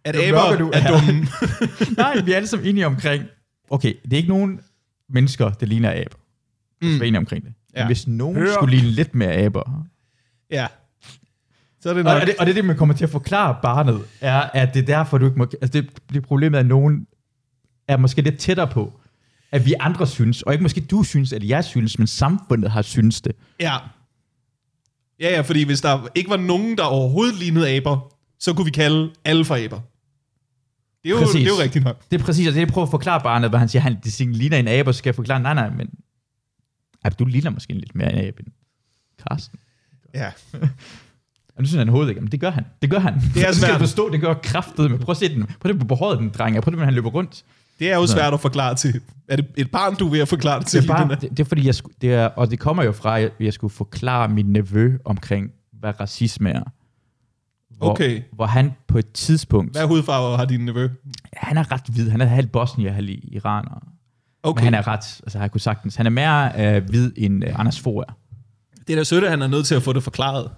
At 0.06 0.16
Nu 0.16 0.22
aber 0.38 0.58
du 0.58 0.70
er 0.74 0.88
dumme. 0.88 1.28
Nej, 1.98 2.22
vi 2.22 2.32
er 2.32 2.36
alle 2.36 2.48
sammen 2.48 2.68
enige 2.70 2.86
omkring. 2.86 3.24
Okay, 3.70 3.94
det 4.04 4.14
er 4.14 4.18
ikke 4.18 4.30
nogen 4.30 4.60
mennesker, 5.10 5.50
der 5.50 5.66
ligner 5.66 5.92
aber. 5.92 6.18
Mm. 6.82 6.88
Vi 6.88 6.94
er 6.94 7.02
enige 7.04 7.18
omkring 7.18 7.44
det. 7.46 7.54
Men 7.74 7.80
Ja. 7.82 7.86
hvis 7.86 8.08
nogen 8.08 8.36
Hør. 8.38 8.54
skulle 8.54 8.76
ligne 8.78 8.92
lidt 8.92 9.16
mere 9.16 9.34
aber, 9.34 9.86
Ja. 10.52 10.68
Så 11.86 11.90
er 11.90 11.94
det 11.94 12.06
Og, 12.08 12.14
nok. 12.14 12.22
og, 12.22 12.28
det, 12.28 12.36
og 12.40 12.46
det 12.46 12.52
er 12.52 12.56
det, 12.56 12.66
man 12.66 12.78
kommer 12.78 12.96
til 12.96 13.04
at 13.04 13.10
forklare 13.10 13.58
barnet, 13.62 14.02
er, 14.22 14.42
at 14.42 14.74
det 14.74 14.82
er 14.82 14.86
derfor, 14.86 15.18
du 15.18 15.26
ikke 15.26 15.38
må... 15.38 15.48
Altså 15.62 15.82
det, 15.82 15.90
det 16.14 16.24
problemet 16.24 16.58
er, 16.58 16.60
at 16.60 16.66
nogen 16.66 17.08
er 17.88 17.98
måske 17.98 18.22
lidt 18.22 18.38
tættere 18.38 18.68
på, 18.68 19.00
at 19.52 19.66
vi 19.66 19.74
andre 19.80 20.08
synes, 20.08 20.42
og 20.42 20.54
ikke 20.54 20.64
måske 20.64 20.82
du 20.82 21.04
synes, 21.04 21.34
eller 21.34 21.48
jeg 21.48 21.66
synes, 21.66 21.98
men 22.00 22.08
samfundet 22.08 22.72
har 22.72 22.82
synes 22.82 23.22
det. 23.22 23.36
Ja. 23.60 23.78
Ja, 25.20 25.30
ja, 25.30 25.42
fordi 25.42 25.64
hvis 25.64 25.82
der 25.82 26.08
ikke 26.16 26.30
var 26.30 26.38
nogen, 26.38 26.78
der 26.78 26.84
overhovedet 26.84 27.36
lignede 27.36 27.70
aber, 27.70 28.14
så 28.40 28.54
kunne 28.54 28.66
vi 28.66 28.72
kalde 28.72 29.12
alle 29.26 29.46
for 29.46 29.56
aber. 29.56 29.80
Det 31.04 31.10
er 31.10 31.10
jo, 31.10 31.18
Præcis. 31.18 31.34
det 31.34 31.42
er 31.44 31.56
jo 31.58 31.62
rigtigt 31.64 31.84
nok. 31.86 32.02
Det 32.12 32.22
er 32.22 32.26
præcis, 32.26 32.48
og 32.48 32.54
det 32.54 32.60
er 32.60 32.62
det, 32.62 32.68
jeg 32.68 32.74
prøver 32.74 32.86
at 32.88 32.92
forklare 32.92 33.22
barnet, 33.22 33.50
hvor 33.50 33.58
han 33.60 33.70
siger, 33.70 33.82
han 33.82 33.98
det 34.04 34.20
ligner 34.20 34.58
en 34.58 34.68
abe, 34.68 34.94
så 34.94 34.98
skal 34.98 35.10
jeg 35.10 35.16
forklare, 35.16 35.40
nej, 35.40 35.54
nej, 35.54 35.70
men 35.70 35.90
ja, 37.04 37.10
du 37.10 37.26
ligner 37.26 37.50
måske 37.50 37.74
lidt 37.74 37.96
mere 37.96 38.14
en 38.14 38.28
abe 38.28 38.44
end 38.46 38.54
Karsten. 39.28 39.60
Ja. 40.14 40.32
Og 41.56 41.62
nu 41.62 41.66
synes 41.68 41.78
han 41.80 41.90
overhovedet 41.90 42.10
ikke, 42.10 42.22
men 42.22 42.32
det 42.32 42.40
gør 42.40 42.50
han. 42.52 42.66
Det 42.82 42.90
gør 42.90 43.00
han. 43.00 43.14
Det 43.14 43.22
er 43.22 43.48
Du 43.52 43.56
skal 43.58 43.68
svært. 43.68 43.80
forstå, 43.80 44.10
det 44.12 44.22
gør 44.22 44.34
kraftet 44.34 44.92
med. 44.92 45.00
Prøv 45.00 45.12
at 45.12 45.18
se 45.18 45.36
den. 45.36 45.46
Prøv 45.60 45.74
det 45.74 45.88
på 45.88 45.96
håret, 45.96 46.20
den 46.20 46.30
dreng. 46.30 46.62
Prøv 46.64 46.72
det, 46.72 46.78
når 46.78 46.86
han 46.86 46.94
løber 46.94 47.10
rundt. 47.10 47.44
Det 47.80 47.92
er 47.92 47.96
jo 47.96 48.08
svært 48.08 48.34
at 48.34 48.40
forklare 48.40 48.76
til. 48.76 49.02
Er 49.28 49.36
det 49.36 49.46
et 49.58 49.72
barn, 49.72 49.96
du 49.96 50.08
ved 50.08 50.20
at 50.20 50.28
forklare 50.28 50.60
det 50.60 50.68
til? 50.68 50.82
Det 50.82 50.90
er, 50.90 50.98
her? 50.98 51.08
det, 51.08 51.30
det 51.30 51.40
er 51.40 51.44
fordi, 51.44 51.66
jeg, 51.68 51.76
det 52.02 52.14
er, 52.14 52.26
og 52.26 52.52
det 52.52 52.60
kommer 52.60 52.84
jo 52.84 52.92
fra, 52.92 53.20
at 53.20 53.32
jeg 53.40 53.54
skulle 53.54 53.74
forklare 53.74 54.28
min 54.30 54.46
nevø 54.46 54.98
omkring, 55.06 55.52
hvad 55.80 56.00
racisme 56.00 56.50
er. 56.50 56.64
Hvor, 57.78 57.90
Okay. 57.92 58.22
Hvor 58.34 58.46
han 58.46 58.72
på 58.88 58.98
et 58.98 59.12
tidspunkt, 59.12 59.72
Hvad 59.78 59.88
hudfarve 59.88 60.38
har 60.38 60.46
din 60.46 60.60
nevø? 60.66 60.90
han 61.34 61.58
er 61.58 61.72
ret 61.72 61.82
hvid, 61.90 62.10
han 62.10 62.22
er 62.22 62.26
halv 62.26 62.48
bosnier, 62.48 62.92
halv 62.92 63.10
iraner. 63.10 63.72
Okay. 63.72 63.82
Okay. 64.44 64.64
Men 64.64 64.64
han 64.64 64.74
er 64.84 64.88
ret, 64.88 65.20
altså 65.24 65.40
han 65.40 65.50
kunne 65.50 65.62
sagtens, 65.62 65.96
han 65.96 66.06
er 66.06 66.10
mere 66.10 66.52
øh, 66.78 66.90
hvid 66.90 67.12
end 67.18 67.44
øh, 67.46 67.60
Anders 67.60 67.80
Fogh 67.80 68.04
er. 68.08 68.14
Det 68.88 68.94
er 68.94 68.98
da 68.98 69.04
sødt, 69.04 69.24
at 69.24 69.30
han 69.30 69.42
er 69.42 69.48
nødt 69.48 69.66
til 69.66 69.76
at 69.76 69.84
få 69.84 69.94
det 69.94 70.04
forklaret. 70.04 70.50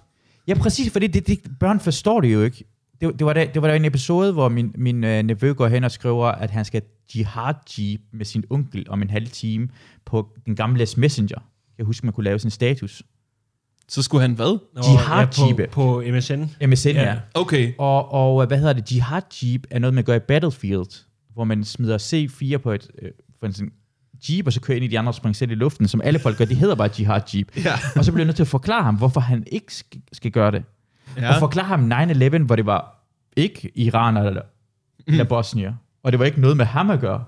Ja, 0.48 0.54
præcis, 0.54 0.92
fordi 0.92 1.06
det, 1.06 1.26
det, 1.26 1.40
børn 1.60 1.80
forstår 1.80 2.20
det 2.20 2.32
jo 2.32 2.42
ikke. 2.42 2.64
Det, 3.00 3.18
det, 3.18 3.26
var 3.26 3.32
der, 3.32 3.44
det 3.44 3.62
var 3.62 3.68
der 3.68 3.74
en 3.74 3.84
episode, 3.84 4.32
hvor 4.32 4.48
min, 4.48 4.72
min 4.74 5.04
øh, 5.04 5.22
nevø 5.22 5.52
går 5.52 5.68
hen 5.68 5.84
og 5.84 5.90
skriver, 5.90 6.26
at 6.26 6.50
han 6.50 6.64
skal 6.64 6.82
jihad-jeep 7.14 8.00
med 8.12 8.24
sin 8.24 8.44
onkel 8.50 8.86
om 8.88 9.02
en 9.02 9.10
halv 9.10 9.26
time 9.26 9.68
på 10.04 10.28
den 10.46 10.56
gamle 10.56 10.86
Messenger. 10.96 11.38
Jeg 11.78 11.86
husker, 11.86 12.06
man 12.06 12.12
kunne 12.12 12.24
lave 12.24 12.38
sådan 12.38 12.46
en 12.46 12.50
status. 12.50 13.02
Så 13.88 14.02
skulle 14.02 14.22
han 14.22 14.32
hvad? 14.32 14.58
Nå, 14.74 14.82
Jihad-jeepe. 14.82 15.62
ja, 15.62 15.66
på, 15.66 16.02
på 16.02 16.02
MSN. 16.12 16.66
MSN, 16.66 16.88
ja. 16.88 17.02
Ja. 17.02 17.08
ja. 17.08 17.18
Okay. 17.34 17.72
Og, 17.78 18.12
og 18.12 18.46
hvad 18.46 18.58
hedder 18.58 18.72
det? 18.72 18.92
Jihad 18.92 19.22
Jeep 19.42 19.66
er 19.70 19.78
noget, 19.78 19.94
man 19.94 20.04
gør 20.04 20.14
i 20.14 20.18
Battlefield, 20.18 21.04
hvor 21.34 21.44
man 21.44 21.64
smider 21.64 21.98
C4 21.98 22.56
på 22.56 22.72
et 22.72 22.90
øh, 23.02 23.10
for 23.40 23.46
en 23.46 23.52
sådan 23.52 23.72
Jeep, 24.28 24.46
og 24.46 24.52
så 24.52 24.60
kører 24.60 24.76
ind 24.76 24.84
i 24.84 24.88
de 24.88 24.98
andre 24.98 25.10
og 25.10 25.14
springer 25.14 25.34
selv 25.34 25.50
i 25.50 25.54
luften, 25.54 25.88
som 25.88 26.00
alle 26.04 26.18
folk 26.18 26.38
gør. 26.38 26.44
Det 26.44 26.56
hedder 26.56 26.74
bare 26.74 26.90
Jihad 26.98 27.20
Jeep. 27.34 27.56
Ja. 27.64 27.72
Og 27.96 28.04
så 28.04 28.12
bliver 28.12 28.20
jeg 28.22 28.26
nødt 28.26 28.36
til 28.36 28.42
at 28.42 28.48
forklare 28.48 28.82
ham, 28.82 28.96
hvorfor 28.96 29.20
han 29.20 29.44
ikke 29.52 29.72
skal, 30.12 30.30
gøre 30.32 30.50
det. 30.50 30.64
Ja. 31.16 31.28
Og 31.34 31.38
forklare 31.38 31.66
ham 31.66 31.92
9-11, 31.92 32.38
hvor 32.38 32.56
det 32.56 32.66
var 32.66 33.04
ikke 33.36 33.70
iraner 33.74 34.22
eller, 34.22 34.42
eller 35.06 35.24
bosnier. 35.24 35.74
Og 36.02 36.12
det 36.12 36.18
var 36.18 36.24
ikke 36.26 36.40
noget 36.40 36.56
med 36.56 36.64
ham 36.64 36.90
at 36.90 37.00
gøre. 37.00 37.24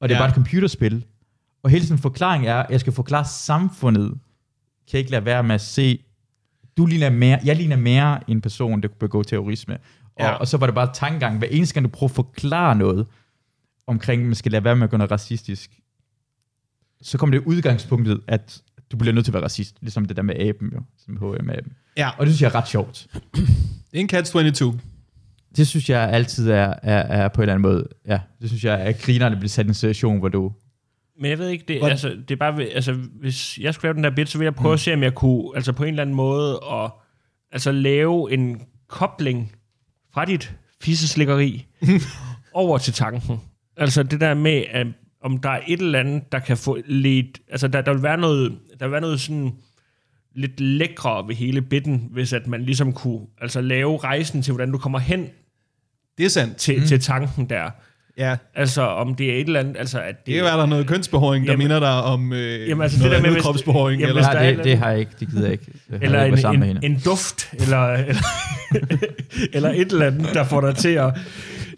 Og 0.00 0.08
det 0.08 0.14
er 0.14 0.18
Ja. 0.18 0.22
bare 0.22 0.28
et 0.28 0.34
computerspil. 0.34 1.04
Og 1.62 1.70
hele 1.70 1.86
sådan 1.86 1.98
forklaring 2.02 2.46
er, 2.46 2.56
at 2.56 2.70
jeg 2.70 2.80
skal 2.80 2.92
forklare 2.92 3.24
samfundet. 3.24 4.18
Kan 4.90 4.98
ikke 4.98 5.10
lade 5.10 5.24
være 5.24 5.42
med 5.42 5.54
at 5.54 5.60
se, 5.60 5.98
du 6.76 6.86
ligner 6.86 7.10
mere, 7.10 7.38
jeg 7.44 7.56
ligner 7.56 7.76
mere 7.76 8.30
en 8.30 8.40
person, 8.40 8.80
der 8.82 8.88
kunne 8.88 8.98
begå 8.98 9.22
terrorisme. 9.22 9.74
Og, 9.74 9.80
Ja. 10.24 10.30
og 10.30 10.48
så 10.48 10.56
var 10.56 10.66
det 10.66 10.74
bare 10.74 10.90
tankegang, 10.94 11.38
hver 11.38 11.48
eneste 11.48 11.74
gang 11.74 11.84
du 11.84 11.90
prøver 11.90 12.08
at 12.10 12.14
forklare 12.14 12.76
noget, 12.76 13.06
omkring, 13.86 14.22
at 14.22 14.26
man 14.26 14.34
skal 14.34 14.52
lade 14.52 14.64
være 14.64 14.76
med 14.76 14.84
at 14.84 14.90
gøre 14.90 14.98
noget 14.98 15.10
racistisk, 15.10 15.70
så 17.02 17.18
kommer 17.18 17.38
det 17.38 17.46
udgangspunktet, 17.46 18.20
at 18.28 18.62
du 18.92 18.96
bliver 18.96 19.14
nødt 19.14 19.24
til 19.24 19.30
at 19.30 19.34
være 19.34 19.44
racist, 19.44 19.76
ligesom 19.80 20.04
det 20.04 20.16
der 20.16 20.22
med 20.22 20.34
aben 20.40 20.70
jo, 20.74 20.80
som 21.04 21.16
H&M-aben. 21.16 21.72
ja. 21.96 22.10
Og 22.18 22.26
det 22.26 22.34
synes 22.34 22.42
jeg 22.42 22.48
er 22.48 22.54
ret 22.54 22.68
sjovt. 22.68 23.06
En 23.92 24.08
Catch 24.08 24.32
22. 24.32 24.80
Det 25.56 25.66
synes 25.66 25.90
jeg 25.90 26.10
altid 26.10 26.50
er, 26.50 26.74
er, 26.82 27.02
er 27.02 27.28
på 27.28 27.40
en 27.40 27.42
eller 27.42 27.54
anden 27.54 27.72
måde, 27.72 27.88
ja, 28.06 28.20
det 28.40 28.48
synes 28.48 28.64
jeg 28.64 28.88
er 28.88 28.92
grinerne 28.92 29.36
bliver 29.36 29.48
sat 29.48 29.66
i 29.66 29.68
en 29.68 29.74
situation, 29.74 30.18
hvor 30.18 30.28
du, 30.28 30.52
Men 31.20 31.30
jeg 31.30 31.38
ved 31.38 31.48
ikke, 31.48 31.64
det, 31.68 31.80
altså, 31.82 32.08
det 32.08 32.30
er 32.30 32.36
bare, 32.36 32.62
altså, 32.62 32.92
hvis 33.20 33.58
jeg 33.58 33.74
skulle 33.74 33.88
lave 33.88 33.94
den 33.94 34.04
der 34.04 34.10
bit, 34.10 34.28
så 34.28 34.38
ville 34.38 34.44
jeg 34.44 34.54
prøve 34.54 34.72
mm. 34.72 34.74
at 34.74 34.80
se, 34.80 34.94
om 34.94 35.02
jeg 35.02 35.14
kunne, 35.14 35.56
altså 35.56 35.72
på 35.72 35.84
en 35.84 35.88
eller 35.88 36.02
anden 36.02 36.16
måde, 36.16 36.60
at, 36.72 36.90
altså 37.52 37.72
lave 37.72 38.32
en 38.32 38.62
kobling 38.88 39.52
fra 40.14 40.24
dit 40.24 40.54
fisseslikkeri 40.80 41.66
over 42.52 42.78
til 42.78 42.92
tanken. 42.92 43.40
Altså 43.76 44.02
det 44.02 44.20
der 44.20 44.34
med, 44.34 44.64
at 44.70 44.86
om 45.24 45.38
der 45.38 45.50
er 45.50 45.60
et 45.66 45.80
eller 45.80 45.98
andet, 46.00 46.32
der 46.32 46.38
kan 46.38 46.56
få 46.56 46.78
lidt, 46.86 47.40
altså 47.50 47.68
der, 47.68 47.80
der 47.80 47.92
vil 47.92 48.02
være 48.02 48.16
noget, 48.18 48.52
der 48.80 48.86
vil 48.86 48.92
være 48.92 49.00
noget 49.00 49.20
sådan 49.20 49.52
lidt 50.34 50.60
lækre 50.60 51.24
ved 51.28 51.34
hele 51.34 51.62
bitten, 51.62 52.08
hvis 52.10 52.32
at 52.32 52.46
man 52.46 52.62
ligesom 52.62 52.92
kunne 52.92 53.20
altså 53.40 53.60
lave 53.60 53.98
rejsen 53.98 54.42
til, 54.42 54.52
hvordan 54.52 54.72
du 54.72 54.78
kommer 54.78 54.98
hen 54.98 55.26
Det 56.18 56.26
er 56.26 56.30
sandt. 56.30 56.56
til, 56.56 56.80
mm. 56.80 56.86
til 56.86 57.00
tanken 57.00 57.50
der. 57.50 57.70
Ja. 58.18 58.36
Altså 58.54 58.82
om 58.82 59.14
det 59.14 59.30
er 59.30 59.34
et 59.34 59.46
eller 59.46 59.60
andet, 59.60 59.76
altså 59.78 60.00
at 60.00 60.16
det, 60.18 60.26
Det 60.26 60.34
kan 60.34 60.44
være, 60.44 60.56
der 60.56 60.62
er 60.62 60.66
noget 60.66 60.86
kønsbehåring, 60.86 61.46
der 61.46 61.52
Jamen- 61.52 61.64
minder 61.64 61.80
dig 61.80 62.02
om 62.02 62.32
øh, 62.32 62.68
Jamen, 62.68 62.82
altså, 62.82 62.98
noget 62.98 63.16
det 63.16 63.24
der 63.24 63.30
med, 63.32 63.40
kropsbehåring. 63.40 64.00
Jamen, 64.00 64.16
eller 64.16 64.32
Nej, 64.32 64.50
det, 64.52 64.64
det 64.64 64.78
har 64.78 64.90
jeg 64.90 64.98
ikke, 65.00 65.12
det 65.20 65.28
gider 65.28 65.42
jeg 65.42 65.52
ikke. 65.52 65.64
Det 65.66 65.80
har 65.90 65.98
eller 65.98 66.18
jeg 66.18 66.26
ikke 66.28 66.42
været 66.42 66.54
en, 66.54 66.62
en, 66.62 66.78
en 66.82 67.00
duft, 67.04 67.52
eller, 67.60 67.86
eller, 67.92 68.14
eller 69.54 69.70
et 69.70 69.92
eller 69.92 70.06
andet, 70.06 70.34
der 70.34 70.44
får 70.44 70.60
dig 70.60 70.76
til 70.76 70.88
at 70.88 71.14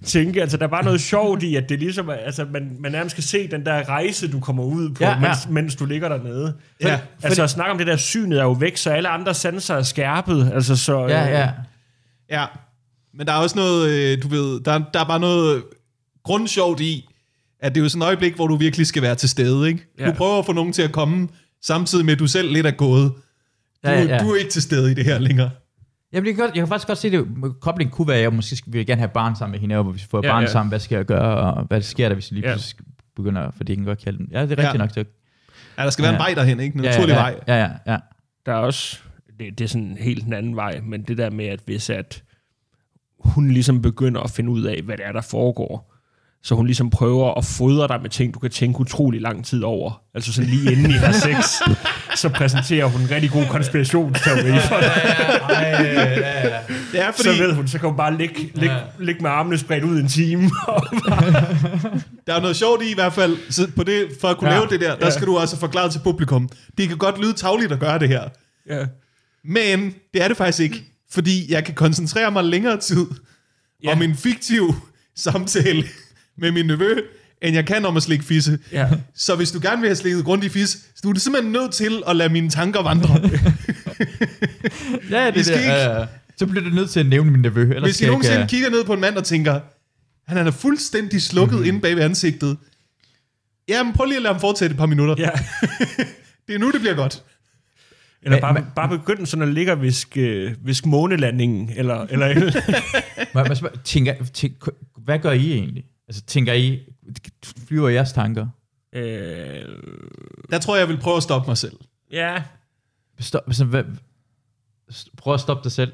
tænke, 0.06 0.40
altså 0.40 0.56
der 0.56 0.64
er 0.64 0.68
bare 0.68 0.84
noget 0.84 1.00
sjovt 1.00 1.42
i, 1.42 1.56
at 1.56 1.68
det 1.68 1.78
ligesom, 1.78 2.10
altså 2.10 2.46
man, 2.52 2.76
man 2.80 2.92
nærmest 2.92 3.14
skal 3.14 3.24
se 3.24 3.48
den 3.50 3.66
der 3.66 3.88
rejse, 3.88 4.32
du 4.32 4.40
kommer 4.40 4.64
ud 4.64 4.90
på, 4.90 5.04
Ja, 5.04 5.10
ja, 5.10 5.14
ja. 5.14 5.22
ja. 5.22 5.28
Mens, 5.28 5.48
mens 5.48 5.76
du 5.76 5.84
ligger 5.84 6.08
dernede. 6.08 6.54
Ja, 6.80 7.00
altså 7.22 7.42
at 7.42 7.50
snakke 7.50 7.72
om 7.72 7.78
det 7.78 7.86
der 7.86 7.96
synet 7.96 8.38
er 8.38 8.42
jo 8.42 8.52
væk, 8.52 8.76
så 8.76 8.90
alle 8.90 9.08
andre 9.08 9.34
sanser 9.34 9.74
er 9.74 9.82
skærpet, 9.82 10.50
altså 10.54 10.76
så... 10.76 11.00
Ja, 11.06 11.24
øh, 11.24 11.30
ja. 11.30 11.50
Ja, 12.30 12.46
men 13.14 13.26
der 13.26 13.32
er 13.32 13.36
også 13.36 13.56
noget, 13.58 13.90
øh, 13.90 14.22
du 14.22 14.28
ved, 14.28 14.60
der, 14.60 14.80
der 14.94 15.00
er 15.00 15.04
bare 15.04 15.20
noget 15.20 15.62
grundsjovt 16.24 16.80
i, 16.80 17.08
at 17.60 17.74
det 17.74 17.80
er 17.80 17.84
jo 17.84 17.88
sådan 17.88 18.02
et 18.02 18.06
øjeblik, 18.06 18.34
hvor 18.34 18.46
du 18.46 18.56
virkelig 18.56 18.86
skal 18.86 19.02
være 19.02 19.14
til 19.14 19.28
stede, 19.28 19.68
ikke? 19.68 19.86
Ja. 19.98 20.04
Ja. 20.04 20.10
Du 20.10 20.16
prøver 20.16 20.38
at 20.38 20.46
få 20.46 20.52
nogen 20.52 20.72
til 20.72 20.82
at 20.82 20.92
komme, 20.92 21.28
samtidig 21.62 22.04
med, 22.04 22.12
at 22.12 22.18
du 22.18 22.26
selv 22.26 22.52
lidt 22.52 22.66
er 22.66 22.70
gået. 22.70 23.12
Du, 23.84 23.90
Ja, 23.90 24.00
ja, 24.02 24.02
ja. 24.04 24.18
du 24.18 24.30
er 24.30 24.36
ikke 24.36 24.50
til 24.50 24.62
stede 24.62 24.90
i 24.90 24.94
det 24.94 25.04
her 25.04 25.18
længere. 25.18 25.50
Jamen, 26.12 26.26
det 26.26 26.34
kan 26.36 26.44
godt, 26.44 26.54
jeg 26.54 26.60
kan 26.60 26.68
faktisk 26.68 26.86
godt 26.86 26.98
se 26.98 27.10
det. 27.10 27.26
Koblingen 27.60 27.92
kunne 27.96 28.08
være, 28.08 28.16
at 28.16 28.22
jeg 28.22 28.32
måske 28.32 28.56
skal, 28.56 28.72
vil 28.72 28.78
jeg 28.78 28.86
gerne 28.86 28.98
have 29.00 29.08
barn 29.08 29.36
sammen 29.36 29.52
med 29.52 29.60
hende, 29.60 29.76
og 29.76 29.84
hvis 29.84 30.02
vi 30.02 30.06
får 30.10 30.20
Ja, 30.24 30.30
barn 30.32 30.42
ja. 30.42 30.50
sammen, 30.50 30.68
hvad 30.68 30.78
skal 30.80 30.96
jeg 30.96 31.04
gøre, 31.04 31.52
og 31.54 31.64
hvad 31.64 31.82
sker 31.82 32.08
der, 32.08 32.14
hvis 32.14 32.30
jeg 32.30 32.34
lige 32.38 32.48
Ja. 32.48 32.54
pludselig 32.54 32.86
begynder, 33.16 33.50
for 33.56 33.64
det 33.64 33.76
kan 33.76 33.84
godt 33.84 33.98
kalde 34.04 34.18
den. 34.18 34.28
Ja, 34.32 34.42
det 34.42 34.52
er 34.52 34.58
rigtigt 34.58 34.72
Ja. 34.74 34.78
nok. 34.78 34.94
Det, 34.94 35.06
Ja, 35.78 35.82
der 35.84 35.90
skal 35.90 36.02
være 36.02 36.12
Ja. 36.12 36.16
en 36.18 36.20
vej 36.20 36.34
derhen, 36.34 36.60
ikke? 36.60 36.78
En 36.78 36.84
ja, 36.84 36.90
naturlig 36.90 37.12
ja, 37.12 37.18
vej. 37.20 37.40
Ja, 37.48 37.56
ja, 37.56 37.70
ja. 37.86 37.96
Der 38.46 38.52
er 38.52 38.56
også, 38.56 38.98
det, 39.40 39.58
det 39.58 39.64
er 39.64 39.68
sådan 39.68 39.96
helt 40.00 40.24
den 40.24 40.32
anden 40.32 40.56
vej, 40.56 40.80
men 40.80 41.02
det 41.02 41.18
der 41.18 41.30
med, 41.30 41.46
at 41.46 41.60
hvis 41.64 41.90
at 41.90 42.22
hun 43.20 43.48
ligesom 43.50 43.82
begynder 43.82 44.20
at 44.20 44.30
finde 44.30 44.50
ud 44.50 44.62
af, 44.62 44.82
hvad 44.82 44.96
det 44.96 45.06
er, 45.06 45.12
der 45.12 45.20
foregår, 45.20 45.94
så 46.46 46.54
hun 46.54 46.66
ligesom 46.66 46.90
prøver 46.90 47.34
at 47.38 47.44
fodre 47.44 47.88
dig 47.88 47.98
med 48.02 48.10
ting, 48.10 48.34
du 48.34 48.38
kan 48.38 48.50
tænke 48.50 48.80
utrolig 48.80 49.20
lang 49.20 49.44
tid 49.44 49.62
over. 49.62 50.00
Altså 50.14 50.32
sådan 50.32 50.50
lige 50.50 50.72
inden 50.72 50.90
I 50.90 50.94
har 50.94 51.12
sex, 51.12 51.44
så 52.22 52.28
præsenterer 52.28 52.86
hun 52.86 53.00
en 53.00 53.10
rigtig 53.10 53.30
god 53.30 53.46
konspirationsteori 53.46 54.58
for 54.60 54.80
dig. 54.80 54.92
Det 56.92 57.00
er 57.00 57.12
Så 57.12 57.24
fordi, 57.24 57.38
ved 57.40 57.52
hun, 57.54 57.68
så 57.68 57.78
kan 57.78 57.88
hun 57.88 57.96
bare 57.96 58.16
ligge, 58.18 58.50
ligge, 58.54 58.76
ligge 59.00 59.22
med 59.22 59.30
armene 59.30 59.58
spredt 59.58 59.84
ud 59.84 59.98
en 60.00 60.08
time. 60.08 60.42
der 62.26 62.34
er 62.34 62.40
noget 62.40 62.56
sjovt 62.56 62.82
i 62.82 62.90
i 62.90 62.94
hvert 62.94 63.12
fald, 63.12 63.36
så 63.50 63.68
på 63.76 63.82
det, 63.84 64.08
for 64.20 64.28
at 64.28 64.36
kunne 64.36 64.50
Ja. 64.50 64.54
ja. 64.54 64.60
lave 64.60 64.70
det 64.70 64.80
der, 64.80 64.96
der 64.96 65.06
Ja. 65.06 65.10
skal 65.10 65.26
du 65.26 65.36
også 65.38 65.56
forklare 65.58 65.90
til 65.90 65.98
publikum. 66.04 66.48
Det 66.78 66.88
kan 66.88 66.98
godt 66.98 67.20
lyde 67.20 67.32
tagligt 67.32 67.72
at 67.72 67.80
gøre 67.80 67.98
det 67.98 68.08
her, 68.08 68.22
ja. 68.70 68.86
men 69.44 69.94
det 70.14 70.22
er 70.24 70.28
det 70.28 70.36
faktisk 70.36 70.60
ikke, 70.60 70.84
fordi 71.10 71.52
jeg 71.52 71.64
kan 71.64 71.74
koncentrere 71.74 72.30
mig 72.30 72.44
længere 72.44 72.76
tid 72.80 73.06
ja. 73.84 73.92
om 73.92 74.02
en 74.02 74.16
fiktiv 74.16 74.74
samtale 75.16 75.84
med 76.38 76.52
min 76.52 76.66
nevø, 76.66 77.00
end 77.42 77.54
jeg 77.54 77.66
kan 77.66 77.84
om 77.84 77.96
at 77.96 78.02
slikke 78.02 78.24
fisse. 78.24 78.58
Ja. 78.72 78.88
Så 79.14 79.36
hvis 79.36 79.50
du 79.50 79.58
gerne 79.62 79.80
vil 79.80 79.88
have 79.88 79.96
slikket 79.96 80.24
grundigt 80.24 80.52
fis, 80.52 80.68
så 80.70 81.00
du 81.02 81.10
er 81.10 81.18
simpelthen 81.18 81.52
nødt 81.52 81.72
til 81.72 82.02
at 82.08 82.16
lade 82.16 82.28
mine 82.28 82.50
tanker 82.50 82.82
vandre. 82.82 83.20
Ja, 85.10 85.30
det 85.30 85.50
ja, 85.50 85.98
ja. 85.98 86.06
Så 86.36 86.46
bliver 86.46 86.64
du 86.68 86.74
nødt 86.74 86.90
til 86.90 87.00
at 87.00 87.06
nævne 87.06 87.30
min 87.30 87.40
nevø. 87.42 87.62
Ellers 87.62 87.82
Hvis 87.82 88.00
I 88.00 88.04
jeg 88.04 88.10
nogensinde 88.10 88.38
ikke, 88.40 88.50
kigger 88.50 88.70
ned 88.70 88.84
på 88.84 88.92
en 88.92 89.00
mand 89.00 89.16
og 89.16 89.24
tænker, 89.24 89.60
han 90.28 90.38
er 90.38 90.44
da 90.44 90.50
fuldstændig 90.50 91.22
slukket 91.22 91.54
mm-hmm. 91.54 91.68
inde 91.68 91.80
bag 91.80 91.96
ved 91.96 92.02
ansigtet. 92.02 92.56
Jamen, 93.68 93.92
prøv 93.92 94.06
lige 94.06 94.16
at 94.16 94.22
lade 94.22 94.34
ham 94.34 94.40
fortsætte 94.40 94.72
et 94.72 94.78
par 94.78 94.86
minutter. 94.86 95.14
ja. 95.18 95.30
Det 96.46 96.54
er 96.54 96.58
nu, 96.58 96.70
det 96.70 96.80
bliver 96.80 96.94
godt. 96.94 97.22
Eller 98.22 98.40
bare, 98.40 98.54
men- 98.54 98.64
bare 98.76 98.88
begynde 98.88 99.26
sådan 99.26 99.48
at 99.48 99.54
ligge 99.54 99.72
og 99.72 99.82
viske, 99.82 100.54
viske 100.64 100.88
månelandingen, 100.88 101.70
eller, 101.76 102.06
eller, 102.10 102.52
må 103.34 103.40
jeg 103.40 103.56
spørge, 103.56 103.76
tænker, 103.84 104.14
tænker, 104.34 104.70
hvad 105.04 105.18
gør 105.18 105.30
I 105.30 105.52
egentlig? 105.52 105.84
Altså, 106.08 106.22
tænker 106.22 106.52
I, 106.52 106.80
flyver 107.68 107.88
jeres 107.88 108.12
tanker? 108.12 108.46
øh, 108.92 109.62
Der 110.50 110.58
tror 110.58 110.76
jeg, 110.76 110.80
jeg 110.80 110.88
vil 110.88 111.00
prøve 111.00 111.16
at 111.16 111.22
stoppe 111.22 111.50
mig 111.50 111.58
selv. 111.58 111.76
ja, 112.12 112.42
Stop, 113.20 113.42
altså, 113.46 113.64
hvad, 113.64 113.84
prøv 115.16 115.34
at 115.34 115.40
stoppe 115.40 115.64
dig 115.64 115.72
selv. 115.72 115.92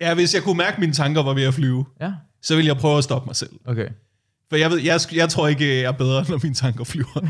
Ja, 0.00 0.14
hvis 0.14 0.34
jeg 0.34 0.42
kunne 0.42 0.56
mærke, 0.58 0.72
at 0.74 0.78
mine 0.80 0.92
tanker 0.92 1.22
var 1.22 1.34
ved 1.34 1.42
at 1.44 1.54
flyve, 1.54 1.84
Ja, 2.00 2.12
så 2.42 2.56
vil 2.56 2.66
jeg 2.66 2.76
prøve 2.76 2.98
at 2.98 3.04
stoppe 3.04 3.26
mig 3.26 3.36
selv. 3.36 3.50
okay. 3.64 3.88
For 4.50 4.56
jeg, 4.56 4.70
ved, 4.70 4.78
jeg, 4.78 5.00
jeg 5.12 5.28
tror 5.28 5.48
ikke, 5.48 5.66
jeg 5.74 5.82
er 5.84 5.92
bedre, 5.92 6.24
når 6.28 6.40
mine 6.42 6.54
tanker 6.54 6.84
flyver. 6.84 7.20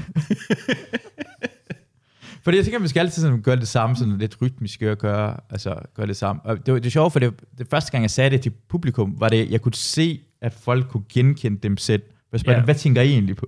Fordi 2.45 2.57
jeg 2.57 2.65
tænker, 2.65 2.79
at 2.79 2.83
vi 2.83 2.89
skal 2.89 3.01
altid 3.01 3.23
sådan 3.23 3.43
gøre 3.43 3.57
det 3.57 3.69
samme, 3.69 3.97
sådan 3.97 4.19
lidt 4.19 4.37
rytmisk 4.43 4.83
at 4.83 4.99
gøre, 4.99 5.37
altså 5.51 5.75
gøre 5.95 6.07
det 6.07 6.17
samme. 6.17 6.43
Og 6.45 6.67
det, 6.67 6.75
var, 6.75 6.81
det 6.81 6.87
er 6.87 6.91
sjovt, 6.91 7.13
for 7.13 7.19
det, 7.21 7.35
det 7.59 7.67
første 7.71 7.91
gang, 7.93 8.03
jeg 8.03 8.11
sagde 8.11 8.31
det 8.31 8.41
til 8.43 8.53
publikum, 8.69 9.21
var 9.21 9.29
det, 9.29 9.51
jeg 9.51 9.61
kunne 9.61 9.75
se, 9.75 10.21
at 10.41 10.53
folk 10.53 10.89
kunne 10.89 11.03
genkende 11.13 11.59
dem 11.63 11.77
selv. 11.77 12.03
Hvad, 12.31 12.41
Ja. 12.47 12.53
yeah. 12.53 12.65
hvad 12.65 12.75
tænker 12.75 13.03
I 13.03 13.09
egentlig 13.13 13.37
på? 13.37 13.47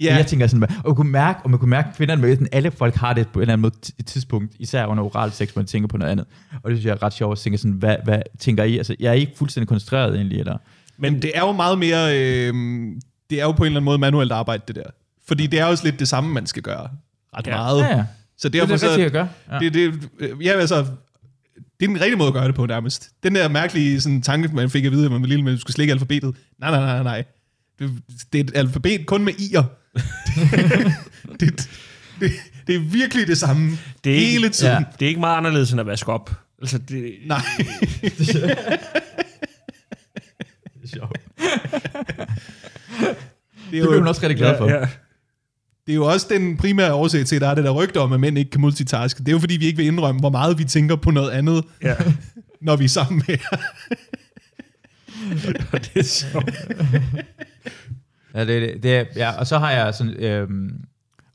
Ja. 0.00 0.16
Jeg 0.16 0.26
tænker 0.26 0.46
sådan, 0.46 0.62
og 0.62 0.70
man 0.86 0.94
kunne 0.94 1.10
mærke, 1.10 1.38
og 1.44 1.50
man 1.50 1.58
kunne 1.58 1.70
mærke, 1.70 1.88
at 1.88 1.96
kvinderne 1.96 2.22
med, 2.22 2.34
sådan, 2.34 2.48
alle 2.52 2.70
folk 2.70 2.94
har 2.94 3.12
det 3.12 3.28
på 3.28 3.38
en 3.38 3.42
eller 3.42 3.52
anden 3.52 3.62
måde 3.62 3.74
et 3.98 4.06
tidspunkt, 4.06 4.52
især 4.58 4.86
under 4.86 5.04
oral 5.04 5.32
sex, 5.32 5.50
hvor 5.52 5.60
man 5.60 5.66
tænker 5.66 5.88
på 5.88 5.96
noget 5.96 6.12
andet. 6.12 6.26
Og 6.62 6.70
det 6.70 6.78
synes 6.78 6.86
jeg 6.86 6.92
er 6.92 7.02
ret 7.02 7.12
sjovt 7.12 7.32
at 7.32 7.38
tænke 7.42 7.58
sådan, 7.58 7.72
hvad, 7.72 7.96
hvad 8.04 8.22
tænker 8.38 8.64
I? 8.64 8.76
Altså, 8.78 8.96
jeg 9.00 9.08
er 9.08 9.12
ikke 9.12 9.32
fuldstændig 9.36 9.68
koncentreret 9.68 10.14
egentlig, 10.16 10.38
eller? 10.38 10.56
Men 10.98 11.22
det 11.22 11.30
er 11.34 11.40
jo 11.40 11.52
meget 11.52 11.78
mere... 11.78 12.18
Øh, 12.18 12.54
det 13.30 13.40
er 13.40 13.44
jo 13.44 13.52
på 13.52 13.62
en 13.62 13.66
eller 13.66 13.76
anden 13.76 13.84
måde 13.84 13.98
manuelt 13.98 14.32
arbejde, 14.32 14.62
det 14.68 14.76
der. 14.76 14.82
Fordi 15.28 15.46
det 15.46 15.60
er 15.60 15.64
også 15.64 15.84
lidt 15.84 15.98
det 15.98 16.08
samme, 16.08 16.32
man 16.34 16.46
skal 16.46 16.62
gøre. 16.62 16.88
Ret 17.36 17.46
Ja. 17.46 17.56
meget. 17.56 17.80
Ja, 17.80 17.96
ja. 17.96 18.04
Så 18.38 18.48
Det 18.48 18.58
er 18.58 18.66
derfor 18.66 18.86
det 18.86 18.94
så... 18.94 19.00
at 19.04 19.12
gøre. 19.12 19.28
Ja. 19.52 19.58
Det, 19.58 19.74
det, 19.74 20.08
ja, 20.42 20.50
altså, 20.52 20.76
det 21.80 21.84
er 21.84 21.86
den 21.86 22.00
rigtige 22.00 22.16
måde 22.16 22.26
at 22.28 22.34
gøre 22.34 22.46
det 22.46 22.54
på 22.54 22.66
nærmest. 22.66 23.10
Den 23.22 23.34
der 23.34 23.48
mærkelige 23.48 24.00
sådan, 24.00 24.22
tanke, 24.22 24.48
man 24.54 24.70
fik 24.70 24.84
at 24.84 24.92
vide, 24.92 25.04
at 25.04 25.10
man 25.12 25.20
var 25.20 25.26
lille 25.26 25.44
med, 25.44 25.52
at 25.52 25.56
du 25.56 25.60
skulle 25.60 25.74
slikke 25.74 25.92
alfabetet. 25.92 26.34
Nej, 26.60 26.70
nej, 26.70 26.80
nej, 26.80 27.02
nej. 27.02 27.24
Det, 27.78 27.90
det 28.32 28.40
er 28.40 28.44
et 28.44 28.52
alfabet 28.54 29.06
kun 29.06 29.24
med 29.24 29.32
i'er. 29.32 29.64
det, 31.40 31.68
det, 32.20 32.30
det 32.66 32.74
er 32.74 32.78
virkelig 32.80 33.26
det 33.26 33.38
samme 33.38 33.78
Det 34.04 34.12
er 34.12 34.16
ikke- 34.16 34.30
hele 34.30 34.48
tiden. 34.48 34.72
Ja. 34.72 34.84
Det 34.98 35.04
er 35.04 35.08
ikke 35.08 35.20
meget 35.20 35.36
anderledes 35.36 35.70
end 35.72 35.80
at 35.80 35.86
vaske 35.86 36.12
op. 36.12 36.30
Altså, 36.62 36.78
det, 36.78 37.14
Nej. 37.26 37.40
Det 40.74 40.84
er 40.84 40.88
sjovt. 40.94 41.20
Det 43.70 43.78
er, 43.78 43.82
Det 43.82 43.88
blev 43.88 43.98
jo, 43.98 44.08
også 44.08 44.22
rigtig 44.22 44.36
glad 44.36 44.58
for. 44.58 44.68
Ja, 44.68 44.74
ja. 44.74 44.88
det 45.86 45.92
er 45.92 45.94
jo 45.94 46.04
også 46.04 46.26
den 46.30 46.56
primære 46.56 46.94
årsag 46.94 47.26
til, 47.26 47.36
at 47.36 47.42
der 47.42 47.48
er 47.48 47.54
det 47.54 47.64
der 47.64 47.70
rygte 47.70 48.00
om, 48.00 48.12
at 48.12 48.20
mænd 48.20 48.38
ikke 48.38 48.50
kan 48.50 48.60
multitaske. 48.60 49.18
Det 49.20 49.28
er 49.28 49.32
jo 49.32 49.38
fordi, 49.38 49.56
vi 49.56 49.66
ikke 49.66 49.76
vil 49.76 49.86
indrømme, 49.86 50.20
hvor 50.20 50.30
meget 50.30 50.58
vi 50.58 50.64
tænker 50.64 50.96
på 50.96 51.10
noget 51.10 51.30
andet, 51.30 51.64
ja. 51.82 51.94
når 52.66 52.76
vi 52.76 52.84
er 52.84 52.88
sammen 52.88 53.22
med 53.28 53.36
jer. 53.52 53.58
Og 55.72 55.80
det 55.80 55.96
er 55.96 56.02
sjovt. 56.02 56.54
Ja, 58.34 58.44
det, 58.44 58.82
det, 58.82 59.08
ja, 59.16 59.38
og 59.38 59.46
så 59.46 59.58
har 59.58 59.70
jeg 59.70 59.94
sådan, 59.94 60.12
øhm, 60.12 60.84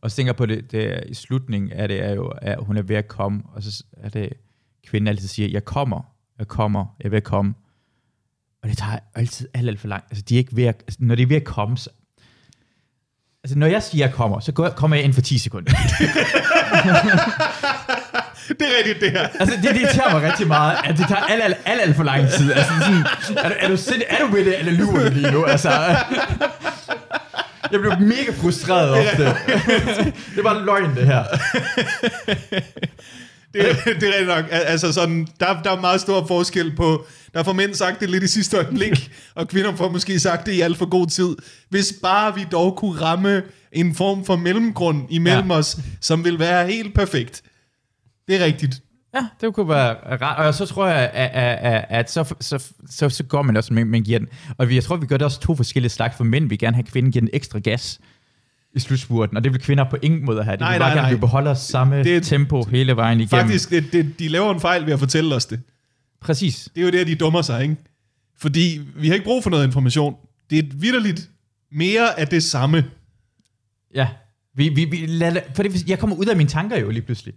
og 0.01 0.11
så 0.11 0.15
tænker 0.15 0.33
på 0.33 0.45
det, 0.45 0.71
det 0.71 1.03
i 1.07 1.13
slutningen 1.13 1.71
af 1.71 1.87
det 1.87 2.03
er 2.03 2.11
jo, 2.11 2.27
at 2.27 2.57
hun 2.61 2.77
er 2.77 2.81
ved 2.81 2.95
at 2.95 3.07
komme, 3.07 3.41
og 3.53 3.63
så 3.63 3.83
er 3.97 4.09
det, 4.09 4.33
kvinden 4.87 5.07
altid 5.07 5.27
siger, 5.27 5.49
jeg 5.49 5.65
kommer, 5.65 6.01
jeg 6.39 6.47
kommer, 6.47 6.95
jeg 6.99 7.05
er 7.05 7.09
ved 7.09 7.17
at 7.17 7.23
komme. 7.23 7.53
Og 8.63 8.69
det 8.69 8.77
tager 8.77 8.99
altid 9.15 9.47
alt, 9.53 9.67
alt 9.67 9.79
for 9.79 9.87
langt. 9.87 10.05
Altså, 10.09 10.23
de 10.29 10.35
er 10.35 10.37
ikke 10.37 10.55
ved 10.55 10.63
at, 10.63 10.83
altså, 10.87 10.97
når 11.01 11.15
de 11.15 11.21
er 11.21 11.27
ved 11.27 11.35
at 11.35 11.43
komme, 11.43 11.77
så, 11.77 11.89
altså, 13.43 13.57
når 13.57 13.67
jeg 13.67 13.83
siger, 13.83 14.05
jeg 14.05 14.13
kommer, 14.13 14.39
så 14.39 14.51
går, 14.51 14.69
kommer 14.69 14.97
jeg 14.97 15.05
ind 15.05 15.13
for 15.13 15.21
10 15.21 15.37
sekunder. 15.37 15.71
Det 18.59 18.67
er 18.67 18.77
rigtigt, 18.77 19.01
det 19.01 19.11
her. 19.11 19.27
Altså, 19.39 19.55
det, 19.55 19.63
det 19.75 19.81
irriterer 19.81 20.19
mig 20.19 20.31
rigtig 20.31 20.47
meget, 20.47 20.77
at 20.83 20.97
det 20.97 21.05
tager 21.07 21.21
alt, 21.21 21.43
alt, 21.43 21.57
alt, 21.65 21.81
alt 21.81 21.95
for 21.95 22.03
lang 22.03 22.29
tid. 22.29 22.51
Altså, 22.53 22.73
sådan, 22.81 23.45
er, 23.45 23.49
du, 23.49 23.55
er, 23.59 23.67
du, 23.67 23.77
sind- 23.77 24.01
er 24.09 24.25
du 24.25 24.31
ved 24.31 24.45
det, 24.45 24.59
eller 24.59 24.71
lyver 24.71 25.09
du 25.09 25.13
lige 25.15 25.31
nu? 25.31 25.45
Altså, 25.45 25.69
jeg 27.71 27.79
blev 27.79 27.93
mega 27.99 28.31
frustreret 28.41 28.89
ofte. 28.91 29.23
det 30.35 30.43
var 30.43 30.63
løgn, 30.65 30.95
det 30.95 31.05
her. 31.07 31.23
Det, 33.53 33.69
er- 33.69 33.73
det 33.83 34.03
er 34.03 34.07
rigtigt 34.07 34.27
nok. 34.27 34.45
Al- 34.51 34.65
Altså 34.65 34.93
sådan, 34.93 35.27
der, 35.39 35.61
der 35.61 35.71
er 35.71 35.81
meget 35.81 36.01
stor 36.01 36.27
forskel 36.27 36.75
på, 36.75 37.05
der 37.33 37.43
får 37.43 37.53
mænd 37.53 37.73
sagt 37.73 37.99
det 37.99 38.09
lidt 38.09 38.23
i 38.23 38.27
sidste 38.27 38.57
øjeblik, 38.57 39.11
og 39.35 39.47
kvinder 39.47 39.75
får 39.75 39.89
måske 39.89 40.19
sagt 40.19 40.45
det 40.45 40.51
i 40.51 40.61
alt 40.61 40.77
for 40.77 40.85
god 40.89 41.07
tid. 41.07 41.35
Hvis 41.69 41.93
bare 42.01 42.35
vi 42.35 42.45
dog 42.51 42.75
kunne 42.77 43.01
ramme 43.01 43.41
en 43.71 43.95
form 43.95 44.25
for 44.25 44.35
mellemgrund 44.35 45.01
imellem 45.09 45.51
ja. 45.51 45.57
os, 45.57 45.77
som 46.01 46.23
vil 46.25 46.39
være 46.39 46.67
helt 46.67 46.93
perfekt. 46.95 47.41
Det 48.31 48.41
er 48.41 48.45
rigtigt. 48.45 48.81
Ja, 49.15 49.27
det 49.41 49.53
kunne 49.53 49.69
være 49.69 50.17
rart. 50.21 50.45
Og 50.47 50.53
så 50.53 50.65
tror 50.65 50.87
jeg, 50.87 51.09
at, 51.13 51.29
at, 51.33 51.85
at, 51.89 52.11
så, 52.11 52.33
så, 52.39 52.63
så, 52.89 53.09
så 53.09 53.23
går 53.23 53.41
man 53.41 53.57
også, 53.57 53.73
man, 53.73 54.03
giver 54.03 54.19
den. 54.19 54.27
Og 54.57 54.69
vi- 54.69 54.75
jeg 54.75 54.83
tror, 54.83 54.95
vi 54.95 55.05
gør 55.05 55.17
det 55.17 55.25
også 55.25 55.39
to 55.39 55.55
forskellige 55.55 55.89
slags. 55.89 56.17
For 56.17 56.23
mænd 56.23 56.49
vil 56.49 56.59
gerne 56.59 56.75
have, 56.75 56.83
kvinden 56.83 57.11
giver 57.11 57.21
den 57.21 57.29
ekstra 57.33 57.59
gas 57.59 57.99
i 58.75 58.79
slutspurten, 58.79 59.37
og 59.37 59.43
det 59.43 59.51
vil 59.53 59.61
kvinder 59.61 59.89
på 59.89 59.97
ingen 60.01 60.25
måde 60.25 60.43
have. 60.43 60.51
Det 60.51 60.59
Nej, 60.59 60.73
vil 60.73 60.79
bare 60.79 60.89
nej, 60.89 60.95
gerne, 60.97 61.07
at 61.07 61.11
vi 61.11 61.15
nej. 61.15 61.19
beholder 61.19 61.53
samme 61.53 62.03
Det- 62.03 62.23
tempo 62.23 62.63
hele 62.63 62.95
vejen 62.95 63.19
igennem. 63.19 63.29
Faktisk, 63.45 63.69
det, 63.69 63.93
det, 63.93 64.19
de 64.19 64.27
laver 64.27 64.53
en 64.53 64.59
fejl 64.59 64.85
ved 64.85 64.93
at 64.93 64.99
fortælle 64.99 65.35
os 65.35 65.45
det. 65.45 65.61
Præcis. 66.21 66.69
Det 66.75 66.81
er 66.81 66.85
jo 66.85 66.91
det, 66.91 66.99
at 66.99 67.07
de 67.07 67.15
dummer 67.15 67.41
sig, 67.41 67.61
ikke? 67.63 67.75
Fordi 68.37 68.81
vi 68.95 69.07
har 69.07 69.13
ikke 69.13 69.25
brug 69.25 69.43
for 69.43 69.49
noget 69.49 69.65
information. 69.65 70.15
Det 70.49 70.59
er 70.59 70.63
vidderligt 70.73 71.29
mere 71.71 72.19
af 72.19 72.27
det 72.27 72.43
samme. 72.43 72.85
Ja. 73.95 74.07
Vi, 74.55 74.69
vi, 74.69 74.85
vi 74.85 75.05
lader, 75.05 75.39
for 75.55 75.63
det, 75.63 75.89
jeg 75.89 75.99
kommer 75.99 76.15
ud 76.15 76.25
af 76.25 76.37
mine 76.37 76.49
tanker 76.49 76.79
jo 76.79 76.89
lige 76.89 77.01
pludselig. 77.01 77.33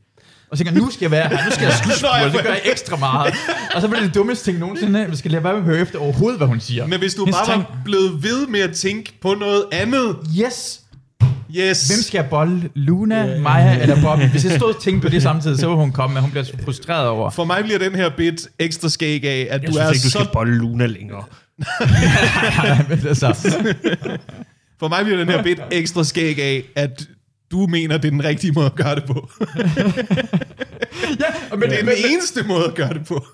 Og 0.54 0.58
så 0.58 0.64
tænker, 0.64 0.80
nu 0.80 0.90
skal 0.90 1.04
jeg 1.04 1.10
være 1.10 1.28
her, 1.28 1.44
nu 1.44 1.50
skal 1.50 1.64
jeg 1.64 1.72
ja, 2.22 2.24
det 2.36 2.42
gør 2.44 2.50
jeg 2.50 2.60
ekstra 2.64 2.96
meget. 2.96 3.34
Og 3.74 3.80
så 3.82 3.88
bliver 3.88 4.02
det 4.02 4.14
dummeste 4.14 4.44
ting 4.44 4.58
nogensinde, 4.58 5.06
vi 5.10 5.16
skal 5.16 5.30
lade 5.30 5.44
være 5.44 5.52
med 5.52 5.60
at 5.60 5.66
høre 5.66 5.78
efter 5.78 5.98
overhovedet, 5.98 6.38
hvad 6.38 6.46
hun 6.48 6.60
siger. 6.60 6.86
Men 6.86 6.98
hvis 6.98 7.14
du 7.14 7.24
Hendes 7.24 7.36
bare 7.40 7.56
tank- 7.56 7.66
var 7.70 7.78
blevet 7.84 8.22
ved 8.22 8.46
med 8.46 8.60
at 8.60 8.72
tænke 8.72 9.12
på 9.22 9.34
noget 9.34 9.64
andet, 9.72 10.16
Yes! 10.40 10.80
yes. 11.56 11.86
Hvem 11.88 11.98
skal 12.02 12.18
jeg 12.18 12.26
bolle? 12.30 12.70
Luna, 12.74 13.38
Maja 13.40 13.78
eller 13.82 14.02
Bobby? 14.02 14.22
Hvis 14.22 14.44
jeg 14.44 14.52
stod 14.52 14.74
og 14.74 14.82
tænkte 14.82 15.08
på 15.08 15.12
det 15.12 15.22
samtidig, 15.22 15.58
så 15.58 15.66
vil 15.68 15.76
hun 15.76 15.92
komme, 15.92 16.14
men 16.14 16.20
hun 16.22 16.30
bliver 16.30 16.44
så 16.44 16.52
frustreret 16.64 17.08
over. 17.08 17.30
For 17.30 17.44
mig 17.44 17.62
bliver 17.64 17.78
den 17.78 17.94
her 17.94 18.08
bit 18.16 18.48
ekstra 18.58 18.88
skæg 18.88 19.24
af, 19.24 19.46
at 19.50 19.62
Jeg 19.62 19.68
du 19.68 19.72
synes 19.72 19.76
er 19.86 19.90
ikke, 19.92 20.04
du 20.04 20.10
skal 20.10 20.24
så... 20.24 20.32
bolle 20.32 20.54
Luna 20.58 20.86
længere. 20.86 21.24
Men 22.88 23.06
altså, 23.08 23.34
For 24.80 24.88
mig 24.88 25.04
bliver 25.04 25.18
den 25.18 25.28
her 25.28 25.42
bit 25.42 25.60
ekstra 25.70 26.04
skæg 26.04 26.38
af, 26.42 26.62
at 26.76 27.02
du 27.54 27.66
mener, 27.66 27.96
det 27.98 28.04
er 28.04 28.10
den 28.10 28.24
rigtige 28.24 28.52
måde 28.52 28.66
at 28.66 28.74
gøre 28.74 28.94
det 28.94 29.04
på. 29.04 29.30
ja, 31.22 31.56
men, 31.56 31.70
Det 31.70 31.80
er 31.80 31.84
den 31.84 31.94
eneste 32.10 32.44
måde 32.46 32.64
at 32.64 32.74
gøre 32.74 32.94
det 32.94 33.06
på. 33.08 33.24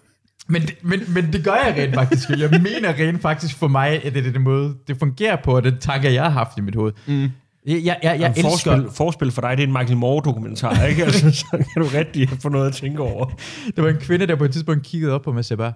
men, 0.49 0.63
men, 0.63 1.01
men, 1.01 1.15
men 1.15 1.33
det 1.33 1.45
gør 1.45 1.55
jeg 1.55 1.75
rent 1.79 1.95
faktisk. 1.95 2.29
Jeg 2.29 2.51
mener 2.63 2.93
rent 2.99 3.23
faktisk 3.23 3.57
for 3.59 3.69
mig, 3.69 4.05
at 4.05 4.15
det 4.15 4.27
er 4.27 4.33
den 4.33 4.43
måde, 4.43 4.75
det 4.89 4.97
fungerer 4.99 5.37
på, 5.45 5.57
og 5.57 5.65
den 5.65 5.79
tanke, 5.79 6.13
jeg 6.15 6.23
har 6.23 6.31
haft 6.31 6.59
i 6.59 6.61
mit 6.61 6.75
hoved. 6.75 6.93
Mm. 7.07 7.23
Jeg, 7.23 7.31
jeg, 7.67 7.81
jeg, 7.85 7.99
jeg 8.03 8.21
Jeg 8.21 8.29
elsker... 8.29 8.43
forspil, 8.51 8.89
forspil 8.97 9.31
for 9.31 9.41
dig, 9.41 9.57
det 9.57 9.63
er 9.63 9.67
en 9.67 9.73
Michael 9.73 9.97
Moore-dokumentar, 9.97 10.85
ikke? 10.91 11.05
Altså, 11.05 11.31
så 11.31 11.47
kan 11.51 11.83
du 11.83 11.89
rigtig 11.95 12.29
få 12.43 12.49
noget 12.49 12.67
at 12.69 12.75
tænke 12.75 13.03
over. 13.03 13.27
Der 13.77 13.83
var 13.83 13.89
en 13.89 13.97
kvinde, 14.01 14.27
der 14.27 14.37
på 14.37 14.45
et 14.45 14.53
tidspunkt 14.53 14.87
kiggede 14.87 15.13
op 15.13 15.23
på 15.23 15.33
mig 15.33 15.39
og 15.39 15.45
sagde 15.45 15.59
bare, 15.59 15.73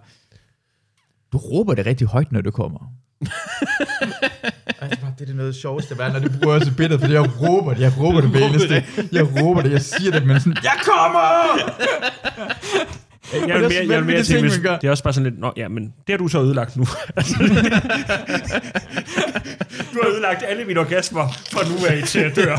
du 1.33 1.39
råber 1.39 1.75
det 1.75 1.87
rigtig 1.87 2.07
højt, 2.07 2.33
når 2.33 2.41
du 2.41 2.51
kommer. 2.51 2.79
Og 5.15 5.19
jeg 5.21 5.27
det 5.27 5.33
er 5.33 5.33
det 5.33 5.37
noget 5.37 5.55
sjoveste 5.55 5.99
værd, 5.99 6.13
når 6.13 6.19
det 6.19 6.41
bruger 6.41 6.55
også 6.55 6.73
billedet, 6.77 7.01
fordi 7.01 7.15
jeg 7.15 7.41
råber 7.43 7.75
det, 7.75 7.81
jeg 7.81 7.93
råber 8.01 8.21
det 8.21 8.31
råber 8.31 8.49
eneste. 8.49 8.85
Jeg 9.13 9.43
råber 9.43 9.63
det, 9.63 9.73
jeg 9.73 9.83
siger 9.83 10.11
det, 10.13 10.27
men 10.27 10.41
sådan, 10.41 10.57
jeg 10.63 10.73
kommer! 10.85 11.21
Jeg 13.33 13.43
Og 13.43 13.61
vil 13.61 13.71
det 13.71 13.79
er 13.79 13.87
mere, 13.87 13.95
jeg 13.95 14.07
vil 14.07 14.15
mere 14.15 14.23
ting, 14.23 14.41
hvis, 14.41 14.53
det 14.53 14.85
er 14.85 14.91
også 14.91 15.03
bare 15.03 15.13
sådan 15.13 15.31
lidt, 15.31 15.41
Nå, 15.41 15.53
ja, 15.57 15.69
men 15.69 15.85
det 15.85 15.93
har 16.09 16.17
du 16.17 16.29
så 16.29 16.41
ødelagt 16.41 16.77
nu. 16.77 16.85
Du 19.93 19.99
har 20.03 20.09
ødelagt 20.09 20.45
alle 20.49 20.65
mine 20.65 20.81
orgasmer 20.81 21.29
fra 21.53 21.69
nu 21.69 21.87
af 21.97 22.03
til 22.07 22.19
at 22.19 22.37
dør. 22.37 22.57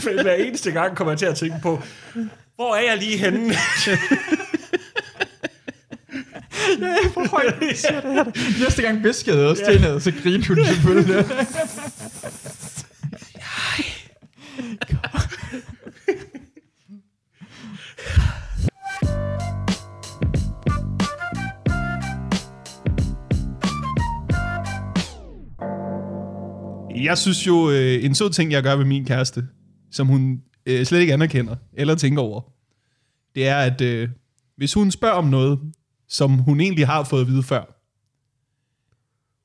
For 0.00 0.22
Hver 0.22 0.34
eneste 0.34 0.70
gang 0.70 0.96
kommer 0.96 1.12
jeg 1.12 1.18
til 1.18 1.26
at 1.26 1.36
tænke 1.36 1.56
på, 1.62 1.82
hvor 2.56 2.74
er 2.74 2.90
jeg 2.90 2.98
lige 2.98 3.18
henne? 3.18 3.54
Ja, 6.80 7.08
for 7.14 7.28
højt, 7.30 7.60
når 7.60 7.74
siger 7.74 8.00
det 8.00 8.12
her. 8.12 8.24
Næste 8.64 8.82
gang 8.82 9.04
viskede 9.04 9.38
jeg 9.38 9.46
også 9.46 9.64
til 9.64 9.78
hende, 9.78 10.00
så 10.00 10.12
grinede 10.22 10.46
hun 10.46 10.64
selvfølgelig. 10.64 11.24
Jeg 27.04 27.18
synes 27.18 27.46
jo, 27.46 27.70
øh, 27.70 28.04
en 28.04 28.14
sød 28.14 28.30
ting, 28.30 28.52
jeg 28.52 28.62
gør 28.62 28.76
ved 28.76 28.84
min 28.84 29.04
kæreste, 29.04 29.44
som 29.92 30.06
hun 30.06 30.40
øh, 30.66 30.84
slet 30.84 31.00
ikke 31.00 31.12
anerkender 31.12 31.56
eller 31.72 31.94
tænker 31.94 32.22
over, 32.22 32.40
det 33.34 33.48
er, 33.48 33.56
at 33.56 33.80
øh, 33.80 34.08
hvis 34.56 34.74
hun 34.74 34.90
spørger 34.90 35.14
om 35.14 35.24
noget, 35.24 35.58
som 36.08 36.30
hun 36.38 36.60
egentlig 36.60 36.86
har 36.86 37.04
fået 37.04 37.20
at 37.20 37.26
vide 37.26 37.42
før, 37.42 37.64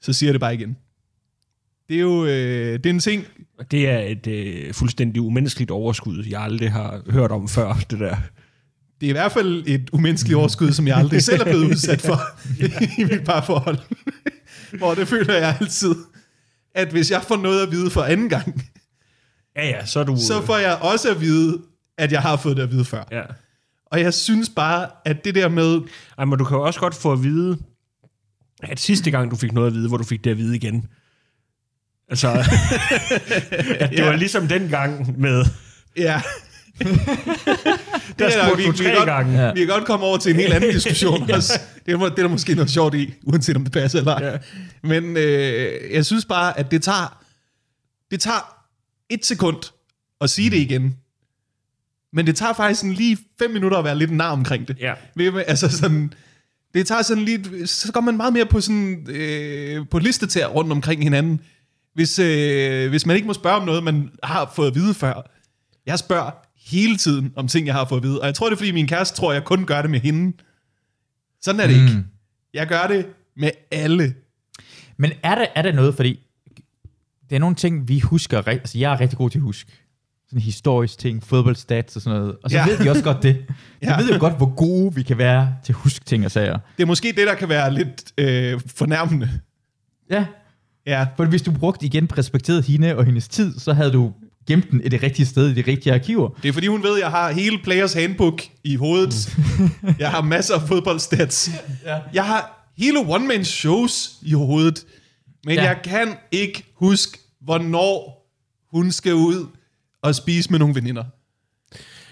så 0.02 0.14
siger 0.14 0.32
det 0.32 0.42
bare 0.42 0.54
igen. 0.54 0.78
Det 1.90 1.96
er 1.98 2.02
jo 2.02 2.26
øh, 2.26 2.74
det 2.74 2.86
er 2.86 2.90
en 2.90 3.00
ting, 3.00 3.26
Og 3.58 3.72
det 3.72 3.90
er 3.90 4.00
et 4.00 4.28
øh, 4.28 4.74
fuldstændig 4.74 5.22
umenneskeligt 5.22 5.72
overskud, 5.72 6.26
jeg 6.30 6.42
aldrig 6.42 6.72
har 6.72 7.02
hørt 7.12 7.32
om 7.32 7.48
før, 7.48 7.74
det 7.90 8.00
der. 8.00 8.16
det 9.02 9.06
er 9.08 9.10
i 9.10 9.12
hvert 9.12 9.32
fald 9.32 9.64
et 9.68 9.90
umenneskeligt 9.94 10.38
overskud, 10.38 10.72
som 10.72 10.88
jeg 10.88 10.98
aldrig 10.98 11.24
selv 11.24 11.42
er 11.42 11.46
blevet 11.46 11.66
udsat 11.72 12.02
for 12.02 12.20
i 13.02 13.04
mit 13.04 13.26
parforhold. 13.26 13.78
Hvor 14.78 14.94
det 14.94 15.08
føler 15.08 15.34
jeg 15.34 15.58
altid, 15.62 15.96
at 16.76 16.88
hvis 16.92 17.12
jeg 17.12 17.24
får 17.24 17.38
noget 17.38 17.64
at 17.64 17.72
vide 17.72 17.90
for 17.90 18.02
anden 18.04 18.30
gang, 18.30 18.62
Ja, 19.56 19.68
ja, 19.70 19.86
så 19.86 20.00
er 20.00 20.04
du... 20.04 20.18
så 20.18 20.42
får 20.46 20.58
jeg 20.58 20.78
også 20.82 21.12
at 21.12 21.22
vide, 21.22 21.62
at 21.98 22.12
jeg 22.12 22.22
har 22.22 22.38
fået 22.38 22.58
det 22.58 22.64
at 22.64 22.72
vide 22.72 22.86
før. 22.86 23.04
Ja. 23.12 23.22
Og 23.92 24.00
jeg 24.02 24.14
synes 24.14 24.50
bare, 24.56 24.88
at 25.06 25.26
det 25.26 25.36
der 25.36 25.50
med, 25.50 25.82
Ej, 26.18 26.26
men 26.26 26.40
du 26.40 26.44
kan 26.46 26.58
jo 26.58 26.64
også 26.64 26.80
godt 26.80 26.96
få 26.96 27.12
at 27.12 27.24
vide, 27.24 27.58
at 28.64 28.80
sidste 28.80 29.12
gang 29.12 29.32
du 29.32 29.36
fik 29.36 29.52
noget 29.52 29.68
at 29.68 29.74
vide, 29.74 29.88
hvor 29.88 29.98
du 29.98 30.04
fik 30.04 30.24
det 30.24 30.32
at 30.32 30.38
vide 30.38 30.56
igen. 30.56 30.88
Altså, 32.10 32.28
at 33.80 33.90
det 33.90 34.00
Ja. 34.00 34.06
var 34.10 34.16
ligesom 34.16 34.48
den 34.48 34.70
gang 34.70 35.20
med, 35.20 35.46
ja, 35.98 36.22
der 38.20 38.26
er 38.26 38.46
spurgte 38.46 38.58
vi- 38.58 38.66
du 38.66 38.72
tre 38.78 39.06
gange. 39.06 39.42
Ja. 39.46 39.54
vi 39.54 39.60
kan 39.60 39.68
godt 39.68 39.86
komme 39.86 40.06
over 40.06 40.18
til 40.18 40.30
en 40.30 40.36
helt 40.36 40.54
anden 40.54 40.72
diskussion 40.74 41.32
også. 41.32 41.60
Det 41.86 41.94
er, 41.94 41.98
det 41.98 42.06
er 42.06 42.16
der 42.16 42.28
måske 42.28 42.56
noget 42.56 42.70
sjovt 42.70 42.96
i, 42.96 43.14
uanset 43.24 43.56
om 43.56 43.64
det 43.64 43.74
passer 43.74 44.00
eller 44.00 44.16
ej. 44.16 44.26
Ja. 44.26 44.38
Men 44.84 45.18
øh, 45.18 45.94
jeg 45.94 46.06
synes 46.06 46.26
bare, 46.26 46.60
at 46.60 46.72
det 46.72 46.84
tager, 46.84 47.24
det 48.12 48.22
tager 48.22 48.66
et 49.10 49.26
sekund 49.26 49.58
at 50.22 50.30
sige 50.30 50.50
det 50.50 50.58
igen. 50.58 50.96
Men 52.14 52.28
det 52.28 52.36
tager 52.36 52.54
faktisk 52.54 52.80
sådan 52.80 52.94
lige 52.94 53.18
fem 53.40 53.52
minutter 53.52 53.78
at 53.78 53.84
være 53.84 53.98
lidt 53.98 54.12
nar 54.12 54.32
omkring 54.32 54.68
det. 54.68 54.78
Ja. 54.80 54.94
Ved, 55.16 55.44
altså 55.48 55.78
sådan, 55.78 56.14
det 56.74 56.88
tager 56.88 57.02
sådan 57.02 57.24
lige, 57.24 57.68
så 57.68 57.92
går 57.92 58.02
man 58.02 58.18
meget 58.18 58.34
mere 58.34 58.46
på 58.46 58.62
sådan, 58.62 59.08
øh, 59.10 59.86
på 59.92 60.00
listetær 60.00 60.48
rundt 60.48 60.72
omkring 60.72 61.04
hinanden. 61.04 61.42
Hvis, 61.94 62.20
øh, 62.20 62.90
hvis 62.90 63.06
man 63.06 63.16
ikke 63.16 63.28
må 63.28 63.34
spørge 63.34 63.56
om 63.56 63.66
noget, 63.66 63.84
man 63.84 64.10
har 64.24 64.52
fået 64.56 64.68
at 64.68 64.76
vide 64.76 64.94
før. 64.94 65.32
Jeg 65.86 66.00
spørger 66.00 66.32
hele 66.70 66.98
tiden 66.98 67.34
om 67.36 67.48
ting, 67.48 67.68
jeg 67.68 67.76
har 67.76 67.86
fået 67.86 68.00
at 68.00 68.04
vide. 68.04 68.22
Og 68.22 68.26
jeg 68.26 68.36
tror, 68.36 68.48
det 68.48 68.54
er, 68.54 68.58
fordi 68.58 68.72
min 68.72 68.88
kæreste 68.88 69.18
tror, 69.18 69.34
jeg 69.34 69.44
kun 69.44 69.66
gør 69.66 69.82
det 69.82 69.92
med 69.92 70.00
hende. 70.00 70.38
Sådan 71.42 71.62
er 71.62 71.68
det 71.68 71.76
mm. 71.76 71.88
ikke. 71.88 72.04
Jeg 72.54 72.68
gør 72.68 72.88
det 72.88 73.08
med 73.38 73.52
alle. 73.72 74.16
Men 74.98 75.12
er 75.24 75.36
der, 75.36 75.46
er 75.56 75.62
der 75.62 75.72
noget, 75.72 75.96
fordi 75.96 76.20
det 77.30 77.36
er 77.36 77.40
nogle 77.40 77.56
ting, 77.56 77.88
vi 77.88 78.00
husker, 78.00 78.42
altså 78.48 78.78
jeg 78.78 78.94
er 78.94 79.00
rigtig 79.00 79.18
god 79.18 79.30
til 79.30 79.38
at 79.38 79.44
huske. 79.44 79.72
Sådan 80.30 80.42
historisk 80.42 80.98
ting, 80.98 81.24
fodboldstats 81.24 81.96
og 81.96 82.02
sådan 82.02 82.20
noget. 82.20 82.36
Og 82.44 82.50
så 82.52 82.58
Ja. 82.58 82.66
ved 82.68 82.78
vi 82.84 82.90
også 82.90 83.04
godt 83.04 83.24
det. 83.24 83.38
Ja. 83.82 83.90
Ja. 83.92 83.98
Vi 83.98 84.04
ved 84.04 84.14
jo 84.14 84.20
godt, 84.20 84.38
hvor 84.38 84.56
gode 84.56 84.96
vi 84.96 85.04
kan 85.04 85.18
være 85.18 85.56
til 85.64 85.74
at 85.74 85.78
huske 85.78 86.06
ting 86.06 86.26
og 86.26 86.32
sager. 86.32 86.58
Det 86.78 86.84
er 86.84 86.88
måske 86.88 87.08
det, 87.08 87.28
der 87.28 87.36
kan 87.36 87.50
være 87.50 87.74
lidt 87.74 88.04
øh, 88.18 88.62
fornærmende. 88.76 89.30
Ja, 90.12 90.26
Ja, 90.88 91.08
for 91.18 91.26
hvis 91.26 91.42
du 91.42 91.52
brugte 91.52 91.86
igen 91.86 92.18
respekteret 92.18 92.64
hende 92.66 92.96
og 92.96 93.06
hendes 93.06 93.28
tid, 93.28 93.60
så 93.60 93.74
havde 93.74 93.92
du 93.92 94.12
gemt 94.48 94.72
den 94.72 94.82
i 94.86 94.90
det 94.90 95.04
rigtige 95.04 95.26
sted, 95.26 95.50
i 95.50 95.54
de 95.62 95.72
rigtige 95.72 95.94
arkiver. 95.94 96.30
det 96.44 96.50
er 96.50 96.54
fordi, 96.54 96.68
hun 96.68 96.84
ved, 96.84 96.96
at 96.96 97.02
jeg 97.02 97.10
har 97.10 97.32
hele 97.32 97.58
Players 97.64 97.94
Handbook 97.94 98.42
i 98.64 98.76
hovedet. 98.76 99.38
jeg 100.00 100.12
har 100.12 100.22
masser 100.22 100.56
af 100.56 100.68
fodboldstats. 100.68 101.52
Ja. 101.86 101.98
Jeg 102.14 102.26
har 102.26 102.72
hele 102.78 103.00
one-man-shows 103.00 104.12
i 104.22 104.34
hovedet. 104.34 104.86
Men. 105.46 105.56
Ja. 105.56 105.64
jeg 105.64 105.78
kan 105.84 106.08
ikke 106.32 106.64
huske, 106.76 107.20
hvornår 107.42 108.16
hun 108.72 108.92
skal 108.92 109.14
ud 109.14 109.48
og 110.02 110.16
spise 110.16 110.52
med 110.52 110.60
nogle 110.60 110.76
veninder. 110.76 111.04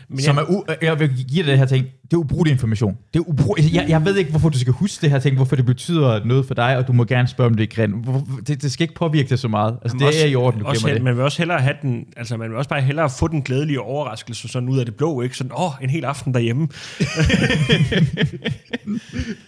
Men 0.09 0.19
Som 0.21 0.35
jeg, 0.35 0.43
er 0.43 0.47
u- 0.47 0.77
jeg 0.85 0.99
vil 0.99 1.09
give 1.29 1.43
dig 1.43 1.51
det 1.51 1.57
her 1.57 1.65
ting. 1.65 1.85
Det 2.03 2.13
er 2.13 2.17
ubrugelig 2.17 2.51
information. 2.51 2.97
Det 3.13 3.19
er 3.19 3.23
ubrug- 3.23 3.73
jeg, 3.73 3.85
jeg 3.89 4.05
ved 4.05 4.15
ikke, 4.15 4.29
hvorfor 4.31 4.49
du 4.49 4.59
skal 4.59 4.73
huske 4.73 5.01
det 5.01 5.09
her 5.09 5.19
ting, 5.19 5.35
hvorfor 5.35 5.55
det 5.55 5.65
betyder 5.65 6.25
noget 6.25 6.45
for 6.47 6.53
dig, 6.53 6.77
og 6.77 6.87
du 6.87 6.93
må 6.93 7.03
gerne 7.05 7.27
spørge 7.27 7.49
om 7.49 7.55
det. 7.55 7.73
Hvor- 8.03 8.25
Det, 8.47 8.61
det 8.61 8.71
skal 8.71 8.83
ikke 8.83 8.93
påvirke 8.93 9.29
det 9.29 9.39
så 9.39 9.47
meget. 9.47 9.77
Altså, 9.81 9.97
det 9.97 10.07
også- 10.07 10.19
er 10.19 10.25
i 10.25 10.35
orden, 10.35 10.59
du 10.59 10.65
også, 10.65 10.87
det. 10.87 11.03
Man 11.03 11.15
vil 11.15 11.23
også 11.23 11.37
hellere 11.37 11.59
have 11.59 11.75
den, 11.81 12.05
altså 12.17 12.37
man 12.37 12.49
vil 12.49 12.57
også 12.57 12.69
bare 12.69 12.81
hellere 12.81 13.09
få 13.09 13.27
den 13.27 13.41
glædelige 13.41 13.81
overraskelse 13.81 14.47
sådan 14.47 14.69
ud 14.69 14.79
af 14.79 14.85
det 14.85 14.95
blå, 14.95 15.21
ikke? 15.21 15.37
Sådan, 15.37 15.51
åh, 15.57 15.71
en 15.81 15.89
hel 15.89 16.05
aften 16.05 16.33
derhjemme. 16.33 16.67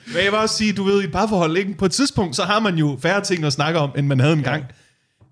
Men 0.07 0.15
jeg 0.15 0.31
vil 0.31 0.39
også 0.41 0.55
sige, 0.57 0.73
du 0.73 0.83
ved, 0.83 1.01
i 1.01 1.05
et 1.05 1.11
parforhold, 1.11 1.57
ikke? 1.57 1.73
på 1.77 1.85
et 1.85 1.91
tidspunkt, 1.91 2.35
så 2.35 2.43
har 2.43 2.59
man 2.59 2.75
jo 2.77 2.97
færre 3.01 3.21
ting 3.21 3.43
at 3.45 3.53
snakke 3.53 3.79
om, 3.79 3.91
end 3.97 4.07
man 4.07 4.19
havde 4.19 4.33
en 4.33 4.43
gang. 4.43 4.63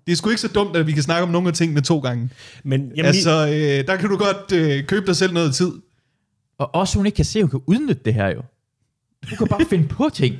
Det 0.08 0.12
er 0.14 0.16
sgu 0.16 0.30
ikke 0.30 0.40
så 0.40 0.48
dumt, 0.48 0.76
at 0.76 0.86
vi 0.86 0.92
kan 0.92 1.02
snakke 1.02 1.22
om 1.22 1.28
nogle 1.28 1.48
af 1.48 1.54
tingene 1.54 1.80
to 1.80 1.98
gange. 1.98 2.30
Men 2.64 2.92
jamen, 2.96 3.04
altså, 3.04 3.30
øh, 3.30 3.86
der 3.86 3.96
kan 3.96 4.08
du 4.08 4.16
godt 4.16 4.52
øh, 4.52 4.84
købe 4.84 5.06
dig 5.06 5.16
selv 5.16 5.32
noget 5.32 5.54
tid. 5.54 5.72
Og 6.58 6.74
også 6.74 6.98
hun 6.98 7.06
ikke 7.06 7.16
kan 7.16 7.24
se, 7.24 7.38
at 7.38 7.42
hun 7.42 7.50
kan 7.50 7.60
udnytte 7.66 8.02
det 8.04 8.14
her 8.14 8.28
jo. 8.28 8.42
Hun 9.28 9.38
kan 9.38 9.46
bare 9.46 9.64
finde 9.70 9.88
på 9.88 10.10
ting. 10.14 10.36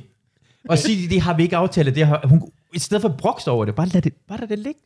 Og 0.69 0.77
sige, 0.77 1.09
det 1.09 1.21
har 1.21 1.33
vi 1.33 1.43
ikke 1.43 1.57
aftalt. 1.57 1.95
Det 1.95 2.05
har, 2.05 2.21
hun, 2.27 2.41
I 2.73 2.79
stedet 2.79 3.01
for 3.01 3.09
at 3.09 3.17
brokse 3.17 3.51
over 3.51 3.65
det, 3.65 3.75
bare 3.75 3.87
lad 3.87 4.01
det, 4.01 4.13
bare 4.27 4.39
lad 4.39 4.47
det 4.47 4.59
ligge. 4.59 4.79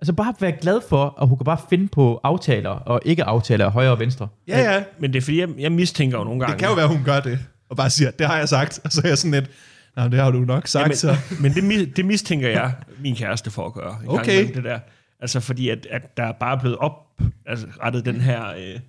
Altså 0.00 0.12
bare 0.12 0.34
være 0.40 0.52
glad 0.60 0.80
for, 0.88 1.18
at 1.22 1.28
hun 1.28 1.38
kan 1.38 1.44
bare 1.44 1.60
finde 1.70 1.88
på 1.88 2.20
aftaler 2.22 2.70
og 2.70 3.00
ikke 3.04 3.24
aftaler 3.24 3.66
af 3.66 3.72
højre 3.72 3.90
og 3.90 3.98
venstre. 3.98 4.28
Ja, 4.48 4.74
ja. 4.74 4.84
men 4.98 5.12
det 5.12 5.18
er 5.18 5.22
fordi, 5.22 5.40
jeg, 5.40 5.48
jeg 5.58 5.72
mistænker 5.72 6.18
jo 6.18 6.24
nogle 6.24 6.40
gange. 6.40 6.52
Det 6.52 6.60
kan 6.60 6.68
jo 6.68 6.74
være, 6.74 6.88
hun 6.88 7.04
gør 7.04 7.20
det. 7.20 7.38
Og 7.68 7.76
bare 7.76 7.90
siger, 7.90 8.10
det 8.10 8.26
har 8.26 8.38
jeg 8.38 8.48
sagt. 8.48 8.80
Og 8.84 8.92
så 8.92 9.00
er 9.04 9.08
jeg 9.08 9.18
sådan 9.18 9.30
lidt, 9.30 9.50
nej, 9.96 10.08
det 10.08 10.18
har 10.20 10.30
du 10.30 10.40
nok 10.40 10.66
sagt. 10.66 10.82
Jamen, 10.82 10.96
så. 10.96 11.16
men 11.42 11.54
det, 11.54 11.96
det 11.96 12.04
mistænker 12.04 12.48
jeg 12.48 12.74
min 13.00 13.16
kæreste 13.16 13.50
for 13.50 13.66
at 13.66 13.72
gøre. 13.72 13.92
en 14.02 14.06
gang 14.08 14.10
Okay. 14.20 14.32
imellem, 14.32 14.54
Det 14.54 14.64
der. 14.64 14.78
Altså 15.20 15.40
fordi, 15.40 15.68
at, 15.68 15.86
at 15.90 16.16
der 16.16 16.22
er 16.24 16.32
bare 16.32 16.58
blevet 16.58 16.76
oprettet 16.78 18.04
den 18.04 18.20
her 18.20 18.46
øh, 18.50 18.80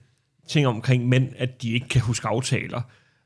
ting 0.49 0.67
omkring 0.67 1.07
mænd, 1.09 1.27
at 1.37 1.61
de 1.61 1.71
ikke 1.71 1.87
kan 1.89 2.01
huske 2.01 2.27
aftaler. 2.27 2.81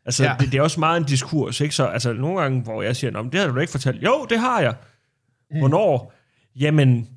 Altså, 0.05 0.23
Ja. 0.23 0.29
ja. 0.31 0.35
det, 0.39 0.51
det 0.51 0.57
er 0.57 0.61
også 0.61 0.79
meget 0.79 0.97
en 0.99 1.03
diskurs, 1.05 1.61
ikke? 1.61 1.75
Så 1.75 1.85
altså, 1.85 2.13
nogle 2.13 2.41
gange, 2.41 2.61
hvor 2.61 2.81
jeg 2.81 2.95
siger, 2.95 3.11
Nå, 3.11 3.21
men 3.21 3.31
det 3.31 3.39
har 3.39 3.47
du 3.47 3.59
ikke 3.59 3.71
fortalt. 3.71 4.03
Jo, 4.03 4.25
det 4.29 4.39
har 4.39 4.61
jeg. 4.61 4.73
Hvornår? 5.59 6.13
Jamen, 6.59 7.07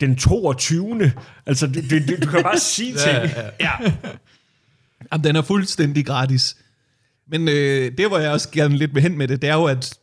den 0.00 0.16
22. 0.16 1.12
Altså, 1.46 1.66
det, 1.66 1.90
det, 1.90 2.08
det, 2.08 2.22
du 2.22 2.30
kan 2.30 2.42
bare 2.42 2.58
sige 2.58 2.92
ting. 3.04 3.16
Ja, 3.16 3.42
ja. 3.60 3.70
ja. 3.82 3.92
Jamen, 5.12 5.24
den 5.24 5.36
er 5.36 5.42
fuldstændig 5.42 6.06
gratis. 6.06 6.56
Men 7.28 7.48
øh, 7.48 7.92
det, 7.98 8.08
hvor 8.08 8.18
jeg 8.18 8.30
også 8.32 8.50
gerne 8.50 8.76
lidt 8.76 8.94
vil 8.94 9.02
hen 9.02 9.18
med 9.18 9.28
det, 9.28 9.42
det 9.42 9.50
er 9.50 9.54
jo, 9.54 9.64
at 9.64 9.94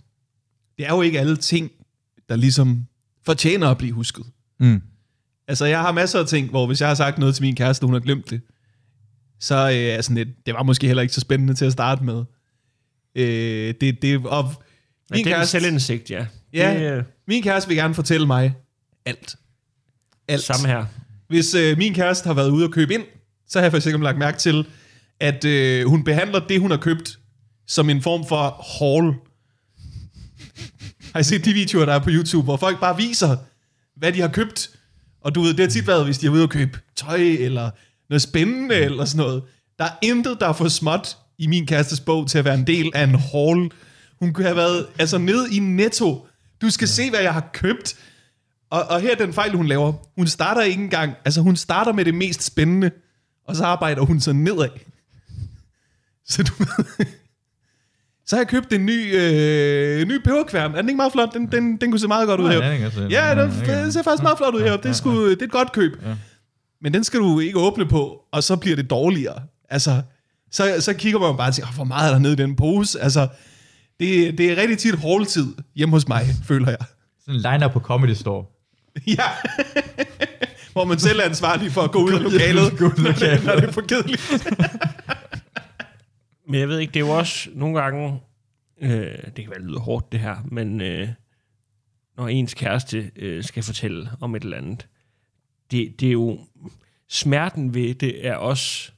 det 0.82 0.89
er 0.89 0.95
jo 0.95 1.01
ikke 1.01 1.19
alle 1.19 1.38
ting, 1.38 1.71
der 2.29 2.36
ligesom 2.36 2.86
fortjener 3.25 3.67
at 3.67 3.77
blive 3.77 3.93
husket. 3.93 4.25
Mm. 4.59 4.82
Altså, 5.47 5.65
jeg 5.65 5.79
har 5.82 5.91
masser 5.91 6.19
af 6.19 6.27
ting, 6.27 6.49
hvor 6.49 6.67
hvis 6.67 6.82
jeg 6.82 6.88
har 6.88 6.95
sagt 6.95 7.17
noget 7.17 7.36
til 7.36 7.43
min 7.43 7.55
kæreste, 7.55 7.84
og 7.84 7.88
hun 7.88 7.93
har 7.93 7.99
glemt 7.99 8.29
det, 8.29 8.41
så 9.39 9.55
øh, 9.55 9.75
er 9.75 10.01
sådan 10.01 10.15
lidt, 10.15 10.45
det 10.45 10.53
var 10.53 10.63
måske 10.63 10.88
heller 10.88 11.01
ikke 11.01 11.13
så 11.13 11.21
spændende 11.21 11.53
til 11.53 11.65
at 11.65 11.71
starte 11.71 12.03
med. 12.03 12.23
Øh, 13.15 13.73
det, 13.82 14.01
det, 14.01 14.25
og 14.25 14.43
min 14.43 14.53
det 15.09 15.15
er 15.15 15.17
en 15.17 15.23
kæreste, 15.23 15.51
selvindsigt, 15.51 16.11
ja. 16.11 16.25
Ja. 16.53 16.91
Det, 16.91 16.97
øh, 16.97 17.03
min 17.27 17.43
kæreste 17.43 17.67
vil 17.67 17.77
gerne 17.77 17.93
fortælle 17.93 18.27
mig 18.27 18.55
alt. 19.05 19.36
Alt. 20.27 20.41
samme 20.41 20.67
her. 20.67 20.86
Hvis 21.27 21.53
øh, 21.53 21.77
min 21.77 21.93
kæreste 21.93 22.27
har 22.27 22.34
været 22.34 22.49
ude 22.49 22.65
og 22.65 22.71
købe 22.71 22.93
ind, 22.93 23.03
så 23.47 23.59
har 23.59 23.63
jeg 23.63 23.71
for 23.71 23.77
eksempel 23.77 24.03
lagt 24.03 24.17
mærke 24.17 24.38
til, 24.38 24.67
at 25.19 25.45
øh, 25.45 25.86
hun 25.86 26.03
behandler 26.03 26.39
det, 26.47 26.59
hun 26.59 26.71
har 26.71 26.77
købt, 26.77 27.19
som 27.67 27.89
en 27.89 28.01
form 28.01 28.27
for 28.27 28.65
haul. 28.79 29.15
Har 31.14 31.20
I 31.20 31.24
set 31.24 31.45
de 31.45 31.53
videoer, 31.53 31.86
der 31.86 31.93
er 31.93 31.99
på 31.99 32.09
YouTube, 32.09 32.43
hvor 32.43 32.57
folk 32.57 32.80
bare 32.80 32.97
viser, 32.97 33.38
hvad 33.95 34.14
de 34.14 34.22
har 34.22 34.28
købt? 34.28 34.70
Og 35.22 35.36
du 35.36 35.41
ved, 35.41 35.49
det 35.49 35.59
har 35.59 35.70
tit 35.70 35.88
været, 35.88 36.05
hvis 36.05 36.18
de 36.18 36.26
er 36.26 36.30
ude 36.30 36.43
og 36.43 36.49
købe 36.49 36.80
tøj, 36.95 37.20
eller 37.20 37.72
noget 38.09 38.22
spændende, 38.22 38.76
eller 38.76 39.05
sådan 39.05 39.26
noget. 39.26 39.43
Der 39.80 39.86
er 39.86 39.95
intet, 40.01 40.38
der 40.39 40.47
er 40.47 40.53
for 40.53 40.68
småt 40.68 41.18
i 41.38 41.47
min 41.47 41.68
kærestes 41.68 41.99
bog 41.99 42.30
til 42.30 42.38
at 42.38 42.45
være 42.45 42.55
en 42.55 42.68
del 42.68 42.91
af 42.93 43.03
en 43.03 43.16
haul. 43.16 43.72
Hun 44.20 44.34
kunne 44.34 44.45
have 44.45 44.57
været 44.57 44.88
altså 44.99 45.18
ned 45.18 45.49
i 45.49 45.59
netto. 45.59 46.28
Du 46.62 46.70
skal 46.70 46.88
se, 46.88 47.09
hvad 47.09 47.20
jeg 47.20 47.34
har 47.34 47.49
købt. 47.53 47.95
Og, 48.70 48.84
og 48.84 49.01
her 49.01 49.12
er 49.12 49.16
den 49.16 49.34
fejl, 49.34 49.55
hun 49.55 49.68
laver. 49.68 49.93
Hun 50.18 50.28
starter 50.28 50.62
ikke 50.62 50.84
engang, 50.84 51.14
altså 51.26 51.41
hun 51.41 51.55
starter 51.55 51.93
med 51.93 52.05
det 52.05 52.14
mest 52.14 52.43
spændende, 52.43 52.91
og 53.47 53.55
så 53.55 53.64
arbejder 53.64 54.01
hun 54.01 54.20
så 54.20 54.34
nedad. 54.34 54.70
Så 56.28 56.43
du 56.43 56.53
ved, 56.57 57.05
så 58.32 58.36
har 58.36 58.41
jeg 58.41 58.47
købt 58.47 58.73
en 58.73 58.86
ny, 58.86 59.15
øh, 59.15 60.07
ny 60.07 60.17
peberkværn. 60.17 60.71
Er 60.71 60.75
den 60.82 60.89
ikke 60.89 60.97
meget 60.97 61.11
flot? 61.11 61.34
Den, 61.34 61.45
den, 61.51 61.77
den 61.77 61.91
kunne 61.91 61.99
se 61.99 62.07
meget 62.07 62.27
godt 62.27 62.41
ud 62.41 62.49
her. 62.49 62.61
er 62.61 62.61
Ja, 63.09 63.41
den, 63.43 63.51
den 63.51 63.69
er 63.69 63.89
ser 63.89 64.03
faktisk 64.03 64.23
meget 64.23 64.38
flot 64.38 64.55
ud 64.55 64.61
her. 64.61 64.77
Det 64.77 64.95
sgu, 64.95 65.29
det 65.29 65.41
er 65.41 65.45
et 65.45 65.51
godt 65.51 65.71
køb. 65.71 65.91
Men 66.82 66.93
den 66.93 67.03
skal 67.03 67.19
du 67.19 67.39
ikke 67.39 67.59
åbne 67.59 67.86
på, 67.86 68.17
og 68.32 68.43
så 68.43 68.55
bliver 68.55 68.75
det 68.75 68.89
dårligere. 68.89 69.41
Altså, 69.69 70.01
så, 70.51 70.75
så 70.79 70.93
kigger 70.93 71.19
man 71.19 71.38
bare 71.38 71.47
og 71.47 71.53
siger, 71.53 71.67
"Åh, 71.67 71.75
hvor 71.75 71.84
meget 71.84 72.07
er 72.07 72.11
der 72.13 72.19
nede 72.19 72.34
i 72.34 72.36
den 72.36 72.55
pose? 72.55 72.99
Altså, 72.99 73.27
det, 73.99 74.38
det 74.38 74.51
er 74.51 74.57
rigtig 74.61 74.77
tit 74.77 74.95
hårdtid 74.95 75.47
hjemme 75.75 75.95
hos 75.95 76.07
mig, 76.07 76.25
føler 76.45 76.69
jeg. 76.69 76.86
Sådan 77.25 77.36
en 77.53 77.59
line 77.59 77.69
på 77.73 77.79
Comedy 77.79 78.13
Store. 78.13 78.45
Ja. 79.17 79.23
Hvor 80.71 80.86
man 80.86 80.99
selv 80.99 81.19
er 81.19 81.23
ansvarlig 81.23 81.71
for 81.71 81.82
at 81.82 81.91
gå 81.91 81.99
ud 82.03 82.13
af 82.13 82.23
lokalet, 82.23 82.71
af 82.71 82.79
lokalet. 82.79 83.43
når 83.45 83.55
det 83.55 83.63
er 83.63 83.71
for 83.71 83.82
kedeligt. 83.82 84.21
Men 86.52 86.60
jeg 86.60 86.70
ved 86.70 86.80
ikke, 86.80 86.93
det 86.93 86.99
er 86.99 87.06
jo 87.06 87.12
også 87.12 87.49
nogle 87.54 87.82
gange, 87.82 88.22
øh, 88.82 89.18
det 89.36 89.36
kan 89.36 89.49
være 89.49 89.68
lidt 89.68 89.80
hårdt 89.80 90.12
det 90.12 90.20
her, 90.20 90.36
men 90.45 90.82
øh, 90.82 91.10
når 92.18 92.28
ens 92.28 92.54
kæreste 92.54 93.12
øh, 93.16 93.43
skal 93.43 93.64
fortælle 93.64 94.12
om 94.22 94.36
et 94.36 94.43
eller 94.43 94.58
andet. 94.58 94.88
Det, 95.72 95.99
det 95.99 96.08
er 96.08 96.12
jo... 96.12 96.39
Smerten 97.10 97.74
ved 97.74 97.95
det 97.95 98.28
er 98.28 98.36
også 98.36 98.91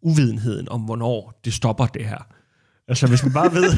uvidenheden 0.00 0.68
om, 0.68 0.80
hvornår 0.80 1.40
det 1.44 1.52
stopper 1.52 1.86
det 1.86 2.06
her. 2.06 2.34
Altså, 2.88 3.06
hvis 3.06 3.24
man 3.24 3.32
bare 3.32 3.52
ved... 3.52 3.72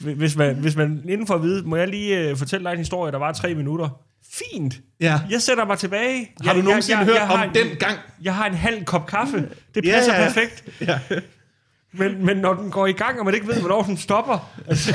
hvis, 0.16 0.36
man, 0.36 0.56
hvis 0.56 0.76
man 0.76 1.02
inden 1.08 1.26
for 1.26 1.34
at 1.34 1.42
vide, 1.42 1.68
må 1.68 1.76
jeg 1.76 1.88
lige 1.88 2.28
øh, 2.28 2.36
fortælle 2.36 2.64
dig 2.64 2.72
en 2.72 2.78
historie, 2.78 3.12
der 3.12 3.18
var 3.18 3.32
tre 3.32 3.54
minutter. 3.54 4.02
Fint. 4.52 4.80
Ja. 5.00 5.20
Jeg 5.30 5.42
sætter 5.42 5.64
mig 5.64 5.78
tilbage. 5.78 6.30
Har 6.40 6.54
jeg, 6.54 6.62
du 6.62 6.68
nogensinde 6.68 6.98
jeg, 6.98 7.06
jeg, 7.06 7.12
hørt 7.14 7.20
jeg 7.20 7.26
har 7.36 7.42
om 7.44 7.48
en, 7.48 7.54
den 7.54 7.76
gang? 7.78 7.98
Jeg 8.22 8.34
har 8.34 8.46
en 8.46 8.54
halv 8.54 8.84
kop 8.84 9.06
kaffe. 9.06 9.48
Det 9.74 9.84
Ja, 9.86 9.92
passer 9.92 10.14
ja. 10.14 10.24
perfekt. 10.24 10.64
Ja. 10.88 10.98
Men, 11.92 12.26
men 12.26 12.36
når 12.36 12.54
den 12.54 12.70
går 12.70 12.86
i 12.86 12.92
gang, 12.92 13.18
og 13.18 13.24
man 13.24 13.34
ikke 13.34 13.46
ved, 13.46 13.60
hvornår 13.60 13.82
den 13.82 13.96
stopper. 13.96 14.50
Altså, 14.68 14.92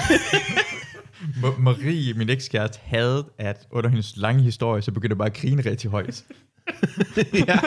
Ma- 1.43 1.60
Marie, 1.62 2.14
min 2.14 2.30
ekskæreste, 2.30 2.80
havde, 2.84 3.26
at 3.39 3.58
under 3.72 3.89
hendes 3.89 4.14
lange 4.16 4.43
historie, 4.43 4.82
så 4.82 4.91
begyndte 4.91 5.14
jeg 5.14 5.18
bare 5.18 5.28
at 5.28 5.34
grine 5.38 5.62
rigtig 5.70 5.89
højt. 5.91 6.24
ja. 7.48 7.60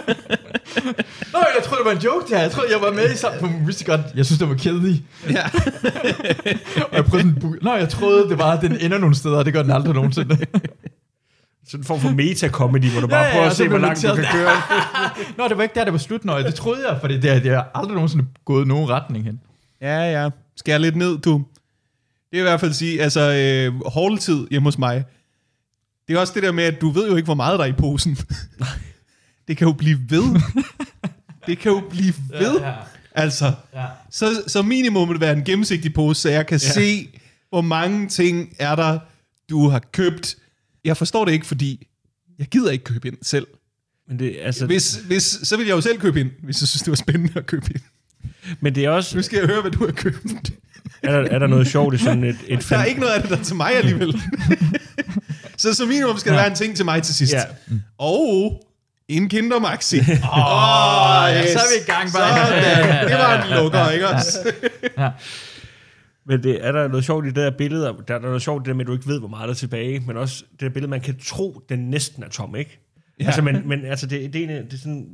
Nå, 1.32 1.38
jeg 1.56 1.62
troede, 1.64 1.78
det 1.78 1.84
var 1.84 1.90
en 1.92 1.98
joke 1.98 2.30
der. 2.30 2.40
Jeg 2.40 2.50
troede, 2.50 2.72
jeg 2.72 2.80
var 2.80 2.92
med 2.92 3.12
i 3.14 3.16
sammen. 3.16 3.66
Vidste 3.66 3.84
godt, 3.84 4.00
jeg 4.14 4.26
synes, 4.26 4.38
det 4.38 4.48
var 4.48 4.54
kedelig. 4.54 5.04
ja. 5.30 5.44
Og 6.90 6.96
jeg 6.96 7.04
prøvede 7.04 7.34
sådan, 7.40 7.54
Nå, 7.62 7.74
jeg 7.74 7.88
troede, 7.88 8.28
det 8.28 8.38
var, 8.38 8.60
den 8.60 8.76
ender 8.80 8.98
nogle 8.98 9.14
steder, 9.14 9.38
og 9.38 9.44
det 9.44 9.52
gør 9.52 9.62
den 9.62 9.70
aldrig 9.72 9.94
nogensinde. 9.94 10.38
Sådan 11.68 11.80
en 11.80 11.84
form 11.84 12.00
for 12.00 12.08
meta-comedy, 12.10 12.90
hvor 12.90 13.00
du 13.00 13.06
bare 13.06 13.24
Ja, 13.24 13.30
prøver 13.30 13.44
ja, 13.44 13.50
at 13.50 13.56
se, 13.56 13.68
hvor 13.68 13.78
langt 13.78 14.02
du 14.02 14.14
kan 14.14 14.24
køre. 14.32 14.50
Nå, 15.38 15.48
det 15.48 15.56
var 15.56 15.62
ikke 15.62 15.74
der, 15.74 15.84
det 15.84 15.92
var 15.92 15.98
slut, 15.98 16.24
når 16.24 16.38
det 16.38 16.54
troede 16.54 16.88
jeg, 16.88 16.98
fordi 17.00 17.14
det, 17.20 17.42
det 17.44 17.54
har 17.54 17.70
aldrig 17.74 17.94
nogensinde 17.94 18.24
gået 18.44 18.64
i 18.64 18.68
nogen 18.68 18.88
retning 18.88 19.24
hen. 19.24 19.40
Ja, 19.80 20.22
ja. 20.22 20.30
Skær 20.56 20.78
lidt 20.78 20.96
ned, 20.96 21.18
du. 21.18 21.44
Det 22.30 22.36
er 22.36 22.38
i 22.38 22.42
hvert 22.42 22.60
fald 22.60 22.70
at 22.70 22.76
sige, 22.76 23.02
altså, 23.02 23.20
øh, 23.20 23.80
holdtid 23.86 24.46
hjemme 24.50 24.66
hos 24.66 24.78
mig, 24.78 25.04
det 26.08 26.16
er 26.16 26.20
også 26.20 26.32
det 26.34 26.42
der 26.42 26.52
med, 26.52 26.64
at 26.64 26.80
du 26.80 26.90
ved 26.90 27.08
jo 27.08 27.16
ikke, 27.16 27.24
hvor 27.26 27.34
meget 27.34 27.58
der 27.58 27.64
er 27.64 27.68
i 27.68 27.72
posen. 27.72 28.18
det 29.48 29.56
kan 29.56 29.66
jo 29.66 29.72
blive 29.72 29.98
ved. 30.08 30.40
det 31.46 31.58
kan 31.58 31.72
jo 31.72 31.82
blive 31.90 32.14
ved. 32.30 32.60
Ja, 32.60 32.68
ja. 32.68 32.74
Altså, 33.14 33.52
Ja. 33.74 33.84
så, 34.10 34.42
så 34.46 34.62
minimum 34.62 35.08
det 35.08 35.20
være 35.20 35.32
en 35.32 35.44
gennemsigtig 35.44 35.94
pose, 35.94 36.20
så 36.20 36.30
jeg 36.30 36.46
kan 36.46 36.60
ja. 36.62 36.72
se, 36.72 37.08
hvor 37.50 37.60
mange 37.60 38.08
ting 38.08 38.54
er 38.58 38.74
der, 38.76 38.98
du 39.50 39.68
har 39.68 39.82
købt. 39.92 40.36
Jeg 40.88 40.96
forstår 40.96 41.24
det 41.24 41.32
ikke, 41.32 41.46
fordi 41.46 41.86
jeg 42.38 42.46
gider 42.46 42.70
ikke 42.70 42.84
købe 42.84 43.08
ind 43.08 43.16
selv. 43.22 43.46
Men 44.08 44.18
det, 44.18 44.36
altså, 44.42 44.66
Hvis, 44.66 44.94
hvis, 44.94 45.38
så 45.42 45.56
vil 45.56 45.66
jeg 45.66 45.76
jo 45.76 45.80
selv 45.80 45.98
købe 45.98 46.20
ind, 46.20 46.30
hvis 46.42 46.62
jeg 46.62 46.68
synes, 46.68 46.82
det 46.82 46.90
var 46.90 46.96
spændende 46.96 47.32
at 47.36 47.46
købe 47.46 47.66
ind. 47.70 47.80
men 48.60 48.74
det 48.74 48.84
er 48.84 48.90
Nu 48.90 48.96
også... 48.96 49.22
skal 49.22 49.38
jeg 49.38 49.46
høre, 49.46 49.60
hvad 49.60 49.70
du 49.70 49.84
har 49.86 49.92
købt. 49.92 50.50
Er 51.02 51.12
der, 51.22 51.28
er 51.30 51.38
der 51.38 51.46
noget 51.46 51.66
sjovt 51.68 51.94
i 51.94 51.98
sådan 51.98 52.24
et... 52.24 52.36
et 52.46 52.66
Der 52.70 52.78
er 52.78 52.84
ikke 52.84 53.00
noget 53.00 53.12
af 53.12 53.20
det, 53.20 53.30
der 53.30 53.36
er 53.38 53.42
til 53.42 53.56
mig 53.56 53.76
alligevel. 53.76 54.20
så 55.56 55.74
som 55.74 55.88
minimum 55.88 56.18
skal 56.18 56.32
der 56.32 56.38
være 56.38 56.50
en 56.50 56.54
ting 56.56 56.76
til 56.76 56.84
mig 56.84 57.02
til 57.02 57.14
sidst. 57.14 57.32
Ja. 57.32 57.42
Og 57.98 58.62
en 59.08 59.28
Kinder 59.28 59.58
Maxi. 59.58 59.98
Åh, 60.00 60.04
Åh, 60.04 61.28
ja, 61.32 61.52
så 61.52 61.58
er 61.58 61.78
vi 61.78 61.82
i 61.82 61.92
gang, 61.92 62.12
bare. 62.12 62.46
Sådan. 62.46 63.08
Det 63.08 63.18
var 63.18 63.42
en 63.42 63.50
lukker, 63.50 63.90
ikke 63.90 64.08
også? 64.08 64.52
Men 66.28 66.42
det, 66.42 66.66
er 66.66 66.72
der 66.72 66.88
noget 66.88 67.04
sjovt 67.04 67.24
i 67.24 67.28
det 67.28 67.36
der 67.36 67.50
billede? 67.58 67.82
Der, 67.84 67.92
der 68.08 68.14
er 68.14 68.18
noget 68.20 68.42
sjovt 68.42 68.60
i 68.60 68.62
det 68.62 68.66
der 68.68 68.74
med, 68.74 68.84
at 68.84 68.86
du 68.86 68.92
ikke 68.92 69.06
ved, 69.06 69.18
hvor 69.18 69.28
meget 69.28 69.44
der 69.48 69.50
er 69.50 69.54
tilbage, 69.54 70.02
men 70.06 70.16
også 70.16 70.44
det 70.52 70.60
der 70.60 70.68
billede, 70.68 70.90
man 70.90 71.00
kan 71.00 71.14
tro, 71.24 71.62
den 71.68 71.78
næsten 71.78 72.22
er 72.22 72.28
tom, 72.28 72.56
ikke? 72.56 72.78
Ja. 73.20 73.26
Altså, 73.26 73.42
men, 73.42 73.62
men 73.68 73.84
altså, 73.84 74.06
det, 74.06 74.32
det, 74.32 74.44
er, 74.44 74.58
en- 74.58 74.64
det 74.64 74.72
er 74.72 74.78
sådan... 74.78 75.06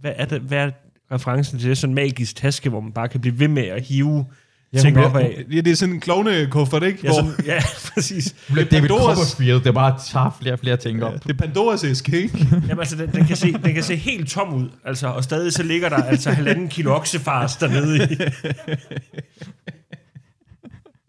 Hvad 0.00 0.12
er, 0.16 0.24
det, 0.24 0.40
hvad 0.40 0.58
er 0.58 0.70
referencen 1.12 1.58
til 1.58 1.68
det? 1.68 1.78
Sådan 1.78 1.90
en 1.90 1.94
magisk 1.94 2.36
taske, 2.36 2.70
hvor 2.70 2.80
man 2.80 2.92
bare 2.92 3.08
kan 3.08 3.20
blive 3.20 3.38
ved 3.38 3.48
med 3.48 3.62
at 3.66 3.82
hive 3.82 4.26
ja, 4.72 4.78
ting 4.80 4.96
hun 4.96 5.04
op 5.04 5.16
af. 5.16 5.44
Ja, 5.52 5.60
det 5.60 5.70
er 5.70 5.74
sådan 5.76 5.94
en 5.94 6.00
klovnekuffert, 6.00 6.82
ikke? 6.82 6.98
Ja, 7.04 7.12
sådan, 7.12 7.30
ja, 7.46 7.62
præcis. 7.94 8.24
Det 8.24 8.34
bliver 8.52 8.64
Det 8.64 8.72
er 8.76 8.80
David 8.80 8.90
Pandoras- 8.90 9.14
Copperfield, 9.16 9.60
det 9.64 9.74
bare 9.74 9.98
tager 10.10 10.36
flere 10.40 10.52
og 10.54 10.58
flere 10.58 10.76
ting 10.76 11.04
op. 11.04 11.24
det 11.24 11.30
er 11.30 11.34
Pandoras 11.34 11.84
æske, 11.84 12.22
ikke? 12.22 12.46
Jamen, 12.52 12.78
altså, 12.78 12.96
den, 12.96 13.12
den, 13.12 13.24
kan 13.24 13.36
se, 13.36 13.52
den 13.52 13.74
kan 13.74 13.82
se 13.82 13.96
helt 13.96 14.28
tom 14.30 14.54
ud, 14.54 14.68
altså, 14.84 15.06
og 15.08 15.24
stadig 15.24 15.52
så 15.52 15.62
ligger 15.62 15.88
der 15.88 15.96
altså 15.96 16.30
halvanden 16.30 16.68
kilo 16.68 16.94
oksefars 16.94 17.56
dernede 17.56 17.96
i. 18.12 18.16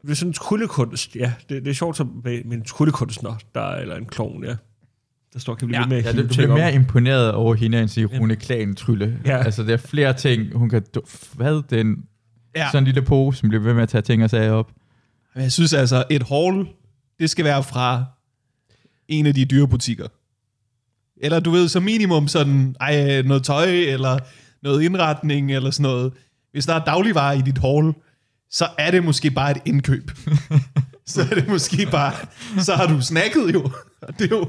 Det 0.10 0.16
er 0.16 0.18
sådan 0.18 0.30
en 0.30 0.34
tryllekunst, 0.34 1.16
ja. 1.16 1.34
Det, 1.50 1.66
det 1.66 1.70
er 1.72 1.74
sjovt 1.76 1.98
som 1.98 2.22
med, 2.24 2.44
med 2.44 2.58
en 2.58 2.64
tryllekunstner, 2.66 3.36
der, 3.56 3.62
er- 3.62 3.82
eller 3.82 3.96
en 3.96 4.06
klovn, 4.06 4.44
ja. 4.44 4.56
Der 5.34 5.40
står, 5.40 5.56
kan 5.56 5.68
blive 5.68 5.80
Ja, 5.82 5.86
med 5.88 5.98
at 5.98 6.06
Ja, 6.06 6.12
du, 6.12 6.22
du 6.22 6.28
bliver 6.28 6.48
mere 6.48 6.74
imponeret 6.74 7.32
over 7.34 7.56
hende, 7.56 7.80
end 7.82 7.90
sige 7.90 8.06
Rune 8.06 8.36
Klan 8.36 8.76
trylle. 8.76 9.20
Ja. 9.26 9.38
Altså, 9.44 9.64
der 9.64 9.74
er 9.74 9.78
flere 9.78 10.14
ting, 10.14 10.58
hun 10.58 10.70
kan... 10.70 10.84
du- 10.96 11.02
Hvad? 11.34 11.62
Den, 11.70 11.96
Ja. 12.56 12.62
ja. 12.62 12.68
Sådan 12.72 12.84
en 12.84 12.86
lille 12.86 13.02
pose, 13.02 13.40
som 13.40 13.50
bliver 13.50 13.64
ved 13.64 13.74
med 13.74 13.84
at 13.84 13.90
tage 13.90 14.02
ting 14.02 14.24
og 14.24 14.30
sager 14.30 14.52
op. 14.52 14.72
Men 15.36 15.44
jeg 15.44 15.52
synes 15.52 15.74
altså, 15.74 16.04
et 16.10 16.24
haul, 16.24 16.68
det 17.20 17.30
skal 17.30 17.46
være 17.46 17.64
fra 17.64 18.04
en 19.08 19.26
af 19.26 19.34
de 19.34 19.46
dyre 19.46 19.68
butikker. 19.68 20.08
Eller 21.18 21.40
du 21.40 21.52
ved, 21.52 21.68
som 21.68 21.84
minimum 21.84 22.28
sådan, 22.28 22.76
ej, 22.80 23.22
noget 23.22 23.44
tøj, 23.44 23.66
eller 23.70 24.20
noget 24.64 24.82
indretning, 24.84 25.52
eller 25.52 25.72
sådan 25.72 25.84
noget. 25.84 26.14
Hvis 26.52 26.66
der 26.66 26.74
er 26.74 26.86
dagligvarer 26.86 27.34
i 27.34 27.42
dit 27.42 27.58
haul, 27.58 27.94
så 28.52 28.66
er 28.78 28.92
det 28.92 29.04
måske 29.04 29.32
bare 29.32 29.52
et 29.52 29.58
indkøb. 29.66 30.12
så 31.06 31.22
er 31.32 31.36
det 31.36 31.48
måske 31.48 31.88
bare, 31.92 32.14
så 32.60 32.74
har 32.76 32.88
du 32.88 33.02
snakket 33.02 33.54
jo. 33.54 33.72
Det 34.20 34.32
er 34.32 34.36
jo, 34.38 34.48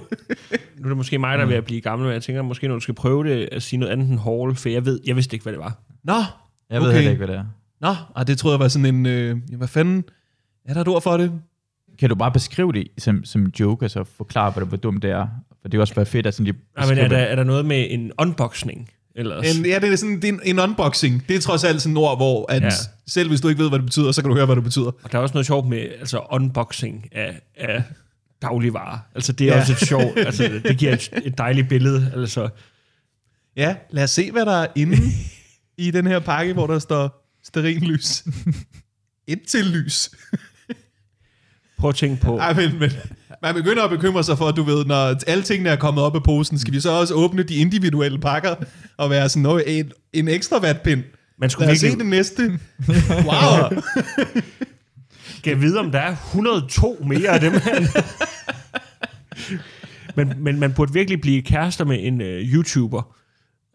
Nu 0.78 0.84
er 0.84 0.88
det 0.88 0.96
måske 0.96 1.18
mig, 1.18 1.38
der 1.38 1.44
er 1.44 1.48
ved 1.48 1.57
at 1.57 1.64
blive 1.64 1.80
gammel, 1.80 2.07
men 2.07 2.14
jeg 2.14 2.22
tænker 2.22 2.42
måske, 2.42 2.68
når 2.68 2.74
du 2.74 2.80
skal 2.80 2.94
prøve 2.94 3.24
det, 3.28 3.48
at 3.53 3.62
sige 3.62 3.80
noget 3.80 3.92
andet 3.92 4.09
end 4.09 4.18
haul, 4.18 4.55
for 4.57 4.68
jeg 4.68 4.84
ved, 4.84 5.01
jeg 5.07 5.16
vidste 5.16 5.34
ikke, 5.34 5.42
hvad 5.42 5.53
det 5.53 5.61
var. 5.61 5.78
nå, 6.05 6.14
Jeg 6.70 6.80
ved 6.80 6.88
Okay. 6.88 6.94
heller 6.96 7.11
ikke, 7.11 7.24
hvad 7.24 7.34
det 7.34 7.36
er. 7.36 7.44
nå, 7.80 7.94
og 8.14 8.26
det 8.26 8.38
troede 8.38 8.55
jeg 8.55 8.61
var 8.61 8.68
sådan 8.68 8.94
en, 8.94 9.07
øh, 9.07 9.36
hvad 9.57 9.68
fanden, 9.68 10.05
er 10.64 10.74
der 10.74 10.80
et 10.80 10.88
ord 10.88 11.03
for 11.03 11.16
det? 11.16 11.32
Kan 11.98 12.09
du 12.09 12.14
bare 12.14 12.32
beskrive 12.32 12.72
det 12.72 12.88
som, 12.98 13.24
som 13.24 13.40
en 13.42 13.53
joke, 13.61 13.84
altså 13.84 14.05
forklare, 14.05 14.51
hvor, 14.51 14.64
hvor 14.64 14.76
dumt 14.76 15.03
det 15.03 15.11
er? 15.11 15.26
For 15.62 15.68
det 15.68 15.78
er 15.78 15.80
også 15.80 15.94
være 15.94 16.07
fedt, 16.07 16.26
at 16.26 16.34
sådan 16.34 16.53
de 16.55 16.59
Ja, 16.80 16.88
men 16.88 16.98
er 16.98 17.09
der, 17.09 17.18
det. 17.18 17.30
er 17.30 17.34
der 17.36 17.44
noget 17.44 17.64
med 17.66 17.86
en 17.90 18.12
unboxing? 18.18 18.88
Ellers? 19.20 19.56
En, 19.58 19.66
ja, 19.66 19.78
det 19.78 19.92
er 19.92 19.96
sådan 19.96 20.16
det 20.16 20.24
er 20.28 20.32
en, 20.32 20.40
en 20.44 20.58
unboxing. 20.58 21.24
Det 21.28 21.36
er 21.36 21.40
trods 21.40 21.64
alt 21.64 21.82
sådan 21.82 21.92
et 21.96 21.98
ord, 21.98 22.18
hvor 22.18 22.52
at 22.52 22.62
ja. 22.62 22.70
Selv 23.06 23.28
hvis 23.28 23.40
du 23.40 23.48
ikke 23.48 23.62
ved, 23.62 23.68
hvad 23.68 23.78
det 23.78 23.86
betyder, 23.86 24.12
så 24.12 24.22
kan 24.22 24.28
du 24.28 24.36
høre, 24.36 24.46
hvad 24.46 24.56
det 24.56 24.64
betyder. 24.64 24.86
Og 25.02 25.12
der 25.12 25.18
er 25.18 25.22
også 25.22 25.32
noget 25.34 25.46
sjovt 25.46 25.68
med 25.68 25.78
altså 26.00 26.26
unboxing 26.30 27.08
af, 27.12 27.40
af 27.56 27.82
dagligvarer. 28.42 28.98
Altså 29.14 29.32
det 29.32 29.48
er 29.48 29.54
Ja. 29.54 29.60
også 29.60 29.72
et 29.72 29.78
sjovt, 29.88 30.18
altså 30.18 30.42
det- 30.42 30.62
det 30.62 30.78
giver 30.78 30.92
et, 30.92 31.10
et 31.24 31.38
dejligt 31.38 31.68
billede. 31.68 32.12
Altså, 32.16 32.48
Ja, 33.56 33.74
lad 33.90 34.04
os 34.04 34.10
se, 34.10 34.30
hvad 34.32 34.46
der 34.46 34.52
er 34.56 34.66
inde 34.76 34.96
i 35.78 35.90
den 35.90 36.06
her 36.06 36.18
pakke, 36.18 36.52
hvor 36.52 36.66
der 36.66 36.78
står 36.78 37.26
stearinlys. 37.44 38.24
Et 39.26 39.40
til 39.48 39.64
lys. 39.66 40.10
prøv 41.78 41.88
at 41.90 41.96
tænke 41.96 42.22
på, 42.22 42.38
Ej, 42.38 42.52
men, 42.54 42.78
men 42.78 42.90
man 43.43 43.55
begynder 43.55 43.82
at 43.82 43.91
bekymre 43.91 44.24
sig 44.24 44.38
for, 44.38 44.49
at 44.49 44.57
du 44.57 44.62
ved, 44.62 44.84
når 44.84 45.14
alle 45.26 45.43
tingene 45.43 45.70
er 45.70 45.76
kommet 45.76 46.05
op 46.05 46.14
af 46.14 46.22
posen, 46.22 46.59
skal 46.59 46.74
vi 46.74 46.80
så 46.80 46.91
også 46.91 47.14
åbne 47.14 47.43
de 47.43 47.55
individuelle 47.55 48.18
pakker 48.18 48.55
og 48.97 49.11
være 49.11 49.28
sådan 49.28 49.43
noget, 49.43 49.78
en, 49.78 49.93
en 50.12 50.28
ekstra 50.28 50.59
vatpind. 50.59 51.03
man 51.38 51.51
skulle 51.51 51.66
Lad 51.66 51.72
os 51.72 51.78
se 51.78 51.86
virkelig 51.86 52.05
det 52.05 52.11
næste. 52.11 52.59
Wow. 53.28 53.80
kan 55.45 55.61
vide, 55.61 55.78
om 55.78 55.91
der 55.91 55.99
er 55.99 56.11
102 56.11 57.05
mere 57.09 57.28
af 57.28 57.41
dem 57.41 57.53
her. 57.53 58.03
men, 60.17 60.33
men 60.38 60.61
man 60.61 60.72
burde 60.72 60.92
virkelig 60.92 61.21
blive 61.21 61.42
kærester 61.42 61.84
med 61.84 61.99
en 62.00 62.21
uh, 62.21 62.26
YouTuber. 62.26 63.17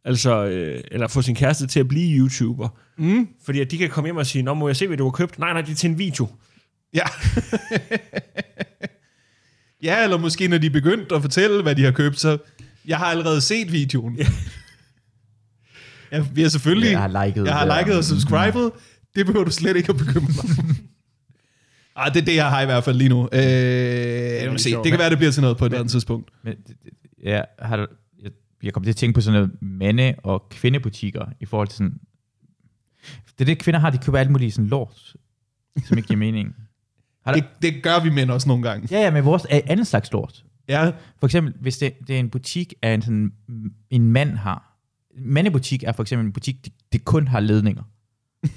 Altså, 0.05 0.45
øh, 0.45 0.83
eller 0.91 1.07
få 1.07 1.21
sin 1.21 1.35
kæreste 1.35 1.67
til 1.67 1.79
at 1.79 1.87
blive 1.87 2.17
YouTuber. 2.17 2.69
Mm. 2.97 3.27
Fordi 3.45 3.61
at 3.61 3.71
de 3.71 3.77
kan 3.77 3.89
komme 3.89 4.07
hjem 4.07 4.17
og 4.17 4.25
sige, 4.25 4.43
Nå, 4.43 4.53
må 4.53 4.67
jeg 4.67 4.75
se, 4.75 4.87
hvad 4.87 4.97
du 4.97 5.03
har 5.03 5.11
købt? 5.11 5.39
Nej, 5.39 5.53
nej, 5.53 5.61
det 5.61 5.71
er 5.71 5.75
til 5.75 5.89
en 5.89 5.99
video. 5.99 6.27
Ja. 6.93 7.03
ja, 9.85 10.03
eller 10.03 10.17
måske 10.17 10.47
når 10.47 10.57
de 10.57 10.67
er 10.67 10.71
begyndt 10.71 11.11
at 11.11 11.21
fortælle, 11.21 11.61
hvad 11.63 11.75
de 11.75 11.83
har 11.83 11.91
købt, 11.91 12.19
så 12.19 12.37
jeg 12.87 12.97
har 12.97 13.05
allerede 13.05 13.41
set 13.41 13.71
videoen. 13.71 14.15
Ja. 14.17 14.25
Ja, 16.11 16.25
vi 16.33 16.41
har 16.41 16.49
selvfølgelig... 16.49 16.89
Jeg 16.91 16.99
har 16.99 17.25
liket 17.25 17.45
Jeg 17.45 17.53
har 17.53 17.65
det. 17.65 17.77
liket 17.87 17.97
og 17.97 18.03
subscribet. 18.03 18.71
Det 19.15 19.25
behøver 19.25 19.45
du 19.45 19.51
slet 19.51 19.77
ikke 19.77 19.89
at 19.89 19.97
bekymre 19.97 20.31
dig 20.31 20.59
om. 20.59 20.75
Ej, 21.97 22.09
det 22.13 22.21
er 22.21 22.25
det, 22.25 22.35
jeg 22.35 22.49
har 22.49 22.61
i 22.61 22.65
hvert 22.65 22.83
fald 22.83 22.97
lige 22.97 23.09
nu. 23.09 23.21
Øh, 23.33 24.51
må 24.51 24.57
se. 24.57 24.69
Det 24.71 24.85
kan 24.91 24.99
være, 24.99 25.09
det 25.09 25.17
bliver 25.17 25.31
til 25.31 25.41
noget 25.41 25.57
på 25.57 25.65
et 25.65 25.73
andet 25.73 25.91
tidspunkt. 25.91 26.29
Men, 26.43 26.53
det- 26.67 26.67
det- 26.83 26.93
ja, 27.23 27.41
har 27.59 27.77
du, 27.77 27.87
jeg, 28.23 28.31
jeg 28.63 28.73
kommer 28.73 28.85
til 28.85 28.89
at 28.91 28.95
tænke 28.95 29.13
på 29.15 29.21
sådan 29.21 29.39
noget 29.41 29.61
mande- 29.61 30.13
og 30.23 30.49
kvindebutikker 30.49 31.25
i 31.39 31.45
forhold 31.45 31.67
til 31.67 31.77
sådan... 31.77 31.93
Det 33.37 33.41
er 33.41 33.45
det, 33.45 33.59
kvinder 33.59 33.79
har, 33.79 33.89
de 33.89 33.97
køber 33.97 34.19
alt 34.19 34.31
muligt 34.31 34.53
sådan 34.53 34.67
lort, 34.69 35.13
som 35.87 35.97
ikke 35.97 36.07
giver 36.07 36.17
mening. 36.19 36.55
Det, 37.33 37.43
det 37.61 37.83
gør 37.83 38.03
vi 38.03 38.09
mænd 38.09 38.31
også 38.31 38.47
nogle 38.47 38.63
gange. 38.63 38.87
ja, 38.91 38.99
ja, 39.01 39.11
men 39.11 39.25
vores 39.25 39.45
er 39.49 39.61
anden 39.67 39.85
slags 39.85 40.11
lort. 40.11 40.43
Ja, 40.69 40.91
For 41.19 41.25
eksempel, 41.27 41.53
hvis 41.61 41.77
det, 41.77 41.93
det 42.07 42.15
er 42.15 42.19
en 42.19 42.29
butik, 42.29 42.73
af 42.81 42.93
en, 42.93 43.01
sådan, 43.01 43.31
en 43.89 44.11
mand 44.11 44.29
har. 44.29 44.77
En 45.17 45.33
mandebutik 45.33 45.83
er 45.83 45.91
for 45.91 46.03
eksempel 46.03 46.25
en 46.25 46.33
butik, 46.33 46.65
det, 46.65 46.73
det 46.93 47.05
kun 47.05 47.27
har 47.27 47.39
ledninger. 47.39 47.83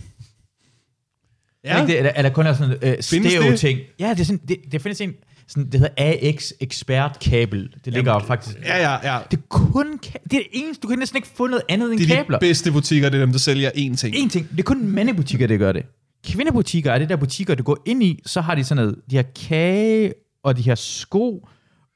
Ja. 1.65 1.81
Ikke 1.81 1.93
det, 1.93 1.99
eller, 1.99 2.13
eller 2.17 2.31
kun 2.31 2.47
er 2.47 2.53
sådan 2.53 2.77
øh, 2.83 2.97
det? 2.97 3.05
stereo-ting. 3.05 3.81
Ja, 4.01 4.11
det, 4.11 4.21
er 4.21 4.25
sådan, 4.25 4.41
det, 4.49 4.57
det 4.73 4.83
findes 4.83 5.01
en, 5.01 5.15
sådan, 5.49 5.71
det 5.71 5.81
hedder 5.81 5.95
AX 6.29 6.53
Expert 6.61 7.19
Kabel. 7.21 7.75
Det 7.85 7.93
ligger 7.93 8.13
jo 8.13 8.19
faktisk... 8.19 8.57
ja, 8.65 8.77
ja, 8.93 9.15
ja. 9.15 9.21
Det 9.31 9.37
er 9.37 9.43
kun 9.49 9.99
det 9.99 10.15
er 10.15 10.19
det 10.29 10.47
eneste, 10.53 10.81
du 10.83 10.89
kan 10.89 10.99
næsten 10.99 11.17
ikke 11.17 11.29
få 11.29 11.47
noget 11.47 11.63
andet 11.69 11.93
end 11.93 12.01
Det 12.01 12.11
er 12.11 12.17
kabler. 12.17 12.39
de 12.39 12.47
bedste 12.47 12.73
butikker, 12.73 13.09
det 13.09 13.17
er 13.17 13.21
dem, 13.25 13.33
der 13.33 13.39
sælger 13.39 13.71
én 13.71 13.97
ting. 13.97 14.17
En 14.17 14.29
ting, 14.29 14.51
det 14.51 14.59
er 14.59 14.63
kun 14.63 14.87
mandebutikker, 14.87 15.47
der 15.47 15.57
gør 15.57 15.73
det. 15.73 15.87
Kvindebutikker 16.27 16.93
er 16.93 16.99
det 16.99 17.09
der 17.09 17.17
butikker, 17.17 17.55
du 17.55 17.63
går 17.63 17.79
ind 17.87 18.03
i, 18.03 18.23
så 18.27 18.41
har 18.41 18.55
de 18.55 18.65
sådan 18.65 18.85
noget, 18.85 19.01
de 19.11 19.17
har 19.17 19.25
kage 19.49 20.13
og 20.43 20.57
de 20.57 20.69
har 20.69 20.75
sko, 20.75 21.49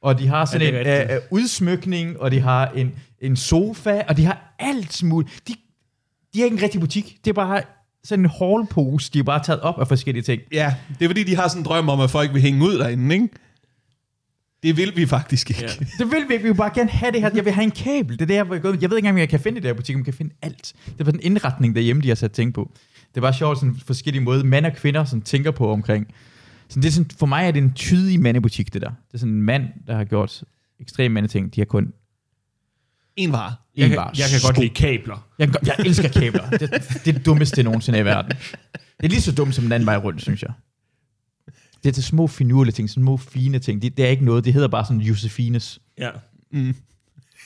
og 0.03 0.19
de 0.19 0.27
har 0.29 0.45
sådan 0.45 0.75
Ja, 0.75 0.81
en 0.81 0.87
er 0.87 1.03
øh, 1.05 1.15
øh, 1.17 1.21
udsmykning, 1.31 2.21
og 2.21 2.31
de 2.31 2.41
har 2.41 2.69
en, 2.69 2.95
en 3.21 3.37
sofa, 3.37 4.03
og 4.09 4.17
de 4.17 4.25
har 4.25 4.55
alt 4.59 5.03
muligt. 5.03 5.43
De, 5.49 5.55
de 6.35 6.39
har 6.39 6.45
ikke 6.45 6.57
en 6.57 6.63
rigtig 6.63 6.81
butik. 6.81 7.19
Det 7.25 7.31
er 7.31 7.35
bare 7.35 7.63
sådan 8.05 8.25
en 8.25 8.31
haulpose, 8.39 9.11
de 9.13 9.19
har 9.19 9.23
bare 9.23 9.43
taget 9.45 9.61
op 9.61 9.81
af 9.81 9.89
forskellige 9.89 10.23
ting. 10.23 10.43
Ja, 10.53 10.75
det 10.99 11.05
er 11.05 11.09
fordi, 11.09 11.25
de 11.25 11.37
har 11.37 11.49
sådan 11.49 11.61
en 11.61 11.65
drøm 11.65 11.89
om, 11.89 12.01
at 12.01 12.11
folk 12.11 12.35
vil 12.35 12.43
hænge 12.43 12.65
ud 12.65 12.79
derinde, 12.79 13.15
ikke? 13.15 13.29
Det 14.63 14.77
vil 14.77 14.93
vi 14.97 15.07
faktisk 15.07 15.51
ikke. 15.51 15.63
Ja. 15.63 15.85
Det 15.99 16.11
vil 16.13 16.25
vi 16.29 16.33
ikke. 16.35 16.43
Vi 16.43 16.49
vil 16.51 16.57
bare 16.57 16.71
gerne 16.75 16.91
have 16.91 17.13
det 17.13 17.21
her. 17.21 17.31
Jeg 17.35 17.45
vil 17.45 17.53
have 17.53 17.65
en 17.65 17.71
kabel. 17.71 18.13
Det 18.13 18.23
er 18.23 18.27
det, 18.27 18.35
jeg, 18.35 18.51
vil 18.51 18.61
gå- 18.61 18.69
jeg 18.81 18.91
ved 18.91 18.97
ikke 18.97 18.97
engang, 18.97 19.15
om 19.15 19.19
jeg 19.19 19.29
kan 19.29 19.41
finde 19.41 19.57
det 19.57 19.63
der 19.63 19.71
i 19.71 19.75
butikken. 19.75 19.99
Man 19.99 20.05
kan 20.05 20.15
finde 20.15 20.35
alt. 20.43 20.73
Det 20.99 21.07
var 21.07 21.13
den 21.13 21.21
indretning 21.23 21.75
derhjemme, 21.75 22.03
de 22.03 22.09
har 22.09 22.15
sat 22.15 22.33
ting 22.33 22.55
på. 22.55 22.71
Det 23.15 23.23
var 23.23 23.33
sjovt, 23.33 23.59
sådan 23.59 23.77
forskellige 23.87 24.23
måder, 24.25 24.45
mænd 24.45 24.67
og 24.67 24.73
kvinder 24.77 25.05
sådan, 25.05 25.23
tænker 25.23 25.51
på 25.51 25.73
omkring. 25.73 26.07
Så 26.69 26.81
det 26.81 26.89
er 26.89 26.93
sådan, 26.93 27.11
for 27.19 27.27
mig 27.27 27.47
er 27.47 27.51
det 27.51 27.63
en 27.63 27.73
tydig 27.73 28.21
mandebutik, 28.21 28.73
det 28.73 28.83
der. 28.83 28.89
Det 28.89 29.15
er 29.15 29.19
sådan 29.19 29.35
en 29.35 29.43
mand, 29.43 29.65
der 29.87 29.97
har 29.97 30.05
gjort 30.05 30.43
ekstremt 30.81 31.15
mange 31.15 31.29
ting. 31.29 31.55
De 31.55 31.61
har 31.61 31.65
kun 31.65 31.93
En 33.17 33.33
vare. 33.33 33.55
Jeg, 33.77 33.85
en 33.85 33.89
kan, 33.91 33.97
vare. 33.99 34.11
jeg 34.19 34.25
kan 34.31 34.41
godt 34.43 34.55
Sko. 34.57 34.61
lide 34.63 34.75
kabler. 34.75 35.29
Jeg, 35.39 35.47
kan 35.49 35.53
godt- 35.53 35.67
jeg 35.67 35.87
elsker 35.87 36.09
kabler. 36.09 36.51
Det, 36.51 36.61
det 36.61 37.09
er 37.09 37.13
det 37.13 37.27
dummeste 37.27 37.63
nogensinde 37.63 37.99
i 37.99 38.05
verden. 38.05 38.31
Det 38.73 39.05
er 39.05 39.09
lige 39.09 39.21
så 39.21 39.33
dumt 39.35 39.55
som 39.55 39.65
den 39.65 39.73
anden 39.73 39.87
vej 39.87 39.97
rundt, 39.97 40.23
synes 40.23 40.43
jeg. 40.43 40.53
Det 41.83 41.89
er 41.89 41.93
til 41.93 42.05
små 42.05 42.27
finurlige 42.27 42.73
ting, 42.73 42.91
små 42.91 43.17
fine 43.17 43.59
ting. 43.59 43.83
Det, 43.83 43.97
det 43.97 44.05
er 44.05 44.09
ikke 44.09 44.25
noget. 44.25 44.45
Det 44.45 44.53
hedder 44.53 44.69
bare 44.69 44.85
sådan 44.85 45.01
Josefines. 45.01 45.79
Ja. 45.99 46.11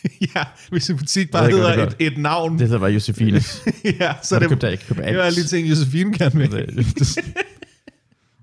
ja, 0.34 0.44
hvis 0.70 0.90
en 0.90 0.96
butik 0.96 1.26
Jeg 1.26 1.32
bare 1.32 1.50
hedder 1.50 1.86
et, 1.86 1.96
et 1.98 2.18
navn, 2.18 2.52
Det 2.52 2.60
hedder 2.60 2.78
bare 2.78 2.90
Josefines. 2.90 3.62
ja, 4.00 4.14
så 4.22 4.34
er 4.34 4.38
det 4.38 4.48
købte 4.48 4.66
jeg 4.66 4.72
ikke. 4.72 4.84
Købte 4.84 5.02
det 5.02 5.18
var 5.18 5.30
lige 5.30 5.44
ting, 5.44 5.68
Josefine 5.68 6.18
gerne 6.18 6.38
vil. 6.38 6.86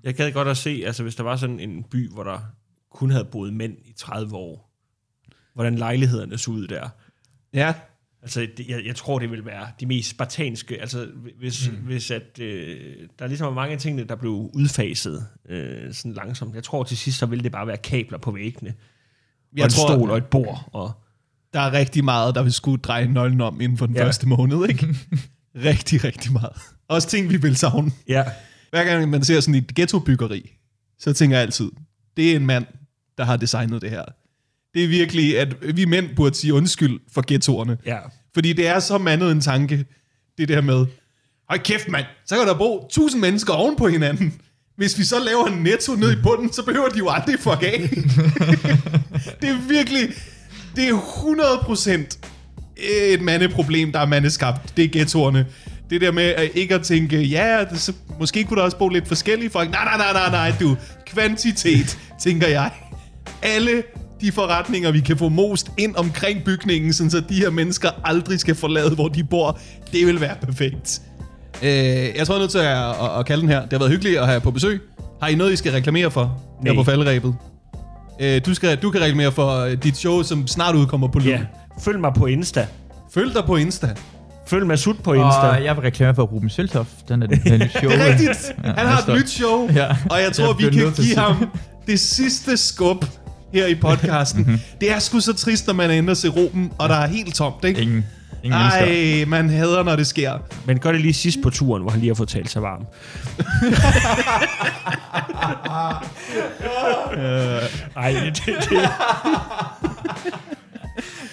Jeg 0.04 0.14
gad 0.14 0.32
godt 0.32 0.48
at 0.48 0.56
se, 0.56 0.82
altså 0.86 1.02
hvis 1.02 1.14
der 1.14 1.22
var 1.22 1.36
sådan 1.36 1.60
en 1.60 1.84
by, 1.90 2.10
hvor 2.10 2.24
der 2.24 2.38
kun 2.94 3.10
havde 3.10 3.24
boet 3.24 3.54
mænd 3.54 3.76
i 3.84 3.92
30 3.96 4.36
år, 4.36 4.70
hvordan 5.54 5.74
lejlighederne 5.74 6.38
så 6.38 6.50
ud 6.50 6.66
der. 6.66 6.88
Ja, 7.54 7.74
Altså, 8.24 8.46
det, 8.56 8.68
jeg, 8.68 8.86
jeg 8.86 8.96
tror, 8.96 9.18
det 9.18 9.30
vil 9.30 9.44
være 9.44 9.66
de 9.80 9.86
mest 9.86 10.10
spartanske. 10.10 10.80
Altså, 10.80 11.08
hvis, 11.38 11.70
mm. 11.70 11.76
hvis 11.76 12.10
at, 12.10 12.38
øh, 12.40 12.96
der 13.18 13.26
ligesom 13.26 13.46
var 13.46 13.52
mange 13.54 13.72
af 13.72 13.80
tingene, 13.80 14.04
der 14.04 14.16
blev 14.16 14.50
udfaset 14.54 15.26
øh, 15.48 15.92
sådan 15.92 16.12
langsomt. 16.12 16.54
Jeg 16.54 16.64
tror 16.64 16.84
til 16.84 16.96
sidst, 16.96 17.18
så 17.18 17.26
ville 17.26 17.44
det 17.44 17.52
bare 17.52 17.66
være 17.66 17.76
kabler 17.76 18.18
på 18.18 18.30
væggene. 18.30 18.74
Jeg 19.56 19.62
og 19.62 19.66
en 19.66 19.70
tror, 19.70 19.88
stol 19.88 20.10
og 20.10 20.16
et 20.16 20.26
bord. 20.26 20.68
Og, 20.72 20.92
der 21.54 21.60
er 21.60 21.72
rigtig 21.72 22.04
meget, 22.04 22.34
der 22.34 22.42
vil 22.42 22.52
skulle 22.52 22.82
dreje 22.82 23.06
nøglen 23.08 23.40
om 23.40 23.60
inden 23.60 23.78
for 23.78 23.86
den 23.86 23.96
Ja. 23.96 24.04
første 24.04 24.28
måned, 24.28 24.68
ikke? 24.68 24.88
rigtig, 25.70 26.04
rigtig 26.04 26.32
meget. 26.32 26.52
Også 26.88 27.08
ting, 27.08 27.30
vi 27.30 27.36
vil 27.36 27.56
savne. 27.56 27.90
ja, 28.08 28.24
Hver 28.70 28.84
gang 28.84 29.08
man 29.10 29.24
ser 29.24 29.40
sådan 29.40 29.54
et 29.54 29.74
ghettobyggeri, 29.74 30.50
så 30.98 31.12
tænker 31.12 31.36
jeg 31.36 31.42
altid, 31.42 31.70
det 32.16 32.32
er 32.32 32.36
en 32.36 32.46
mand, 32.46 32.66
der 33.18 33.24
har 33.24 33.36
designet 33.36 33.82
det 33.82 33.90
her. 33.90 34.02
Det 34.74 34.84
er 34.84 34.88
virkelig, 34.88 35.38
at 35.38 35.76
vi 35.76 35.84
mænd 35.84 36.16
burde 36.16 36.34
sige 36.34 36.54
undskyld 36.54 37.00
for 37.12 37.24
ghettoerne. 37.26 37.78
ja. 37.86 37.98
Fordi 38.34 38.52
det 38.52 38.66
er 38.66 38.80
så 38.80 38.98
mandet 38.98 39.32
en 39.32 39.40
tanke, 39.40 39.84
det 40.38 40.48
der 40.48 40.60
med, 40.60 40.86
hold 41.48 41.60
kæft 41.60 41.88
mand, 41.88 42.04
så 42.26 42.36
kan 42.36 42.46
der 42.46 42.54
bo 42.58 42.88
tusind 42.90 43.20
mennesker 43.20 43.52
oven 43.52 43.76
på 43.76 43.88
hinanden. 43.88 44.34
Hvis 44.76 44.98
vi 44.98 45.04
så 45.04 45.24
laver 45.24 45.46
en 45.46 45.62
netto 45.62 45.94
ned 45.94 46.12
i 46.18 46.22
bunden, 46.22 46.52
så 46.52 46.64
behøver 46.64 46.88
de 46.88 46.98
jo 46.98 47.08
aldrig 47.08 47.38
fuck 47.40 47.62
af. 47.62 47.88
det 49.40 49.48
er 49.50 49.68
virkelig, 49.68 50.08
det 50.76 50.88
er 50.88 50.94
100% 50.94 52.18
et 53.12 53.20
mandeproblem, 53.20 53.92
der 53.92 53.98
er 53.98 54.06
mandeskabt. 54.06 54.76
Det 54.76 54.84
er 54.84 54.88
ghettoerne. 54.92 55.46
Det 55.90 56.00
der 56.00 56.12
med 56.12 56.22
at 56.24 56.50
ikke 56.54 56.74
at 56.74 56.82
tænke, 56.82 57.22
ja, 57.22 57.64
det, 57.70 57.80
så, 57.80 57.92
måske 58.20 58.44
kunne 58.44 58.56
der 58.56 58.64
også 58.64 58.76
bo 58.76 58.88
lidt 58.88 59.08
forskellige 59.08 59.50
folk. 59.50 59.70
Nej, 59.70 59.84
nej, 59.84 59.96
nej, 59.96 60.12
nej, 60.12 60.30
nej, 60.30 60.54
du. 60.60 60.76
Kvantitet, 61.06 61.98
tænker 62.20 62.48
jeg. 62.48 62.70
Alle 63.42 63.82
de 64.20 64.32
forretninger, 64.32 64.90
vi 64.90 65.00
kan 65.00 65.16
få 65.16 65.28
most 65.28 65.70
ind 65.78 65.96
omkring 65.96 66.44
bygningen, 66.44 66.92
sådan 66.92 67.10
så 67.10 67.22
de 67.28 67.34
her 67.34 67.50
mennesker 67.50 67.90
aldrig 68.04 68.40
skal 68.40 68.54
forlade, 68.54 68.94
hvor 68.94 69.08
de 69.08 69.24
bor, 69.24 69.58
det 69.92 70.06
vil 70.06 70.20
være 70.20 70.36
perfekt. 70.42 71.02
Øh, 71.62 71.68
jeg 71.70 72.26
tror, 72.26 72.34
jeg 72.34 72.38
er 72.38 72.38
nødt 72.38 72.50
til 72.50 72.58
at, 72.58 72.88
at, 72.88 73.18
at 73.18 73.26
kalde 73.26 73.40
den 73.40 73.50
her. 73.50 73.62
Det 73.62 73.72
har 73.72 73.78
været 73.78 73.90
hyggeligt 73.90 74.18
at 74.18 74.26
have 74.26 74.40
på 74.40 74.50
besøg. 74.50 74.80
Har 75.22 75.28
I 75.28 75.34
noget, 75.34 75.52
I 75.52 75.56
skal 75.56 75.72
reklamere 75.72 76.10
for 76.10 76.42
her 76.64 76.72
Nej. 76.72 76.74
på 76.74 76.84
falderæbet? 76.84 77.34
Øh, 78.20 78.40
du, 78.46 78.54
skal, 78.54 78.76
du 78.76 78.90
kan 78.90 79.00
reklamere 79.00 79.32
for 79.32 79.58
øh, 79.58 79.72
dit 79.82 79.96
show, 79.96 80.22
som 80.22 80.46
snart 80.46 80.74
udkommer 80.74 81.08
på 81.08 81.18
lyd. 81.18 81.26
ja. 81.26 81.40
Følg 81.84 82.00
mig 82.00 82.12
på 82.16 82.26
Insta. 82.26 82.66
Følg 83.14 83.34
dig 83.34 83.44
på 83.46 83.56
Insta. 83.56 83.88
Følg 84.46 84.66
Masud 84.66 84.94
på 84.94 85.12
Insta. 85.12 85.40
Og 85.40 85.64
jeg 85.64 85.76
vil 85.76 85.82
reklamere 85.82 86.14
for 86.14 86.22
Ruben 86.22 86.50
Søltoft. 86.50 87.08
Den 87.08 87.22
er 87.22 87.26
den, 87.26 87.40
den 87.60 87.68
show. 87.68 87.90
Det 87.90 88.00
er 88.00 88.06
rigtigt. 88.12 88.52
Han 88.64 88.86
har 88.86 88.98
et 89.10 89.16
nyt 89.18 89.30
show, 89.30 89.68
Ja. 89.74 89.86
og 90.10 90.20
jeg 90.22 90.32
tror, 90.32 90.46
Jeg 90.46 90.58
vi 90.58 90.78
kan 90.78 90.92
give 90.96 91.16
ham 91.16 91.48
det 91.86 92.00
sidste 92.00 92.56
skub 92.56 93.04
her 93.54 93.66
i 93.66 93.74
podcasten. 93.74 94.62
det 94.80 94.92
er 94.92 94.98
sgu 94.98 95.20
så 95.20 95.32
trist, 95.32 95.66
når 95.66 95.74
man 95.74 95.90
er 95.90 95.94
inde 95.94 96.10
og 96.10 96.16
se 96.16 96.28
Ruben, 96.28 96.70
og 96.78 96.88
der 96.88 96.94
er 96.94 97.06
helt 97.06 97.34
tomt, 97.34 97.64
ikke? 97.64 97.80
Ingen, 97.82 98.04
ingen 98.44 98.60
mennesker. 98.60 99.18
Ej, 99.20 99.24
man 99.24 99.50
hader, 99.50 99.82
når 99.82 99.96
det 99.96 100.06
sker. 100.06 100.38
Men 100.64 100.78
gør 100.78 100.92
det 100.92 101.00
lige 101.00 101.14
sidst 101.14 101.38
på 101.42 101.50
turen, 101.50 101.82
hvor 101.82 101.90
han 101.90 102.00
lige 102.00 102.10
har 102.10 102.14
fået 102.14 102.28
talt 102.28 102.50
sig 102.50 102.62
varm. 102.62 102.86
Ej, 107.96 108.12
det, 108.12 108.36
det, 108.36 108.70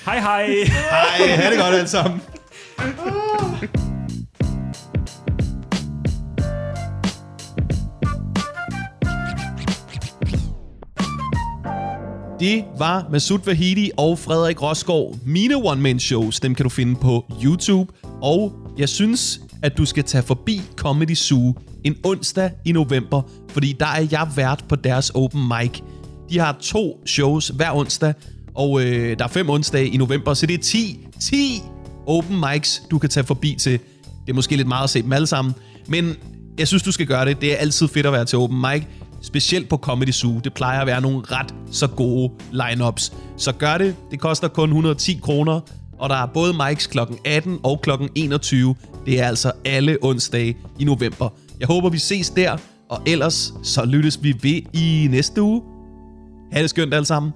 hej 0.05 0.19
hej. 0.19 0.43
Ej, 0.91 1.35
ha' 1.35 1.49
det 1.49 1.59
godt 1.59 1.75
alle 1.75 1.87
sammen. 1.87 2.21
Det 12.41 12.63
var 12.77 13.07
Masud 13.11 13.39
Vahidi 13.45 13.91
og 13.97 14.19
Frederik 14.19 14.61
Rosgaard. 14.61 15.15
Mine 15.25 15.55
one-man-shows, 15.55 16.39
dem 16.39 16.55
kan 16.55 16.63
du 16.63 16.69
finde 16.69 16.95
på 16.95 17.25
YouTube. 17.43 17.93
Og 18.21 18.53
jeg 18.77 18.89
synes, 18.89 19.41
at 19.63 19.77
du 19.77 19.85
skal 19.85 20.03
tage 20.03 20.23
forbi 20.23 20.61
Comedy 20.75 21.15
Zoo 21.15 21.55
en 21.83 21.95
onsdag 22.03 22.51
i 22.65 22.71
november, 22.71 23.21
fordi 23.49 23.75
der 23.79 23.85
er 23.85 24.07
jeg 24.11 24.27
vært 24.35 24.65
på 24.69 24.75
deres 24.75 25.09
open 25.09 25.41
mic. 25.47 25.79
De 26.29 26.39
har 26.39 26.57
to 26.61 27.01
shows 27.05 27.47
hver 27.47 27.71
onsdag, 27.75 28.13
og 28.55 28.81
øh, 28.81 29.17
der 29.19 29.23
er 29.23 29.29
fem 29.29 29.49
onsdage 29.49 29.87
i 29.87 29.97
november, 29.97 30.33
så 30.33 30.45
det 30.45 30.53
er 30.53 30.63
10, 30.63 31.07
10 31.19 31.61
open 32.07 32.43
mics, 32.49 32.83
du 32.91 32.99
kan 32.99 33.09
tage 33.09 33.23
forbi 33.23 33.55
til. 33.59 33.71
Det 34.25 34.29
er 34.29 34.33
måske 34.33 34.55
lidt 34.55 34.67
meget 34.67 34.83
at 34.83 34.89
se 34.89 35.01
dem 35.01 35.13
alle 35.13 35.27
sammen, 35.27 35.53
men 35.87 36.15
jeg 36.59 36.67
synes, 36.67 36.83
du 36.83 36.91
skal 36.91 37.07
gøre 37.07 37.25
det. 37.25 37.41
Det 37.41 37.53
er 37.53 37.57
altid 37.57 37.87
fedt 37.87 38.05
at 38.05 38.13
være 38.13 38.25
til 38.25 38.37
open 38.37 38.61
mic, 38.61 38.83
specielt 39.21 39.69
på 39.69 39.77
Comedy 39.77 40.11
Zoo. 40.11 40.39
Det 40.39 40.53
plejer 40.53 40.81
at 40.81 40.87
være 40.87 41.01
nogle 41.01 41.21
ret 41.31 41.55
så 41.71 41.87
gode 41.87 42.31
lineups. 42.51 43.13
Så 43.37 43.51
gør 43.51 43.77
det. 43.77 43.95
Det 44.11 44.19
koster 44.19 44.47
kun 44.47 44.69
110 44.69 45.19
kroner, 45.23 45.59
og 45.99 46.09
der 46.09 46.15
er 46.15 46.25
både 46.25 46.53
mics 46.53 46.87
kl. 46.87 46.99
18 47.25 47.59
og 47.63 47.81
kl. 47.81 47.89
21. 48.15 48.75
Det 49.05 49.19
er 49.19 49.27
altså 49.27 49.51
alle 49.65 49.97
onsdage 50.01 50.57
i 50.79 50.83
november. 50.83 51.29
Jeg 51.59 51.67
håber, 51.67 51.89
vi 51.89 51.97
ses 51.97 52.29
der, 52.29 52.57
og 52.89 53.01
ellers 53.05 53.53
så 53.63 53.85
lyttes 53.85 54.23
vi 54.23 54.35
ved 54.41 54.61
i 54.73 55.07
næste 55.11 55.41
uge. 55.41 55.61
Ha' 56.53 56.61
det 56.61 56.69
skønt 56.69 56.93
alle 56.93 57.05
sammen. 57.05 57.31